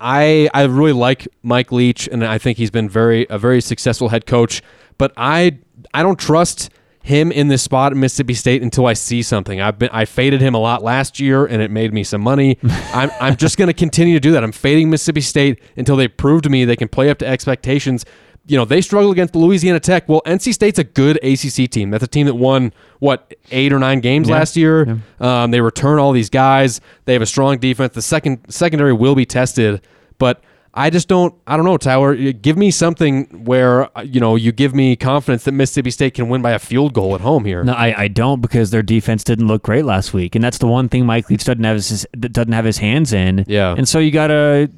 I 0.00 0.48
I 0.54 0.62
really 0.62 0.92
like 0.92 1.26
Mike 1.42 1.72
Leach, 1.72 2.08
and 2.08 2.24
I 2.24 2.38
think 2.38 2.58
he's 2.58 2.70
been 2.70 2.88
very 2.88 3.26
a 3.28 3.38
very 3.38 3.60
successful 3.60 4.08
head 4.08 4.24
coach. 4.24 4.62
But 4.98 5.12
I 5.16 5.58
I 5.92 6.04
don't 6.04 6.18
trust 6.18 6.70
him 7.02 7.32
in 7.32 7.48
this 7.48 7.62
spot 7.62 7.90
at 7.90 7.98
Mississippi 7.98 8.34
State 8.34 8.62
until 8.62 8.86
I 8.86 8.92
see 8.92 9.22
something. 9.22 9.60
I've 9.60 9.80
been 9.80 9.90
I 9.92 10.04
faded 10.04 10.40
him 10.40 10.54
a 10.54 10.58
lot 10.58 10.84
last 10.84 11.18
year, 11.18 11.44
and 11.44 11.60
it 11.60 11.72
made 11.72 11.92
me 11.92 12.04
some 12.04 12.20
money. 12.20 12.58
I'm 12.94 13.10
I'm 13.20 13.36
just 13.36 13.58
going 13.58 13.66
to 13.66 13.74
continue 13.74 14.14
to 14.14 14.20
do 14.20 14.30
that. 14.32 14.44
I'm 14.44 14.52
fading 14.52 14.90
Mississippi 14.90 15.22
State 15.22 15.60
until 15.76 15.96
they 15.96 16.06
prove 16.06 16.42
to 16.42 16.50
me 16.50 16.64
they 16.64 16.76
can 16.76 16.88
play 16.88 17.10
up 17.10 17.18
to 17.18 17.26
expectations. 17.26 18.04
You 18.46 18.56
know, 18.56 18.64
they 18.64 18.80
struggled 18.80 19.12
against 19.12 19.36
Louisiana 19.36 19.78
Tech. 19.78 20.08
Well, 20.08 20.20
NC 20.26 20.52
State's 20.52 20.78
a 20.78 20.84
good 20.84 21.16
ACC 21.22 21.70
team. 21.70 21.90
That's 21.90 22.02
a 22.02 22.08
team 22.08 22.26
that 22.26 22.34
won 22.34 22.72
what 22.98 23.32
eight 23.52 23.72
or 23.72 23.78
nine 23.78 24.00
games 24.00 24.28
Yeah. 24.28 24.34
last 24.34 24.56
year. 24.56 24.98
Um, 25.20 25.52
they 25.52 25.60
return 25.60 25.98
all 26.00 26.10
these 26.12 26.28
guys. 26.30 26.80
They 27.04 27.12
have 27.12 27.22
a 27.22 27.26
strong 27.26 27.58
defense. 27.58 27.94
The 27.94 28.02
second 28.02 28.40
secondary 28.48 28.92
will 28.92 29.14
be 29.14 29.24
tested, 29.24 29.80
but 30.18 30.42
I 30.74 30.88
just 30.88 31.06
don't. 31.06 31.34
I 31.46 31.56
don't 31.56 31.66
know, 31.66 31.76
Tyler. 31.76 32.14
Give 32.32 32.56
me 32.56 32.70
something 32.70 33.44
where 33.44 33.96
uh, 33.96 34.00
you 34.02 34.18
know 34.20 34.36
you 34.36 34.52
give 34.52 34.74
me 34.74 34.96
confidence 34.96 35.44
that 35.44 35.52
Mississippi 35.52 35.90
State 35.90 36.14
can 36.14 36.30
win 36.30 36.40
by 36.40 36.52
a 36.52 36.58
field 36.58 36.94
goal 36.94 37.14
at 37.14 37.20
home 37.20 37.44
here. 37.44 37.62
No, 37.62 37.74
I, 37.74 37.94
I 38.04 38.08
don't 38.08 38.40
because 38.40 38.70
their 38.70 38.82
defense 38.82 39.22
didn't 39.22 39.48
look 39.48 39.62
great 39.64 39.84
last 39.84 40.14
week, 40.14 40.34
and 40.34 40.42
that's 40.42 40.56
the 40.56 40.66
one 40.66 40.88
thing 40.88 41.04
Mike 41.04 41.28
Leach 41.28 41.44
doesn't 41.44 41.62
have 41.62 41.76
his 41.76 42.06
doesn't 42.18 42.52
have 42.54 42.64
his 42.64 42.78
hands 42.78 43.12
in. 43.12 43.44
Yeah. 43.46 43.74
and 43.76 43.86
so 43.86 43.98
you 43.98 44.10
gotta 44.10 44.70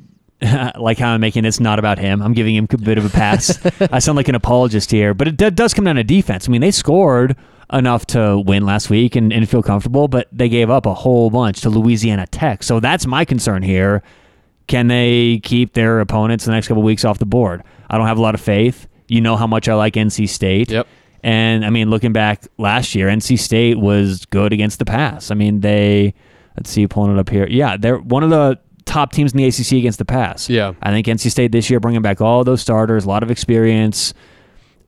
like 0.79 0.99
how 0.99 1.11
I'm 1.11 1.21
making 1.21 1.45
it's 1.45 1.61
not 1.61 1.79
about 1.79 1.99
him. 1.99 2.23
I'm 2.23 2.33
giving 2.33 2.55
him 2.55 2.67
a 2.71 2.77
bit 2.77 2.99
of 2.99 3.05
a 3.05 3.11
pass. 3.11 3.59
I 3.93 3.99
sound 3.99 4.17
like 4.17 4.29
an 4.29 4.35
apologist 4.35 4.91
here, 4.91 5.15
but 5.15 5.29
it 5.29 5.37
d- 5.37 5.51
does 5.51 5.75
come 5.75 5.85
down 5.85 5.97
to 5.97 6.05
defense. 6.05 6.49
I 6.49 6.53
mean, 6.53 6.61
they 6.61 6.71
scored 6.71 7.37
enough 7.73 8.07
to 8.07 8.39
win 8.39 8.65
last 8.65 8.91
week 8.91 9.17
and, 9.17 9.33
and 9.33 9.49
feel 9.49 9.63
comfortable, 9.63 10.09
but 10.09 10.29
they 10.31 10.49
gave 10.49 10.71
up 10.71 10.87
a 10.87 10.95
whole 10.95 11.31
bunch 11.31 11.63
to 11.63 11.71
Louisiana 11.71 12.27
Tech. 12.27 12.63
So 12.63 12.81
that's 12.81 13.07
my 13.07 13.25
concern 13.25 13.63
here. 13.63 14.03
Can 14.67 14.89
they 14.89 15.41
keep 15.43 15.75
their 15.75 16.01
opponents 16.01 16.45
the 16.45 16.53
next 16.53 16.69
couple 16.69 16.83
weeks 16.83 17.05
off 17.05 17.19
the 17.19 17.27
board? 17.27 17.63
I 17.91 17.99
don't 17.99 18.07
have 18.07 18.19
a 18.19 18.23
lot 18.23 18.35
of 18.35 18.41
faith. 18.41 18.87
You 19.09 19.21
know 19.21 19.37
how 19.37 19.47
much 19.47 19.69
I 19.69 19.75
like 19.75 19.95
NC 19.95 20.29
State. 20.29 20.71
Yep. 20.71 20.87
And 21.23 21.65
I 21.65 21.71
mean, 21.71 21.91
looking 21.91 22.13
back 22.13 22.47
last 22.59 22.95
year, 22.95 23.09
NC 23.09 23.39
State 23.39 23.79
was 23.79 24.27
good 24.27 24.53
against 24.53 24.79
the 24.79 24.85
pass. 24.85 25.31
I 25.31 25.35
mean, 25.35 25.61
they 25.61 26.15
let's 26.57 26.71
see, 26.71 26.87
pulling 26.87 27.17
it 27.17 27.19
up 27.19 27.29
here. 27.29 27.47
Yeah, 27.49 27.77
they're 27.77 27.99
one 27.99 28.23
of 28.23 28.31
the 28.31 28.59
top 28.85 29.13
teams 29.13 29.33
in 29.33 29.39
the 29.39 29.45
ACC 29.47 29.73
against 29.73 29.99
the 29.99 30.05
pass. 30.05 30.49
Yeah. 30.51 30.75
I 30.83 30.91
think 30.91 31.07
NC 31.07 31.31
State 31.31 31.53
this 31.53 31.71
year 31.71 31.81
bringing 31.81 32.03
back 32.03 32.21
all 32.21 32.45
those 32.45 32.61
starters, 32.61 33.05
a 33.05 33.09
lot 33.09 33.23
of 33.23 33.31
experience. 33.31 34.15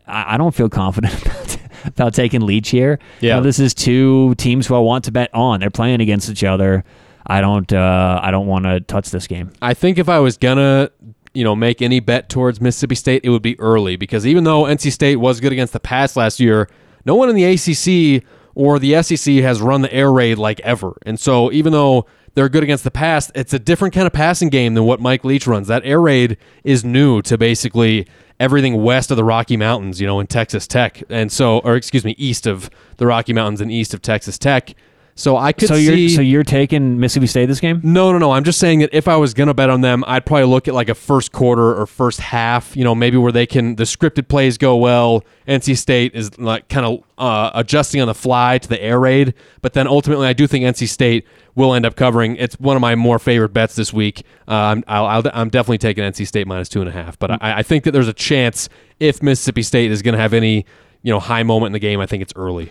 I, 0.06 0.34
I 0.34 0.36
don't 0.36 0.54
feel 0.54 0.68
confident 0.68 1.58
about 1.84 2.14
taking 2.14 2.42
Leach 2.42 2.68
here. 2.70 2.98
You 3.20 3.28
Yeah. 3.28 3.36
know, 3.36 3.42
this 3.42 3.58
is 3.58 3.74
two 3.74 4.34
teams 4.36 4.66
who 4.66 4.74
I 4.74 4.78
want 4.78 5.04
to 5.04 5.12
bet 5.12 5.34
on. 5.34 5.60
They're 5.60 5.70
playing 5.70 6.00
against 6.00 6.28
each 6.30 6.44
other. 6.44 6.84
I 7.26 7.40
don't. 7.40 7.72
Uh, 7.72 8.20
I 8.22 8.30
don't 8.30 8.46
want 8.46 8.66
to 8.66 8.80
touch 8.80 9.10
this 9.10 9.26
game. 9.26 9.50
I 9.60 9.74
think 9.74 9.98
if 9.98 10.08
I 10.08 10.20
was 10.20 10.36
gonna, 10.36 10.90
you 11.34 11.42
know, 11.42 11.56
make 11.56 11.82
any 11.82 11.98
bet 11.98 12.28
towards 12.28 12.60
Mississippi 12.60 12.94
State, 12.94 13.22
it 13.24 13.30
would 13.30 13.42
be 13.42 13.58
early 13.58 13.96
because 13.96 14.24
even 14.26 14.44
though 14.44 14.62
NC 14.62 14.92
State 14.92 15.16
was 15.16 15.40
good 15.40 15.50
against 15.52 15.72
the 15.72 15.80
pass 15.80 16.16
last 16.16 16.38
year, 16.38 16.68
no 17.04 17.16
one 17.16 17.28
in 17.28 17.34
the 17.34 17.44
ACC 17.44 18.22
or 18.56 18.78
the 18.78 19.00
SEC 19.02 19.34
has 19.36 19.60
run 19.60 19.82
the 19.82 19.92
air 19.92 20.10
raid 20.10 20.38
like 20.38 20.58
ever. 20.60 20.96
And 21.04 21.20
so 21.20 21.52
even 21.52 21.72
though 21.72 22.06
they're 22.34 22.48
good 22.48 22.62
against 22.62 22.84
the 22.84 22.90
pass, 22.90 23.30
it's 23.34 23.52
a 23.52 23.58
different 23.58 23.94
kind 23.94 24.06
of 24.06 24.14
passing 24.14 24.48
game 24.48 24.72
than 24.72 24.84
what 24.84 24.98
Mike 24.98 25.24
Leach 25.24 25.46
runs. 25.46 25.68
That 25.68 25.84
air 25.84 26.00
raid 26.00 26.38
is 26.64 26.82
new 26.82 27.20
to 27.22 27.36
basically 27.36 28.08
everything 28.40 28.82
west 28.82 29.10
of 29.10 29.18
the 29.18 29.24
Rocky 29.24 29.58
Mountains, 29.58 30.00
you 30.00 30.06
know, 30.06 30.20
in 30.20 30.26
Texas 30.26 30.66
Tech. 30.66 31.02
And 31.10 31.30
so, 31.30 31.58
or 31.58 31.76
excuse 31.76 32.02
me, 32.02 32.14
east 32.16 32.46
of 32.46 32.70
the 32.96 33.06
Rocky 33.06 33.34
Mountains 33.34 33.60
and 33.60 33.70
east 33.70 33.92
of 33.92 34.00
Texas 34.00 34.38
Tech. 34.38 34.74
So 35.18 35.38
I 35.38 35.52
could 35.52 35.68
So 35.68 35.76
see. 35.76 36.00
you're 36.00 36.08
so 36.10 36.20
you're 36.20 36.44
taking 36.44 37.00
Mississippi 37.00 37.26
State 37.26 37.46
this 37.46 37.58
game? 37.58 37.80
No, 37.82 38.12
no, 38.12 38.18
no. 38.18 38.32
I'm 38.32 38.44
just 38.44 38.58
saying 38.60 38.80
that 38.80 38.90
if 38.92 39.08
I 39.08 39.16
was 39.16 39.32
gonna 39.32 39.54
bet 39.54 39.70
on 39.70 39.80
them, 39.80 40.04
I'd 40.06 40.26
probably 40.26 40.44
look 40.44 40.68
at 40.68 40.74
like 40.74 40.90
a 40.90 40.94
first 40.94 41.32
quarter 41.32 41.74
or 41.74 41.86
first 41.86 42.20
half. 42.20 42.76
You 42.76 42.84
know, 42.84 42.94
maybe 42.94 43.16
where 43.16 43.32
they 43.32 43.46
can 43.46 43.76
the 43.76 43.84
scripted 43.84 44.28
plays 44.28 44.58
go 44.58 44.76
well. 44.76 45.24
NC 45.48 45.78
State 45.78 46.14
is 46.14 46.38
like 46.38 46.68
kind 46.68 46.84
of 46.84 47.02
uh, 47.16 47.50
adjusting 47.54 48.02
on 48.02 48.08
the 48.08 48.14
fly 48.14 48.58
to 48.58 48.68
the 48.68 48.80
air 48.82 49.00
raid, 49.00 49.32
but 49.62 49.72
then 49.72 49.86
ultimately, 49.88 50.26
I 50.26 50.34
do 50.34 50.46
think 50.46 50.66
NC 50.66 50.86
State 50.86 51.26
will 51.54 51.72
end 51.72 51.86
up 51.86 51.96
covering. 51.96 52.36
It's 52.36 52.60
one 52.60 52.76
of 52.76 52.82
my 52.82 52.94
more 52.94 53.18
favorite 53.18 53.54
bets 53.54 53.74
this 53.74 53.94
week. 53.94 54.22
Uh, 54.46 54.52
I'm 54.52 54.84
I'll, 54.86 55.06
I'll, 55.06 55.22
I'm 55.32 55.48
definitely 55.48 55.78
taking 55.78 56.04
NC 56.04 56.26
State 56.26 56.46
minus 56.46 56.68
two 56.68 56.80
and 56.80 56.90
a 56.90 56.92
half, 56.92 57.18
but 57.18 57.30
I, 57.30 57.38
I 57.40 57.62
think 57.62 57.84
that 57.84 57.92
there's 57.92 58.08
a 58.08 58.12
chance 58.12 58.68
if 59.00 59.22
Mississippi 59.22 59.62
State 59.62 59.90
is 59.90 60.02
gonna 60.02 60.18
have 60.18 60.34
any 60.34 60.66
you 61.02 61.10
know 61.10 61.20
high 61.20 61.42
moment 61.42 61.68
in 61.68 61.72
the 61.72 61.78
game. 61.78 62.00
I 62.00 62.06
think 62.06 62.22
it's 62.22 62.34
early. 62.36 62.70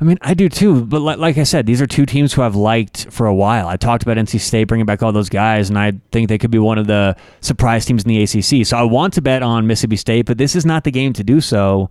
I 0.00 0.04
mean, 0.04 0.18
I 0.22 0.34
do 0.34 0.48
too. 0.48 0.84
But 0.84 1.00
like, 1.00 1.18
like 1.18 1.38
I 1.38 1.44
said, 1.44 1.66
these 1.66 1.80
are 1.80 1.86
two 1.86 2.06
teams 2.06 2.32
who 2.32 2.42
I've 2.42 2.56
liked 2.56 3.10
for 3.10 3.26
a 3.26 3.34
while. 3.34 3.68
I 3.68 3.76
talked 3.76 4.02
about 4.02 4.16
NC 4.16 4.40
State 4.40 4.64
bringing 4.64 4.86
back 4.86 5.02
all 5.02 5.12
those 5.12 5.28
guys, 5.28 5.68
and 5.68 5.78
I 5.78 5.92
think 6.10 6.28
they 6.28 6.38
could 6.38 6.50
be 6.50 6.58
one 6.58 6.78
of 6.78 6.86
the 6.86 7.16
surprise 7.40 7.84
teams 7.84 8.04
in 8.04 8.08
the 8.08 8.22
ACC. 8.22 8.66
So 8.66 8.76
I 8.76 8.82
want 8.82 9.14
to 9.14 9.22
bet 9.22 9.42
on 9.42 9.66
Mississippi 9.66 9.96
State, 9.96 10.26
but 10.26 10.38
this 10.38 10.56
is 10.56 10.66
not 10.66 10.84
the 10.84 10.90
game 10.90 11.12
to 11.14 11.24
do 11.24 11.40
so. 11.40 11.90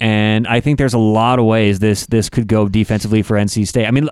And 0.00 0.46
I 0.46 0.60
think 0.60 0.78
there's 0.78 0.94
a 0.94 0.98
lot 0.98 1.38
of 1.38 1.44
ways 1.44 1.78
this 1.78 2.06
this 2.06 2.28
could 2.30 2.46
go 2.46 2.68
defensively 2.68 3.22
for 3.22 3.36
NC 3.36 3.66
State. 3.66 3.86
I 3.86 3.90
mean. 3.90 4.08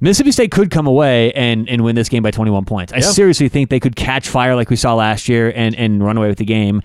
Mississippi 0.00 0.30
State 0.30 0.52
could 0.52 0.70
come 0.70 0.86
away 0.86 1.32
and, 1.32 1.68
and 1.68 1.82
win 1.82 1.96
this 1.96 2.08
game 2.08 2.22
by 2.22 2.30
21 2.30 2.64
points. 2.66 2.92
I 2.92 3.00
seriously 3.00 3.48
think 3.48 3.68
they 3.68 3.80
could 3.80 3.96
catch 3.96 4.28
fire 4.28 4.54
like 4.54 4.70
we 4.70 4.76
saw 4.76 4.94
last 4.94 5.28
year 5.28 5.52
and, 5.56 5.74
and 5.74 6.04
run 6.04 6.16
away 6.16 6.28
with 6.28 6.38
the 6.38 6.44
game. 6.44 6.82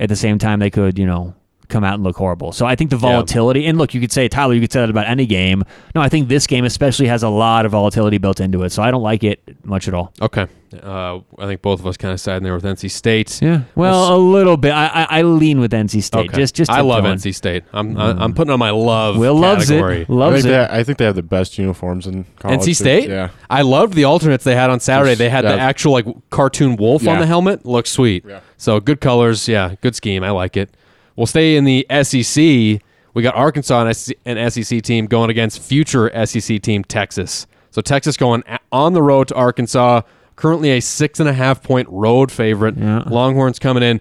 At 0.00 0.08
the 0.08 0.16
same 0.16 0.38
time, 0.38 0.58
they 0.58 0.70
could, 0.70 0.98
you 0.98 1.04
know, 1.04 1.34
come 1.68 1.84
out 1.84 1.94
and 1.94 2.04
look 2.04 2.16
horrible. 2.16 2.52
So 2.52 2.66
I 2.66 2.74
think 2.76 2.90
the 2.90 2.96
volatility, 2.96 3.66
and 3.66 3.78
look, 3.78 3.94
you 3.94 4.00
could 4.00 4.12
say, 4.12 4.28
Tyler, 4.28 4.54
you 4.54 4.60
could 4.60 4.72
say 4.72 4.80
that 4.80 4.90
about 4.90 5.06
any 5.06 5.26
game. 5.26 5.64
No, 5.94 6.00
I 6.00 6.08
think 6.08 6.28
this 6.28 6.46
game 6.46 6.64
especially 6.64 7.06
has 7.08 7.22
a 7.22 7.28
lot 7.28 7.66
of 7.66 7.72
volatility 7.72 8.18
built 8.18 8.40
into 8.40 8.62
it. 8.62 8.70
So 8.70 8.82
I 8.82 8.90
don't 8.90 9.02
like 9.02 9.24
it 9.24 9.42
much 9.64 9.88
at 9.88 9.94
all. 9.94 10.12
Okay, 10.20 10.46
uh, 10.82 11.20
I 11.38 11.46
think 11.46 11.62
both 11.62 11.80
of 11.80 11.86
us 11.86 11.96
kind 11.96 12.12
of 12.12 12.20
side 12.20 12.38
in 12.38 12.42
there 12.42 12.54
with 12.54 12.64
NC 12.64 12.90
State. 12.90 13.40
Yeah. 13.42 13.62
Well, 13.74 14.14
a 14.14 14.18
little 14.18 14.56
bit. 14.56 14.72
I, 14.72 14.86
I, 14.86 15.06
I 15.18 15.22
lean 15.22 15.60
with 15.60 15.72
NC 15.72 16.02
State. 16.02 16.28
Okay. 16.30 16.36
Just, 16.36 16.54
just 16.54 16.70
I 16.70 16.80
love 16.80 17.04
going. 17.04 17.16
NC 17.16 17.34
State. 17.34 17.64
I'm 17.72 17.96
I- 17.96 18.12
I'm 18.22 18.34
putting 18.34 18.52
on 18.52 18.58
my 18.58 18.70
love. 18.70 19.16
Will 19.16 19.34
loves 19.34 19.68
category. 19.68 20.02
it. 20.02 20.10
I 20.10 20.12
Loves 20.12 20.42
think, 20.42 20.46
it. 20.46 20.48
they, 20.70 20.78
I 20.78 20.84
think 20.84 20.98
they 20.98 21.04
have 21.04 21.14
the 21.16 21.22
best 21.22 21.58
uniforms 21.58 22.06
in 22.06 22.24
college. 22.38 22.60
NC 22.60 22.64
too. 22.64 22.74
State. 22.74 23.08
Yeah. 23.08 23.30
I 23.50 23.62
loved 23.62 23.94
the 23.94 24.04
alternates 24.04 24.44
they 24.44 24.54
had 24.56 24.70
on 24.70 24.80
Saturday. 24.80 25.12
Just- 25.12 25.18
They 25.18 25.28
had 25.30 25.44
the 25.44 25.58
actual 25.58 25.92
like 25.92 26.06
cartoon 26.30 26.76
wolf 26.76 27.06
on 27.06 27.18
the 27.18 27.26
helmet. 27.26 27.64
Looks 27.66 27.90
sweet. 27.90 28.24
Yeah. 28.26 28.40
So 28.56 28.80
good 28.80 29.00
colors. 29.00 29.48
Yeah, 29.48 29.74
good 29.80 29.94
scheme. 29.94 30.22
I 30.24 30.30
like 30.30 30.56
it. 30.56 30.70
We'll 31.16 31.26
stay 31.26 31.56
in 31.56 31.64
the 31.64 31.86
SEC. 32.02 32.82
We 33.14 33.22
got 33.22 33.34
Arkansas 33.34 33.86
and 33.86 33.96
SEC, 33.96 34.16
an 34.26 34.50
SEC 34.50 34.82
team 34.82 35.06
going 35.06 35.30
against 35.30 35.60
future 35.60 36.10
SEC 36.26 36.60
team 36.60 36.84
Texas. 36.84 37.46
So 37.70 37.80
Texas 37.80 38.16
going 38.16 38.42
on 38.70 38.92
the 38.92 39.02
road 39.02 39.28
to 39.28 39.34
Arkansas. 39.34 40.02
Currently 40.36 40.72
a 40.72 40.80
six 40.80 41.18
and 41.18 41.28
a 41.28 41.32
half 41.32 41.62
point 41.62 41.88
road 41.90 42.30
favorite. 42.30 42.76
Yeah. 42.76 43.02
Longhorns 43.06 43.58
coming 43.58 43.82
in. 43.82 44.00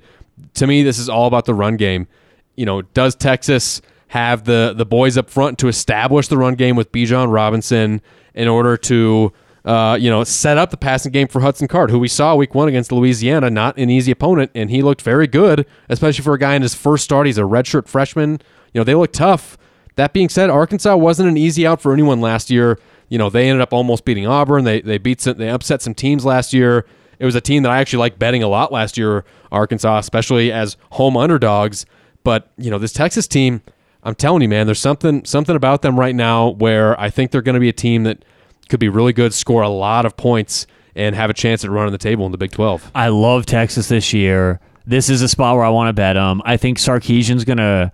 To 0.55 0.67
me, 0.67 0.83
this 0.83 0.99
is 0.99 1.07
all 1.07 1.27
about 1.27 1.45
the 1.45 1.53
run 1.53 1.77
game. 1.77 2.07
You 2.55 2.65
know, 2.65 2.81
does 2.81 3.15
Texas 3.15 3.81
have 4.07 4.43
the 4.43 4.73
the 4.75 4.85
boys 4.85 5.17
up 5.17 5.29
front 5.29 5.59
to 5.59 5.67
establish 5.67 6.27
the 6.27 6.37
run 6.37 6.55
game 6.55 6.75
with 6.75 6.91
Bijan 6.91 7.31
Robinson 7.31 8.01
in 8.33 8.47
order 8.47 8.75
to 8.77 9.31
uh, 9.65 9.97
you 9.99 10.09
know 10.09 10.23
set 10.23 10.57
up 10.57 10.69
the 10.69 10.77
passing 10.77 11.11
game 11.11 11.27
for 11.27 11.41
Hudson 11.41 11.67
Card, 11.67 11.89
who 11.89 11.99
we 11.99 12.07
saw 12.07 12.35
week 12.35 12.53
one 12.53 12.67
against 12.67 12.91
Louisiana, 12.91 13.49
not 13.49 13.77
an 13.77 13.89
easy 13.89 14.11
opponent, 14.11 14.51
and 14.53 14.69
he 14.69 14.81
looked 14.81 15.01
very 15.01 15.27
good, 15.27 15.65
especially 15.89 16.23
for 16.23 16.35
a 16.35 16.39
guy 16.39 16.55
in 16.55 16.61
his 16.61 16.75
first 16.75 17.03
start. 17.03 17.25
He's 17.25 17.37
a 17.37 17.41
redshirt 17.41 17.87
freshman. 17.87 18.39
You 18.73 18.79
know, 18.79 18.83
they 18.83 18.95
look 18.95 19.11
tough. 19.11 19.57
That 19.95 20.13
being 20.13 20.29
said, 20.29 20.49
Arkansas 20.49 20.95
wasn't 20.95 21.29
an 21.29 21.37
easy 21.37 21.65
out 21.65 21.81
for 21.81 21.93
anyone 21.93 22.21
last 22.21 22.51
year. 22.51 22.79
You 23.09 23.17
know, 23.17 23.29
they 23.29 23.49
ended 23.49 23.61
up 23.61 23.73
almost 23.73 24.05
beating 24.05 24.27
Auburn. 24.27 24.65
They 24.65 24.81
they 24.81 24.97
beat 24.97 25.21
some, 25.21 25.37
they 25.37 25.49
upset 25.49 25.81
some 25.81 25.95
teams 25.95 26.25
last 26.25 26.53
year. 26.53 26.85
It 27.17 27.25
was 27.25 27.35
a 27.35 27.41
team 27.41 27.63
that 27.63 27.71
I 27.71 27.79
actually 27.79 27.99
liked 27.99 28.19
betting 28.19 28.43
a 28.43 28.47
lot 28.47 28.71
last 28.71 28.97
year, 28.97 29.25
Arkansas, 29.51 29.97
especially 29.99 30.51
as 30.51 30.77
home 30.91 31.17
underdogs. 31.17 31.85
But 32.23 32.51
you 32.57 32.69
know, 32.69 32.77
this 32.77 32.93
Texas 32.93 33.27
team, 33.27 33.61
I'm 34.03 34.15
telling 34.15 34.41
you, 34.41 34.49
man, 34.49 34.67
there's 34.67 34.79
something 34.79 35.25
something 35.25 35.55
about 35.55 35.81
them 35.81 35.99
right 35.99 36.13
now 36.13 36.49
where 36.49 36.99
I 36.99 37.09
think 37.09 37.31
they're 37.31 37.41
going 37.41 37.55
to 37.55 37.59
be 37.59 37.69
a 37.69 37.73
team 37.73 38.03
that 38.03 38.23
could 38.69 38.79
be 38.79 38.89
really 38.89 39.13
good, 39.13 39.33
score 39.33 39.61
a 39.61 39.69
lot 39.69 40.05
of 40.05 40.15
points, 40.17 40.67
and 40.95 41.15
have 41.15 41.29
a 41.29 41.33
chance 41.33 41.63
at 41.63 41.71
running 41.71 41.91
the 41.91 41.97
table 41.97 42.25
in 42.25 42.31
the 42.31 42.37
Big 42.37 42.51
12. 42.51 42.91
I 42.95 43.09
love 43.09 43.45
Texas 43.45 43.87
this 43.89 44.13
year. 44.13 44.59
This 44.87 45.09
is 45.09 45.21
a 45.21 45.27
spot 45.27 45.55
where 45.55 45.65
I 45.65 45.69
want 45.69 45.89
to 45.89 45.93
bet 45.93 46.15
him. 46.15 46.41
I 46.45 46.57
think 46.57 46.77
Sarkisian's 46.77 47.43
going 47.43 47.57
to 47.57 47.91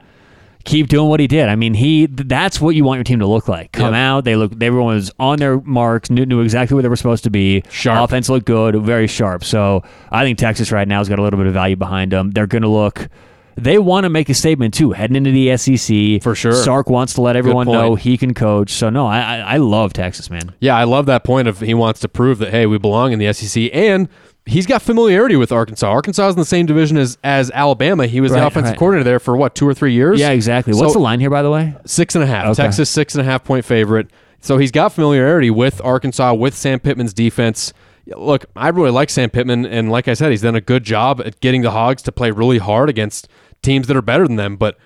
keep 0.66 0.88
doing 0.90 1.10
what 1.10 1.20
he 1.20 1.26
did. 1.28 1.48
I 1.50 1.56
mean, 1.56 1.74
he 1.74 2.06
that's 2.06 2.62
what 2.62 2.76
you 2.76 2.84
want 2.84 2.98
your 2.98 3.04
team 3.04 3.20
to 3.20 3.26
look 3.26 3.48
like. 3.48 3.72
Come 3.72 3.94
Yep. 3.94 4.00
out, 4.00 4.24
they 4.26 4.36
look 4.36 4.52
everyone 4.62 4.94
was 4.96 5.12
on 5.18 5.40
their 5.40 5.60
marks, 5.62 6.10
knew, 6.12 6.26
knew 6.26 6.42
exactly 6.42 6.76
where 6.76 6.84
they 6.84 6.90
were 6.90 6.96
supposed 6.96 7.24
to 7.24 7.32
be. 7.32 7.64
Sharp. 7.72 8.04
Offense 8.10 8.30
looked 8.30 8.46
good, 8.46 8.76
very 8.84 9.08
sharp. 9.08 9.44
So, 9.44 9.84
I 10.12 10.24
think 10.24 10.38
Texas 10.38 10.72
right 10.72 10.88
now 10.88 11.00
has 11.00 11.10
got 11.10 11.18
a 11.18 11.24
little 11.24 11.38
bit 11.40 11.48
of 11.48 11.54
value 11.54 11.76
behind 11.78 12.12
them. 12.12 12.32
They're 12.32 12.46
going 12.46 12.62
to 12.62 12.68
look 12.68 13.08
they 13.56 13.78
want 13.78 14.06
to 14.06 14.10
make 14.10 14.30
a 14.30 14.34
statement 14.34 14.74
too, 14.74 14.92
heading 14.92 15.16
into 15.16 15.32
the 15.32 15.56
SEC. 15.58 16.22
For 16.22 16.36
sure. 16.36 16.54
Sark 16.54 16.90
wants 16.90 17.14
to 17.16 17.22
let 17.22 17.36
everyone 17.36 17.68
know 17.68 17.96
he 17.96 18.18
can 18.18 18.34
coach. 18.34 18.72
So 18.72 18.90
no, 18.90 19.08
I, 19.08 19.20
I 19.20 19.38
I 19.40 19.58
love 19.58 19.94
Texas, 19.94 20.30
man. 20.30 20.54
Yeah, 20.60 20.76
I 20.76 20.86
love 20.86 21.06
that 21.08 21.24
point 21.24 21.48
of 21.48 21.60
he 21.60 21.74
wants 21.74 22.00
to 22.02 22.10
prove 22.10 22.40
that 22.40 22.52
hey, 22.52 22.66
we 22.66 22.78
belong 22.78 23.12
in 23.12 23.20
the 23.20 23.32
SEC, 23.34 23.70
and 23.74 24.08
he's 24.46 24.66
got 24.66 24.82
familiarity 24.82 25.36
with 25.36 25.52
Arkansas. 25.52 25.88
Arkansas 25.88 26.30
is 26.30 26.36
in 26.36 26.40
the 26.40 26.46
same 26.46 26.66
division 26.66 26.98
as 26.98 27.18
as 27.24 27.52
Alabama. 27.52 28.08
He 28.08 28.22
was 28.22 28.32
the 28.32 28.46
offensive 28.46 28.72
right. 28.72 28.80
coordinator 28.80 29.04
there 29.04 29.20
for 29.20 29.36
what 29.36 29.56
two 29.56 29.68
or 29.68 29.74
three 29.74 29.94
years. 29.94 30.20
Yeah, 30.20 30.32
exactly. 30.32 30.74
What's 30.74 30.94
the 30.94 31.00
line 31.00 31.20
here, 31.20 31.30
by 31.30 31.42
the 31.42 31.52
way? 31.52 31.76
six 31.86 32.16
and 32.16 32.24
a 32.24 32.28
half. 32.28 32.46
Okay. 32.48 32.64
Texas 32.64 32.90
six 32.90 33.16
and 33.16 33.22
a 33.22 33.26
half 33.26 33.44
point 33.44 33.66
favorite. 33.66 34.10
So 34.42 34.58
he's 34.58 34.72
got 34.72 34.92
familiarity 34.92 35.52
with 35.52 35.82
Arkansas, 35.84 36.34
with 36.34 36.56
Sam 36.56 36.80
Pittman's 36.80 37.14
defense. 37.14 37.74
Look, 38.08 38.46
I 38.56 38.70
really 38.70 38.92
like 38.92 39.10
Sam 39.10 39.30
Pittman, 39.30 39.66
and 39.66 39.92
like 39.92 40.08
I 40.08 40.14
said, 40.14 40.32
he's 40.32 40.42
done 40.42 40.56
a 40.56 40.62
good 40.62 40.84
job 40.84 41.22
at 41.24 41.40
getting 41.40 41.62
the 41.62 41.72
Hogs 41.72 42.02
to 42.04 42.12
play 42.12 42.32
really 42.32 42.58
hard 42.58 42.90
against 42.90 43.28
teams 43.62 43.88
that 43.88 43.96
are 43.96 44.02
better 44.02 44.28
than 44.28 44.38
them. 44.38 44.58
But 44.58 44.78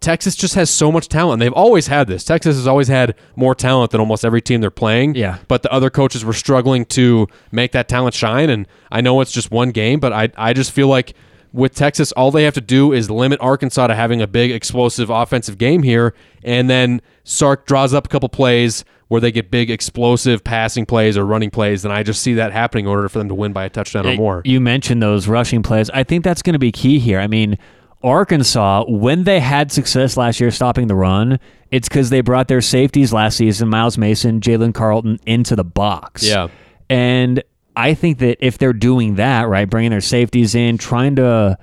Texas 0.00 0.34
just 0.34 0.54
has 0.54 0.70
so 0.70 0.92
much 0.92 1.08
talent. 1.08 1.40
They've 1.40 1.52
always 1.52 1.86
had 1.86 2.06
this. 2.06 2.24
Texas 2.24 2.56
has 2.56 2.66
always 2.66 2.88
had 2.88 3.14
more 3.36 3.54
talent 3.54 3.90
than 3.90 4.00
almost 4.00 4.24
every 4.24 4.40
team 4.40 4.60
they're 4.60 4.70
playing. 4.70 5.14
Yeah. 5.14 5.38
But 5.48 5.62
the 5.62 5.72
other 5.72 5.90
coaches 5.90 6.24
were 6.24 6.32
struggling 6.32 6.84
to 6.86 7.26
make 7.50 7.72
that 7.72 7.88
talent 7.88 8.14
shine. 8.14 8.50
And 8.50 8.66
I 8.90 9.00
know 9.00 9.20
it's 9.20 9.32
just 9.32 9.50
one 9.50 9.70
game, 9.70 10.00
but 10.00 10.12
I 10.12 10.30
I 10.36 10.52
just 10.52 10.72
feel 10.72 10.88
like 10.88 11.14
with 11.52 11.74
Texas, 11.74 12.12
all 12.12 12.30
they 12.30 12.44
have 12.44 12.54
to 12.54 12.60
do 12.60 12.92
is 12.92 13.10
limit 13.10 13.40
Arkansas 13.40 13.88
to 13.88 13.94
having 13.94 14.22
a 14.22 14.26
big 14.26 14.50
explosive 14.50 15.10
offensive 15.10 15.58
game 15.58 15.82
here, 15.82 16.14
and 16.44 16.70
then 16.70 17.02
Sark 17.24 17.66
draws 17.66 17.92
up 17.92 18.06
a 18.06 18.08
couple 18.08 18.28
plays 18.28 18.84
where 19.10 19.20
they 19.20 19.32
get 19.32 19.50
big 19.50 19.72
explosive 19.72 20.44
passing 20.44 20.86
plays 20.86 21.16
or 21.16 21.26
running 21.26 21.50
plays, 21.50 21.84
and 21.84 21.92
I 21.92 22.04
just 22.04 22.22
see 22.22 22.34
that 22.34 22.52
happening 22.52 22.84
in 22.84 22.90
order 22.92 23.08
for 23.08 23.18
them 23.18 23.28
to 23.28 23.34
win 23.34 23.52
by 23.52 23.64
a 23.64 23.68
touchdown 23.68 24.06
or 24.06 24.14
more. 24.14 24.40
You 24.44 24.60
mentioned 24.60 25.02
those 25.02 25.26
rushing 25.26 25.64
plays. 25.64 25.90
I 25.90 26.04
think 26.04 26.22
that's 26.22 26.42
going 26.42 26.52
to 26.52 26.60
be 26.60 26.70
key 26.70 27.00
here. 27.00 27.18
I 27.18 27.26
mean, 27.26 27.58
Arkansas, 28.04 28.84
when 28.86 29.24
they 29.24 29.40
had 29.40 29.72
success 29.72 30.16
last 30.16 30.38
year 30.38 30.52
stopping 30.52 30.86
the 30.86 30.94
run, 30.94 31.40
it's 31.72 31.88
because 31.88 32.10
they 32.10 32.20
brought 32.20 32.46
their 32.46 32.60
safeties 32.60 33.12
last 33.12 33.36
season, 33.36 33.68
Miles 33.68 33.98
Mason, 33.98 34.40
Jalen 34.40 34.72
Catalon, 34.72 35.18
into 35.26 35.56
the 35.56 35.64
box. 35.64 36.22
Yeah. 36.22 36.46
And 36.88 37.42
I 37.74 37.94
think 37.94 38.18
that 38.18 38.38
if 38.38 38.58
they're 38.58 38.72
doing 38.72 39.16
that, 39.16 39.48
right, 39.48 39.68
bringing 39.68 39.90
their 39.90 40.00
safeties 40.00 40.54
in, 40.54 40.78
trying 40.78 41.16
to 41.16 41.58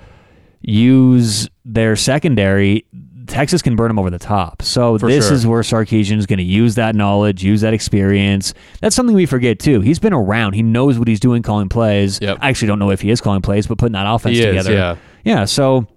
use 0.59 1.49
their 1.63 1.95
secondary, 1.95 2.85
Texas 3.27 3.61
can 3.61 3.75
burn 3.75 3.89
them 3.89 3.99
over 3.99 4.09
the 4.09 4.19
top. 4.19 4.61
So 4.61 4.97
For 4.97 5.07
this 5.07 5.25
sure. 5.25 5.33
is 5.35 5.45
where 5.47 5.61
Sarkisian 5.61 6.17
is 6.17 6.25
going 6.25 6.37
to 6.37 6.43
use 6.43 6.75
that 6.75 6.95
knowledge, 6.95 7.43
use 7.43 7.61
that 7.61 7.73
experience. 7.73 8.53
That's 8.81 8.95
something 8.95 9.15
we 9.15 9.25
forget 9.25 9.59
too. 9.59 9.81
He's 9.81 9.99
been 9.99 10.13
around. 10.13 10.53
He 10.53 10.63
knows 10.63 10.97
what 10.99 11.07
he's 11.07 11.19
doing 11.19 11.43
calling 11.43 11.69
plays. 11.69 12.19
Yep. 12.21 12.37
I 12.41 12.49
actually 12.49 12.67
don't 12.69 12.79
know 12.79 12.91
if 12.91 13.01
he 13.01 13.09
is 13.11 13.21
calling 13.21 13.41
plays, 13.41 13.67
but 13.67 13.77
putting 13.77 13.93
that 13.93 14.05
offense 14.07 14.35
He 14.37 14.41
is, 14.43 14.47
together. 14.47 14.73
yeah. 14.73 14.95
Yeah. 15.23 15.45
So 15.45 15.87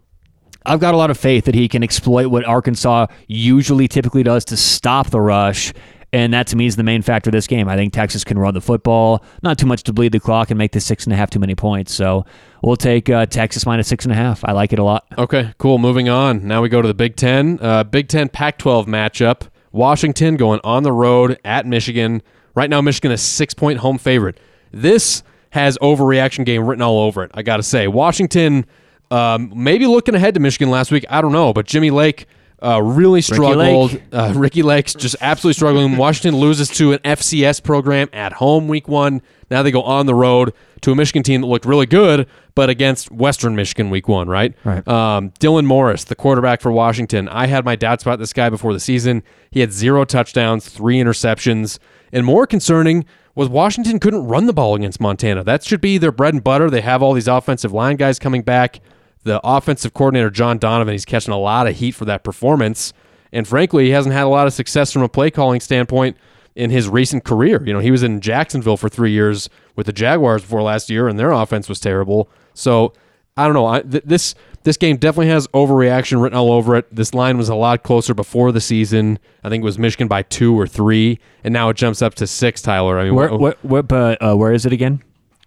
I've 0.66 0.80
got 0.80 0.92
a 0.94 0.96
lot 0.96 1.10
of 1.10 1.18
faith 1.18 1.44
that 1.46 1.54
he 1.54 1.68
can 1.68 1.82
exploit 1.82 2.26
what 2.28 2.44
Arkansas 2.44 3.06
usually 3.28 3.88
typically 3.88 4.22
does 4.22 4.44
to 4.46 4.56
stop 4.56 5.10
the 5.10 5.20
rush 5.20 5.72
And 6.12 6.32
that 6.32 6.48
to 6.48 6.56
me 6.56 6.66
is 6.66 6.76
the 6.76 6.82
main 6.82 7.02
factor 7.02 7.30
of 7.30 7.32
this 7.32 7.46
game. 7.46 7.68
I 7.68 7.76
think 7.76 7.92
Texas 7.92 8.24
can 8.24 8.38
run 8.38 8.54
the 8.54 8.60
football, 8.60 9.24
not 9.42 9.58
too 9.58 9.66
much 9.66 9.84
to 9.84 9.92
bleed 9.92 10.12
the 10.12 10.20
clock 10.20 10.50
and 10.50 10.58
make 10.58 10.72
the 10.72 10.80
six 10.80 11.04
and 11.04 11.12
a 11.12 11.16
half 11.16 11.30
too 11.30 11.38
many 11.38 11.54
points. 11.54 11.94
So 11.94 12.24
we'll 12.62 12.76
take 12.76 13.08
uh, 13.08 13.26
Texas 13.26 13.64
minus 13.64 13.86
six 13.86 14.04
and 14.04 14.12
a 14.12 14.16
half. 14.16 14.44
I 14.44 14.52
like 14.52 14.72
it 14.72 14.78
a 14.78 14.84
lot. 14.84 15.06
Okay, 15.16 15.54
cool. 15.58 15.78
Moving 15.78 16.08
on. 16.08 16.46
Now 16.46 16.62
we 16.62 16.68
go 16.68 16.82
to 16.82 16.88
the 16.88 16.94
Big 16.94 17.16
Ten. 17.16 17.58
Uh, 17.60 17.84
Big 17.84 18.08
Ten 18.08 18.28
Pac 18.28 18.58
12 18.58 18.86
matchup. 18.86 19.42
Washington 19.72 20.36
going 20.36 20.60
on 20.64 20.82
the 20.82 20.92
road 20.92 21.38
at 21.44 21.64
Michigan. 21.64 22.22
Right 22.56 22.68
now, 22.68 22.80
Michigan 22.80 23.12
is 23.12 23.22
six 23.22 23.54
point 23.54 23.78
home 23.78 23.98
favorite. 23.98 24.40
This 24.72 25.22
has 25.50 25.78
overreaction 25.78 26.44
game 26.44 26.64
written 26.66 26.82
all 26.82 27.00
over 27.00 27.22
it. 27.22 27.30
I 27.34 27.42
got 27.42 27.58
to 27.58 27.62
say, 27.62 27.86
Washington 27.86 28.66
um, 29.10 29.52
maybe 29.54 29.86
looking 29.86 30.14
ahead 30.14 30.34
to 30.34 30.40
Michigan 30.40 30.70
last 30.70 30.90
week. 30.90 31.04
I 31.10 31.20
don't 31.20 31.32
know, 31.32 31.52
but 31.52 31.66
Jimmy 31.66 31.90
Lake 31.90 32.26
uh, 32.62 32.80
really 32.82 33.22
struggled. 33.22 33.92
Lake. 33.92 34.02
Uh, 34.12 34.32
Ricki 34.36 34.62
Lake's 34.62 34.94
just 34.94 35.16
absolutely 35.20 35.54
struggling. 35.54 35.96
Washington 35.96 36.38
loses 36.40 36.68
to 36.70 36.92
an 36.92 36.98
FCS 37.00 37.62
program 37.62 38.08
at 38.12 38.34
home 38.34 38.68
week 38.68 38.88
one. 38.88 39.22
Now 39.50 39.62
they 39.62 39.70
go 39.70 39.82
on 39.82 40.06
the 40.06 40.14
road 40.14 40.52
to 40.82 40.92
a 40.92 40.94
Michigan 40.94 41.22
team 41.22 41.40
that 41.40 41.46
looked 41.46 41.64
really 41.64 41.86
good, 41.86 42.26
but 42.54 42.70
against 42.70 43.10
Western 43.10 43.56
Michigan 43.56 43.90
week 43.90 44.08
one, 44.08 44.28
right? 44.28 44.54
Right. 44.64 44.86
Um, 44.86 45.30
Dylan 45.40 45.66
Morris, 45.66 46.04
the 46.04 46.14
quarterback 46.14 46.60
for 46.60 46.70
Washington. 46.70 47.28
I 47.28 47.46
had 47.46 47.64
my 47.64 47.76
doubts 47.76 48.02
about 48.02 48.18
this 48.18 48.32
guy 48.32 48.48
before 48.50 48.72
the 48.72 48.80
season. 48.80 49.22
He 49.50 49.60
had 49.60 49.72
zero 49.72 50.04
touchdowns, 50.04 50.68
three 50.68 50.98
interceptions, 50.98 51.78
and 52.12 52.24
more 52.24 52.46
concerning 52.46 53.04
was 53.34 53.48
Washington 53.48 53.98
couldn't 53.98 54.26
run 54.26 54.46
the 54.46 54.52
ball 54.52 54.74
against 54.74 55.00
Montana. 55.00 55.44
That 55.44 55.64
should 55.64 55.80
be 55.80 55.98
their 55.98 56.12
bread 56.12 56.34
and 56.34 56.44
butter. 56.44 56.68
They 56.68 56.80
have 56.80 57.02
all 57.02 57.12
these 57.12 57.28
offensive 57.28 57.72
line 57.72 57.96
guys 57.96 58.18
coming 58.18 58.42
back. 58.42 58.80
The 59.22 59.40
offensive 59.44 59.92
coordinator 59.92 60.30
John 60.30 60.58
Donovan, 60.58 60.92
he's 60.92 61.04
catching 61.04 61.32
a 61.32 61.38
lot 61.38 61.66
of 61.66 61.76
heat 61.76 61.92
for 61.92 62.04
that 62.06 62.24
performance, 62.24 62.92
and 63.32 63.46
frankly, 63.46 63.84
he 63.86 63.90
hasn't 63.90 64.14
had 64.14 64.24
a 64.24 64.28
lot 64.28 64.46
of 64.46 64.52
success 64.52 64.92
from 64.92 65.02
a 65.02 65.08
play 65.08 65.30
calling 65.30 65.60
standpoint 65.60 66.16
in 66.56 66.70
his 66.70 66.88
recent 66.88 67.24
career. 67.24 67.62
You 67.64 67.72
know, 67.72 67.78
he 67.80 67.90
was 67.90 68.02
in 68.02 68.20
Jacksonville 68.20 68.76
for 68.76 68.88
three 68.88 69.12
years 69.12 69.48
with 69.76 69.86
the 69.86 69.92
Jaguars 69.92 70.42
before 70.42 70.62
last 70.62 70.90
year, 70.90 71.06
and 71.06 71.18
their 71.18 71.30
offense 71.32 71.68
was 71.68 71.78
terrible. 71.80 72.28
So 72.54 72.92
I 73.36 73.44
don't 73.44 73.54
know. 73.54 73.66
I, 73.66 73.80
th- 73.82 74.04
this 74.04 74.34
this 74.62 74.76
game 74.76 74.96
definitely 74.96 75.28
has 75.28 75.46
overreaction 75.48 76.20
written 76.22 76.36
all 76.36 76.52
over 76.52 76.76
it. 76.76 76.94
This 76.94 77.14
line 77.14 77.38
was 77.38 77.48
a 77.48 77.54
lot 77.54 77.82
closer 77.82 78.12
before 78.14 78.52
the 78.52 78.60
season. 78.60 79.18
I 79.44 79.48
think 79.48 79.62
it 79.62 79.64
was 79.64 79.78
Michigan 79.78 80.08
by 80.08 80.22
two 80.22 80.58
or 80.58 80.66
three, 80.66 81.18
and 81.44 81.52
now 81.52 81.68
it 81.70 81.76
jumps 81.76 82.02
up 82.02 82.14
to 82.16 82.26
six. 82.26 82.60
Tyler, 82.60 82.98
I 82.98 83.04
mean, 83.04 83.14
Where, 83.14 83.28
wh- 83.28 83.64
where, 83.64 83.82
where, 83.82 84.22
uh, 84.22 84.34
where 84.34 84.52
is 84.52 84.66
it 84.66 84.72
again? 84.72 85.02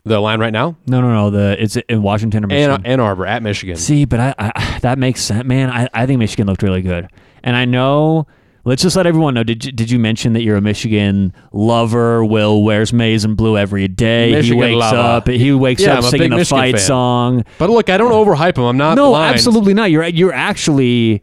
The 0.06 0.20
line 0.20 0.40
right 0.40 0.52
now, 0.52 0.76
No, 0.86 1.00
no, 1.02 1.14
no. 1.14 1.30
The 1.30 1.56
it's 1.62 1.78
in 1.78 2.02
Washington 2.02 2.44
or 2.44 2.48
Michigan. 2.48 2.72
Ann, 2.72 2.86
Ann 2.86 3.00
Arbor 3.00 3.26
at 3.26 3.42
Michigan. 3.42 3.78
See, 3.78 4.04
but 4.06 4.20
I, 4.20 4.36
I 4.38 4.80
that 4.82 4.98
makes 5.00 5.22
sense, 5.22 5.46
man. 5.46 5.70
I, 5.70 5.88
I 5.94 6.06
think 6.06 6.20
Michigan 6.20 6.46
looked 6.48 6.62
really 6.64 6.82
good, 6.82 7.10
and 7.44 7.56
I 7.56 7.66
know. 7.66 8.28
Let's 8.66 8.82
just 8.82 8.96
let 8.96 9.06
everyone 9.06 9.34
know. 9.34 9.44
Did 9.44 9.66
you, 9.66 9.74
did 9.74 9.92
you 9.92 10.00
mention 10.00 10.32
that 10.34 10.42
you're 10.42 10.56
a 10.56 10.62
Michigan 10.62 11.34
lover? 11.52 12.24
Will 12.24 12.64
wears 12.64 12.94
maize 12.94 13.26
and 13.26 13.36
blue 13.36 13.58
every 13.58 13.90
day. 13.90 14.32
Michigan 14.32 14.56
he 14.58 14.62
wakes 14.62 14.80
lover. 14.80 14.98
up. 14.98 15.28
He 15.28 15.52
wakes 15.52 15.82
Yeah, 15.82 15.96
up 15.98 16.04
I'm 16.06 16.10
singing 16.12 16.30
the 16.30 16.38
Michigan 16.38 16.58
fight 16.62 16.76
fan. 16.76 16.80
song. 16.82 17.44
But 17.58 17.70
look, 17.72 17.90
I 17.90 17.98
don't 17.98 18.14
overhype 18.14 18.58
him. 18.58 18.64
I'm 18.64 18.78
not 18.78 18.96
No, 18.96 19.10
blind. 19.10 19.34
absolutely 19.34 19.74
not. 19.74 19.92
You're 19.92 20.06
you're 20.06 20.32
actually 20.32 21.22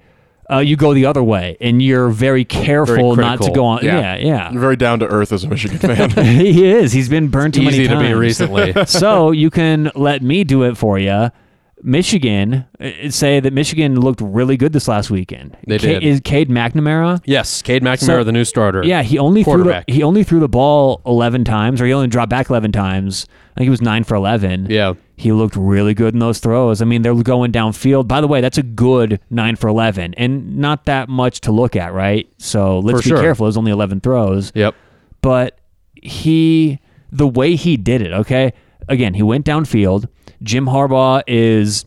uh, 0.50 0.58
you 0.58 0.76
go 0.76 0.92
the 0.94 1.06
other 1.06 1.22
way, 1.22 1.56
and 1.60 1.80
you're 1.82 2.08
very 2.08 2.44
careful 2.44 3.16
not 3.16 3.40
to 3.42 3.50
go 3.52 3.64
on. 3.66 3.84
Yeah. 3.84 4.00
Yeah, 4.00 4.16
yeah. 4.16 4.50
You're 4.52 4.60
very 4.60 4.76
down 4.76 4.98
to 5.00 5.06
earth 5.06 5.32
as 5.32 5.44
a 5.44 5.48
Michigan 5.48 5.78
fan. 5.80 6.10
he 6.10 6.66
is. 6.70 6.92
He's 6.92 7.08
been 7.08 7.28
burned 7.28 7.54
too 7.54 7.62
Easy 7.62 7.70
many 7.78 7.88
to 7.88 7.94
times. 7.94 8.08
be 8.08 8.14
recently. 8.14 8.74
so 8.86 9.30
you 9.30 9.50
can 9.50 9.90
let 9.94 10.22
me 10.22 10.44
do 10.44 10.62
it 10.64 10.76
for 10.76 10.98
you. 10.98 11.30
Michigan 11.82 12.66
uh, 12.80 13.10
say 13.10 13.40
that 13.40 13.52
Michigan 13.52 13.98
looked 13.98 14.20
really 14.20 14.56
good 14.56 14.72
this 14.72 14.86
last 14.88 15.10
weekend. 15.10 15.56
They 15.66 15.78
did. 15.78 16.02
Is 16.02 16.20
Cade 16.22 16.48
McNamara? 16.48 17.20
yes, 17.24 17.62
Cade 17.62 17.82
McNamara, 17.82 17.98
So- 17.98 18.24
the 18.24 18.32
new 18.32 18.44
starter. 18.44 18.84
Yeah, 18.84 19.02
he 19.02 19.18
only 19.18 19.42
threw 19.44 19.64
the, 19.64 19.84
he 19.88 20.02
only 20.02 20.24
threw 20.24 20.40
the 20.40 20.48
ball 20.48 21.00
eleven 21.06 21.44
times, 21.44 21.80
or 21.80 21.86
he 21.86 21.92
only 21.92 22.08
dropped 22.08 22.30
back 22.30 22.50
eleven 22.50 22.72
times. 22.72 23.26
I 23.56 23.60
think 23.60 23.64
he 23.66 23.70
was 23.70 23.82
nine 23.82 24.04
for 24.04 24.14
eleven. 24.14 24.66
Yeah. 24.70 24.94
he 25.16 25.32
looked 25.32 25.54
really 25.56 25.92
good 25.92 26.14
in 26.14 26.20
those 26.20 26.38
throws. 26.38 26.80
I 26.80 26.84
mean, 26.86 27.02
they're 27.02 27.14
going 27.14 27.52
downfield. 27.52 28.08
By 28.08 28.20
the 28.22 28.28
way, 28.28 28.40
that's 28.40 28.56
a 28.58 28.62
good 28.62 29.20
nine 29.28 29.56
for 29.56 29.68
eleven, 29.68 30.14
and 30.14 30.56
not 30.58 30.86
that 30.86 31.08
much 31.08 31.40
to 31.42 31.52
look 31.52 31.76
at, 31.76 31.92
right? 31.92 32.30
So 32.38 32.78
let's 32.78 33.00
For 33.00 33.02
be 33.04 33.08
sure. 33.10 33.20
careful. 33.20 33.46
There's 33.46 33.56
only 33.56 33.72
eleven 33.72 34.00
throws 34.00 34.52
Yep. 34.54 34.74
but 35.22 35.58
he 36.02 36.78
the 37.12 37.26
way 37.28 37.56
he 37.56 37.76
did 37.76 38.00
it 38.00 38.12
okay 38.12 38.52
again 38.88 39.12
he 39.14 39.22
went 39.22 39.44
downfield 39.44 40.06
jim 40.42 40.66
harbaugh 40.66 41.22
is 41.26 41.84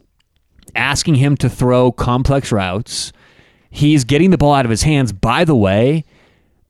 asking 0.75 1.15
him 1.15 1.37
to 1.37 1.49
throw 1.49 1.91
complex 1.91 2.51
routes. 2.51 3.13
He's 3.69 4.03
getting 4.03 4.29
the 4.29 4.37
ball 4.37 4.53
out 4.53 4.65
of 4.65 4.71
his 4.71 4.83
hands. 4.83 5.11
By 5.11 5.45
the 5.45 5.55
way 5.55 6.03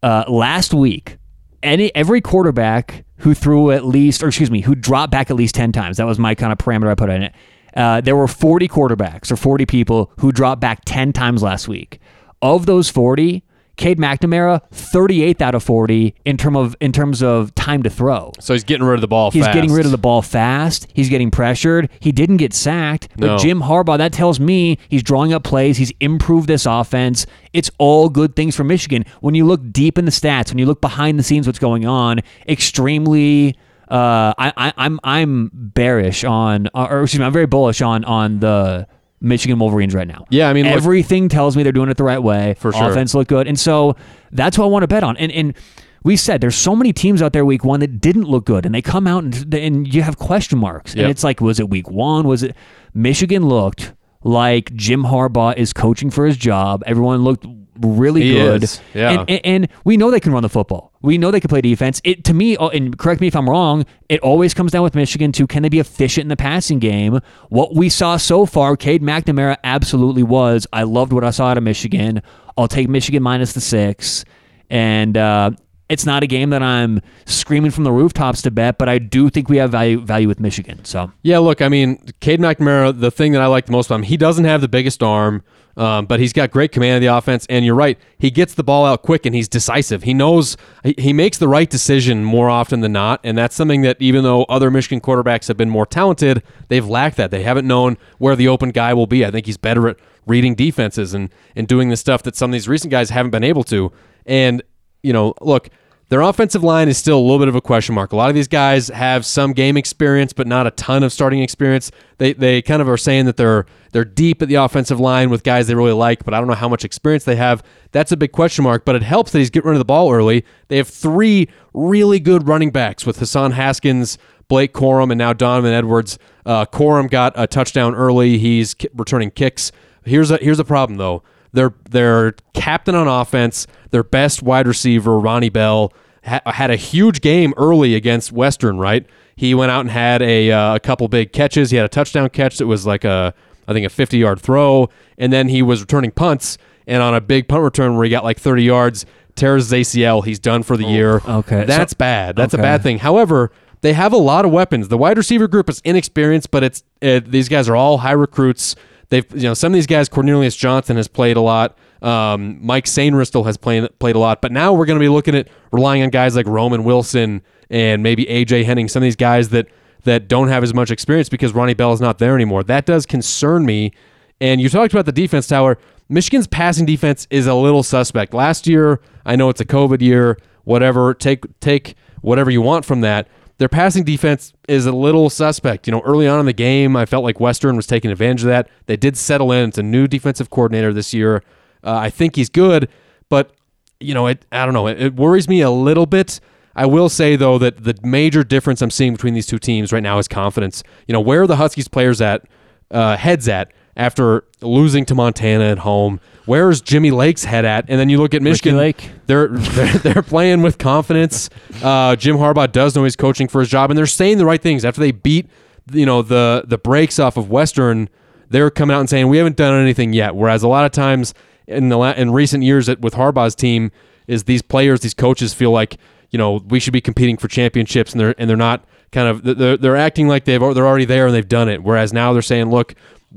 uh, 0.02 0.26
last 0.28 0.74
week 0.74 1.18
any 1.62 1.94
every 1.96 2.22
quarterback 2.22 3.06
who 3.18 3.34
threw 3.34 3.72
at 3.72 3.86
least 3.86 4.22
or 4.22 4.28
excuse 4.28 4.52
me 4.52 4.62
who 4.62 4.76
dropped 4.76 5.12
back 5.12 5.30
at 5.30 5.38
least 5.38 5.56
10 5.56 5.72
times 5.72 5.96
that 5.96 6.06
was 6.06 6.20
my 6.20 6.36
kind 6.36 6.52
of 6.52 6.58
parameter 6.58 6.90
i 6.90 6.96
put 6.96 7.10
in 7.10 7.24
it 7.24 7.34
uh, 7.76 8.02
there 8.02 8.16
were 8.16 8.28
40 8.28 8.68
quarterbacks 8.68 9.32
or 9.32 9.36
40 9.36 9.66
people 9.66 10.12
who 10.20 10.32
dropped 10.32 10.62
back 10.62 10.82
10 10.86 11.14
times 11.14 11.42
last 11.42 11.68
week. 11.68 12.00
Of 12.42 12.66
those 12.66 12.90
40 12.90 13.44
Cade 13.76 13.98
McNamara, 13.98 14.62
38th 14.72 15.42
out 15.42 15.56
of 15.56 15.64
40 15.64 16.14
in 16.26 16.38
term 16.38 16.56
of 16.56 16.76
in 16.80 16.92
terms 16.92 17.24
of 17.24 17.54
time 17.56 17.82
to 17.84 17.90
throw. 17.90 18.32
So 18.40 18.54
he's 18.54 18.64
getting 18.64 18.86
rid 18.86 18.96
of 18.96 19.02
the 19.02 19.08
ball 19.08 19.32
He's 19.32 19.44
fast. 19.46 19.56
getting 19.56 19.74
rid 19.74 19.86
of 19.86 19.92
the 19.92 19.98
ball 19.98 20.22
fast. 20.22 20.88
He's 20.94 21.10
getting 21.10 21.32
pressured. 21.32 21.90
He 22.00 22.12
didn't 22.12 22.38
get 22.38 22.54
sacked. 22.54 23.08
But 23.18 23.26
No. 23.28 23.38
Jim 23.38 23.62
Harbaugh, 23.62 23.98
that 23.98 24.14
tells 24.14 24.40
me 24.40 24.78
he's 24.90 25.02
drawing 25.02 25.34
up 25.34 25.44
plays. 25.44 25.78
He's 25.78 25.92
improved 26.00 26.48
this 26.48 26.66
offense. 26.68 27.26
It's 27.52 27.72
all 27.80 28.10
good 28.10 28.36
things 28.36 28.56
for 28.56 28.64
Michigan. 28.64 29.06
When 29.22 29.34
you 29.34 29.46
look 29.46 29.72
deep 29.72 29.98
in 29.98 30.06
the 30.06 30.12
stats, 30.12 30.50
when 30.50 30.60
you 30.60 30.66
look 30.68 30.80
behind 30.82 31.18
the 31.18 31.24
scenes, 31.24 31.48
what's 31.48 31.60
going 31.60 31.86
on, 31.86 32.20
extremely. 32.48 33.58
Uh, 33.90 34.34
I, 34.38 34.54
I, 34.58 34.74
I'm 34.78 35.00
I'm 35.04 35.52
bearish 35.54 36.24
on, 36.24 36.68
or 36.74 37.04
excuse 37.04 37.20
me, 37.20 37.26
I'm 37.26 37.34
very 37.34 37.46
bullish 37.46 37.82
on 37.82 38.04
on 38.06 38.40
the 38.40 38.88
Michigan 39.24 39.58
Wolverines 39.58 39.96
right 39.96 40.08
now. 40.08 40.26
Yeah, 40.30 40.50
I 40.50 40.54
mean, 40.54 40.66
look- 40.66 40.76
everything 40.76 41.30
tells 41.30 41.58
me 41.58 41.64
they're 41.64 41.72
doing 41.72 41.90
it 41.90 41.98
the 41.98 42.04
right 42.04 42.22
way. 42.22 42.54
For 42.60 42.72
sure. 42.72 42.92
offense 42.92 43.16
look 43.16 43.28
good, 43.30 43.48
and 43.48 43.60
so 43.60 43.96
that's 44.32 44.58
what 44.58 44.66
I 44.66 44.68
want 44.68 44.84
to 44.84 44.88
bet 44.88 45.04
on. 45.04 45.18
And 45.18 45.32
and 45.32 45.56
we 46.04 46.18
said 46.18 46.42
there's 46.42 46.56
so 46.58 46.76
many 46.76 46.92
teams 46.94 47.22
out 47.22 47.32
there 47.34 47.46
week 47.46 47.64
one 47.64 47.80
that 47.80 48.02
didn't 48.02 48.26
look 48.26 48.46
good, 48.46 48.66
and 48.66 48.76
they 48.76 48.82
come 48.82 49.08
out 49.08 49.24
and 49.24 49.54
and 49.56 49.92
you 49.92 50.02
have 50.04 50.18
question 50.18 50.60
marks. 50.60 50.94
Yep. 50.94 51.02
And 51.04 51.10
it's 51.12 51.24
like, 51.24 51.40
was 51.42 51.60
it 51.60 51.70
week 51.70 51.90
one? 51.90 52.28
Was 52.28 52.44
it 52.44 52.56
Michigan 52.94 53.48
looked 53.48 53.94
like 54.24 54.74
Jim 54.76 55.04
Harbaugh 55.04 55.56
is 55.56 55.72
coaching 55.74 56.10
for 56.10 56.26
his 56.26 56.36
job? 56.38 56.84
Everyone 56.86 57.24
looked 57.24 57.46
really 57.80 58.22
He 58.22 58.34
good. 58.34 58.64
is, 58.64 58.82
yeah. 58.94 59.12
And, 59.12 59.30
and, 59.30 59.42
and 59.46 59.68
we 59.84 59.98
know 59.98 60.12
they 60.12 60.20
can 60.20 60.32
run 60.34 60.44
the 60.44 60.50
football. 60.50 60.92
We 61.02 61.18
know 61.18 61.32
they 61.32 61.40
can 61.40 61.50
play 61.50 61.62
defense. 61.62 62.02
It 62.04 62.24
to 62.26 62.34
me, 62.34 62.56
oh, 62.58 62.70
and 62.70 62.98
correct 62.98 63.22
me 63.22 63.28
if 63.28 63.36
I'm 63.36 63.50
wrong. 63.50 63.86
It 64.10 64.20
always 64.22 64.54
comes 64.54 64.72
down 64.72 64.84
with 64.84 64.96
Michigan 64.96 65.32
to 65.34 65.48
can 65.48 65.64
they 65.64 65.70
be 65.70 65.80
efficient 65.80 66.24
in 66.24 66.30
the 66.30 66.38
passing 66.38 66.80
game? 66.80 67.20
What 67.50 67.76
we 67.76 67.90
saw 67.90 68.18
so 68.18 68.46
far, 68.46 68.78
Cade 68.78 69.02
McNamara 69.02 69.58
absolutely 69.64 70.24
was. 70.24 70.68
I 70.72 70.84
loved 70.84 71.14
what 71.14 71.24
I 71.24 71.32
saw 71.32 71.48
out 71.48 71.58
of 71.58 71.64
Michigan. 71.64 72.22
I'll 72.58 72.68
take 72.68 72.88
Michigan 72.88 73.24
minus 73.24 73.54
the 73.54 73.62
six, 73.62 74.24
and 74.70 75.18
uh, 75.18 75.52
it's 75.94 76.06
not 76.06 76.24
a 76.24 76.28
game 76.28 76.50
that 76.50 76.64
I'm 76.64 77.02
screaming 77.26 77.72
from 77.72 77.84
the 77.84 77.92
rooftops 77.92 78.42
to 78.42 78.52
bet, 78.52 78.78
but 78.78 78.90
I 78.90 78.98
do 78.98 79.30
think 79.30 79.48
we 79.48 79.58
have 79.58 79.72
value 79.72 80.00
value 80.02 80.28
with 80.28 80.40
Michigan. 80.40 80.84
So 80.84 81.12
Yeah, 81.22 81.38
look, 81.38 81.62
I 81.62 81.70
mean, 81.70 82.04
Cade 82.20 82.40
McNamara, 82.40 83.00
the 83.00 83.12
thing 83.12 83.32
that 83.34 83.42
I 83.42 83.46
like 83.46 83.68
the 83.68 83.72
most 83.72 83.86
about 83.86 83.96
him, 83.98 84.04
he 84.04 84.18
doesn't 84.18 84.46
have 84.46 84.62
the 84.62 84.68
biggest 84.68 85.04
arm, 85.04 85.44
um, 85.78 86.06
but 86.08 86.20
he's 86.20 86.34
got 86.34 86.52
great 86.52 86.72
command 86.72 86.96
of 86.96 87.02
the 87.02 87.16
offense. 87.16 87.46
And 87.48 87.64
you're 87.64 87.76
right, 87.76 88.00
he 88.18 88.32
gets 88.32 88.56
the 88.56 88.64
ball 88.64 88.86
out 88.86 89.04
quick 89.04 89.26
and 89.26 89.36
he's 89.36 89.48
decisive. 89.48 90.04
He 90.04 90.14
knows 90.14 90.58
he, 90.84 90.96
he 90.98 91.14
makes 91.14 91.38
the 91.38 91.48
right 91.48 91.70
decision 91.70 92.24
more 92.24 92.50
often 92.50 92.82
than 92.82 92.92
not. 92.92 93.20
And 93.24 93.38
that's 93.38 93.56
something 93.56 93.82
that 93.82 93.98
even 94.00 94.24
though 94.24 94.44
other 94.46 94.72
Michigan 94.72 95.00
quarterbacks 95.00 95.48
have 95.48 95.58
been 95.58 95.70
more 95.70 95.86
talented, 95.86 96.44
they've 96.70 96.86
lacked 96.86 97.18
that. 97.18 97.32
They 97.32 97.44
haven't 97.44 97.68
known 97.68 97.98
where 98.18 98.36
the 98.36 98.48
open 98.48 98.72
guy 98.72 98.94
will 98.94 99.08
be. 99.08 99.26
I 99.26 99.32
think 99.32 99.46
he's 99.46 99.58
better 99.58 99.88
at 99.90 99.98
reading 100.26 100.56
defenses 100.56 101.14
and, 101.14 101.30
and 101.56 101.68
doing 101.68 101.90
the 101.90 101.98
stuff 101.98 102.24
that 102.24 102.36
some 102.36 102.50
of 102.50 102.54
these 102.54 102.68
recent 102.68 102.92
guys 102.92 103.10
haven't 103.10 103.32
been 103.32 103.44
able 103.44 103.64
to. 103.66 103.92
And, 104.26 104.64
you 105.02 105.14
know, 105.14 105.34
look, 105.42 105.70
their 106.14 106.22
offensive 106.22 106.64
line 106.64 106.90
is 106.90 106.96
still 107.00 107.18
a 107.18 107.20
little 107.20 107.40
bit 107.40 107.48
of 107.48 107.56
a 107.56 107.62
question 107.62 107.96
mark. 107.96 108.12
A 108.12 108.16
lot 108.16 108.30
of 108.30 108.36
these 108.36 108.48
guys 108.48 108.90
have 108.90 109.26
some 109.26 109.52
game 109.52 109.76
experience, 109.76 110.32
but 110.32 110.46
not 110.46 110.68
a 110.68 110.70
ton 110.70 111.02
of 111.02 111.12
starting 111.12 111.40
experience. 111.40 111.90
They 112.20 112.34
they 112.34 112.62
kind 112.62 112.84
of 112.84 112.88
are 112.88 112.98
saying 112.98 113.26
that 113.26 113.36
they're 113.36 113.66
they're 113.94 114.06
deep 114.06 114.40
at 114.44 114.48
the 114.48 114.54
offensive 114.54 115.00
line 115.00 115.32
with 115.32 115.42
guys 115.42 115.66
they 115.66 115.74
really 115.74 115.92
like, 115.92 116.24
but 116.24 116.36
I 116.36 116.38
don't 116.38 116.48
know 116.48 116.54
how 116.54 116.70
much 116.70 116.86
experience 116.86 117.24
they 117.24 117.36
have. 117.38 117.64
That's 117.94 118.12
a 118.12 118.18
big 118.18 118.32
question 118.32 118.64
mark. 118.64 118.86
But 118.86 118.96
it 118.96 119.02
helps 119.02 119.32
that 119.32 119.40
he's 119.40 119.50
getting 119.50 119.70
rid 119.70 119.74
of 119.74 119.80
the 119.80 119.86
ball 119.86 120.14
early. 120.14 120.46
They 120.68 120.78
have 120.78 120.88
three 120.88 121.50
really 121.74 122.20
good 122.20 122.48
running 122.48 122.70
backs 122.70 123.08
with 123.08 123.18
Hassan 123.18 123.54
Haskins, 123.54 124.20
Blake 124.50 124.72
Corum, 124.72 125.10
and 125.10 125.18
now 125.18 125.34
Donovan 125.34 125.74
Edwards. 125.74 126.20
Uh, 126.46 126.68
Corum 126.68 127.10
got 127.10 127.34
a 127.36 127.48
touchdown 127.48 127.96
early. 127.96 128.38
He's 128.38 128.76
ki- 128.76 128.90
returning 128.94 129.32
kicks. 129.32 129.72
Here's 130.06 130.30
a 130.30 130.38
here's 130.38 130.60
a 130.60 130.64
problem 130.64 131.00
though. 131.00 131.24
Their 131.54 131.74
their 131.90 132.34
captain 132.54 132.94
on 132.94 133.08
offense, 133.08 133.66
their 133.90 134.04
best 134.04 134.44
wide 134.44 134.68
receiver, 134.68 135.18
Ronnie 135.18 135.50
Bell, 135.50 135.92
ha- 136.26 136.42
had 136.46 136.72
a 136.72 136.76
huge 136.76 137.22
game 137.22 137.54
early 137.58 137.96
against 137.96 138.32
Western. 138.32 138.78
Right, 138.78 139.06
he 139.36 139.54
went 139.54 139.72
out 139.72 139.82
and 139.82 139.90
had 139.92 140.22
a, 140.22 140.52
uh, 140.52 140.76
a 140.76 140.80
couple 140.80 141.08
big 141.08 141.32
catches. 141.34 141.72
He 141.72 141.78
had 141.78 141.86
a 141.86 141.90
touchdown 141.90 142.30
catch 142.30 142.58
that 142.58 142.68
was 142.68 142.86
like 142.86 143.04
a 143.04 143.34
I 143.68 143.74
think 143.74 143.86
a 143.86 143.90
50 143.90 144.18
yard 144.18 144.40
throw, 144.42 144.90
and 145.18 145.32
then 145.32 145.50
he 145.50 145.62
was 145.62 145.82
returning 145.82 146.12
punts. 146.12 146.58
And 146.86 147.02
on 147.02 147.16
a 147.16 147.22
big 147.22 147.48
punt 147.48 147.64
return 147.64 147.96
where 147.96 148.04
he 148.04 148.10
got 148.10 148.26
like 148.26 148.38
30 148.38 148.64
yards, 148.64 149.06
tears 149.36 149.70
his 149.72 149.88
ACL. 149.88 150.24
He's 150.26 150.38
done 150.40 150.64
for 150.64 150.76
the 150.76 150.84
year. 150.84 151.22
okay. 151.26 151.64
That's 151.64 151.94
So- 151.94 151.98
bad. 151.98 152.36
That's 152.36 152.54
a 152.54 152.58
bad 152.58 152.84
thing. 152.84 153.00
However, 153.00 153.52
they 153.80 153.94
have 153.94 154.12
a 154.12 154.18
lot 154.18 154.44
of 154.44 154.52
weapons. 154.52 154.90
The 154.90 154.98
wide 154.98 155.18
receiver 155.18 155.48
group 155.48 155.70
is 155.70 155.82
inexperienced, 155.86 156.52
but 156.52 156.62
it's 156.64 156.84
it, 157.02 157.32
these 157.32 157.48
guys 157.48 157.70
are 157.70 157.76
all 157.78 158.00
high 158.00 158.12
recruits. 158.12 158.76
They've 159.10 159.26
you 159.34 159.44
know 159.44 159.54
some 159.54 159.72
of 159.72 159.76
these 159.76 159.88
guys. 159.88 160.10
Cornelius 160.10 160.56
Johnson 160.58 160.98
has 160.98 161.08
played 161.08 161.38
a 161.38 161.42
lot. 161.42 161.78
Um, 162.04 162.64
Mike 162.64 162.86
Sainristel 162.86 163.46
has 163.46 163.58
played 163.58 163.88
played 164.00 164.16
a 164.16 164.20
lot. 164.20 164.42
But 164.42 164.52
now 164.52 164.74
we're 164.74 164.86
going 164.86 165.00
to 165.00 165.04
be 165.04 165.10
looking 165.10 165.36
at 165.36 165.48
relying 165.72 166.04
on 166.04 166.10
guys 166.10 166.36
like 166.36 166.46
Roman 166.46 166.84
Wilson 166.84 167.42
and 167.70 168.04
maybe 168.04 168.26
AJ 168.26 168.66
Henning. 168.66 168.88
Some 168.90 169.02
of 169.02 169.06
these 169.06 169.16
guys 169.16 169.50
that 169.50 169.68
that 170.04 170.28
don't 170.28 170.50
have 170.50 170.64
as 170.64 170.74
much 170.74 170.92
experience 170.92 171.30
because 171.30 171.54
Ronnie 171.54 171.74
Bell 171.74 171.94
is 171.94 172.02
not 172.02 172.20
there 172.20 172.36
anymore. 172.36 172.64
That 172.64 172.86
does 172.86 173.06
concern 173.06 173.66
me. 173.66 173.94
And 174.42 174.60
you 174.60 174.68
talked 174.68 174.94
about 174.94 175.06
the 175.06 175.14
defense 175.14 175.48
tower. 175.48 175.78
Michigan's 176.10 176.48
passing 176.48 176.86
defense 176.86 177.26
is 177.30 177.48
a 177.48 177.54
little 177.54 177.84
suspect. 177.84 178.34
Last 178.34 178.68
year, 178.68 179.00
I 179.26 179.38
know 179.38 179.48
it's 179.48 179.62
a 179.62 179.66
COVID 179.66 180.02
year, 180.02 180.38
whatever. 180.66 181.14
Take 181.14 181.46
take 181.62 181.96
whatever 182.22 182.52
you 182.52 182.62
want 182.62 182.84
from 182.84 183.02
that. 183.02 183.30
Their 183.60 183.70
passing 183.70 184.04
defense 184.04 184.52
is 184.68 184.86
a 184.86 184.92
little 184.92 185.30
suspect. 185.30 185.88
You 185.88 185.92
know, 185.92 186.02
early 186.02 186.28
on 186.28 186.42
in 186.42 186.46
the 186.46 186.54
game, 186.54 186.98
I 186.98 187.06
felt 187.06 187.24
like 187.24 187.40
Western 187.40 187.78
was 187.78 187.88
taking 187.88 188.12
advantage 188.12 188.42
of 188.42 188.48
that. 188.48 188.68
They 188.88 188.98
did 188.98 189.16
settle 189.16 189.54
in. 189.54 189.70
It's 189.70 189.78
a 189.78 189.84
new 189.84 190.08
defensive 190.08 190.50
coordinator 190.50 190.92
this 190.92 191.14
year. 191.14 191.44
Uh, 191.84 191.96
I 191.96 192.10
think 192.10 192.36
he's 192.36 192.50
good, 192.50 192.90
but 193.30 193.52
you 194.00 194.14
know, 194.14 194.28
it. 194.28 194.46
I 194.52 194.66
don't 194.66 194.74
know. 194.74 194.88
It, 194.88 195.02
it 195.02 195.16
worries 195.16 195.48
me 195.48 195.62
a 195.62 195.72
little 195.72 196.06
bit. 196.06 196.40
I 196.76 196.86
will 196.86 197.10
say 197.10 197.36
though 197.36 197.58
that 197.60 197.84
the 197.84 197.96
major 198.04 198.44
difference 198.44 198.82
I'm 198.82 198.90
seeing 198.92 199.14
between 199.14 199.34
these 199.34 199.46
two 199.46 199.60
teams 199.60 199.94
right 199.94 200.04
now 200.04 200.18
is 200.18 200.28
confidence. 200.28 200.84
You 201.08 201.14
know, 201.14 201.22
where 201.22 201.44
are 201.44 201.48
the 201.48 201.58
Huskies 201.58 201.88
players 201.88 202.20
at, 202.20 202.46
uh, 202.90 203.16
heads 203.16 203.48
at 203.48 203.72
after 203.96 204.44
losing 204.62 205.06
to 205.06 205.16
Montana 205.16 205.66
at 205.66 205.80
home? 205.80 206.20
Where's 206.46 206.82
Jimmy 206.82 207.12
Lake's 207.12 207.44
head 207.44 207.64
at? 207.64 207.86
And 207.88 208.00
then 208.00 208.10
you 208.10 208.18
look 208.18 208.34
at 208.34 208.42
Michigan. 208.42 208.76
Lake. 208.76 209.12
They're, 209.28 209.48
they're 209.50 209.98
they're 210.00 210.24
playing 210.24 210.62
with 210.62 210.78
confidence. 210.78 211.50
Uh, 211.82 212.16
Jim 212.16 212.38
Harbaugh 212.38 212.72
does 212.72 212.96
know 212.96 213.04
he's 213.04 213.16
coaching 213.16 213.48
for 213.48 213.60
his 213.62 213.70
job, 213.70 213.92
and 213.92 213.98
they're 213.98 214.06
saying 214.06 214.40
the 214.40 214.46
right 214.46 214.62
things 214.62 214.84
after 214.84 215.00
they 215.00 215.12
beat 215.12 215.50
you 215.92 216.06
know 216.06 216.22
the 216.22 216.64
the 216.68 216.78
breaks 216.78 217.20
off 217.20 217.38
of 217.38 217.50
Western. 217.50 218.10
They're 218.50 218.70
coming 218.70 218.96
out 218.96 219.00
and 219.00 219.10
saying 219.10 219.28
we 219.30 219.38
haven't 219.38 219.58
done 219.58 219.74
anything 219.82 220.14
yet. 220.14 220.36
Whereas 220.36 220.64
a 220.64 220.68
lot 220.68 220.86
of 220.86 220.92
times 220.92 221.34
in 221.68 221.90
the 221.90 221.98
la- 221.98 222.12
in 222.12 222.32
recent 222.32 222.64
years 222.64 222.90
at, 222.90 223.02
with 223.02 223.14
Harbaugh's 223.14 223.56
team 223.56 223.92
is 224.28 224.44
these 224.46 224.62
players, 224.62 225.02
these 225.02 225.14
coaches 225.14 225.54
feel 225.54 225.72
like 225.72 225.98
you 226.32 226.38
know 226.38 226.62
we 226.68 226.80
should 226.80 226.94
be 226.94 227.02
competing 227.02 227.38
for 227.38 227.48
championships, 227.48 228.12
and 228.12 228.20
they're 228.20 228.36
and 228.38 228.50
they're 228.50 228.58
not 228.58 228.86
kind 229.12 229.28
of 229.28 229.44
they're 229.44 229.78
they're 229.78 229.96
acting 229.96 230.28
like 230.28 230.46
they've 230.46 230.60
they're 230.60 230.88
already 230.88 231.06
there 231.06 231.28
and 231.28 231.36
they've 231.36 231.48
done 231.48 231.70
it. 231.70 231.84
Whereas 231.84 232.14
now 232.14 232.34
they're 232.34 232.42
saying, 232.42 232.70
look, 232.70 232.96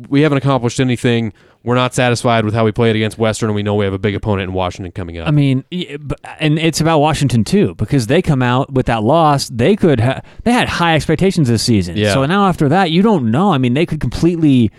we 0.09 0.23
haven't 0.23 0.39
accomplished 0.39 0.81
anything. 0.81 1.33
We're 1.63 1.75
not 1.75 1.95
satisfied 1.95 2.45
with 2.45 2.55
how 2.55 2.65
we 2.65 2.71
played 2.71 2.95
against 2.95 3.19
Western, 3.19 3.49
and 3.49 3.57
we 3.57 3.65
know 3.65 3.75
we 3.75 3.85
have 3.85 3.95
a 3.95 3.99
big 3.99 4.15
opponent 4.15 4.49
in 4.49 4.55
Washington 4.55 4.93
coming 4.93 5.19
up. 5.19 5.27
I 5.27 5.33
mean, 5.33 5.65
and 6.39 6.61
it's 6.61 6.81
about 6.81 7.01
Washington 7.01 7.43
too 7.43 7.75
because 7.75 8.07
they 8.07 8.23
come 8.23 8.41
out 8.41 8.73
with 8.73 8.87
that 8.87 9.03
loss. 9.03 9.49
They 9.49 9.75
could 9.75 9.99
ha- 9.99 10.21
they 10.45 10.53
had 10.53 10.69
high 10.69 10.95
expectations 10.95 11.49
this 11.49 11.65
season. 11.65 11.97
Yeah. 11.97 12.15
So 12.15 12.25
now 12.25 12.47
after 12.47 12.69
that, 12.69 12.93
you 12.93 13.03
don't 13.03 13.33
know. 13.33 13.53
I 13.53 13.59
mean, 13.59 13.75
they 13.75 13.85
could 13.85 14.01
completely 14.01 14.71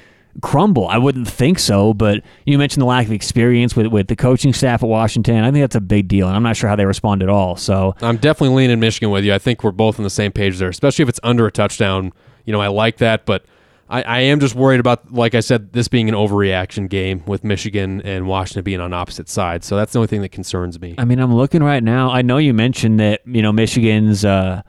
crumble. 0.42 0.88
I 0.88 0.98
wouldn't 0.98 1.28
think 1.28 1.60
so, 1.60 1.94
but 1.94 2.24
you 2.46 2.58
mentioned 2.58 2.82
the 2.82 2.86
lack 2.86 3.06
of 3.06 3.12
experience 3.12 3.76
with 3.76 3.88
with 3.88 4.08
the 4.08 4.16
coaching 4.16 4.54
staff 4.54 4.84
at 4.84 4.90
Washington. 4.90 5.44
I 5.44 5.52
think 5.52 5.64
that's 5.64 5.76
a 5.76 5.82
big 5.82 6.08
deal, 6.08 6.28
and 6.28 6.36
I'm 6.36 6.44
not 6.44 6.56
sure 6.56 6.70
how 6.70 6.76
they 6.76 6.86
respond 6.86 7.24
at 7.24 7.30
all. 7.30 7.56
So 7.56 7.96
I'm 8.02 8.18
definitely 8.18 8.56
leaning 8.56 8.80
Michigan 8.80 9.10
with 9.10 9.24
you. 9.26 9.34
I 9.34 9.40
think 9.40 9.64
we're 9.64 9.72
both 9.72 10.00
on 10.00 10.04
the 10.04 10.10
same 10.10 10.32
page 10.32 10.58
there, 10.58 10.70
especially 10.70 11.04
if 11.04 11.10
it's 11.10 11.20
under 11.24 11.48
a 11.48 11.52
touchdown. 11.52 12.14
You 12.46 12.54
know, 12.54 12.62
I 12.62 12.68
like 12.68 12.98
that, 12.98 13.26
but 13.26 13.46
I, 13.90 14.02
I 14.02 14.20
am 14.20 14.40
just 14.40 14.56
worried 14.56 14.80
about, 14.80 15.14
like 15.14 15.36
I 15.36 15.40
said, 15.40 15.74
this 15.74 15.88
being 15.88 16.10
an 16.10 16.16
overreaction 16.16 16.90
game 16.90 17.24
with 17.26 17.44
Michigan 17.44 18.02
and 18.02 18.28
Washington 18.28 18.64
being 18.64 18.82
on 18.82 18.94
opposite 18.94 19.30
sides. 19.30 19.66
So 19.66 19.76
that's 19.76 19.94
the 19.94 20.00
only 20.00 20.08
thing 20.08 20.22
that 20.22 20.30
concerns 20.32 20.80
me. 20.80 20.96
I 20.98 21.06
mean, 21.06 21.20
I'm 21.20 21.34
looking 21.34 21.64
right 21.64 21.84
now. 21.84 22.10
I 22.10 22.22
know 22.22 22.38
you 22.38 22.54
mentioned 22.54 23.00
that 23.00 23.22
you 23.26 23.42
know 23.42 23.52
Michigan's 23.52 24.26
uh, 24.26 24.62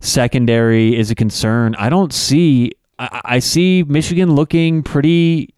secondary 0.00 0.96
is 0.96 1.10
a 1.10 1.14
concern. 1.14 1.74
I 1.76 1.88
don't 1.88 2.12
see. 2.12 2.72
I, 2.98 3.20
I 3.24 3.38
see 3.38 3.84
Michigan 3.86 4.34
looking 4.34 4.82
pretty. 4.82 5.54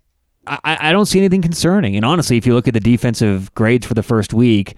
I, 0.47 0.89
I 0.89 0.93
don't 0.93 1.07
see 1.07 1.19
anything 1.19 1.43
concerning. 1.43 1.97
And 1.97 2.05
honestly, 2.05 2.37
if 2.37 2.47
you 2.47 2.55
look 2.55 2.67
at 2.67 2.75
the 2.75 2.81
defensive 2.81 3.55
grades 3.55 3.87
for 3.87 3.95
the 3.95 4.03
first 4.03 4.33
week, 4.35 4.75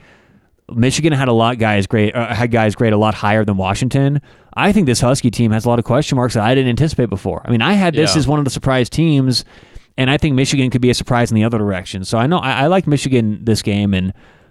Michigan 0.74 1.12
had 1.12 1.28
a 1.28 1.32
lot 1.32 1.58
guys 1.58 1.86
grade 1.86 2.14
uh, 2.14 2.34
had 2.34 2.50
guys 2.50 2.74
grade 2.74 2.92
a 2.92 2.96
lot 2.98 3.14
higher 3.14 3.44
than 3.44 3.56
Washington. 3.56 4.20
I 4.54 4.72
think 4.72 4.86
this 4.86 5.00
Husky 5.00 5.30
team 5.30 5.50
has 5.50 5.64
a 5.64 5.68
lot 5.68 5.78
of 5.78 5.84
question 5.84 6.16
marks 6.16 6.34
that 6.34 6.42
I 6.44 6.54
didn't 6.54 6.68
anticipate 6.70 7.08
before. 7.10 7.42
I 7.46 7.50
mean, 7.50 7.62
I 7.62 7.72
had 7.74 7.94
this 7.94 8.14
Yeah. 8.14 8.18
as 8.18 8.26
one 8.28 8.38
of 8.38 8.44
the 8.44 8.50
surprise 8.50 8.90
teams, 8.90 9.44
and 9.96 10.10
I 10.10 10.16
think 10.18 10.34
Michigan 10.34 10.70
could 10.70 10.80
be 10.82 10.90
a 10.90 10.94
surprise 10.94 11.30
in 11.30 11.34
the 11.36 11.44
other 11.44 11.58
direction. 11.58 12.04
So 12.04 12.18
I 12.18 12.26
know 12.26 12.38
I, 12.38 12.64
I 12.64 12.66
like 12.66 12.86
Michigan 12.86 13.44
this 13.44 13.62
game, 13.62 13.94
and 13.94 14.10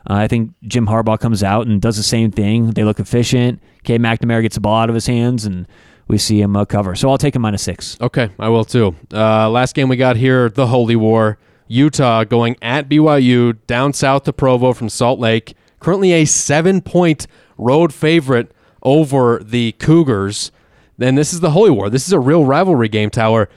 uh, 0.10 0.14
I 0.16 0.28
think 0.28 0.52
Jim 0.64 0.88
Harbaugh 0.88 1.20
comes 1.20 1.44
out 1.44 1.68
and 1.68 1.82
does 1.82 1.98
the 1.98 2.04
same 2.04 2.32
thing. 2.32 2.72
They 2.72 2.84
look 2.84 3.00
efficient. 3.00 3.62
Cade 3.84 4.02
McNamara 4.02 4.42
gets 4.42 4.56
the 4.56 4.62
ball 4.62 4.80
out 4.82 4.90
of 4.90 4.96
his 4.96 5.08
hands, 5.08 5.46
and 5.46 5.68
we 6.12 6.18
see 6.18 6.42
him 6.42 6.58
uh, 6.58 6.66
cover. 6.66 6.94
So 6.94 7.10
I'll 7.10 7.18
take 7.18 7.38
him 7.38 7.42
minus 7.42 7.64
six. 7.64 7.98
Okay, 8.02 8.30
I 8.38 8.50
will 8.50 8.66
too. 8.66 8.98
Uh, 9.14 9.50
last 9.50 9.74
game 9.74 9.88
we 9.88 9.96
got 9.96 10.18
here, 10.18 10.50
the 10.50 10.68
Holy 10.68 10.98
War. 10.98 11.38
Utah 11.70 12.26
going 12.26 12.58
at 12.62 12.90
BYU 12.90 13.58
down 13.66 13.94
south 13.94 14.24
to 14.24 14.34
Provo 14.34 14.74
from 14.74 14.90
Salt 14.90 15.22
Lake. 15.22 15.56
Currently 15.80 16.12
a 16.12 16.26
seven 16.26 16.82
point 16.82 17.28
road 17.58 17.94
favorite 17.94 18.52
over 18.84 19.40
the 19.42 19.72
Cougars. 19.80 20.52
Then 20.98 21.16
this 21.16 21.32
is 21.32 21.40
the 21.40 21.52
Holy 21.52 21.72
War. 21.72 21.90
This 21.90 22.06
is 22.06 22.12
a 22.12 22.20
real 22.20 22.44
rivalry 22.44 22.90
game, 22.90 23.10
Tower. 23.10 23.48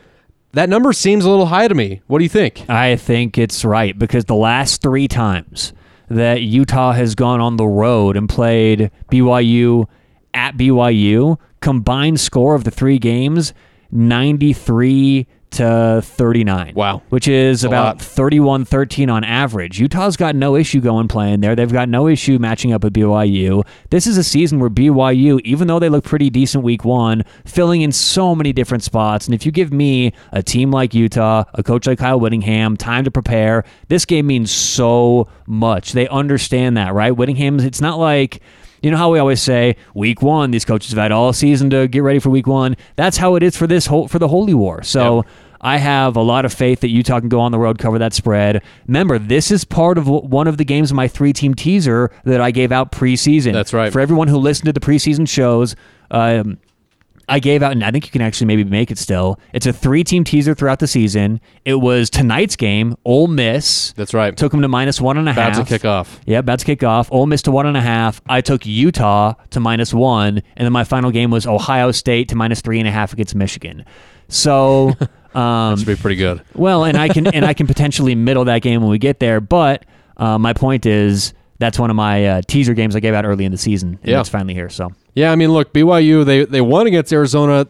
That 0.52 0.68
number 0.68 0.92
seems 0.92 1.24
a 1.24 1.30
little 1.30 1.46
high 1.46 1.66
to 1.66 1.74
me. 1.74 2.02
What 2.06 2.18
do 2.18 2.24
you 2.24 2.30
think? 2.30 2.70
I 2.70 2.94
think 2.94 3.36
it's 3.36 3.64
right 3.64 3.98
because 3.98 4.26
the 4.26 4.36
last 4.36 4.80
three 4.80 5.08
times 5.08 5.72
that 6.08 6.42
Utah 6.42 6.92
has 6.92 7.16
gone 7.16 7.40
on 7.40 7.56
the 7.56 7.66
road 7.66 8.16
and 8.16 8.28
played 8.28 8.92
BYU 9.10 9.88
at 10.34 10.56
BYU, 10.56 11.38
combined 11.60 12.20
score 12.20 12.54
of 12.54 12.64
the 12.64 12.70
three 12.70 12.98
games, 12.98 13.54
93 13.90 15.26
to 15.54 16.00
39. 16.02 16.74
Wow. 16.74 17.02
Which 17.08 17.28
is 17.28 17.64
about 17.64 17.96
lot. 17.96 18.02
31 18.02 18.64
13 18.64 19.08
on 19.08 19.24
average. 19.24 19.78
Utah's 19.78 20.16
got 20.16 20.34
no 20.34 20.56
issue 20.56 20.80
going 20.80 21.08
playing 21.08 21.40
there. 21.40 21.54
They've 21.54 21.72
got 21.72 21.88
no 21.88 22.08
issue 22.08 22.38
matching 22.38 22.72
up 22.72 22.82
with 22.82 22.92
BYU. 22.92 23.64
This 23.90 24.06
is 24.06 24.18
a 24.18 24.24
season 24.24 24.58
where 24.58 24.70
BYU, 24.70 25.40
even 25.44 25.68
though 25.68 25.78
they 25.78 25.88
look 25.88 26.04
pretty 26.04 26.28
decent 26.28 26.64
week 26.64 26.84
one, 26.84 27.24
filling 27.44 27.82
in 27.82 27.92
so 27.92 28.34
many 28.34 28.52
different 28.52 28.82
spots. 28.82 29.26
And 29.26 29.34
if 29.34 29.46
you 29.46 29.52
give 29.52 29.72
me 29.72 30.12
a 30.32 30.42
team 30.42 30.70
like 30.70 30.92
Utah, 30.92 31.44
a 31.54 31.62
coach 31.62 31.86
like 31.86 31.98
Kyle 31.98 32.18
Whittingham, 32.18 32.76
time 32.76 33.04
to 33.04 33.10
prepare, 33.10 33.64
this 33.88 34.04
game 34.04 34.26
means 34.26 34.50
so 34.50 35.28
much. 35.46 35.92
They 35.92 36.08
understand 36.08 36.76
that, 36.76 36.94
right? 36.94 37.12
Whittingham's, 37.12 37.64
it's 37.64 37.80
not 37.80 37.98
like. 37.98 38.42
You 38.84 38.90
know 38.90 38.98
how 38.98 39.10
we 39.10 39.18
always 39.18 39.40
say 39.40 39.76
week 39.94 40.20
one, 40.20 40.50
these 40.50 40.66
coaches 40.66 40.90
have 40.90 40.98
had 40.98 41.10
all 41.10 41.32
season 41.32 41.70
to 41.70 41.88
get 41.88 42.02
ready 42.02 42.18
for 42.18 42.28
week 42.28 42.46
one. 42.46 42.76
That's 42.96 43.16
how 43.16 43.34
it 43.34 43.42
is 43.42 43.56
for 43.56 43.66
this 43.66 43.86
whole 43.86 44.08
for 44.08 44.18
the 44.18 44.28
Holy 44.28 44.52
War. 44.52 44.82
So 44.82 45.16
Yep. 45.16 45.26
I 45.62 45.78
have 45.78 46.14
a 46.16 46.20
lot 46.20 46.44
of 46.44 46.52
faith 46.52 46.80
that 46.80 46.90
Utah 46.90 47.20
can 47.20 47.30
go 47.30 47.40
on 47.40 47.50
the 47.50 47.58
road, 47.58 47.78
cover 47.78 47.98
that 47.98 48.12
spread. 48.12 48.62
Remember, 48.86 49.18
this 49.18 49.50
is 49.50 49.64
part 49.64 49.96
of 49.96 50.06
one 50.06 50.46
of 50.46 50.58
the 50.58 50.64
games 50.66 50.90
of 50.90 50.96
my 50.96 51.08
three 51.08 51.32
team 51.32 51.54
teaser 51.54 52.10
that 52.24 52.42
I 52.42 52.50
gave 52.50 52.70
out 52.70 52.92
preseason. 52.92 53.54
That's 53.54 53.72
right. 53.72 53.90
For 53.90 54.00
everyone 54.00 54.28
who 54.28 54.36
listened 54.36 54.66
to 54.66 54.74
the 54.74 54.80
preseason 54.80 55.26
shows, 55.26 55.74
um, 56.10 56.58
I 57.28 57.38
gave 57.38 57.62
out, 57.62 57.72
and 57.72 57.82
I 57.84 57.90
think 57.90 58.04
you 58.06 58.10
can 58.10 58.20
actually 58.22 58.46
maybe 58.46 58.64
make 58.64 58.90
it 58.90 58.98
still. 58.98 59.38
It's 59.52 59.66
a 59.66 59.72
three 59.72 60.04
team 60.04 60.24
teaser 60.24 60.54
throughout 60.54 60.78
the 60.78 60.86
season. 60.86 61.40
It 61.64 61.74
was 61.76 62.10
tonight's 62.10 62.56
game, 62.56 62.96
Ole 63.04 63.26
Miss. 63.28 63.92
That's 63.92 64.12
right. 64.14 64.36
Took 64.36 64.52
them 64.52 64.62
to 64.62 64.68
minus 64.68 65.00
one 65.00 65.16
and 65.16 65.28
a 65.28 65.32
half. 65.32 65.54
About 65.54 65.66
to 65.66 65.74
kick 65.74 65.84
off. 65.84 66.20
Yeah, 66.26 66.38
about 66.38 66.58
to 66.60 66.64
kick 66.64 66.82
off. 66.82 67.10
Ole 67.10 67.26
Miss 67.26 67.42
to 67.42 67.50
one 67.50 67.66
and 67.66 67.76
a 67.76 67.80
half. 67.80 68.20
I 68.28 68.40
took 68.40 68.66
Utah 68.66 69.34
to 69.50 69.60
minus 69.60 69.94
one, 69.94 70.42
and 70.56 70.64
then 70.66 70.72
my 70.72 70.84
final 70.84 71.10
game 71.10 71.30
was 71.30 71.46
Ohio 71.46 71.90
State 71.90 72.28
to 72.28 72.36
minus 72.36 72.60
three 72.60 72.78
and 72.78 72.88
a 72.88 72.92
half 72.92 73.12
against 73.12 73.34
Michigan. 73.34 73.84
So, 74.28 74.92
um, 75.34 75.76
Should 75.78 75.86
be 75.86 75.96
pretty 75.96 76.16
good. 76.16 76.42
well, 76.54 76.84
and 76.84 76.96
I 76.96 77.08
can 77.08 77.26
and 77.26 77.44
I 77.44 77.54
can 77.54 77.66
potentially 77.66 78.14
middle 78.14 78.44
that 78.46 78.62
game 78.62 78.80
when 78.80 78.90
we 78.90 78.98
get 78.98 79.20
there. 79.20 79.40
But 79.40 79.84
uh, 80.16 80.38
my 80.38 80.52
point 80.52 80.86
is 80.86 81.34
that's 81.58 81.78
one 81.78 81.90
of 81.90 81.96
my 81.96 82.26
uh, 82.26 82.42
teaser 82.46 82.74
games 82.74 82.96
I 82.96 83.00
gave 83.00 83.14
out 83.14 83.24
early 83.24 83.44
in 83.44 83.52
the 83.52 83.58
season, 83.58 83.98
and 84.02 84.10
Yeah. 84.10 84.20
it's 84.20 84.28
finally 84.28 84.54
here. 84.54 84.68
So 84.68 84.92
Yeah, 85.14 85.30
I 85.32 85.36
mean, 85.36 85.52
look, 85.52 85.72
BYU 85.72 86.24
they 86.24 86.44
they 86.44 86.60
won 86.60 86.86
against 86.86 87.12
Arizona. 87.12 87.66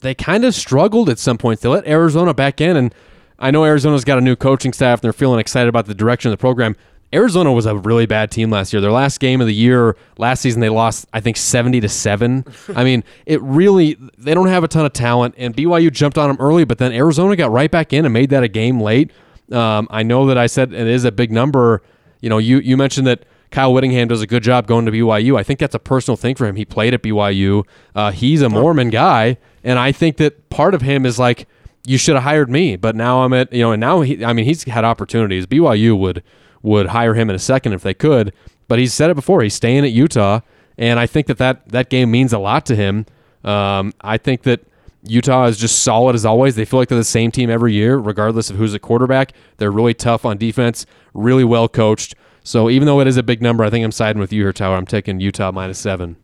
They 0.00 0.14
kind 0.14 0.44
of 0.44 0.54
struggled 0.54 1.08
at 1.10 1.18
some 1.18 1.38
points. 1.38 1.62
They 1.62 1.68
let 1.68 1.86
Arizona 1.86 2.32
back 2.32 2.60
in, 2.60 2.76
and 2.76 2.94
I 3.38 3.50
know 3.50 3.64
Arizona's 3.64 4.04
got 4.04 4.18
a 4.18 4.20
new 4.20 4.36
coaching 4.36 4.72
staff. 4.72 4.98
and 4.98 5.02
They're 5.04 5.12
feeling 5.12 5.40
excited 5.40 5.68
about 5.68 5.86
the 5.86 5.94
direction 5.94 6.30
of 6.30 6.38
the 6.38 6.40
program. 6.40 6.76
Arizona 7.12 7.50
was 7.52 7.64
a 7.64 7.74
really 7.74 8.04
bad 8.04 8.30
team 8.30 8.50
last 8.50 8.70
year. 8.72 8.82
Their 8.82 8.90
last 8.92 9.18
game 9.18 9.40
of 9.40 9.46
the 9.46 9.54
year 9.54 9.96
last 10.18 10.40
season, 10.42 10.60
they 10.60 10.68
lost 10.68 11.06
I 11.12 11.20
think 11.20 11.36
seventy 11.38 11.80
to 11.80 11.88
seven. 11.88 12.44
I 12.76 12.84
mean, 12.84 13.02
it 13.26 13.40
really 13.42 13.96
they 14.18 14.34
don't 14.34 14.48
have 14.48 14.62
a 14.62 14.68
ton 14.68 14.84
of 14.86 14.92
talent, 14.92 15.34
and 15.38 15.56
BYU 15.56 15.90
jumped 15.90 16.18
on 16.18 16.28
them 16.28 16.36
early, 16.38 16.64
but 16.64 16.78
then 16.78 16.92
Arizona 16.92 17.34
got 17.34 17.50
right 17.50 17.70
back 17.70 17.92
in 17.92 18.04
and 18.04 18.12
made 18.12 18.30
that 18.30 18.42
a 18.42 18.48
game 18.48 18.80
late. 18.80 19.10
Um, 19.50 19.88
I 19.90 20.02
know 20.02 20.26
that 20.26 20.36
I 20.36 20.46
said 20.46 20.72
it 20.74 20.86
is 20.86 21.04
a 21.04 21.10
big 21.12 21.32
number. 21.32 21.82
You 22.20 22.28
know, 22.28 22.38
you 22.38 22.58
you 22.58 22.76
mentioned 22.76 23.06
that 23.06 23.24
Kyle 23.50 23.72
Whittingham 23.72 24.08
does 24.08 24.20
a 24.20 24.26
good 24.26 24.42
job 24.42 24.66
going 24.66 24.84
to 24.86 24.92
BYU. 24.92 25.38
I 25.38 25.42
think 25.42 25.58
that's 25.58 25.74
a 25.74 25.78
personal 25.78 26.16
thing 26.16 26.34
for 26.34 26.46
him. 26.46 26.56
He 26.56 26.64
played 26.64 26.92
at 26.94 27.02
BYU. 27.02 27.64
Uh, 27.94 28.10
he's 28.10 28.42
a 28.42 28.48
Mormon 28.48 28.90
guy, 28.90 29.38
and 29.64 29.78
I 29.78 29.92
think 29.92 30.16
that 30.18 30.50
part 30.50 30.74
of 30.74 30.82
him 30.82 31.06
is 31.06 31.18
like, 31.18 31.48
you 31.86 31.96
should 31.96 32.14
have 32.14 32.24
hired 32.24 32.50
me. 32.50 32.76
But 32.76 32.94
now 32.96 33.22
I'm 33.22 33.32
at 33.32 33.52
you 33.52 33.62
know, 33.62 33.72
and 33.72 33.80
now 33.80 34.02
he, 34.02 34.24
I 34.24 34.32
mean, 34.32 34.44
he's 34.44 34.64
had 34.64 34.84
opportunities. 34.84 35.46
BYU 35.46 35.98
would 35.98 36.22
would 36.62 36.88
hire 36.88 37.14
him 37.14 37.30
in 37.30 37.36
a 37.36 37.38
second 37.38 37.72
if 37.72 37.82
they 37.82 37.94
could. 37.94 38.32
but 38.66 38.78
he's 38.78 38.92
said 38.92 39.10
it 39.10 39.14
before. 39.14 39.42
He's 39.42 39.54
staying 39.54 39.84
at 39.84 39.92
Utah, 39.92 40.40
and 40.76 41.00
I 41.00 41.06
think 41.06 41.26
that 41.28 41.38
that, 41.38 41.68
that 41.70 41.88
game 41.88 42.10
means 42.10 42.32
a 42.32 42.38
lot 42.38 42.66
to 42.66 42.76
him. 42.76 43.06
Um, 43.44 43.94
I 44.02 44.18
think 44.18 44.42
that 44.42 44.60
Utah 45.08 45.46
is 45.46 45.58
just 45.58 45.82
solid 45.82 46.14
as 46.14 46.24
always. 46.24 46.54
They 46.56 46.64
feel 46.64 46.78
like 46.78 46.88
they're 46.88 46.98
the 46.98 47.04
same 47.04 47.30
team 47.30 47.50
every 47.50 47.72
year, 47.72 47.96
regardless 47.96 48.50
of 48.50 48.56
who's 48.56 48.74
a 48.74 48.78
quarterback. 48.78 49.32
They're 49.56 49.70
really 49.70 49.94
tough 49.94 50.24
on 50.24 50.38
defense, 50.38 50.86
really 51.14 51.44
well 51.44 51.68
coached. 51.68 52.14
So 52.42 52.70
even 52.70 52.86
though 52.86 53.00
it 53.00 53.06
is 53.06 53.16
a 53.16 53.22
big 53.22 53.42
number, 53.42 53.64
I 53.64 53.70
think 53.70 53.84
I'm 53.84 53.92
siding 53.92 54.20
with 54.20 54.32
you 54.32 54.42
here, 54.42 54.52
Tower. 54.52 54.76
I'm 54.76 54.86
taking 54.86 55.20
Utah 55.20 55.52
minus 55.52 55.78
seven. 55.78 56.16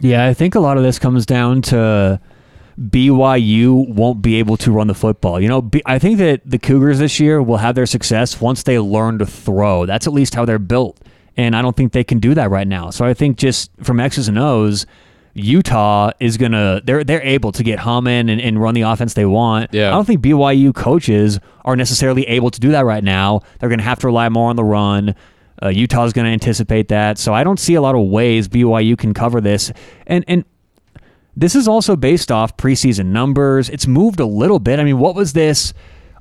Yeah, 0.00 0.26
I 0.26 0.34
think 0.34 0.54
a 0.54 0.60
lot 0.60 0.76
of 0.76 0.82
this 0.82 0.98
comes 0.98 1.26
down 1.26 1.62
to 1.62 2.20
BYU 2.78 3.88
won't 3.88 4.22
be 4.22 4.36
able 4.36 4.56
to 4.58 4.72
run 4.72 4.86
the 4.86 4.94
football. 4.94 5.40
You 5.40 5.48
know, 5.48 5.70
I 5.86 5.98
think 5.98 6.18
that 6.18 6.42
the 6.44 6.58
Cougars 6.58 6.98
this 6.98 7.20
year 7.20 7.42
will 7.42 7.58
have 7.58 7.74
their 7.74 7.86
success 7.86 8.40
once 8.40 8.62
they 8.62 8.78
learn 8.78 9.18
to 9.18 9.26
throw. 9.26 9.86
That's 9.86 10.06
at 10.06 10.12
least 10.12 10.34
how 10.34 10.44
they're 10.44 10.58
built. 10.58 11.00
And 11.36 11.56
I 11.56 11.62
don't 11.62 11.76
think 11.76 11.92
they 11.92 12.04
can 12.04 12.18
do 12.18 12.34
that 12.34 12.50
right 12.50 12.66
now. 12.66 12.90
So 12.90 13.04
I 13.04 13.14
think 13.14 13.38
just 13.38 13.70
from 13.82 14.00
X's 14.00 14.28
and 14.28 14.38
O's, 14.38 14.86
Utah 15.34 16.10
is 16.20 16.36
gonna 16.36 16.80
they're 16.84 17.04
they're 17.04 17.22
able 17.22 17.52
to 17.52 17.62
get 17.62 17.78
humming 17.78 18.28
and, 18.28 18.40
and 18.40 18.60
run 18.60 18.74
the 18.74 18.82
offense 18.82 19.14
they 19.14 19.24
want. 19.26 19.72
Yeah. 19.72 19.88
I 19.88 19.90
don't 19.92 20.04
think 20.06 20.20
BYU 20.22 20.74
coaches 20.74 21.38
are 21.64 21.74
necessarily 21.76 22.24
able 22.28 22.50
to 22.50 22.60
do 22.60 22.70
that 22.72 22.84
right 22.84 23.02
now. 23.02 23.40
They're 23.58 23.68
gonna 23.70 23.82
have 23.82 23.98
to 24.00 24.06
rely 24.08 24.28
more 24.28 24.50
on 24.50 24.56
the 24.56 24.64
run. 24.64 25.14
Uh, 25.62 25.68
Utah's 25.68 26.12
going 26.12 26.24
to 26.24 26.30
anticipate 26.32 26.88
that, 26.88 27.18
so 27.18 27.32
I 27.32 27.44
don't 27.44 27.60
see 27.60 27.74
a 27.74 27.80
lot 27.80 27.94
of 27.94 28.08
ways 28.08 28.48
BYU 28.48 28.98
can 28.98 29.14
cover 29.14 29.40
this. 29.40 29.70
And 30.08 30.24
and 30.26 30.44
this 31.36 31.54
is 31.54 31.68
also 31.68 31.94
based 31.94 32.32
off 32.32 32.56
preseason 32.56 33.06
numbers. 33.06 33.68
It's 33.70 33.86
moved 33.86 34.18
a 34.18 34.26
little 34.26 34.58
bit. 34.58 34.80
I 34.80 34.84
mean, 34.84 34.98
what 34.98 35.14
was 35.14 35.34
this? 35.34 35.72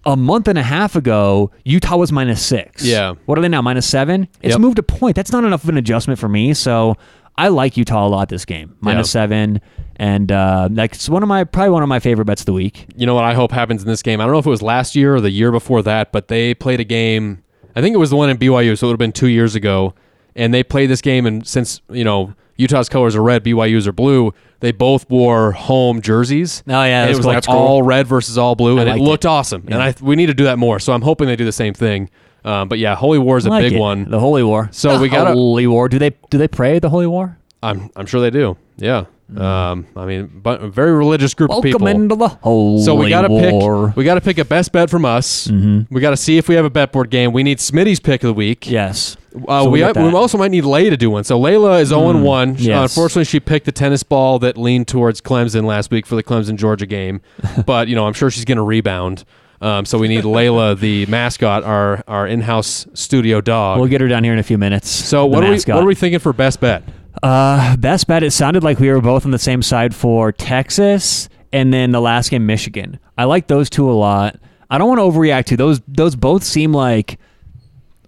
A 0.05 0.15
month 0.15 0.47
and 0.47 0.57
a 0.59 0.63
half 0.63 0.95
ago, 0.95 1.51
Utah 1.63 1.97
was 1.97 2.11
minus 2.11 2.41
six. 2.43 2.83
Yeah. 2.83 3.13
What 3.25 3.37
are 3.37 3.41
they 3.41 3.47
now? 3.49 3.61
Minus 3.63 3.87
seven? 3.87 4.27
It's 4.41 4.53
Yep. 4.53 4.59
moved 4.61 4.79
a 4.79 4.83
point. 4.83 5.15
That's 5.15 5.31
not 5.31 5.43
enough 5.43 5.63
of 5.63 5.69
an 5.69 5.77
adjustment 5.77 6.19
for 6.19 6.29
me. 6.29 6.53
So 6.53 6.95
I 7.45 7.47
like 7.49 7.77
Utah 7.77 8.05
a 8.05 8.09
lot 8.09 8.29
this 8.29 8.45
game. 8.45 8.75
Minus 8.81 9.07
Yeah. 9.09 9.21
seven. 9.21 9.61
And 9.97 10.31
uh, 10.31 10.69
like 10.71 10.93
it's 10.95 11.09
one 11.09 11.21
of 11.23 11.29
my 11.29 11.43
probably 11.43 11.69
one 11.71 11.83
of 11.83 11.89
my 11.89 11.99
favorite 11.99 12.25
bets 12.25 12.41
of 12.41 12.45
the 12.45 12.53
week. 12.53 12.87
you 12.95 13.05
know 13.05 13.13
what 13.15 13.23
I 13.23 13.33
hope 13.33 13.51
happens 13.51 13.81
in 13.83 13.87
this 13.87 14.01
game? 14.01 14.19
I 14.19 14.23
don't 14.25 14.33
know 14.33 14.39
if 14.39 14.45
it 14.45 14.49
was 14.49 14.61
last 14.61 14.95
year 14.95 15.15
or 15.15 15.21
the 15.21 15.29
year 15.29 15.51
before 15.51 15.81
that, 15.83 16.11
but 16.11 16.27
they 16.27 16.53
played 16.53 16.79
a 16.79 16.83
game. 16.83 17.43
I 17.75 17.81
think 17.81 17.93
it 17.93 17.97
was 17.99 18.09
the 18.09 18.15
one 18.15 18.29
in 18.29 18.37
BYU, 18.37 18.77
so 18.77 18.85
it 18.85 18.89
would 18.89 18.93
have 18.93 18.99
been 18.99 19.11
two 19.11 19.27
years 19.27 19.55
ago. 19.55 19.93
And 20.35 20.53
they 20.53 20.63
played 20.63 20.89
this 20.89 21.01
game, 21.01 21.25
and 21.25 21.45
since 21.45 21.81
you 21.91 22.03
know 22.03 22.33
Utah's 22.57 22.89
colors 22.89 23.15
are 23.15 23.21
red, 23.23 23.43
BYU's 23.43 23.87
are 23.87 23.91
blue, 23.91 24.33
they 24.61 24.71
both 24.71 25.09
wore 25.09 25.51
home 25.51 26.01
jerseys. 26.01 26.63
Oh, 26.67 26.71
yeah, 26.83 27.05
that's 27.05 27.13
it 27.13 27.17
was 27.17 27.25
cool. 27.25 27.27
like 27.27 27.35
That's 27.37 27.47
cool. 27.47 27.55
all 27.57 27.83
red 27.83 28.07
versus 28.07 28.37
all 28.37 28.55
blue, 28.55 28.77
and 28.79 28.89
it 28.89 28.95
looked 28.97 29.25
it. 29.25 29.27
awesome. 29.27 29.65
And 29.67 29.81
I 29.83 29.93
we 30.01 30.15
need 30.15 30.27
to 30.27 30.33
do 30.33 30.45
that 30.45 30.57
more. 30.57 30.79
So 30.79 30.93
I'm 30.93 31.01
hoping 31.01 31.27
they 31.27 31.35
do 31.35 31.45
the 31.45 31.51
same 31.51 31.73
thing. 31.73 32.09
Um, 32.43 32.67
but 32.69 32.79
yeah, 32.79 32.95
Holy 32.95 33.19
War 33.19 33.37
is 33.37 33.45
a 33.45 33.49
like 33.49 33.63
big 33.63 33.73
it. 33.73 33.79
one. 33.79 34.09
The 34.09 34.19
Holy 34.19 34.43
War. 34.43 34.69
So 34.71 34.93
The 34.95 34.99
we 35.01 35.09
gotta- 35.17 35.33
Holy 35.33 35.67
War. 35.67 35.87
Do 35.89 35.99
they 35.99 36.11
do 36.29 36.37
they 36.37 36.47
pray 36.47 36.79
the 36.79 36.89
Holy 36.89 37.07
War? 37.07 37.37
I'm 37.63 37.89
I'm 37.95 38.05
sure 38.07 38.21
they 38.21 38.31
do. 38.31 38.57
Yeah. 38.77 39.05
Um, 39.37 39.87
I 39.95 40.05
mean, 40.05 40.29
but 40.43 40.61
a 40.61 40.67
very 40.67 40.91
religious 40.91 41.33
group 41.33 41.51
of 41.51 41.63
Welcome 41.63 41.71
people. 41.71 41.87
into 41.87 42.15
the 42.17 42.27
Holy 42.27 42.83
So 42.83 42.95
we 42.95 43.07
gotta 43.09 43.29
War. 43.29 43.87
pick. 43.89 43.95
We 43.95 44.03
gotta 44.03 44.19
pick 44.19 44.37
a 44.39 44.43
best 44.43 44.73
bet 44.73 44.89
from 44.89 45.05
us. 45.05 45.47
Mm-hmm. 45.47 45.93
We 45.93 46.01
gotta 46.01 46.17
see 46.17 46.37
if 46.37 46.49
we 46.49 46.55
have 46.55 46.65
a 46.65 46.69
bet 46.69 46.91
board 46.91 47.09
game. 47.11 47.31
We 47.31 47.41
need 47.43 47.59
Smitty's 47.59 48.01
pick 48.01 48.23
of 48.23 48.27
the 48.27 48.33
week. 48.33 48.69
yes. 48.69 49.15
Uh, 49.47 49.63
So 49.63 49.69
we 49.69 49.81
we, 49.85 49.91
we 49.93 50.09
also 50.13 50.37
might 50.37 50.51
need 50.51 50.65
Lay 50.65 50.89
to 50.89 50.97
do 50.97 51.09
one. 51.09 51.23
So 51.23 51.39
Layla 51.39 51.79
is 51.79 51.89
0 51.89 52.21
1. 52.21 52.55
yes. 52.57 52.91
Unfortunately, 52.91 53.23
she 53.23 53.39
picked 53.39 53.65
the 53.65 53.71
tennis 53.71 54.03
ball 54.03 54.37
that 54.39 54.57
leaned 54.57 54.89
towards 54.89 55.21
Clemson 55.21 55.63
last 55.63 55.91
week 55.91 56.05
for 56.05 56.15
the 56.15 56.23
Clemson 56.23 56.57
Georgia 56.57 56.85
game. 56.85 57.21
but, 57.65 57.87
you 57.87 57.95
know, 57.95 58.05
I'm 58.07 58.13
sure 58.13 58.29
she's 58.29 58.43
going 58.43 58.57
to 58.57 58.63
rebound. 58.63 59.23
Um, 59.61 59.85
so 59.85 59.99
we 59.99 60.07
need 60.07 60.23
Layla, 60.23 60.79
the 60.79 61.05
mascot, 61.05 61.63
our, 61.63 62.03
our 62.07 62.27
in 62.27 62.41
house 62.41 62.87
studio 62.95 63.41
dog. 63.41 63.79
We'll 63.79 63.89
get 63.89 64.01
her 64.01 64.07
down 64.07 64.23
here 64.23 64.33
in 64.33 64.39
a 64.39 64.43
few 64.43 64.57
minutes. 64.57 64.89
so 64.89 65.25
what 65.25 65.43
are, 65.43 65.51
we, 65.51 65.57
what 65.57 65.83
are 65.83 65.85
we 65.85 65.95
thinking 65.95 66.19
for 66.19 66.33
best 66.33 66.59
bet? 66.59 66.83
Uh, 67.21 67.75
best 67.77 68.07
bet. 68.07 68.23
It 68.23 68.31
sounded 68.31 68.63
like 68.63 68.79
we 68.79 68.89
were 68.89 69.01
both 69.01 69.25
on 69.25 69.31
the 69.31 69.39
same 69.39 69.61
side 69.61 69.93
for 69.93 70.31
Texas, 70.31 71.29
and 71.53 71.71
then 71.73 71.91
the 71.91 72.01
last 72.01 72.31
game, 72.31 72.45
Michigan. 72.45 72.99
I 73.17 73.25
like 73.25 73.47
those 73.47 73.69
two 73.69 73.89
a 73.89 73.93
lot. 73.93 74.37
I 74.69 74.77
don't 74.77 74.87
want 74.87 74.99
to 74.99 75.03
overreact 75.03 75.45
to 75.45 75.57
those. 75.57 75.81
Those 75.87 76.15
both 76.15 76.43
seem 76.43 76.71
like 76.73 77.19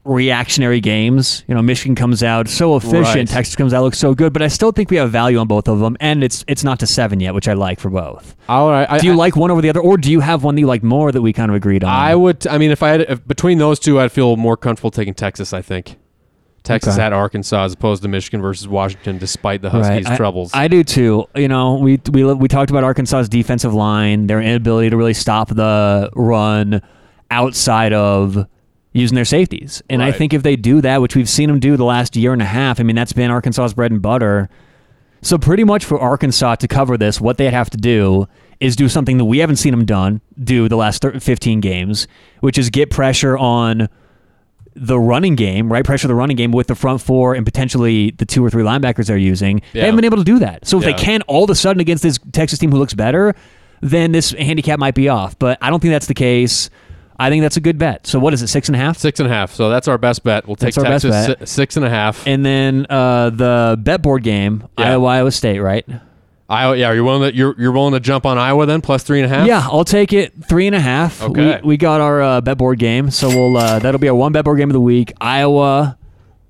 reactionary 0.05 0.81
games. 0.81 1.43
You 1.47 1.55
know, 1.55 1.61
Michigan 1.61 1.95
comes 1.95 2.23
out 2.23 2.47
so 2.49 2.75
efficient, 2.75 3.05
Right. 3.15 3.27
Texas 3.27 3.55
comes 3.55 3.73
out 3.73 3.83
looks 3.83 3.97
so 3.97 4.13
good, 4.13 4.33
but 4.33 4.41
I 4.41 4.47
still 4.49 4.71
think 4.71 4.89
we 4.89 4.97
have 4.97 5.11
value 5.11 5.37
on 5.37 5.47
both 5.47 5.67
of 5.67 5.79
them, 5.79 5.95
and 5.99 6.23
it's 6.23 6.43
it's 6.47 6.63
not 6.63 6.79
to 6.81 6.87
seven 6.87 7.19
yet, 7.19 7.33
which 7.33 7.47
I 7.47 7.53
like 7.53 7.79
for 7.79 7.89
both. 7.89 8.35
All 8.49 8.69
right. 8.69 8.89
I, 8.89 8.97
Do 8.99 9.07
you 9.07 9.13
I, 9.13 9.15
like 9.15 9.35
one 9.35 9.49
over 9.51 9.61
the 9.61 9.69
other, 9.69 9.79
or 9.79 9.97
do 9.97 10.11
you 10.11 10.19
have 10.19 10.43
one 10.43 10.55
that 10.55 10.61
you 10.61 10.67
like 10.67 10.83
more 10.83 11.11
that 11.11 11.21
we 11.21 11.31
kind 11.33 11.49
of 11.49 11.55
agreed 11.55 11.83
on? 11.83 11.89
I 11.89 12.15
would, 12.15 12.45
I 12.47 12.57
mean, 12.57 12.71
if 12.71 12.83
I 12.83 12.89
had, 12.89 13.01
if 13.01 13.25
between 13.27 13.57
those 13.59 13.79
two, 13.79 13.99
I'd 13.99 14.11
feel 14.11 14.35
more 14.35 14.57
comfortable 14.57 14.91
taking 14.91 15.13
Texas, 15.13 15.53
I 15.53 15.61
think. 15.61 15.97
Texas 16.63 16.93
Okay. 16.95 17.03
at 17.03 17.11
Arkansas 17.11 17.65
as 17.65 17.73
opposed 17.73 18.03
to 18.03 18.07
Michigan 18.07 18.41
versus 18.41 18.69
Washington, 18.69 19.17
despite 19.17 19.61
the 19.61 19.69
Huskies' 19.69 20.05
I- 20.05 20.15
troubles. 20.15 20.51
I, 20.53 20.69
do 20.69 20.81
too. 20.83 21.25
You 21.35 21.49
know, 21.49 21.75
we 21.75 21.99
we 22.11 22.23
we 22.33 22.47
talked 22.47 22.71
about 22.71 22.85
Arkansas's 22.85 23.27
defensive 23.27 23.73
line, 23.73 24.27
their 24.27 24.41
inability 24.41 24.89
to 24.89 24.95
really 24.97 25.13
stop 25.13 25.49
the 25.49 26.09
run 26.15 26.81
outside 27.31 27.91
of 27.91 28.47
using 28.93 29.15
their 29.15 29.25
safeties. 29.25 29.81
And 29.89 30.01
I 30.03 30.11
think 30.11 30.33
if 30.33 30.43
they 30.43 30.55
do 30.55 30.79
that, 30.81 31.01
which 31.01 31.15
we've 31.15 31.29
seen 31.29 31.49
them 31.49 31.59
do 31.59 31.75
the 31.77 31.83
last 31.83 32.15
year 32.15 32.31
and 32.31 32.41
a 32.41 32.45
half, 32.45 32.79
I 32.79 32.83
mean 32.83 32.95
that's 32.95 33.13
been 33.13 33.31
Arkansas's 33.31 33.73
bread 33.73 33.91
and 33.91 34.01
butter. 34.01 34.49
So 35.21 35.37
pretty 35.37 35.63
much 35.63 35.85
for 35.85 35.99
Arkansas 35.99 36.55
to 36.55 36.67
cover 36.67 36.97
this, 36.97 37.19
what 37.19 37.37
they'd 37.37 37.53
have 37.53 37.69
to 37.71 37.77
do 37.77 38.27
is 38.59 38.75
do 38.75 38.87
something 38.89 39.17
that 39.17 39.25
we 39.25 39.39
haven't 39.39 39.55
seen 39.55 39.71
them 39.71 39.85
done 39.85 40.21
do 40.41 40.69
the 40.69 40.75
last 40.75 41.01
thir- 41.01 41.19
15 41.19 41.59
games, 41.59 42.07
which 42.41 42.57
is 42.57 42.69
get 42.69 42.89
pressure 42.91 43.37
on 43.37 43.89
the 44.75 44.99
running 44.99 45.35
game, 45.35 45.71
right? 45.71 45.85
Pressure 45.85 46.07
the 46.07 46.15
running 46.15 46.35
game 46.35 46.51
with 46.51 46.67
the 46.67 46.75
front 46.75 47.01
four 47.01 47.35
and 47.35 47.45
potentially 47.45 48.11
the 48.11 48.25
two 48.25 48.43
or 48.43 48.49
three 48.49 48.63
linebackers 48.63 49.05
they're 49.07 49.17
using. 49.17 49.61
They 49.71 49.81
haven't 49.81 49.95
been 49.97 50.05
able 50.05 50.17
to 50.17 50.23
do 50.23 50.39
that. 50.39 50.67
So 50.67 50.77
if 50.77 50.83
Yeah. 50.83 50.91
they 50.91 50.97
can 50.97 51.21
all 51.23 51.43
of 51.45 51.49
a 51.49 51.55
sudden 51.55 51.79
against 51.79 52.03
this 52.03 52.19
Texas 52.31 52.59
team 52.59 52.71
who 52.71 52.77
looks 52.77 52.93
better, 52.93 53.35
then 53.81 54.11
this 54.13 54.31
handicap 54.31 54.79
might 54.79 54.95
be 54.95 55.09
off. 55.09 55.37
But 55.39 55.57
I 55.61 55.69
don't 55.69 55.79
think 55.79 55.93
that's 55.93 56.07
the 56.07 56.13
case. 56.13 56.69
I 57.25 57.29
think 57.29 57.41
that's 57.41 57.57
a 57.57 57.61
good 57.61 57.77
bet. 57.77 58.05
So 58.07 58.19
what 58.19 58.33
is 58.33 58.41
it, 58.41 58.47
six 58.47 58.67
and 58.69 58.75
a 58.75 58.79
half? 58.79 58.97
Six 58.97 59.19
and 59.19 59.27
a 59.29 59.31
half. 59.33 59.53
So 59.53 59.69
that's 59.69 59.87
our 59.87 59.97
best 59.97 60.23
bet. 60.23 60.45
We'll 60.47 60.55
take 60.55 60.73
That's 60.73 60.77
our 60.77 60.83
best 60.83 61.03
Texas 61.05 61.27
bet. 61.39 61.47
si- 61.49 61.53
six 61.53 61.77
and 61.77 61.85
a 61.85 61.89
half. 61.89 62.25
And 62.27 62.45
then 62.45 62.85
uh, 62.89 63.29
the 63.31 63.77
bet 63.79 64.01
board 64.01 64.23
game, 64.23 64.67
Yeah. 64.77 64.91
Iowa, 64.91 65.07
Iowa 65.07 65.31
State, 65.31 65.59
right? 65.59 65.85
Iowa, 66.49 66.75
yeah, 66.77 66.87
are 66.89 66.93
you're 66.95 67.03
willing 67.05 67.31
to 67.31 67.35
you're 67.35 67.55
you're 67.57 67.71
willing 67.71 67.93
to 67.93 67.99
jump 67.99 68.25
on 68.25 68.37
Iowa 68.37 68.65
then 68.65 68.81
plus 68.81 69.01
three 69.03 69.21
and 69.21 69.31
a 69.31 69.35
half. 69.35 69.47
Yeah, 69.47 69.61
I'll 69.63 69.85
take 69.85 70.11
it 70.13 70.33
three 70.47 70.67
and 70.67 70.75
a 70.75 70.79
half. 70.79 71.21
Okay. 71.23 71.59
We, 71.63 71.69
we 71.69 71.77
got 71.77 72.01
our 72.01 72.21
uh, 72.21 72.41
bet 72.41 72.57
board 72.57 72.77
game, 72.79 73.09
so 73.09 73.29
we'll 73.29 73.57
uh, 73.57 73.79
that'll 73.79 73.99
be 73.99 74.09
our 74.09 74.15
one 74.15 74.33
bet 74.33 74.43
board 74.45 74.57
game 74.59 74.69
of 74.69 74.73
the 74.73 74.81
week. 74.81 75.13
Iowa, 75.21 75.97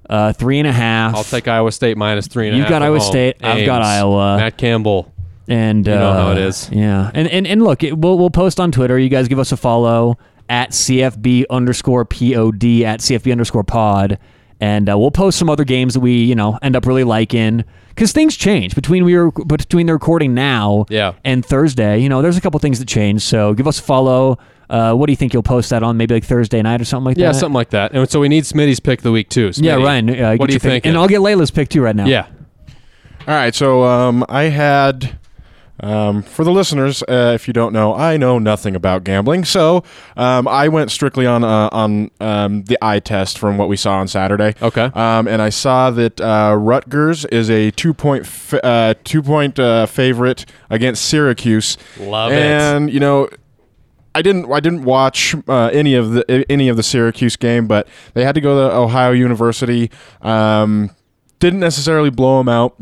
uh, 0.09 0.33
three 0.33 0.57
and 0.59 0.67
a 0.67 0.73
half. 0.73 1.15
I'll 1.15 1.23
take 1.23 1.47
Iowa 1.47 1.71
State 1.71 1.95
minus 1.95 2.27
three 2.27 2.47
and 2.47 2.55
a 2.55 2.57
You've 2.57 2.65
half 2.65 2.71
got 2.71 2.81
at 2.81 2.85
Iowa 2.87 2.99
home. 2.99 3.07
State. 3.07 3.37
I've 3.43 3.65
got 3.65 3.81
Iowa. 3.83 4.37
Matt 4.37 4.57
Campbell. 4.57 5.13
and 5.47 5.85
You 5.85 5.93
know 5.93 6.09
uh, 6.09 6.13
how 6.25 6.31
it 6.31 6.37
is. 6.39 6.69
Yeah, 6.71 7.11
and 7.13 7.27
and 7.27 7.45
and 7.45 7.63
look, 7.63 7.83
it, 7.83 7.95
we'll 7.97 8.17
we'll 8.17 8.29
post 8.31 8.59
on 8.59 8.71
Twitter. 8.71 8.97
You 8.97 9.09
guys 9.09 9.27
give 9.27 9.39
us 9.39 9.51
a 9.51 9.57
follow 9.57 10.17
at 10.53 10.69
CFB 10.71 11.45
underscore 11.49 12.05
pod 12.05 12.23
at 12.23 12.99
CFB 12.99 13.31
underscore 13.31 13.63
pod, 13.63 14.19
and 14.59 14.87
uh, 14.89 14.95
we'll 14.97 15.09
post 15.11 15.39
some 15.39 15.49
other 15.49 15.63
games 15.63 15.95
that 15.95 15.99
we 16.01 16.13
you 16.23 16.35
know 16.35 16.59
end 16.61 16.75
up 16.75 16.85
really 16.85 17.03
liking 17.03 17.63
because 17.89 18.11
things 18.11 18.35
change 18.37 18.75
between 18.75 19.03
we 19.03 19.15
were 19.17 19.31
between 19.31 19.87
the 19.87 19.93
recording 19.93 20.33
now 20.33 20.85
Yeah. 20.89 21.13
and 21.23 21.43
Thursday. 21.45 21.99
You 21.99 22.07
know, 22.09 22.21
there's 22.21 22.37
a 22.37 22.41
couple 22.41 22.59
things 22.59 22.77
that 22.79 22.87
change. 22.87 23.21
So 23.23 23.53
give 23.53 23.67
us 23.67 23.79
a 23.79 23.83
follow. 23.83 24.37
Uh, 24.69 24.93
what 24.93 25.05
do 25.07 25.11
you 25.11 25.17
think 25.17 25.33
you'll 25.33 25.43
post 25.43 25.69
that 25.71 25.83
on? 25.83 25.97
Maybe 25.97 26.13
like 26.15 26.23
Thursday 26.23 26.61
night 26.61 26.81
or 26.81 26.85
something 26.85 27.05
like 27.05 27.17
Yeah, 27.17 27.27
that. 27.27 27.33
Yeah, 27.35 27.39
something 27.39 27.53
like 27.55 27.69
that. 27.71 27.91
And 27.93 28.09
so 28.09 28.19
we 28.19 28.29
need 28.29 28.43
Smitty's 28.45 28.79
pick 28.79 28.99
of 28.99 29.03
the 29.03 29.11
week 29.11 29.29
too. 29.29 29.51
Yeah, 29.55 29.75
Ryan. 29.75 30.09
Uh, 30.09 30.35
what 30.37 30.47
do 30.47 30.53
you 30.53 30.59
think? 30.59 30.85
And 30.85 30.95
I'll 30.97 31.07
get 31.07 31.19
Layla's 31.21 31.51
pick 31.51 31.69
too 31.69 31.81
right 31.81 31.95
now. 31.95 32.05
Yeah. 32.05 32.27
All 33.27 33.33
right, 33.35 33.53
so 33.55 33.83
um, 33.83 34.25
I 34.29 34.43
had. 34.43 35.17
Um, 35.79 36.21
for 36.21 36.43
the 36.43 36.51
listeners, 36.51 37.01
uh, 37.03 37.31
if 37.33 37.47
you 37.47 37.53
don't 37.53 37.73
know, 37.73 37.95
I 37.95 38.15
know 38.15 38.37
nothing 38.37 38.75
about 38.75 39.03
gambling, 39.03 39.43
so 39.43 39.83
um, 40.15 40.47
I 40.47 40.67
went 40.67 40.91
strictly 40.91 41.25
on 41.25 41.43
uh, 41.43 41.69
on 41.71 42.11
um, 42.19 42.63
the 42.65 42.77
eye 42.81 42.99
test 42.99 43.39
from 43.39 43.57
what 43.57 43.67
we 43.69 43.75
saw 43.75 43.95
on 43.95 44.07
Saturday. 44.07 44.53
Okay. 44.61 44.91
Um, 44.93 45.27
and 45.27 45.41
I 45.41 45.49
saw 45.49 45.89
that 45.91 46.21
uh, 46.21 46.55
Rutgers 46.59 47.25
is 47.25 47.49
a 47.49 47.71
two 47.71 47.93
point 47.93 48.25
f- 48.25 48.53
uh, 48.63 48.93
two 49.03 49.23
point 49.23 49.57
uh, 49.57 49.87
favorite 49.87 50.45
against 50.69 51.05
Syracuse. 51.05 51.77
Love 51.99 52.31
it. 52.31 52.37
and 52.37 52.93
you 52.93 52.99
know, 52.99 53.27
I 54.13 54.21
didn't 54.21 54.51
I 54.51 54.59
didn't 54.59 54.83
watch 54.83 55.33
uh, 55.47 55.71
any 55.73 55.95
of 55.95 56.11
the 56.11 56.45
any 56.51 56.69
of 56.69 56.77
the 56.77 56.83
Syracuse 56.83 57.35
game, 57.35 57.67
but 57.67 57.87
they 58.13 58.23
had 58.23 58.35
to 58.35 58.41
go 58.41 58.69
to 58.69 58.75
Ohio 58.75 59.11
University. 59.11 59.89
Um, 60.21 60.91
didn't 61.39 61.59
necessarily 61.59 62.11
blow 62.11 62.37
them 62.37 62.47
out. 62.47 62.75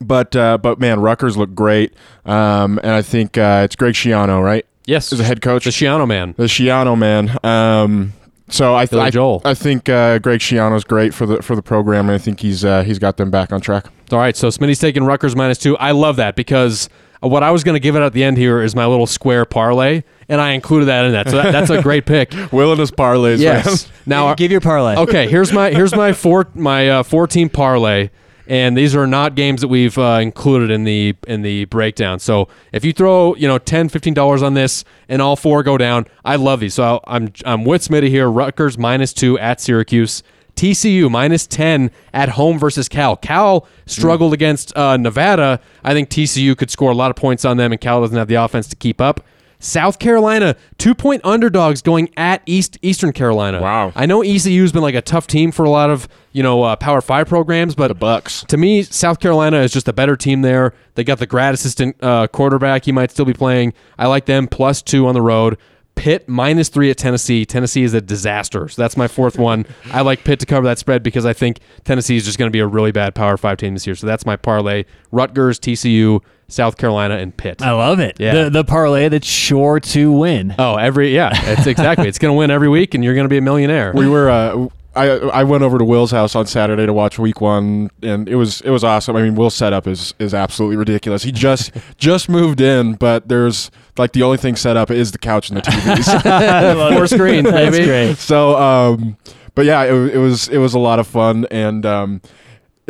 But 0.00 0.36
uh, 0.36 0.58
but 0.58 0.78
man, 0.78 1.00
Rutgers 1.00 1.36
look 1.36 1.54
great, 1.54 1.94
um, 2.24 2.78
and 2.82 2.92
I 2.92 3.02
think 3.02 3.38
uh, 3.38 3.62
it's 3.64 3.76
Greg 3.76 3.94
Schiano, 3.94 4.42
right? 4.42 4.66
Yes. 4.86 5.12
Is 5.12 5.20
a 5.20 5.24
head 5.24 5.40
coach 5.40 5.64
The 5.64 5.70
Schiano 5.70 6.06
man. 6.06 6.34
the 6.36 6.44
Schiano 6.44 6.98
man. 6.98 7.36
Um, 7.44 8.12
so 8.48 8.74
I, 8.74 8.86
Billy 8.86 9.02
I, 9.02 9.10
Joel. 9.10 9.40
I 9.44 9.54
think 9.54 9.88
uh, 9.88 10.18
Greg 10.18 10.40
Schiano's 10.40 10.84
great 10.84 11.14
for 11.14 11.26
the 11.26 11.42
for 11.42 11.54
the 11.54 11.62
program, 11.62 12.06
and 12.06 12.14
I 12.14 12.18
think 12.18 12.40
he's 12.40 12.64
uh, 12.64 12.82
he's 12.82 12.98
got 12.98 13.16
them 13.16 13.30
back 13.30 13.52
on 13.52 13.60
track. 13.60 13.86
All 14.12 14.18
right, 14.18 14.36
so 14.36 14.48
Smitty's 14.48 14.80
taking 14.80 15.04
Rutgers 15.04 15.36
minus 15.36 15.58
two. 15.58 15.76
I 15.78 15.92
love 15.92 16.16
that 16.16 16.34
because 16.34 16.88
uh, 17.22 17.28
what 17.28 17.42
I 17.42 17.50
was 17.52 17.62
going 17.62 17.74
to 17.76 17.80
give 17.80 17.94
it 17.94 18.00
at 18.00 18.12
the 18.12 18.24
end 18.24 18.36
here 18.36 18.60
is 18.60 18.74
my 18.74 18.86
little 18.86 19.06
square 19.06 19.44
parlay, 19.44 20.02
and 20.28 20.40
I 20.40 20.52
included 20.52 20.86
that 20.86 21.04
in 21.04 21.12
that. 21.12 21.28
So 21.28 21.36
that, 21.36 21.52
that's 21.52 21.70
a 21.70 21.80
great 21.80 22.06
pick. 22.06 22.32
Will 22.52 22.72
and 22.72 22.80
parlays. 22.80 23.38
Yes. 23.38 23.90
Now, 24.06 24.26
I 24.26 24.34
give 24.34 24.50
your 24.50 24.60
parlay. 24.60 24.96
okay, 24.96 25.28
here's 25.28 25.52
my 25.52 25.70
here's 25.70 25.94
my 25.94 26.12
four 26.12 26.48
my 26.54 26.88
uh, 26.90 27.02
four 27.04 27.28
team 27.28 27.48
parlay, 27.48 28.10
and 28.50 28.76
these 28.76 28.96
are 28.96 29.06
not 29.06 29.36
games 29.36 29.60
that 29.60 29.68
we've 29.68 29.96
uh, 29.96 30.18
included 30.20 30.72
in 30.72 30.82
the 30.82 31.14
in 31.28 31.42
the 31.42 31.66
breakdown. 31.66 32.18
So 32.18 32.48
if 32.72 32.84
you 32.84 32.92
throw 32.92 33.36
you 33.36 33.46
know 33.46 33.58
10 33.58 33.88
15 33.88 34.12
dollars 34.12 34.42
on 34.42 34.54
this 34.54 34.84
and 35.08 35.22
all 35.22 35.36
four 35.36 35.62
go 35.62 35.78
down, 35.78 36.06
I 36.24 36.34
love 36.34 36.58
these. 36.58 36.74
So 36.74 37.00
I'm 37.06 37.32
I'm 37.46 37.64
with 37.64 37.86
Smitty 37.86 38.08
here. 38.08 38.28
Rutgers 38.28 38.76
minus 38.76 39.12
two 39.12 39.38
at 39.38 39.60
Syracuse. 39.60 40.24
TCU 40.56 41.08
minus 41.10 41.46
10 41.46 41.90
at 42.12 42.30
home 42.30 42.58
versus 42.58 42.86
Cal. 42.86 43.16
Cal 43.16 43.66
struggled 43.86 44.34
against 44.34 44.76
uh, 44.76 44.96
Nevada. 44.98 45.58
I 45.82 45.94
think 45.94 46.10
TCU 46.10 46.58
could 46.58 46.70
score 46.70 46.90
a 46.90 46.94
lot 46.94 47.10
of 47.10 47.16
points 47.16 47.46
on 47.46 47.56
them, 47.56 47.72
and 47.72 47.80
Cal 47.80 48.02
doesn't 48.02 48.16
have 48.16 48.28
the 48.28 48.34
offense 48.34 48.66
to 48.68 48.76
keep 48.76 49.00
up. 49.00 49.24
South 49.60 49.98
Carolina, 49.98 50.56
two 50.78 50.94
point 50.94 51.20
underdogs 51.24 51.82
going 51.82 52.08
at 52.16 52.42
East 52.46 52.78
Eastern 52.82 53.12
Carolina. 53.12 53.60
Wow. 53.60 53.92
I 53.94 54.06
know 54.06 54.22
ECU's 54.22 54.72
been 54.72 54.82
like 54.82 54.94
a 54.94 55.02
tough 55.02 55.26
team 55.26 55.52
for 55.52 55.64
a 55.64 55.70
lot 55.70 55.90
of 55.90 56.08
you 56.32 56.42
know 56.42 56.62
uh, 56.62 56.76
Power 56.76 57.00
Five 57.00 57.28
programs, 57.28 57.74
but 57.74 57.88
The 57.88 57.94
Bucks. 57.94 58.44
to 58.48 58.56
me, 58.56 58.82
South 58.82 59.20
Carolina 59.20 59.58
is 59.58 59.72
just 59.72 59.86
a 59.86 59.92
better 59.92 60.16
team 60.16 60.42
there. 60.42 60.72
They 60.94 61.04
got 61.04 61.18
the 61.18 61.26
grad 61.26 61.54
assistant 61.54 61.96
uh, 62.02 62.26
quarterback. 62.28 62.86
He 62.86 62.92
might 62.92 63.10
still 63.10 63.24
be 63.26 63.34
playing. 63.34 63.74
I 63.98 64.06
like 64.06 64.24
them 64.26 64.48
plus 64.48 64.82
two 64.82 65.06
on 65.06 65.14
the 65.14 65.22
road. 65.22 65.58
Pitt 65.96 66.26
minus 66.30 66.70
three 66.70 66.88
at 66.88 66.96
Tennessee. 66.96 67.44
Tennessee 67.44 67.82
is 67.82 67.92
a 67.92 68.00
disaster. 68.00 68.68
So 68.68 68.80
that's 68.80 68.96
my 68.96 69.06
fourth 69.08 69.38
one. 69.50 69.66
I 69.92 70.00
like 70.00 70.24
Pitt 70.24 70.40
to 70.40 70.46
cover 70.46 70.66
that 70.66 70.78
spread 70.78 71.02
because 71.02 71.26
I 71.26 71.34
think 71.34 71.58
Tennessee 71.84 72.16
is 72.16 72.24
just 72.24 72.38
going 72.38 72.48
to 72.48 72.52
be 72.52 72.60
a 72.60 72.66
really 72.66 72.92
bad 72.92 73.14
Power 73.14 73.36
Five 73.36 73.58
team 73.58 73.74
this 73.74 73.86
year. 73.86 73.94
So 73.94 74.06
that's 74.06 74.24
my 74.24 74.36
parlay. 74.36 74.84
Rutgers, 75.12 75.60
TCU, 75.60 76.20
South 76.50 76.76
Carolina, 76.76 77.16
and 77.16 77.36
Pitt. 77.36 77.62
I 77.62 77.72
love 77.72 78.00
it. 78.00 78.18
Yeah. 78.20 78.44
The 78.44 78.50
the 78.50 78.64
parlay 78.64 79.08
that's 79.08 79.26
sure 79.26 79.80
to 79.80 80.12
win. 80.12 80.54
Oh, 80.58 80.76
every 80.76 81.14
yeah, 81.14 81.30
it's 81.52 81.66
exactly. 81.66 82.08
it's 82.08 82.18
going 82.18 82.32
to 82.34 82.38
win 82.38 82.50
every 82.50 82.68
week, 82.68 82.94
and 82.94 83.02
you're 83.04 83.14
going 83.14 83.24
to 83.24 83.28
be 83.30 83.38
a 83.38 83.42
millionaire. 83.42 83.92
we 83.94 84.08
were 84.08 84.28
uh, 84.30 84.66
I 84.94 85.06
I 85.06 85.44
went 85.44 85.62
over 85.62 85.78
to 85.78 85.84
Will's 85.84 86.10
house 86.10 86.34
on 86.34 86.46
Saturday 86.46 86.84
to 86.84 86.92
watch 86.92 87.16
week 87.16 87.40
one 87.40 87.90
and 88.02 88.28
it 88.28 88.34
was 88.34 88.60
it 88.62 88.70
was 88.70 88.82
awesome. 88.82 89.14
I 89.14 89.22
mean 89.22 89.36
Will's 89.36 89.54
setup 89.54 89.86
is 89.86 90.14
is 90.18 90.34
absolutely 90.34 90.76
ridiculous. 90.76 91.22
He 91.22 91.30
just 91.30 91.70
just 91.96 92.28
moved 92.28 92.60
in, 92.60 92.94
but 92.94 93.28
there's 93.28 93.70
like 93.96 94.12
the 94.14 94.24
only 94.24 94.36
thing 94.36 94.56
set 94.56 94.76
up 94.76 94.90
is 94.90 95.12
the 95.12 95.18
couch 95.18 95.48
and 95.48 95.58
the 95.58 95.62
TVs. 95.62 96.92
Four 96.96 97.06
screens, 97.06 97.48
That's 97.48 97.70
baby. 97.76 97.86
great. 97.86 98.16
so 98.16 98.56
um 98.60 99.16
but 99.54 99.64
yeah, 99.64 99.84
it, 99.84 99.92
it 100.14 100.18
was 100.18 100.48
it 100.48 100.58
was 100.58 100.74
a 100.74 100.78
lot 100.80 100.98
of 100.98 101.06
fun 101.06 101.46
and 101.52 101.86
um 101.86 102.20
it- 102.24 102.30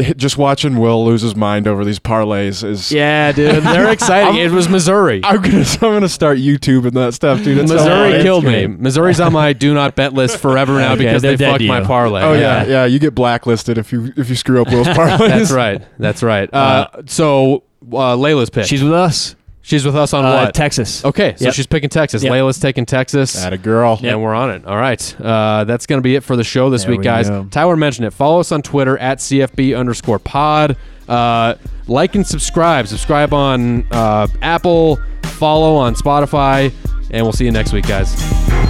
just 0.16 0.36
watching 0.39 0.78
Will 0.78 1.05
lose 1.05 1.22
his 1.22 1.35
mind 1.36 1.66
over 1.66 1.85
these 1.85 1.98
parlays 1.98 2.62
is 2.64 2.90
Yeah, 2.93 3.32
dude, 3.32 3.62
they're 3.62 3.90
exciting. 3.93 4.36
it 4.40 4.51
was 4.51 4.68
Missouri. 4.68 5.20
I'm 5.24 5.40
gonna 5.43 5.59
I'm 5.74 5.78
gonna 5.81 6.09
start 6.09 6.39
YouTube 6.39 6.86
and 6.86 6.93
that 6.97 7.14
stuff, 7.14 7.43
dude. 7.43 7.59
It's 7.59 7.70
Missouri 7.72 8.12
so- 8.18 8.22
killed 8.22 8.44
me. 8.44 8.66
Missouri's 8.66 9.20
on 9.20 9.32
my 9.32 9.52
do 9.52 9.74
not 9.74 9.97
bet 9.97 10.12
list 10.12 10.39
forever 10.39 10.78
now 10.78 10.93
Okay, 10.94 11.05
because 11.05 11.22
they're 11.22 11.32
they 11.32 11.44
dead 11.44 11.51
fucked 11.52 11.60
to 11.62 11.68
my 11.68 11.82
parlay. 11.82 12.22
Oh 12.22 12.32
yeah, 12.35 12.64
yeah. 12.66 12.85
You 12.85 12.98
get 12.98 13.14
blacklisted 13.14 13.78
if 13.78 13.93
you 13.93 14.12
if 14.16 14.28
you 14.28 14.36
screw 14.36 14.60
up 14.62 14.68
Will's 14.68 14.86
parlays. 14.89 15.18
That's 15.28 15.51
right. 15.52 15.82
That's 15.98 16.22
right. 16.22 16.52
Uh, 16.52 16.86
so 17.06 17.64
uh, 17.93 18.16
Layla's 18.16 18.51
pick. 18.51 18.66
She's 18.66 18.82
with 18.82 18.93
us. 18.93 19.35
She's 19.70 19.86
with 19.86 19.94
us 19.94 20.12
on 20.12 20.24
Uh, 20.24 20.32
what? 20.47 20.55
Texas. 20.55 21.05
okay, 21.05 21.34
so 21.36 21.44
Yep. 21.44 21.55
she's 21.55 21.66
picking 21.68 21.88
Texas. 21.90 22.24
Yep. 22.24 22.32
Layla's 22.32 22.59
taking 22.59 22.84
Texas. 22.86 23.40
At 23.44 23.52
a 23.52 23.56
girl. 23.56 24.01
And 24.02 24.20
we're 24.20 24.34
on 24.34 24.51
it. 24.51 24.66
All 24.66 24.76
right. 24.76 25.01
Uh, 25.20 25.62
that's 25.62 25.86
going 25.86 25.98
to 25.98 26.02
be 26.02 26.16
it 26.16 26.24
for 26.24 26.34
the 26.34 26.42
show 26.42 26.70
this 26.70 26.82
There 26.82 26.90
week, 26.90 26.98
we 26.98 27.05
guys. 27.05 27.28
go. 27.28 27.47
Tyler 27.52 27.76
mentioned 27.76 28.06
it. 28.06 28.10
Follow 28.12 28.40
us 28.40 28.51
on 28.51 28.62
Twitter 28.62 28.98
at 28.98 29.18
CFB 29.18 29.78
underscore 29.78 30.18
pod. 30.18 30.76
Uh, 31.09 31.55
like 31.86 32.16
and 32.16 32.26
subscribe. 32.26 32.88
Subscribe 32.88 33.32
on 33.32 33.84
uh, 33.92 34.26
Apple, 34.42 34.98
follow 35.22 35.76
on 35.76 35.94
Spotify, 35.94 36.72
and 37.12 37.24
we'll 37.24 37.32
see 37.32 37.44
you 37.44 37.52
next 37.52 37.72
week, 37.72 37.86
guys. 37.86 38.69